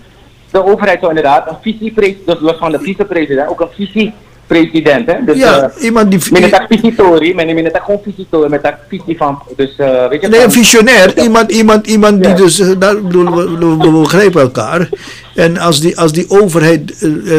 De 0.56 0.64
overheid 0.64 0.98
zou 1.00 1.08
inderdaad 1.14 1.48
een 1.50 1.56
vicepresident, 1.62 2.26
dus 2.26 2.40
los 2.40 2.56
van 2.58 2.72
de 2.72 2.78
vicepresident, 2.78 3.48
ook 3.48 3.60
een 3.60 3.68
vicepresident. 3.76 5.06
Hè? 5.10 5.24
Dus, 5.24 5.36
Ja, 5.36 5.62
eh, 5.62 5.84
iemand 5.84 6.10
die. 6.10 6.20
met 6.40 6.50
het 6.50 6.64
visitori, 6.68 7.34
met 7.34 7.48
het 7.72 7.80
gewoon 7.84 8.00
visitori, 8.02 8.48
met 8.48 8.62
dat 8.62 8.74
visie 8.88 9.16
van, 9.16 9.42
dus 9.56 9.76
eh, 9.76 10.08
weet 10.08 10.20
je 10.20 10.28
Nee, 10.28 10.44
een 10.44 10.52
visionair. 10.52 11.18
Iemand, 11.18 11.52
iemand, 11.52 11.86
iemand 11.86 12.22
die 12.22 12.28
Ja. 12.30 12.36
dus. 12.36 12.58
eh, 12.60 12.70
Daar 12.78 13.02
bedoel, 13.02 13.78
we, 13.78 13.90
begrijpen 14.00 14.40
elkaar. 14.40 14.88
En 15.34 15.58
als 15.58 15.80
die, 15.80 15.98
als 16.00 16.12
die 16.12 16.30
overheid. 16.30 16.84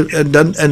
en 0.08 0.32
dan, 0.32 0.54
en, 0.54 0.72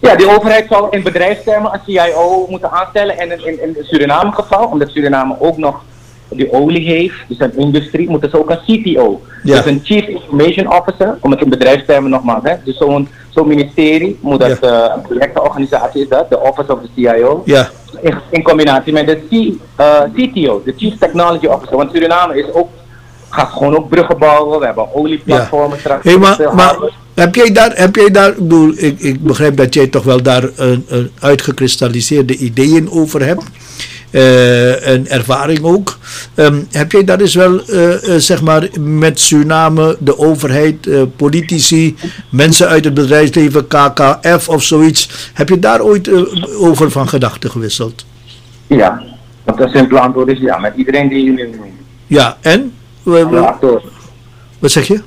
Ja, 0.00 0.14
die 0.16 0.28
overheid 0.36 0.66
zou 0.68 0.86
in 0.90 1.02
bedrijfstermen 1.02 1.72
een 1.74 1.80
CIO 1.86 2.46
moeten 2.48 2.70
aanstellen 2.70 3.18
en 3.18 3.30
in, 3.30 3.46
in, 3.46 3.58
in 3.62 3.84
Suriname 3.84 4.32
geval, 4.32 4.66
omdat 4.66 4.88
Suriname 4.90 5.34
ook 5.38 5.56
nog 5.56 5.82
die 6.30 6.52
olie 6.52 6.86
heeft, 6.86 7.14
dus 7.28 7.38
een 7.38 7.56
industrie, 7.58 8.08
moeten 8.10 8.30
ze 8.30 8.38
ook 8.38 8.50
een 8.50 8.82
CTO. 8.82 9.20
Ja. 9.42 9.56
Dus 9.56 9.64
een 9.66 9.80
Chief 9.84 10.06
Information 10.06 10.72
Officer, 10.78 11.18
om 11.20 11.30
het 11.30 11.40
in 11.40 11.48
bedrijfstermen 11.48 12.10
nogmaals, 12.10 12.42
hè. 12.42 12.54
dus 12.64 12.76
zo'n 12.76 13.08
zo'n 13.28 13.48
ministerie, 13.48 14.18
moet 14.20 14.40
dat, 14.40 14.58
Ja. 14.60 14.86
eh, 14.88 14.94
een 14.96 15.02
projectorganisatie 15.02 16.02
is 16.02 16.08
dat, 16.08 16.30
de 16.30 16.40
Office 16.40 16.72
of 16.72 16.78
the 16.80 16.88
CIO. 16.96 17.42
ja, 17.44 17.70
in, 18.00 18.14
in 18.30 18.42
combinatie 18.42 18.92
met 18.92 19.06
de 19.06 19.18
C, 19.30 19.54
eh, 19.76 20.00
CTO, 20.14 20.62
de 20.64 20.74
Chief 20.76 20.98
Technology 20.98 21.46
Officer. 21.46 21.76
Want 21.76 21.90
Suriname 21.92 22.38
is 22.38 22.52
ook, 22.52 22.68
gaat 23.28 23.48
gewoon 23.48 23.76
ook 23.76 23.88
bruggen 23.88 24.18
bouwen. 24.18 24.58
We 24.58 24.64
hebben 24.64 24.94
olieplatformen 24.94 25.78
straks. 25.78 26.04
Hey, 26.04 26.18
maar, 26.18 26.76
heb 27.14 27.34
jij 27.34 27.52
daar, 27.52 27.72
heb 27.74 27.96
jij 27.96 28.10
daar 28.10 28.28
ik, 28.28 28.36
bedoel, 28.36 28.72
ik, 28.76 29.00
ik 29.00 29.22
begrijp 29.22 29.56
dat 29.56 29.74
jij 29.74 29.86
toch 29.86 30.04
wel 30.04 30.22
daar 30.22 30.48
een, 30.56 30.84
een 30.88 31.10
uitgekristalliseerde 31.20 32.36
ideeën 32.36 32.90
over 32.90 33.24
hebt. 33.26 33.44
Eh, 34.10 34.88
en 34.88 35.08
ervaring 35.08 35.62
ook. 35.62 35.98
Ehm, 36.34 36.62
heb 36.70 36.92
jij 36.92 37.04
daar 37.04 37.20
eens 37.20 37.34
wel, 37.34 37.64
eh, 37.64 38.14
eh, 38.14 38.20
zeg 38.20 38.42
maar, 38.42 38.68
met 38.80 39.20
Suriname, 39.20 39.96
de 40.00 40.18
overheid, 40.18 40.88
politici, 41.16 41.96
mensen 42.30 42.68
uit 42.68 42.84
het 42.84 42.94
bedrijfsleven, 42.94 43.66
KKF 43.66 44.48
of 44.48 44.62
zoiets, 44.62 45.30
heb 45.34 45.48
je 45.48 45.58
daar 45.58 45.80
ooit 45.80 46.10
over 46.56 46.90
van 46.90 47.08
gedachten 47.08 47.50
gewisseld? 47.50 48.04
Ja, 48.66 49.02
want 49.44 49.60
een 49.60 49.68
simpele 49.68 50.00
antwoord 50.00 50.28
is 50.28 50.38
ja, 50.38 50.58
met 50.58 50.72
iedereen 50.76 51.08
die 51.08 51.24
jullie 51.24 51.44
noemen. 51.48 51.70
Ja, 52.06 52.36
en? 52.40 52.72
We- 53.02 53.54
wat 54.58 54.70
zeg 54.70 54.86
je? 54.86 55.00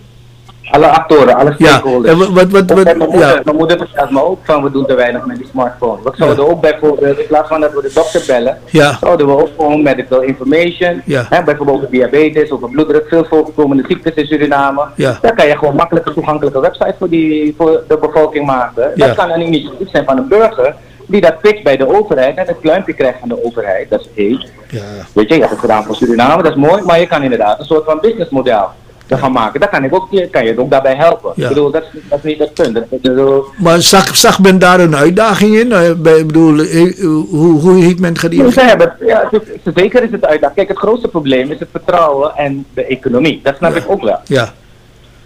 Alle 0.71 0.87
actoren, 0.87 1.35
alle 1.35 1.55
Ja, 1.57 1.67
stakeholders. 1.67 2.13
en 2.13 2.19
wat, 2.19 2.29
wat, 2.29 2.51
wat, 2.51 2.71
wat- 2.71 2.83
mijn, 2.83 2.97
moeder, 2.97 3.19
ja, 3.19 3.41
mijn 3.43 3.55
moeder 3.57 3.77
vertelt 3.77 4.09
me 4.11 4.23
ook 4.23 4.39
van 4.43 4.63
we 4.63 4.71
doen 4.71 4.85
te 4.85 4.93
weinig 4.95 5.25
met 5.25 5.37
die 5.37 5.47
smartphone. 5.51 6.01
We 6.03 6.11
zouden 6.15 6.45
Ja. 6.45 6.51
ook 6.51 6.61
bijvoorbeeld, 6.61 7.17
in 7.19 7.27
plaats 7.27 7.47
van 7.47 7.61
dat 7.61 7.73
we 7.73 7.81
de 7.81 7.91
dokter 7.93 8.23
bellen, 8.27 8.57
Ja. 8.65 8.97
zouden 9.01 9.27
we 9.27 9.37
ook 9.37 9.49
gewoon 9.57 9.81
medical 9.83 10.21
information, 10.21 11.01
Ja. 11.05 11.25
hè, 11.29 11.43
bijvoorbeeld 11.43 11.77
over 11.77 11.89
diabetes, 11.91 12.51
over 12.51 12.69
bloeddruk, 12.69 13.05
veel 13.07 13.25
voorkomende 13.29 13.83
ziektes 13.87 14.13
in 14.13 14.25
Suriname. 14.25 14.85
Ja. 14.95 15.17
Daar 15.21 15.35
kan 15.35 15.47
je 15.47 15.57
gewoon 15.57 15.75
makkelijk 15.75 16.05
toegankelijke 16.05 16.59
website 16.59 16.95
voor, 16.99 17.09
die, 17.09 17.53
voor 17.57 17.83
de 17.87 17.97
bevolking 17.97 18.45
maken. 18.45 18.91
Ja. 18.95 19.07
Dat 19.07 19.15
kan 19.15 19.29
een 19.31 19.41
initiatief 19.41 19.89
zijn 19.89 20.05
van 20.05 20.17
een 20.17 20.27
burger 20.27 20.75
die 21.07 21.21
dat 21.21 21.39
pitcht 21.41 21.63
bij 21.63 21.77
de 21.77 21.95
overheid 21.95 22.37
en 22.37 22.47
het 22.47 22.59
pluimpje 22.59 22.93
krijgt 22.93 23.19
van 23.19 23.29
de 23.29 23.43
overheid. 23.43 23.89
Dat 23.89 23.99
is 23.99 24.09
één. 24.15 24.45
ja. 24.69 24.81
Weet 25.13 25.27
je, 25.27 25.33
je 25.33 25.39
hebt 25.39 25.51
het 25.51 25.59
gedaan 25.61 25.83
voor 25.83 25.95
Suriname, 25.95 26.43
dat 26.43 26.51
is 26.51 26.57
mooi, 26.57 26.81
maar 26.83 26.99
je 26.99 27.07
kan 27.07 27.23
inderdaad 27.23 27.59
een 27.59 27.65
soort 27.65 27.85
van 27.85 27.99
businessmodel 28.01 28.67
ervan 29.13 29.31
maken. 29.31 29.59
Daar 29.59 29.69
kan, 29.69 29.83
ik 29.83 29.95
ook, 29.95 30.07
kan 30.31 30.43
je 30.43 30.49
het 30.49 30.57
ook 30.57 30.69
daarbij 30.69 30.95
helpen. 30.95 31.31
Ja. 31.35 31.43
Ik 31.43 31.49
bedoel, 31.49 31.71
dat 31.71 31.83
is, 31.83 31.99
dat 32.09 32.19
is 32.23 32.23
niet 32.31 32.39
het 32.39 32.53
punt. 32.53 32.73
Dat, 32.73 32.89
bedoel, 32.89 33.43
Maar 33.57 33.81
zag, 33.81 34.15
zag 34.15 34.39
men 34.39 34.59
daar 34.59 34.79
een 34.79 34.95
uitdaging 34.95 35.55
in? 35.55 35.71
Eh, 35.71 35.89
Ik 35.89 36.01
bedoel, 36.27 36.59
eh, 36.59 36.99
hoe, 37.29 37.59
hoe 37.59 37.81
heeft 37.83 37.99
men 37.99 38.17
gereageerd? 38.17 38.67
hebben, 38.67 38.95
ja, 39.05 39.27
het 39.31 39.41
is- 39.63 39.73
zeker 39.75 40.03
is 40.03 40.11
het 40.11 40.25
uitdaging. 40.25 40.55
Kijk, 40.55 40.67
het 40.67 40.77
grootste 40.77 41.07
probleem 41.07 41.51
is 41.51 41.59
het 41.59 41.67
vertrouwen 41.71 42.31
en 42.35 42.65
de 42.73 42.85
economie. 42.85 43.39
Dat 43.43 43.55
snap 43.57 43.71
Ja. 43.75 43.77
ik 43.77 43.91
ook 43.91 44.03
wel. 44.03 44.19
Ja, 44.23 44.53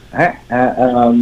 Hè? 0.09 0.27
Eh, 0.47 0.77
ehm, 0.79 1.15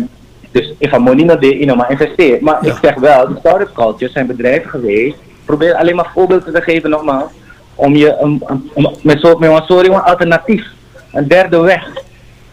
dus 0.51 0.73
ik 0.77 0.89
ga 0.89 0.97
money 0.97 1.23
naar 1.25 1.39
de 1.39 1.59
in 1.59 1.77
maar 1.77 1.91
investeren. 1.91 2.43
Maar 2.43 2.57
Ja. 2.65 2.71
ik 2.71 2.77
zeg 2.81 2.95
wel, 2.95 3.27
de 3.27 3.35
start-up 3.39 3.69
cultures 3.73 4.13
zijn 4.13 4.27
bedrijven 4.27 4.69
geweest. 4.69 5.17
Probeer 5.45 5.73
alleen 5.75 5.95
maar 5.95 6.09
voorbeelden 6.13 6.53
te 6.53 6.61
geven 6.61 6.89
nogmaals. 6.89 7.31
Om 7.75 7.95
je 7.95 8.15
een, 8.19 8.43
een, 8.45 8.71
een- 8.75 8.95
met 9.01 9.19
zo'n 9.19 9.61
sorry, 9.65 9.89
een 9.89 10.01
alternatief. 10.01 10.65
Een 11.11 11.27
derde 11.27 11.59
weg. 11.59 11.87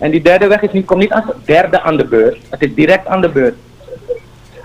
En 0.03 0.11
die 0.11 0.23
derde 0.23 0.47
weg 0.47 0.63
is 0.63 0.73
niet, 0.73 0.87
komt 0.87 1.01
niet 1.01 1.13
als 1.13 1.25
derde 1.45 1.81
aan 1.81 1.97
de 1.97 2.05
beurt. 2.05 2.37
Het 2.51 2.63
is 2.63 2.75
direct 2.75 3.07
aan 3.07 3.21
de 3.21 3.29
beurt. 3.29 3.55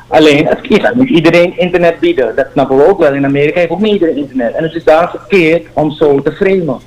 Alleen, 0.07 0.45
het 0.45 0.59
gaat 0.61 0.95
niet 0.95 1.09
iedereen 1.09 1.57
internet 1.57 1.99
bieden. 1.99 2.35
Dat 2.35 2.47
snappen 2.51 2.77
we 2.77 2.88
ook 2.88 2.99
wel. 2.99 3.13
In 3.13 3.25
Amerika 3.25 3.59
heeft 3.59 3.71
ook 3.71 3.81
niet 3.81 3.93
iedereen 3.93 4.17
internet. 4.17 4.53
En 4.53 4.63
het 4.63 4.73
is 4.73 4.83
daar 4.83 5.09
verkeerd 5.09 5.67
om 5.73 5.91
zo 5.91 6.21
te 6.21 6.31
framen. 6.31 6.79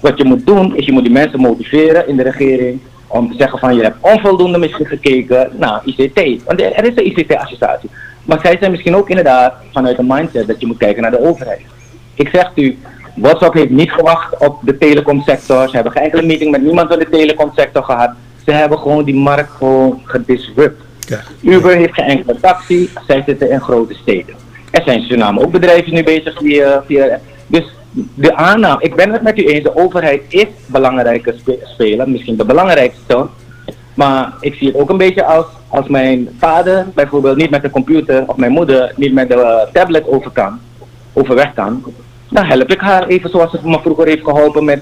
Wat 0.00 0.18
je 0.18 0.24
moet 0.24 0.46
doen, 0.46 0.76
is 0.76 0.86
je 0.86 0.92
moet 0.92 1.02
die 1.02 1.12
mensen 1.12 1.40
motiveren 1.40 2.08
in 2.08 2.16
de 2.16 2.22
regering. 2.22 2.80
Om 3.06 3.30
te 3.30 3.36
zeggen 3.36 3.58
van 3.58 3.76
je 3.76 3.82
hebt 3.82 3.96
onvoldoende 4.00 4.58
misschien 4.58 4.86
gekeken 4.86 5.50
naar 5.52 5.82
ICT. 5.84 6.44
Want 6.44 6.60
er 6.60 6.72
er 6.72 6.84
is 6.84 6.96
een 6.96 7.06
ICT-associatie. 7.06 7.90
Maar 8.24 8.40
zij 8.42 8.56
zijn 8.60 8.70
misschien 8.70 8.96
ook 8.96 9.08
inderdaad 9.08 9.54
vanuit 9.72 9.98
een 9.98 10.06
mindset 10.06 10.46
dat 10.46 10.60
je 10.60 10.66
moet 10.66 10.78
kijken 10.78 11.02
naar 11.02 11.10
de 11.10 11.20
overheid. 11.20 11.60
Ik 12.14 12.28
zeg 12.28 12.52
u, 12.54 12.78
WhatsApp 13.16 13.54
heeft 13.54 13.70
niet 13.70 13.90
gewacht 13.90 14.38
op 14.38 14.58
de 14.62 14.78
telecomsector. 14.78 15.68
Ze 15.68 15.74
hebben 15.74 15.92
geen 15.92 16.02
enkele 16.02 16.22
meeting 16.26 16.50
met 16.50 16.62
niemand 16.62 16.88
van 16.88 16.98
de 16.98 17.08
telecomsector 17.10 17.82
gehad. 17.82 18.10
Ze 18.44 18.52
hebben 18.52 18.78
gewoon 18.78 19.04
die 19.04 19.14
markt 19.14 19.50
gewoon 19.50 20.00
gedisrupt. 20.04 20.82
ja. 20.98 21.20
Uber 21.40 21.76
heeft 21.76 21.94
geen 21.94 22.04
enkele 22.04 22.40
taxi, 22.40 22.90
zij 23.06 23.22
zitten 23.26 23.50
in 23.50 23.60
grote 23.60 23.94
steden. 23.94 24.34
Er 24.70 24.82
zijn 24.84 24.98
in 24.98 25.04
Suriname 25.04 25.40
ook 25.40 25.50
bedrijven 25.50 25.94
nu 25.94 26.02
bezig 26.02 26.38
via, 26.38 26.82
via 26.86 27.20
dus 27.46 27.64
de 28.14 28.34
aanname, 28.34 28.82
ik 28.82 28.94
ben 28.94 29.12
het 29.12 29.22
met 29.22 29.38
u 29.38 29.44
eens, 29.46 29.62
de 29.62 29.76
overheid 29.76 30.22
is 30.28 30.46
belangrijke 30.66 31.34
spe- 31.36 31.58
speler, 31.62 32.08
misschien 32.10 32.36
de 32.36 32.44
belangrijkste. 32.44 33.26
Maar 33.94 34.32
ik 34.40 34.54
zie 34.54 34.66
het 34.66 34.76
ook 34.76 34.90
een 34.90 34.96
beetje 34.96 35.24
als, 35.24 35.46
als 35.68 35.88
mijn 35.88 36.28
vader 36.38 36.86
bijvoorbeeld 36.94 37.36
niet 37.36 37.50
met 37.50 37.62
de 37.62 37.70
computer 37.70 38.24
of 38.26 38.36
mijn 38.36 38.52
moeder 38.52 38.92
niet 38.96 39.12
met 39.12 39.28
de 39.28 39.68
tablet 39.72 40.08
over 40.08 40.30
kan, 40.30 40.58
overweg 41.12 41.54
kan. 41.54 41.84
Dan 42.30 42.44
help 42.44 42.70
ik 42.70 42.80
haar 42.80 43.06
even 43.06 43.30
zoals 43.30 43.50
ze 43.50 43.58
me 43.62 43.78
vroeger 43.80 44.06
heeft 44.06 44.24
geholpen 44.24 44.64
met 44.64 44.80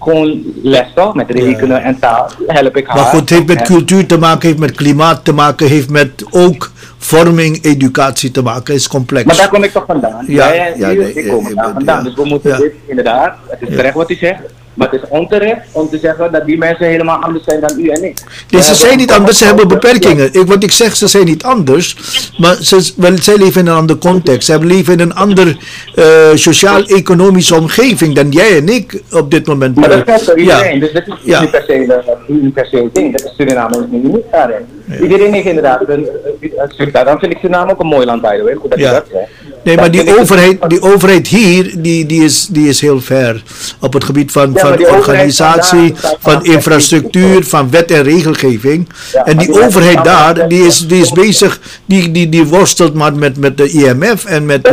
gewoon 0.00 0.42
les 0.62 0.86
toch, 0.94 1.14
met 1.14 1.30
rekenen 1.30 1.82
en 1.82 1.98
taal. 1.98 2.30
Help 2.46 2.76
ik 2.76 2.86
haar. 2.86 2.96
Maar 2.96 3.04
goed, 3.04 3.20
het 3.20 3.30
heeft 3.30 3.46
met 3.46 3.62
cultuur 3.62 4.06
te 4.06 4.18
maken, 4.18 4.46
heeft 4.48 4.60
met 4.60 4.72
klimaat 4.72 5.24
te 5.24 5.32
maken, 5.32 5.66
heeft 5.68 5.90
met 5.90 6.24
ook 6.30 6.70
vorming, 6.98 7.64
educatie 7.64 8.30
te 8.30 8.42
maken. 8.42 8.74
is 8.74 8.88
complex. 8.88 9.24
Maar 9.24 9.36
daar 9.36 9.48
kom 9.48 9.62
ik 9.64 9.72
toch 9.72 9.84
vandaan. 9.86 10.24
Ja, 10.26 10.52
ja, 10.52 10.86
nee, 10.86 11.14
ik 11.14 11.24
ja, 11.24 11.32
kom 11.32 11.48
ja, 11.48 11.54
daar 11.54 11.66
ja. 11.66 11.72
vandaan. 11.72 12.04
Dus 12.04 12.14
we 12.14 12.24
moeten 12.24 12.50
Ja. 12.50 12.56
dit 12.56 12.72
inderdaad, 12.86 13.36
het 13.48 13.62
is 13.62 13.68
Ja. 13.68 13.76
terecht 13.76 13.94
wat 13.94 14.10
u 14.10 14.14
zegt, 14.14 14.40
maar 14.74 14.90
het 14.90 15.02
is 15.02 15.08
onterecht 15.08 15.60
om 15.72 15.88
te 15.88 15.98
zeggen 15.98 16.32
dat 16.32 16.46
die 16.46 16.58
mensen 16.58 16.86
helemaal 16.86 17.18
anders 17.22 17.44
zijn 17.44 17.60
dan 17.60 17.78
u 17.80 17.88
en 17.88 18.04
ik. 18.04 18.18
Nee, 18.50 18.62
ze 18.62 18.68
We 18.70 18.74
zijn 18.76 18.98
niet 18.98 19.12
anders, 19.12 19.38
ze 19.38 19.44
hebben 19.44 19.68
beperkingen. 19.68 20.32
Ik, 20.32 20.46
wat 20.46 20.62
ik 20.62 20.70
zeg, 20.72 20.96
ze 20.96 21.06
zijn 21.06 21.24
niet 21.24 21.42
anders, 21.42 21.96
maar 22.38 22.54
ze, 22.62 22.92
wel, 22.96 23.16
zij 23.18 23.36
leven 23.36 23.60
in 23.60 23.66
een 23.66 23.76
ander 23.76 23.96
context. 23.98 24.46
Ze 24.46 24.64
leven 24.64 24.92
in 24.92 25.00
een 25.00 25.14
andere 25.14 25.56
eh, 25.94 26.04
sociaal-economische 26.34 27.54
omgeving 27.54 28.14
dan 28.14 28.28
jij 28.30 28.56
en 28.56 28.68
ik 28.68 29.02
op 29.10 29.30
dit 29.30 29.46
moment. 29.46 29.76
Maar 29.76 29.88
dat 29.88 29.98
eh, 29.98 30.04
geldt 30.04 30.24
voor 30.24 30.40
ja. 30.40 30.56
iedereen, 30.56 30.80
dus 30.80 30.92
dat 30.92 31.06
is 31.06 31.14
Ja. 31.24 31.40
niet 31.40 31.50
per 31.50 31.62
se 31.66 31.74
een 31.74 32.36
universeel 32.36 32.90
ding. 32.92 33.16
Dat 33.16 33.24
is 33.26 33.34
Suriname 33.36 33.86
niet 33.90 34.04
uniek 34.04 34.24
daarin. 34.32 34.66
Iedereen 35.02 35.32
heeft 35.32 35.46
inderdaad 35.46 35.88
een, 35.88 36.08
een, 36.42 36.52
een, 36.76 36.92
daarom 36.92 37.18
vind 37.18 37.32
ik 37.32 37.38
Suriname 37.38 37.70
ook 37.72 37.80
een 37.80 37.86
mooi 37.86 38.06
land, 38.06 38.22
by 38.22 38.36
the 38.36 38.42
way. 38.42 38.54
Goed 38.54 38.70
dat 38.70 38.78
Ja. 38.78 38.88
je 38.88 38.94
dat 38.94 39.06
zegt. 39.12 39.30
Nee, 39.64 39.76
maar 39.76 39.90
die 39.90 40.18
overheid, 40.18 40.58
die 40.68 40.82
overheid 40.82 41.28
hier, 41.28 41.74
die, 41.76 42.06
die, 42.06 42.24
is, 42.24 42.46
die 42.50 42.68
is 42.68 42.80
heel 42.80 43.00
ver. 43.00 43.42
Op 43.80 43.92
het 43.92 44.04
gebied 44.04 44.32
van, 44.32 44.50
Ja, 44.54 44.60
van 44.60 44.86
organisatie, 44.86 45.94
van 46.20 46.44
infrastructuur, 46.44 47.44
van 47.44 47.70
wet 47.70 47.90
en 47.90 48.02
regelgeving. 48.02 48.88
Ja, 49.12 49.24
en 49.26 49.38
die 49.38 49.52
die 49.52 49.64
overheid 49.64 50.04
daar, 50.04 50.48
die 50.48 50.66
is, 50.66 50.86
die 50.86 51.02
is 51.02 51.10
bezig, 51.10 51.60
die, 51.84 52.10
die, 52.10 52.28
die 52.28 52.44
worstelt 52.44 52.94
maar 52.94 53.14
met, 53.14 53.36
met 53.36 53.56
de 53.56 53.68
IMF 53.68 54.24
en 54.24 54.46
met, 54.46 54.70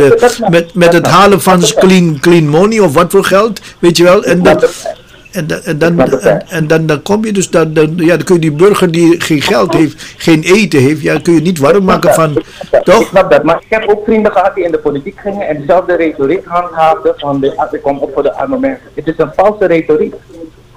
met, 0.50 0.74
met 0.74 0.92
het 0.92 1.06
halen 1.06 1.40
van 1.40 1.62
clean, 1.78 2.18
clean 2.20 2.48
money 2.48 2.78
of 2.78 2.92
wat 2.92 3.10
voor 3.10 3.24
geld, 3.24 3.60
weet 3.78 3.96
je 3.96 4.02
wel. 4.02 4.24
En, 4.24 4.42
dat, 4.42 4.70
en, 5.32 5.46
dan- 5.46 5.60
en, 5.64 5.78
dan, 5.78 6.00
en, 6.20 6.48
en 6.48 6.66
dan, 6.66 6.86
dan 6.86 7.02
kom 7.02 7.24
je 7.24 7.32
dus, 7.32 7.50
dan, 7.50 7.72
dan, 7.72 7.92
ja, 7.96 8.16
dan 8.16 8.24
kun 8.24 8.34
je 8.34 8.40
die 8.40 8.52
burger 8.52 8.90
die 8.90 9.20
geen 9.20 9.40
geld 9.42 9.74
heeft, 9.74 10.14
geen 10.16 10.42
eten 10.42 10.80
heeft, 10.80 11.00
ja, 11.02 11.18
kun 11.22 11.34
je 11.34 11.40
niet 11.40 11.58
warm 11.58 11.84
maken 11.84 12.14
van, 12.14 12.36
Ik 12.72 12.84
toch? 12.84 13.06
snap 13.06 13.30
dat, 13.30 13.42
maar 13.42 13.56
ik 13.60 13.66
heb 13.68 13.88
ook 13.88 14.04
vrienden 14.04 14.32
gehad 14.32 14.54
die 14.54 14.64
in 14.64 14.70
de 14.70 14.78
politiek 14.78 15.20
gingen 15.20 15.48
en 15.48 15.58
dezelfde 15.60 15.96
retoriek 15.96 16.44
handhaafden 16.44 17.14
van 17.16 17.40
de, 17.40 17.68
ik 17.70 17.82
kom 17.82 17.98
op 17.98 18.10
voor 18.14 18.22
de 18.22 18.34
arme 18.34 18.58
mensen. 18.58 18.86
Het 18.94 19.06
is 19.06 19.14
een 19.16 19.30
valse 19.36 19.66
retoriek, 19.66 20.14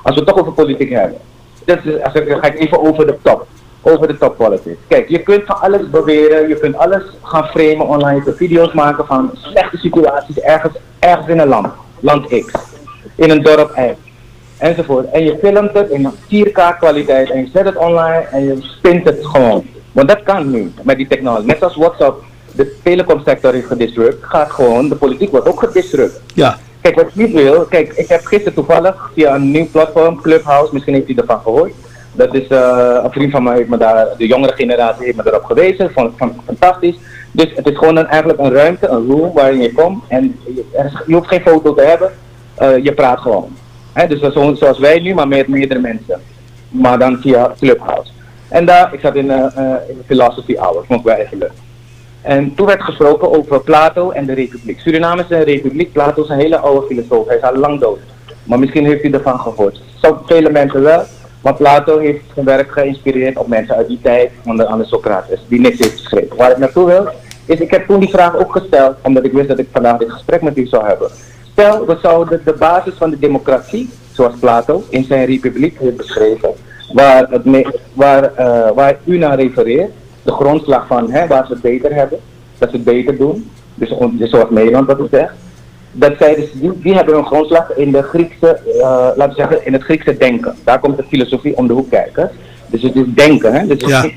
als 0.02 0.16
we 0.16 0.22
het 0.22 0.26
toch 0.30 0.40
over 0.40 0.54
politiek 0.54 0.90
hebben. 0.90 1.18
Dat 1.66 1.78
is, 1.84 2.02
als 2.04 2.14
ik, 2.14 2.28
dan 2.30 2.40
ga 2.40 2.48
ik 2.48 2.60
even 2.60 2.88
over 2.88 3.06
de 3.06 3.16
top, 3.22 3.48
over 3.82 4.08
de 4.08 4.18
top 4.18 4.38
politics. 4.38 4.78
Kijk, 4.88 5.10
je 5.10 5.20
kunt 5.20 5.44
van 5.46 5.62
alles 5.62 5.90
beweren, 5.90 6.48
je 6.48 6.56
kunt 6.60 6.76
alles 6.78 7.04
gaan 7.22 7.46
framen 7.46 7.88
online, 7.88 8.16
je 8.16 8.24
kunt 8.24 8.38
video's 8.38 8.74
maken 8.74 9.06
van 9.06 9.32
slechte 9.34 9.78
situaties 9.78 10.40
ergens, 10.40 10.74
ergens 11.00 11.28
in 11.28 11.40
een 11.40 11.48
land, 11.48 11.68
land 12.00 12.28
X, 12.28 12.52
in 13.16 13.30
een 13.30 13.42
dorp 13.44 13.78
Y 13.78 14.03
enzovoort. 14.64 15.12
En 15.12 15.24
je 15.24 15.38
filmt 15.42 15.74
het 15.74 15.90
in 15.90 16.10
4K 16.12 16.78
kwaliteit 16.80 17.30
en 17.30 17.40
je 17.40 17.50
zet 17.54 17.66
het 17.66 17.76
online 17.76 18.26
en 18.32 18.44
je 18.46 18.58
spint 18.62 19.06
het 19.06 19.26
gewoon. 19.26 19.66
Want 19.92 20.08
dat 20.08 20.24
kan 20.24 20.52
nu 20.52 20.72
met 20.82 20.98
die 20.98 21.08
technologie. 21.08 21.46
Net 21.46 21.64
als 21.64 21.76
WhatsApp 21.76 22.24
de 22.56 22.76
telecomsector 22.84 23.54
heeft 23.54 23.68
gedisrupt, 23.68 24.24
gaat 24.26 24.52
gewoon, 24.52 24.90
de 24.90 24.96
politiek 24.96 25.32
wordt 25.32 25.48
ook 25.48 25.60
gedisrupt. 25.60 26.22
Ja, 26.34 26.58
Kijk, 26.82 26.96
wat 26.96 27.08
ik 27.08 27.16
niet 27.16 27.32
wil, 27.34 27.66
kijk, 27.66 27.94
ik 27.94 28.08
heb 28.08 28.26
gisteren 28.26 28.54
toevallig 28.54 29.12
via 29.14 29.36
een 29.36 29.52
nieuw 29.52 29.68
platform, 29.72 30.22
Clubhouse, 30.22 30.74
misschien 30.74 30.94
heeft 30.94 31.10
u 31.10 31.14
ervan 31.14 31.40
gehoord. 31.44 31.74
Dat 32.12 32.34
is 32.36 32.48
eh, 32.48 32.98
een 33.04 33.12
vriend 33.12 33.32
van 33.32 33.44
mij, 33.44 33.56
heeft 33.56 33.70
me 33.70 33.78
daar, 33.78 34.08
de 34.18 34.28
jongere 34.28 34.54
generatie 34.54 35.06
heeft 35.06 35.18
me 35.18 35.24
daarop 35.24 35.44
gewezen, 35.44 35.92
vond 35.96 36.12
ik 36.22 36.30
fantastisch. 36.46 36.96
Dus 37.32 37.48
het 37.56 37.68
is 37.70 37.78
gewoon 37.78 37.96
een, 37.98 38.08
eigenlijk 38.08 38.40
een 38.40 38.54
ruimte, 38.54 38.88
een 38.88 39.08
room 39.08 39.34
waarin 39.34 39.62
je 39.62 39.74
komt 39.74 40.04
en 40.08 40.40
je, 40.46 40.64
er 40.78 40.86
is- 40.86 41.02
je 41.08 41.14
hoeft 41.14 41.28
geen 41.28 41.42
foto 41.42 41.74
te 41.74 41.82
hebben, 41.82 42.12
eh, 42.56 42.84
je 42.84 42.94
praat 42.94 43.20
gewoon. 43.20 43.56
Dus 44.08 44.34
zoals 44.60 44.80
wij 44.80 45.00
nu, 45.00 45.14
maar 45.14 45.28
met 45.28 45.48
meerdere 45.48 45.80
mensen. 45.80 46.22
Maar 46.70 47.00
dan 47.00 47.18
via 47.22 47.54
Clubhouse. 47.60 48.12
En 48.50 48.66
daar, 48.66 48.94
ik 48.94 49.00
zat 49.00 49.16
in, 49.16 49.32
eh, 49.32 49.58
eh, 49.58 49.90
in 49.90 50.02
Philosophy 50.06 50.56
Hour, 50.56 50.84
vond 50.88 51.00
ik 51.00 51.06
wel 51.06 51.16
echt 51.16 51.34
leuk. 51.34 51.52
En 52.22 52.56
toen 52.56 52.66
werd 52.66 52.84
gesproken 52.84 53.38
over 53.38 53.62
Plato 53.62 54.12
en 54.12 54.26
de 54.26 54.34
Republiek. 54.34 54.80
Suriname 54.80 55.22
is 55.22 55.30
een 55.30 55.44
republiek, 55.44 55.92
Plato 55.92 56.24
is 56.24 56.30
een 56.30 56.38
hele 56.38 56.58
oude 56.58 56.86
filosoof, 56.88 57.28
hij 57.28 57.38
is 57.38 57.44
al 57.44 57.56
lang 57.56 57.80
dood. 57.80 58.00
Maar 58.44 58.60
misschien 58.60 58.86
heeft 58.86 59.04
u 59.04 59.12
ervan 59.12 59.40
gehoord. 59.40 59.82
Zo 60.02 60.22
vele 60.26 60.50
mensen 60.50 60.82
wel, 60.82 61.04
maar 61.42 61.54
Plato 61.54 62.00
heeft 62.00 62.24
zijn 62.34 62.46
werk 62.46 62.72
geïnspireerd 62.72 63.38
op 63.38 63.48
mensen 63.48 63.76
uit 63.76 63.88
die 63.88 64.00
tijd, 64.02 64.32
onder 64.46 64.66
andere 64.66 64.90
Socrates, 64.90 65.40
die 65.48 65.60
niks 65.60 65.80
heeft 65.80 66.00
geschreven. 66.00 66.38
Waar 66.38 66.52
ik 66.52 66.58
naartoe 66.58 66.86
wil, 66.86 67.10
is 67.46 67.60
ik 67.60 67.72
heb 67.72 67.88
toen 67.88 68.00
die 68.00 68.10
vraag 68.10 68.38
ook 68.38 68.52
gesteld, 68.52 68.96
omdat 69.02 69.26
ik 69.26 69.32
wist 69.32 69.48
dat 69.48 69.60
ik 69.60 69.68
vandaag 69.72 69.98
dit 69.98 70.12
gesprek 70.12 70.42
met 70.42 70.58
u 70.58 70.66
zou 70.66 70.86
hebben. 70.86 71.10
Stel, 71.54 71.86
we 71.86 71.98
zouden 72.02 72.42
de 72.46 72.54
basis 72.54 72.94
van 72.98 73.10
de 73.10 73.20
democratie, 73.20 73.90
zoals 74.12 74.34
Plato 74.40 74.84
in 74.90 75.04
zijn 75.04 75.26
republiek 75.26 75.78
heeft 75.80 75.98
beschreven, 75.98 76.50
waar, 76.94 77.28
het 77.30 77.46
me- 77.46 77.80
waar, 77.94 78.24
eh, 78.36 78.72
waar 78.76 78.98
u 79.06 79.18
naar 79.18 79.40
refereert, 79.40 79.92
de 80.24 80.32
grondslag 80.32 80.88
van 80.88 81.12
hè, 81.12 81.28
waar 81.28 81.46
ze 81.46 81.54
het 81.54 81.62
beter 81.62 81.94
hebben, 81.94 82.20
dat 82.58 82.70
ze 82.70 82.76
het 82.76 82.86
beter 82.86 83.18
doen, 83.18 83.50
dus, 83.76 83.94
dus 84.12 84.30
zoals 84.30 84.50
Nederland 84.50 84.88
dat 84.88 84.98
het 85.00 85.08
zegt, 85.12 85.34
dat 85.92 86.14
zij 86.20 86.36
dus, 86.36 86.52
die, 86.54 86.72
die 86.82 86.94
hebben 86.96 87.14
hun 87.16 87.26
grondslag 87.26 87.74
in 87.76 87.92
de 87.92 88.02
Griekse, 88.04 88.48
eh, 88.82 88.82
laten 89.16 89.28
we 89.30 89.34
zeggen, 89.36 89.66
in 89.66 89.74
het 89.74 89.84
Griekse 89.84 90.18
denken. 90.18 90.56
Daar 90.64 90.80
komt 90.80 90.98
de 90.98 91.04
filosofie 91.10 91.58
om 91.58 91.68
de 91.68 91.74
hoek 91.74 91.90
kijken. 91.90 92.32
Dus 92.68 92.82
het 92.82 92.96
is 92.96 93.06
denken, 93.16 93.54
hè. 93.54 93.68
Dus 93.68 93.82
het, 93.82 93.90
Ja. 93.90 93.98
is 93.98 94.04
niet, 94.04 94.14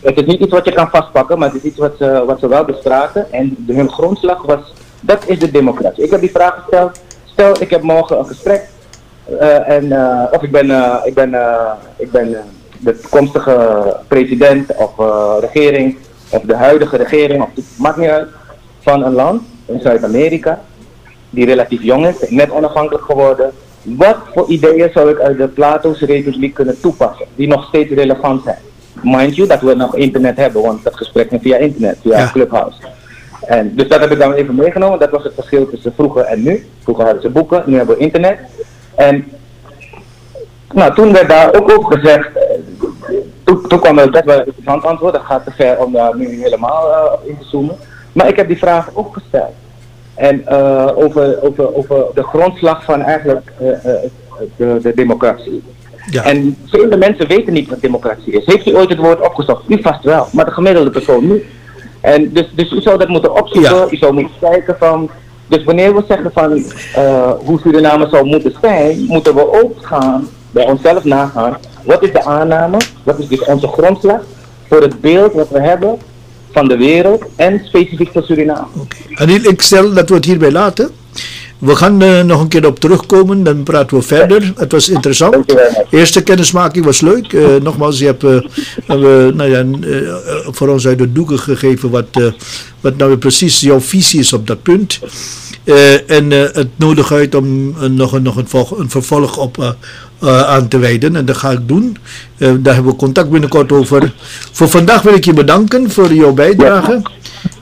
het 0.00 0.18
is 0.20 0.26
niet 0.26 0.40
iets 0.40 0.52
wat 0.52 0.64
je 0.64 0.72
kan 0.72 0.88
vastpakken, 0.88 1.38
maar 1.38 1.48
het 1.52 1.56
is 1.56 1.70
iets 1.70 1.78
wat 1.78 1.94
ze, 1.98 2.22
wat 2.26 2.40
ze 2.40 2.48
wel 2.48 2.64
bestraten. 2.64 3.32
En 3.32 3.56
hun 3.66 3.90
grondslag 3.90 4.42
was, 4.42 4.60
dat 5.00 5.22
is 5.26 5.38
de 5.38 5.50
democratie. 5.50 6.04
Ik 6.04 6.10
heb 6.10 6.20
die 6.20 6.30
vraag 6.30 6.54
gesteld, 6.54 7.00
stel 7.24 7.62
ik 7.62 7.70
heb 7.70 7.82
morgen 7.82 8.18
een 8.18 8.26
gesprek, 8.26 8.68
eh, 9.38 9.68
en, 9.68 9.92
eh, 9.92 10.24
of 10.32 10.42
ik 10.42 10.50
ben, 10.50 10.70
eh, 10.70 10.96
ik 11.04 11.14
ben, 11.14 11.34
ik 11.96 12.10
ben, 12.10 12.36
de 12.80 12.98
toekomstige 12.98 13.96
president 14.08 14.74
of 14.76 14.92
regering, 15.40 15.96
of 16.30 16.42
de 16.42 16.54
huidige 16.54 16.96
regering, 16.96 17.42
of 17.42 17.48
het 17.54 17.64
maakt 17.78 17.96
niet 17.96 18.08
uit, 18.08 18.28
van 18.80 19.04
een 19.04 19.12
land 19.12 19.42
in 19.66 19.80
Zuid-Amerika, 19.80 20.60
die 21.30 21.44
relatief 21.44 21.82
jong 21.82 22.06
is, 22.06 22.30
net 22.30 22.50
onafhankelijk 22.50 23.04
geworden. 23.04 23.52
Wat 23.82 24.16
voor 24.34 24.48
ideeën 24.48 24.90
zou 24.94 25.10
ik 25.10 25.18
uit 25.18 25.38
de 25.38 25.48
Plato's 25.48 26.00
Republiek 26.00 26.54
kunnen 26.54 26.80
toepassen, 26.80 27.26
die 27.34 27.48
nog 27.48 27.64
steeds 27.64 27.92
relevant 27.92 28.42
zijn? 28.44 28.58
Mind 29.02 29.36
you, 29.36 29.48
dat 29.48 29.60
we 29.60 29.74
nog 29.74 29.96
internet 29.96 30.36
hebben, 30.36 30.62
want 30.62 30.84
dat 30.84 30.96
gesprek 30.96 31.30
is 31.30 31.38
via 31.42 31.56
internet, 31.56 31.98
via 32.02 32.18
Ja. 32.18 32.30
Clubhouse. 32.32 32.76
En 33.48 33.74
dus 33.74 33.88
dat 33.88 34.00
heb 34.00 34.10
ik 34.10 34.18
dan 34.18 34.32
even 34.32 34.54
meegenomen. 34.54 34.98
Dat 34.98 35.10
was 35.10 35.24
het 35.24 35.34
verschil 35.34 35.70
tussen 35.70 35.92
vroeger 35.94 36.24
en 36.24 36.42
nu. 36.42 36.66
Vroeger 36.82 37.04
hadden 37.04 37.22
ze 37.22 37.28
boeken, 37.28 37.62
nu 37.66 37.76
hebben 37.76 37.96
we 37.96 38.02
internet. 38.02 38.38
En 38.94 39.24
nou, 40.72 40.94
toen 40.94 41.12
werd 41.12 41.28
daar 41.28 41.54
ook 41.54 41.76
op 41.76 41.84
gezegd, 41.84 42.36
eh, 42.36 42.42
toen, 43.44 43.68
toen 43.68 43.80
kwam 43.80 43.98
er 43.98 44.10
best 44.10 44.24
wel 44.24 44.38
een 44.38 44.46
interessant 44.46 44.84
antwoord. 44.84 45.12
Dat 45.12 45.22
gaat 45.22 45.44
te 45.44 45.50
ver 45.50 45.78
om 45.78 45.92
daar 45.92 46.16
nu 46.16 46.42
helemaal 46.42 46.92
eh, 46.92 47.28
in 47.28 47.38
te 47.38 47.44
zoomen. 47.44 47.76
Maar 48.12 48.28
ik 48.28 48.36
heb 48.36 48.48
die 48.48 48.58
vraag 48.58 48.90
ook 48.94 49.14
gesteld. 49.14 49.54
En 50.14 50.46
eh, 50.46 50.90
over, 50.94 51.42
over, 51.42 51.74
over 51.74 52.04
de 52.14 52.22
grondslag 52.22 52.84
van 52.84 53.02
eigenlijk 53.02 53.52
de, 54.56 54.78
de 54.82 54.92
democratie. 54.94 55.62
Ja. 56.10 56.22
En 56.22 56.56
vele 56.66 56.96
mensen 56.96 57.28
weten 57.28 57.52
niet 57.52 57.68
wat 57.68 57.80
democratie 57.80 58.32
is. 58.32 58.46
Heeft 58.46 58.66
u 58.66 58.76
ooit 58.76 58.88
het 58.88 58.98
woord 58.98 59.20
opgezocht? 59.20 59.62
U 59.68 59.82
vast 59.82 60.04
wel, 60.04 60.26
maar 60.32 60.44
de 60.44 60.50
gemiddelde 60.50 60.90
persoon 60.90 61.26
niet. 61.26 61.44
En 62.00 62.32
dus, 62.32 62.46
dus 62.54 62.70
u 62.72 62.80
zou 62.80 62.98
dat 62.98 63.08
moeten 63.08 63.34
opzoeken, 63.40 63.76
Ja. 63.76 63.86
u 63.90 63.96
zou 63.96 64.12
moeten 64.12 64.32
kijken 64.40 64.76
van... 64.78 65.10
Dus 65.46 65.64
wanneer 65.64 65.94
we 65.94 66.02
zeggen 66.08 66.30
van 66.32 66.64
eh, 66.94 67.30
hoe 67.44 67.60
Suriname 67.60 68.08
zou 68.08 68.26
moeten 68.26 68.54
zijn, 68.60 69.04
moeten 69.06 69.34
we 69.34 69.62
ook 69.62 69.86
gaan, 69.86 70.28
bij 70.50 70.64
onszelf 70.66 71.04
nagaan, 71.04 71.56
wat 71.84 72.02
is 72.02 72.12
de 72.12 72.24
aanname, 72.24 72.76
wat 73.02 73.18
is 73.18 73.28
dus 73.28 73.44
onze 73.44 73.66
grondslag 73.66 74.20
voor 74.68 74.82
het 74.82 75.00
beeld 75.00 75.32
wat 75.32 75.48
we 75.48 75.60
hebben 75.60 75.98
van 76.52 76.68
de 76.68 76.76
wereld 76.76 77.24
en 77.36 77.60
specifiek 77.64 78.10
voor 78.12 78.22
Suriname. 78.22 78.66
Oké. 78.80 78.96
Anil, 79.22 79.44
ik 79.44 79.62
stel 79.62 79.94
dat 79.94 80.08
we 80.08 80.14
het 80.14 80.24
hierbij 80.24 80.50
laten. 80.50 80.90
We 81.58 81.76
gaan 81.76 82.02
eh, 82.02 82.22
nog 82.22 82.40
een 82.40 82.48
keer 82.48 82.66
op 82.66 82.80
terugkomen, 82.80 83.42
dan 83.44 83.62
praten 83.62 83.96
we 83.96 84.02
verder. 84.02 84.52
Het 84.56 84.72
was 84.72 84.88
interessant. 84.88 85.36
Eerste 85.90 86.22
kennismaking 86.22 86.84
was 86.84 87.00
leuk. 87.00 87.32
Eh, 87.32 87.46
nogmaals, 87.62 87.98
je 87.98 88.04
hebt 88.04 88.24
eh, 88.24 88.38
nou 89.34 89.44
ja, 89.44 89.64
voor 90.50 90.68
ons 90.68 90.86
uit 90.86 90.98
de 90.98 91.12
doeken 91.12 91.38
gegeven 91.38 91.90
wat, 91.90 92.06
wat 92.80 92.96
nou 92.96 93.08
weer 93.10 93.18
precies 93.18 93.60
jouw 93.60 93.80
visie 93.80 94.20
is 94.20 94.32
op 94.32 94.46
dat 94.46 94.62
punt. 94.62 94.98
En 96.06 96.30
het 96.30 96.68
nodig 96.76 97.12
uit 97.12 97.34
om 97.34 97.74
nog, 97.94 98.12
een, 98.12 98.22
nog 98.22 98.36
een, 98.36 98.48
volg- 98.48 98.78
een 98.78 98.90
vervolg 98.90 99.36
op 99.36 99.76
aan 100.20 100.68
te 100.68 100.78
wijden. 100.78 101.16
En 101.16 101.24
dat 101.24 101.36
ga 101.36 101.50
ik 101.50 101.68
doen. 101.68 101.96
Daar 102.36 102.74
hebben 102.74 102.92
we 102.92 102.96
contact 102.96 103.30
binnenkort 103.30 103.72
over. 103.72 104.12
Voor 104.52 104.68
vandaag 104.68 105.02
wil 105.02 105.14
ik 105.14 105.24
je 105.24 105.32
bedanken 105.32 105.90
voor 105.90 106.12
jouw 106.14 106.32
bijdrage. 106.32 107.02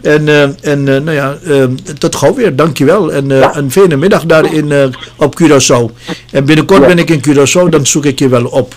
En, 0.06 0.28
eh, 0.28 0.42
en 0.42 0.88
eh, 0.88 1.00
nou 1.00 1.12
ja, 1.12 1.34
eh, 1.44 1.64
tot 1.98 2.14
gauw 2.16 2.34
weer. 2.34 2.56
Dankjewel. 2.56 3.12
En 3.12 3.30
een 3.58 3.70
fijne 3.70 3.96
middag 3.96 4.24
daar 4.26 4.54
in, 4.54 4.94
op 5.16 5.34
Curaçao. 5.42 5.84
En 6.32 6.44
binnenkort 6.44 6.80
Ja. 6.80 6.86
ben 6.86 6.98
ik 6.98 7.10
in 7.10 7.22
Curaçao, 7.28 7.68
dan 7.68 7.86
zoek 7.86 8.04
ik 8.04 8.18
je 8.18 8.28
wel 8.28 8.46
op. 8.46 8.74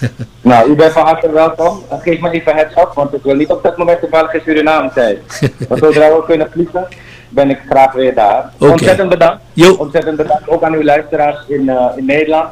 Nou, 0.40 0.70
u 0.70 0.74
bent 0.74 0.92
van 0.92 1.04
harte 1.04 1.30
welkom. 1.30 1.82
Geef 2.00 2.20
me 2.20 2.30
even 2.30 2.56
het 2.56 2.72
op, 2.74 2.92
want 2.94 3.14
ik 3.14 3.22
wil 3.22 3.34
niet 3.34 3.48
op 3.48 3.62
dat 3.62 3.76
moment 3.76 4.00
toevallig 4.00 4.34
in 4.34 4.40
Suriname 4.44 4.90
zijn. 4.94 5.16
Maar 5.68 5.78
zodra 5.78 6.08
we 6.08 6.22
kunnen 6.26 6.48
vliegen, 6.52 6.86
ben 7.28 7.50
ik 7.50 7.60
graag 7.68 7.92
weer 7.92 8.14
daar. 8.14 8.52
Ontzettend 8.58 9.08
bedankt. 9.08 9.42
Ontzettend 9.78 10.16
bedankt 10.16 10.48
ook 10.48 10.62
aan 10.62 10.74
uw 10.74 10.82
luisteraars 10.82 11.38
in, 11.48 11.70
in 11.96 12.04
Nederland. 12.04 12.48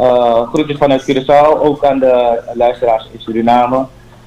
Uh, 0.00 0.48
groetjes 0.52 0.76
vanuit 0.78 1.02
Curaçao, 1.02 1.60
ook 1.60 1.84
aan 1.84 1.98
de 1.98 2.40
luisteraars 2.54 3.08
in 3.12 3.20
Suriname. 3.20 3.86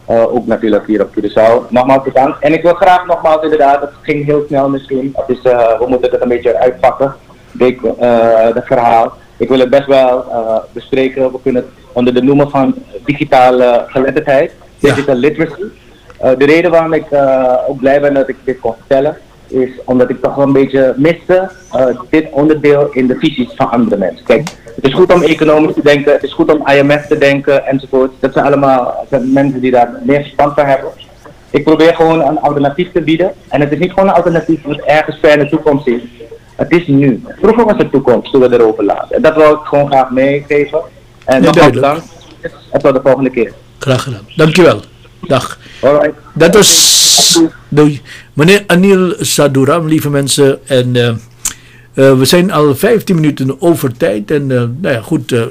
Uh, 0.10 0.34
ook 0.36 0.48
natuurlijk 0.48 0.86
hier 0.88 1.02
op 1.02 1.10
Curaçao. 1.16 1.70
Nogmaals 1.70 2.04
bedankt. 2.04 2.40
En 2.44 2.54
ik 2.54 2.62
wil 2.62 2.74
graag 2.74 3.06
nogmaals 3.06 3.44
inderdaad, 3.44 3.82
het 3.82 3.90
ging 4.02 4.26
heel 4.26 4.44
snel 4.48 4.70
misschien. 4.70 5.14
Het 5.16 5.38
is, 5.38 5.44
eh, 5.52 5.80
we 5.80 5.86
moeten 5.88 6.12
het 6.12 6.22
een 6.22 6.28
beetje 6.28 6.58
uitpakken, 6.60 7.16
dit, 7.52 7.78
eh, 8.00 8.40
het 8.54 8.66
verhaal. 8.66 9.14
Ik 9.38 9.50
wil 9.50 9.60
het 9.60 9.70
best 9.70 9.86
wel 9.86 10.26
eh, 10.32 10.56
bespreken. 10.72 11.32
We 11.32 11.40
kunnen 11.44 11.62
het 11.62 11.72
onder 11.94 12.14
de 12.14 12.24
noemer 12.24 12.50
van 12.50 12.76
digitale 13.06 13.84
geletterdheid, 13.88 14.52
Ja. 14.80 14.90
digital 14.90 15.16
literacy. 15.16 15.62
Eh, 16.20 16.32
de 16.38 16.46
reden 16.46 16.72
waarom 16.72 16.94
ik 16.94 17.12
eh, 17.12 17.54
ook 17.68 17.80
blij 17.80 18.02
ben 18.02 18.14
dat 18.14 18.30
ik 18.30 18.36
dit 18.44 18.60
kon 18.60 18.74
vertellen, 18.78 19.18
is 19.48 19.70
omdat 19.86 20.10
ik 20.10 20.22
toch 20.22 20.36
wel 20.36 20.46
een 20.46 20.54
beetje 20.54 20.94
miste 20.98 21.50
eh, 21.72 21.86
dit 22.10 22.28
onderdeel 22.32 22.90
in 22.92 23.08
de 23.08 23.16
visies 23.16 23.50
van 23.56 23.72
andere 23.72 23.98
mensen. 23.98 24.26
Kijk, 24.26 24.50
het 24.76 24.86
is 24.86 24.94
goed 24.94 25.14
om 25.14 25.22
economisch 25.24 25.74
te 25.74 25.82
denken, 25.84 26.14
het 26.14 26.24
is 26.24 26.34
goed 26.34 26.52
om 26.54 26.68
IMF 26.68 27.06
te 27.08 27.18
denken 27.18 27.66
enzovoort. 27.66 28.12
Dat 28.20 28.34
zijn 28.34 28.46
allemaal 28.46 28.84
dat 28.84 29.06
zijn 29.10 29.34
mensen 29.34 29.62
die 29.62 29.72
daar 29.72 29.92
meer 30.04 30.22
verstand 30.22 30.54
van 30.54 30.66
hebben. 30.66 30.90
Ik 31.50 31.64
probeer 31.64 31.96
gewoon 31.96 32.22
een 32.22 32.40
alternatief 32.40 32.92
te 32.92 33.02
bieden. 33.02 33.32
En 33.50 33.62
het 33.62 33.72
is 33.72 33.80
niet 33.80 33.92
gewoon 33.92 34.08
een 34.10 34.16
alternatief 34.16 34.62
wat 34.64 34.80
ergens 34.80 35.18
ver 35.22 35.32
in 35.32 35.40
de 35.40 35.50
toekomst 35.50 35.88
is. 35.88 36.02
Het 36.56 36.72
is 36.72 36.88
nu. 36.88 37.24
Vroeger 37.42 37.66
was 37.66 37.78
het 37.78 37.92
toekomst 37.92 38.32
toen 38.32 38.42
we 38.42 38.54
erover 38.54 38.84
laten. 38.84 39.16
En 39.16 39.22
dat 39.22 39.36
wil 39.36 39.52
ik 39.52 39.60
gewoon 39.64 39.88
graag 39.88 40.10
meegeven. 40.12 40.80
En 41.26 41.44
Ja, 41.44 41.52
duidelijk. 41.52 41.74
bedankt. 41.74 42.06
En 42.72 42.80
tot 42.82 42.94
de 42.94 43.02
volgende 43.04 43.30
keer. 43.30 43.52
Graag 43.80 44.04
gedaan. 44.04 44.28
Dankjewel. 44.36 44.80
Dag. 45.22 45.58
Alright. 45.82 46.14
Dat 46.34 46.54
was 46.56 47.42
doei. 47.70 48.02
Meneer 48.36 48.64
Anil 48.68 49.16
Saduram, 49.20 49.88
lieve 49.88 50.10
mensen. 50.10 50.68
En 50.68 50.96
eh, 50.96 51.08
eh, 51.08 52.18
we 52.18 52.26
zijn 52.26 52.52
al 52.52 52.76
15 52.76 53.16
minuten 53.16 53.62
over 53.62 53.98
tijd. 53.98 54.32
En 54.32 54.52
eh, 54.52 54.58
nou 54.58 54.94
ja, 54.94 55.02
goed, 55.02 55.28
toch 55.28 55.46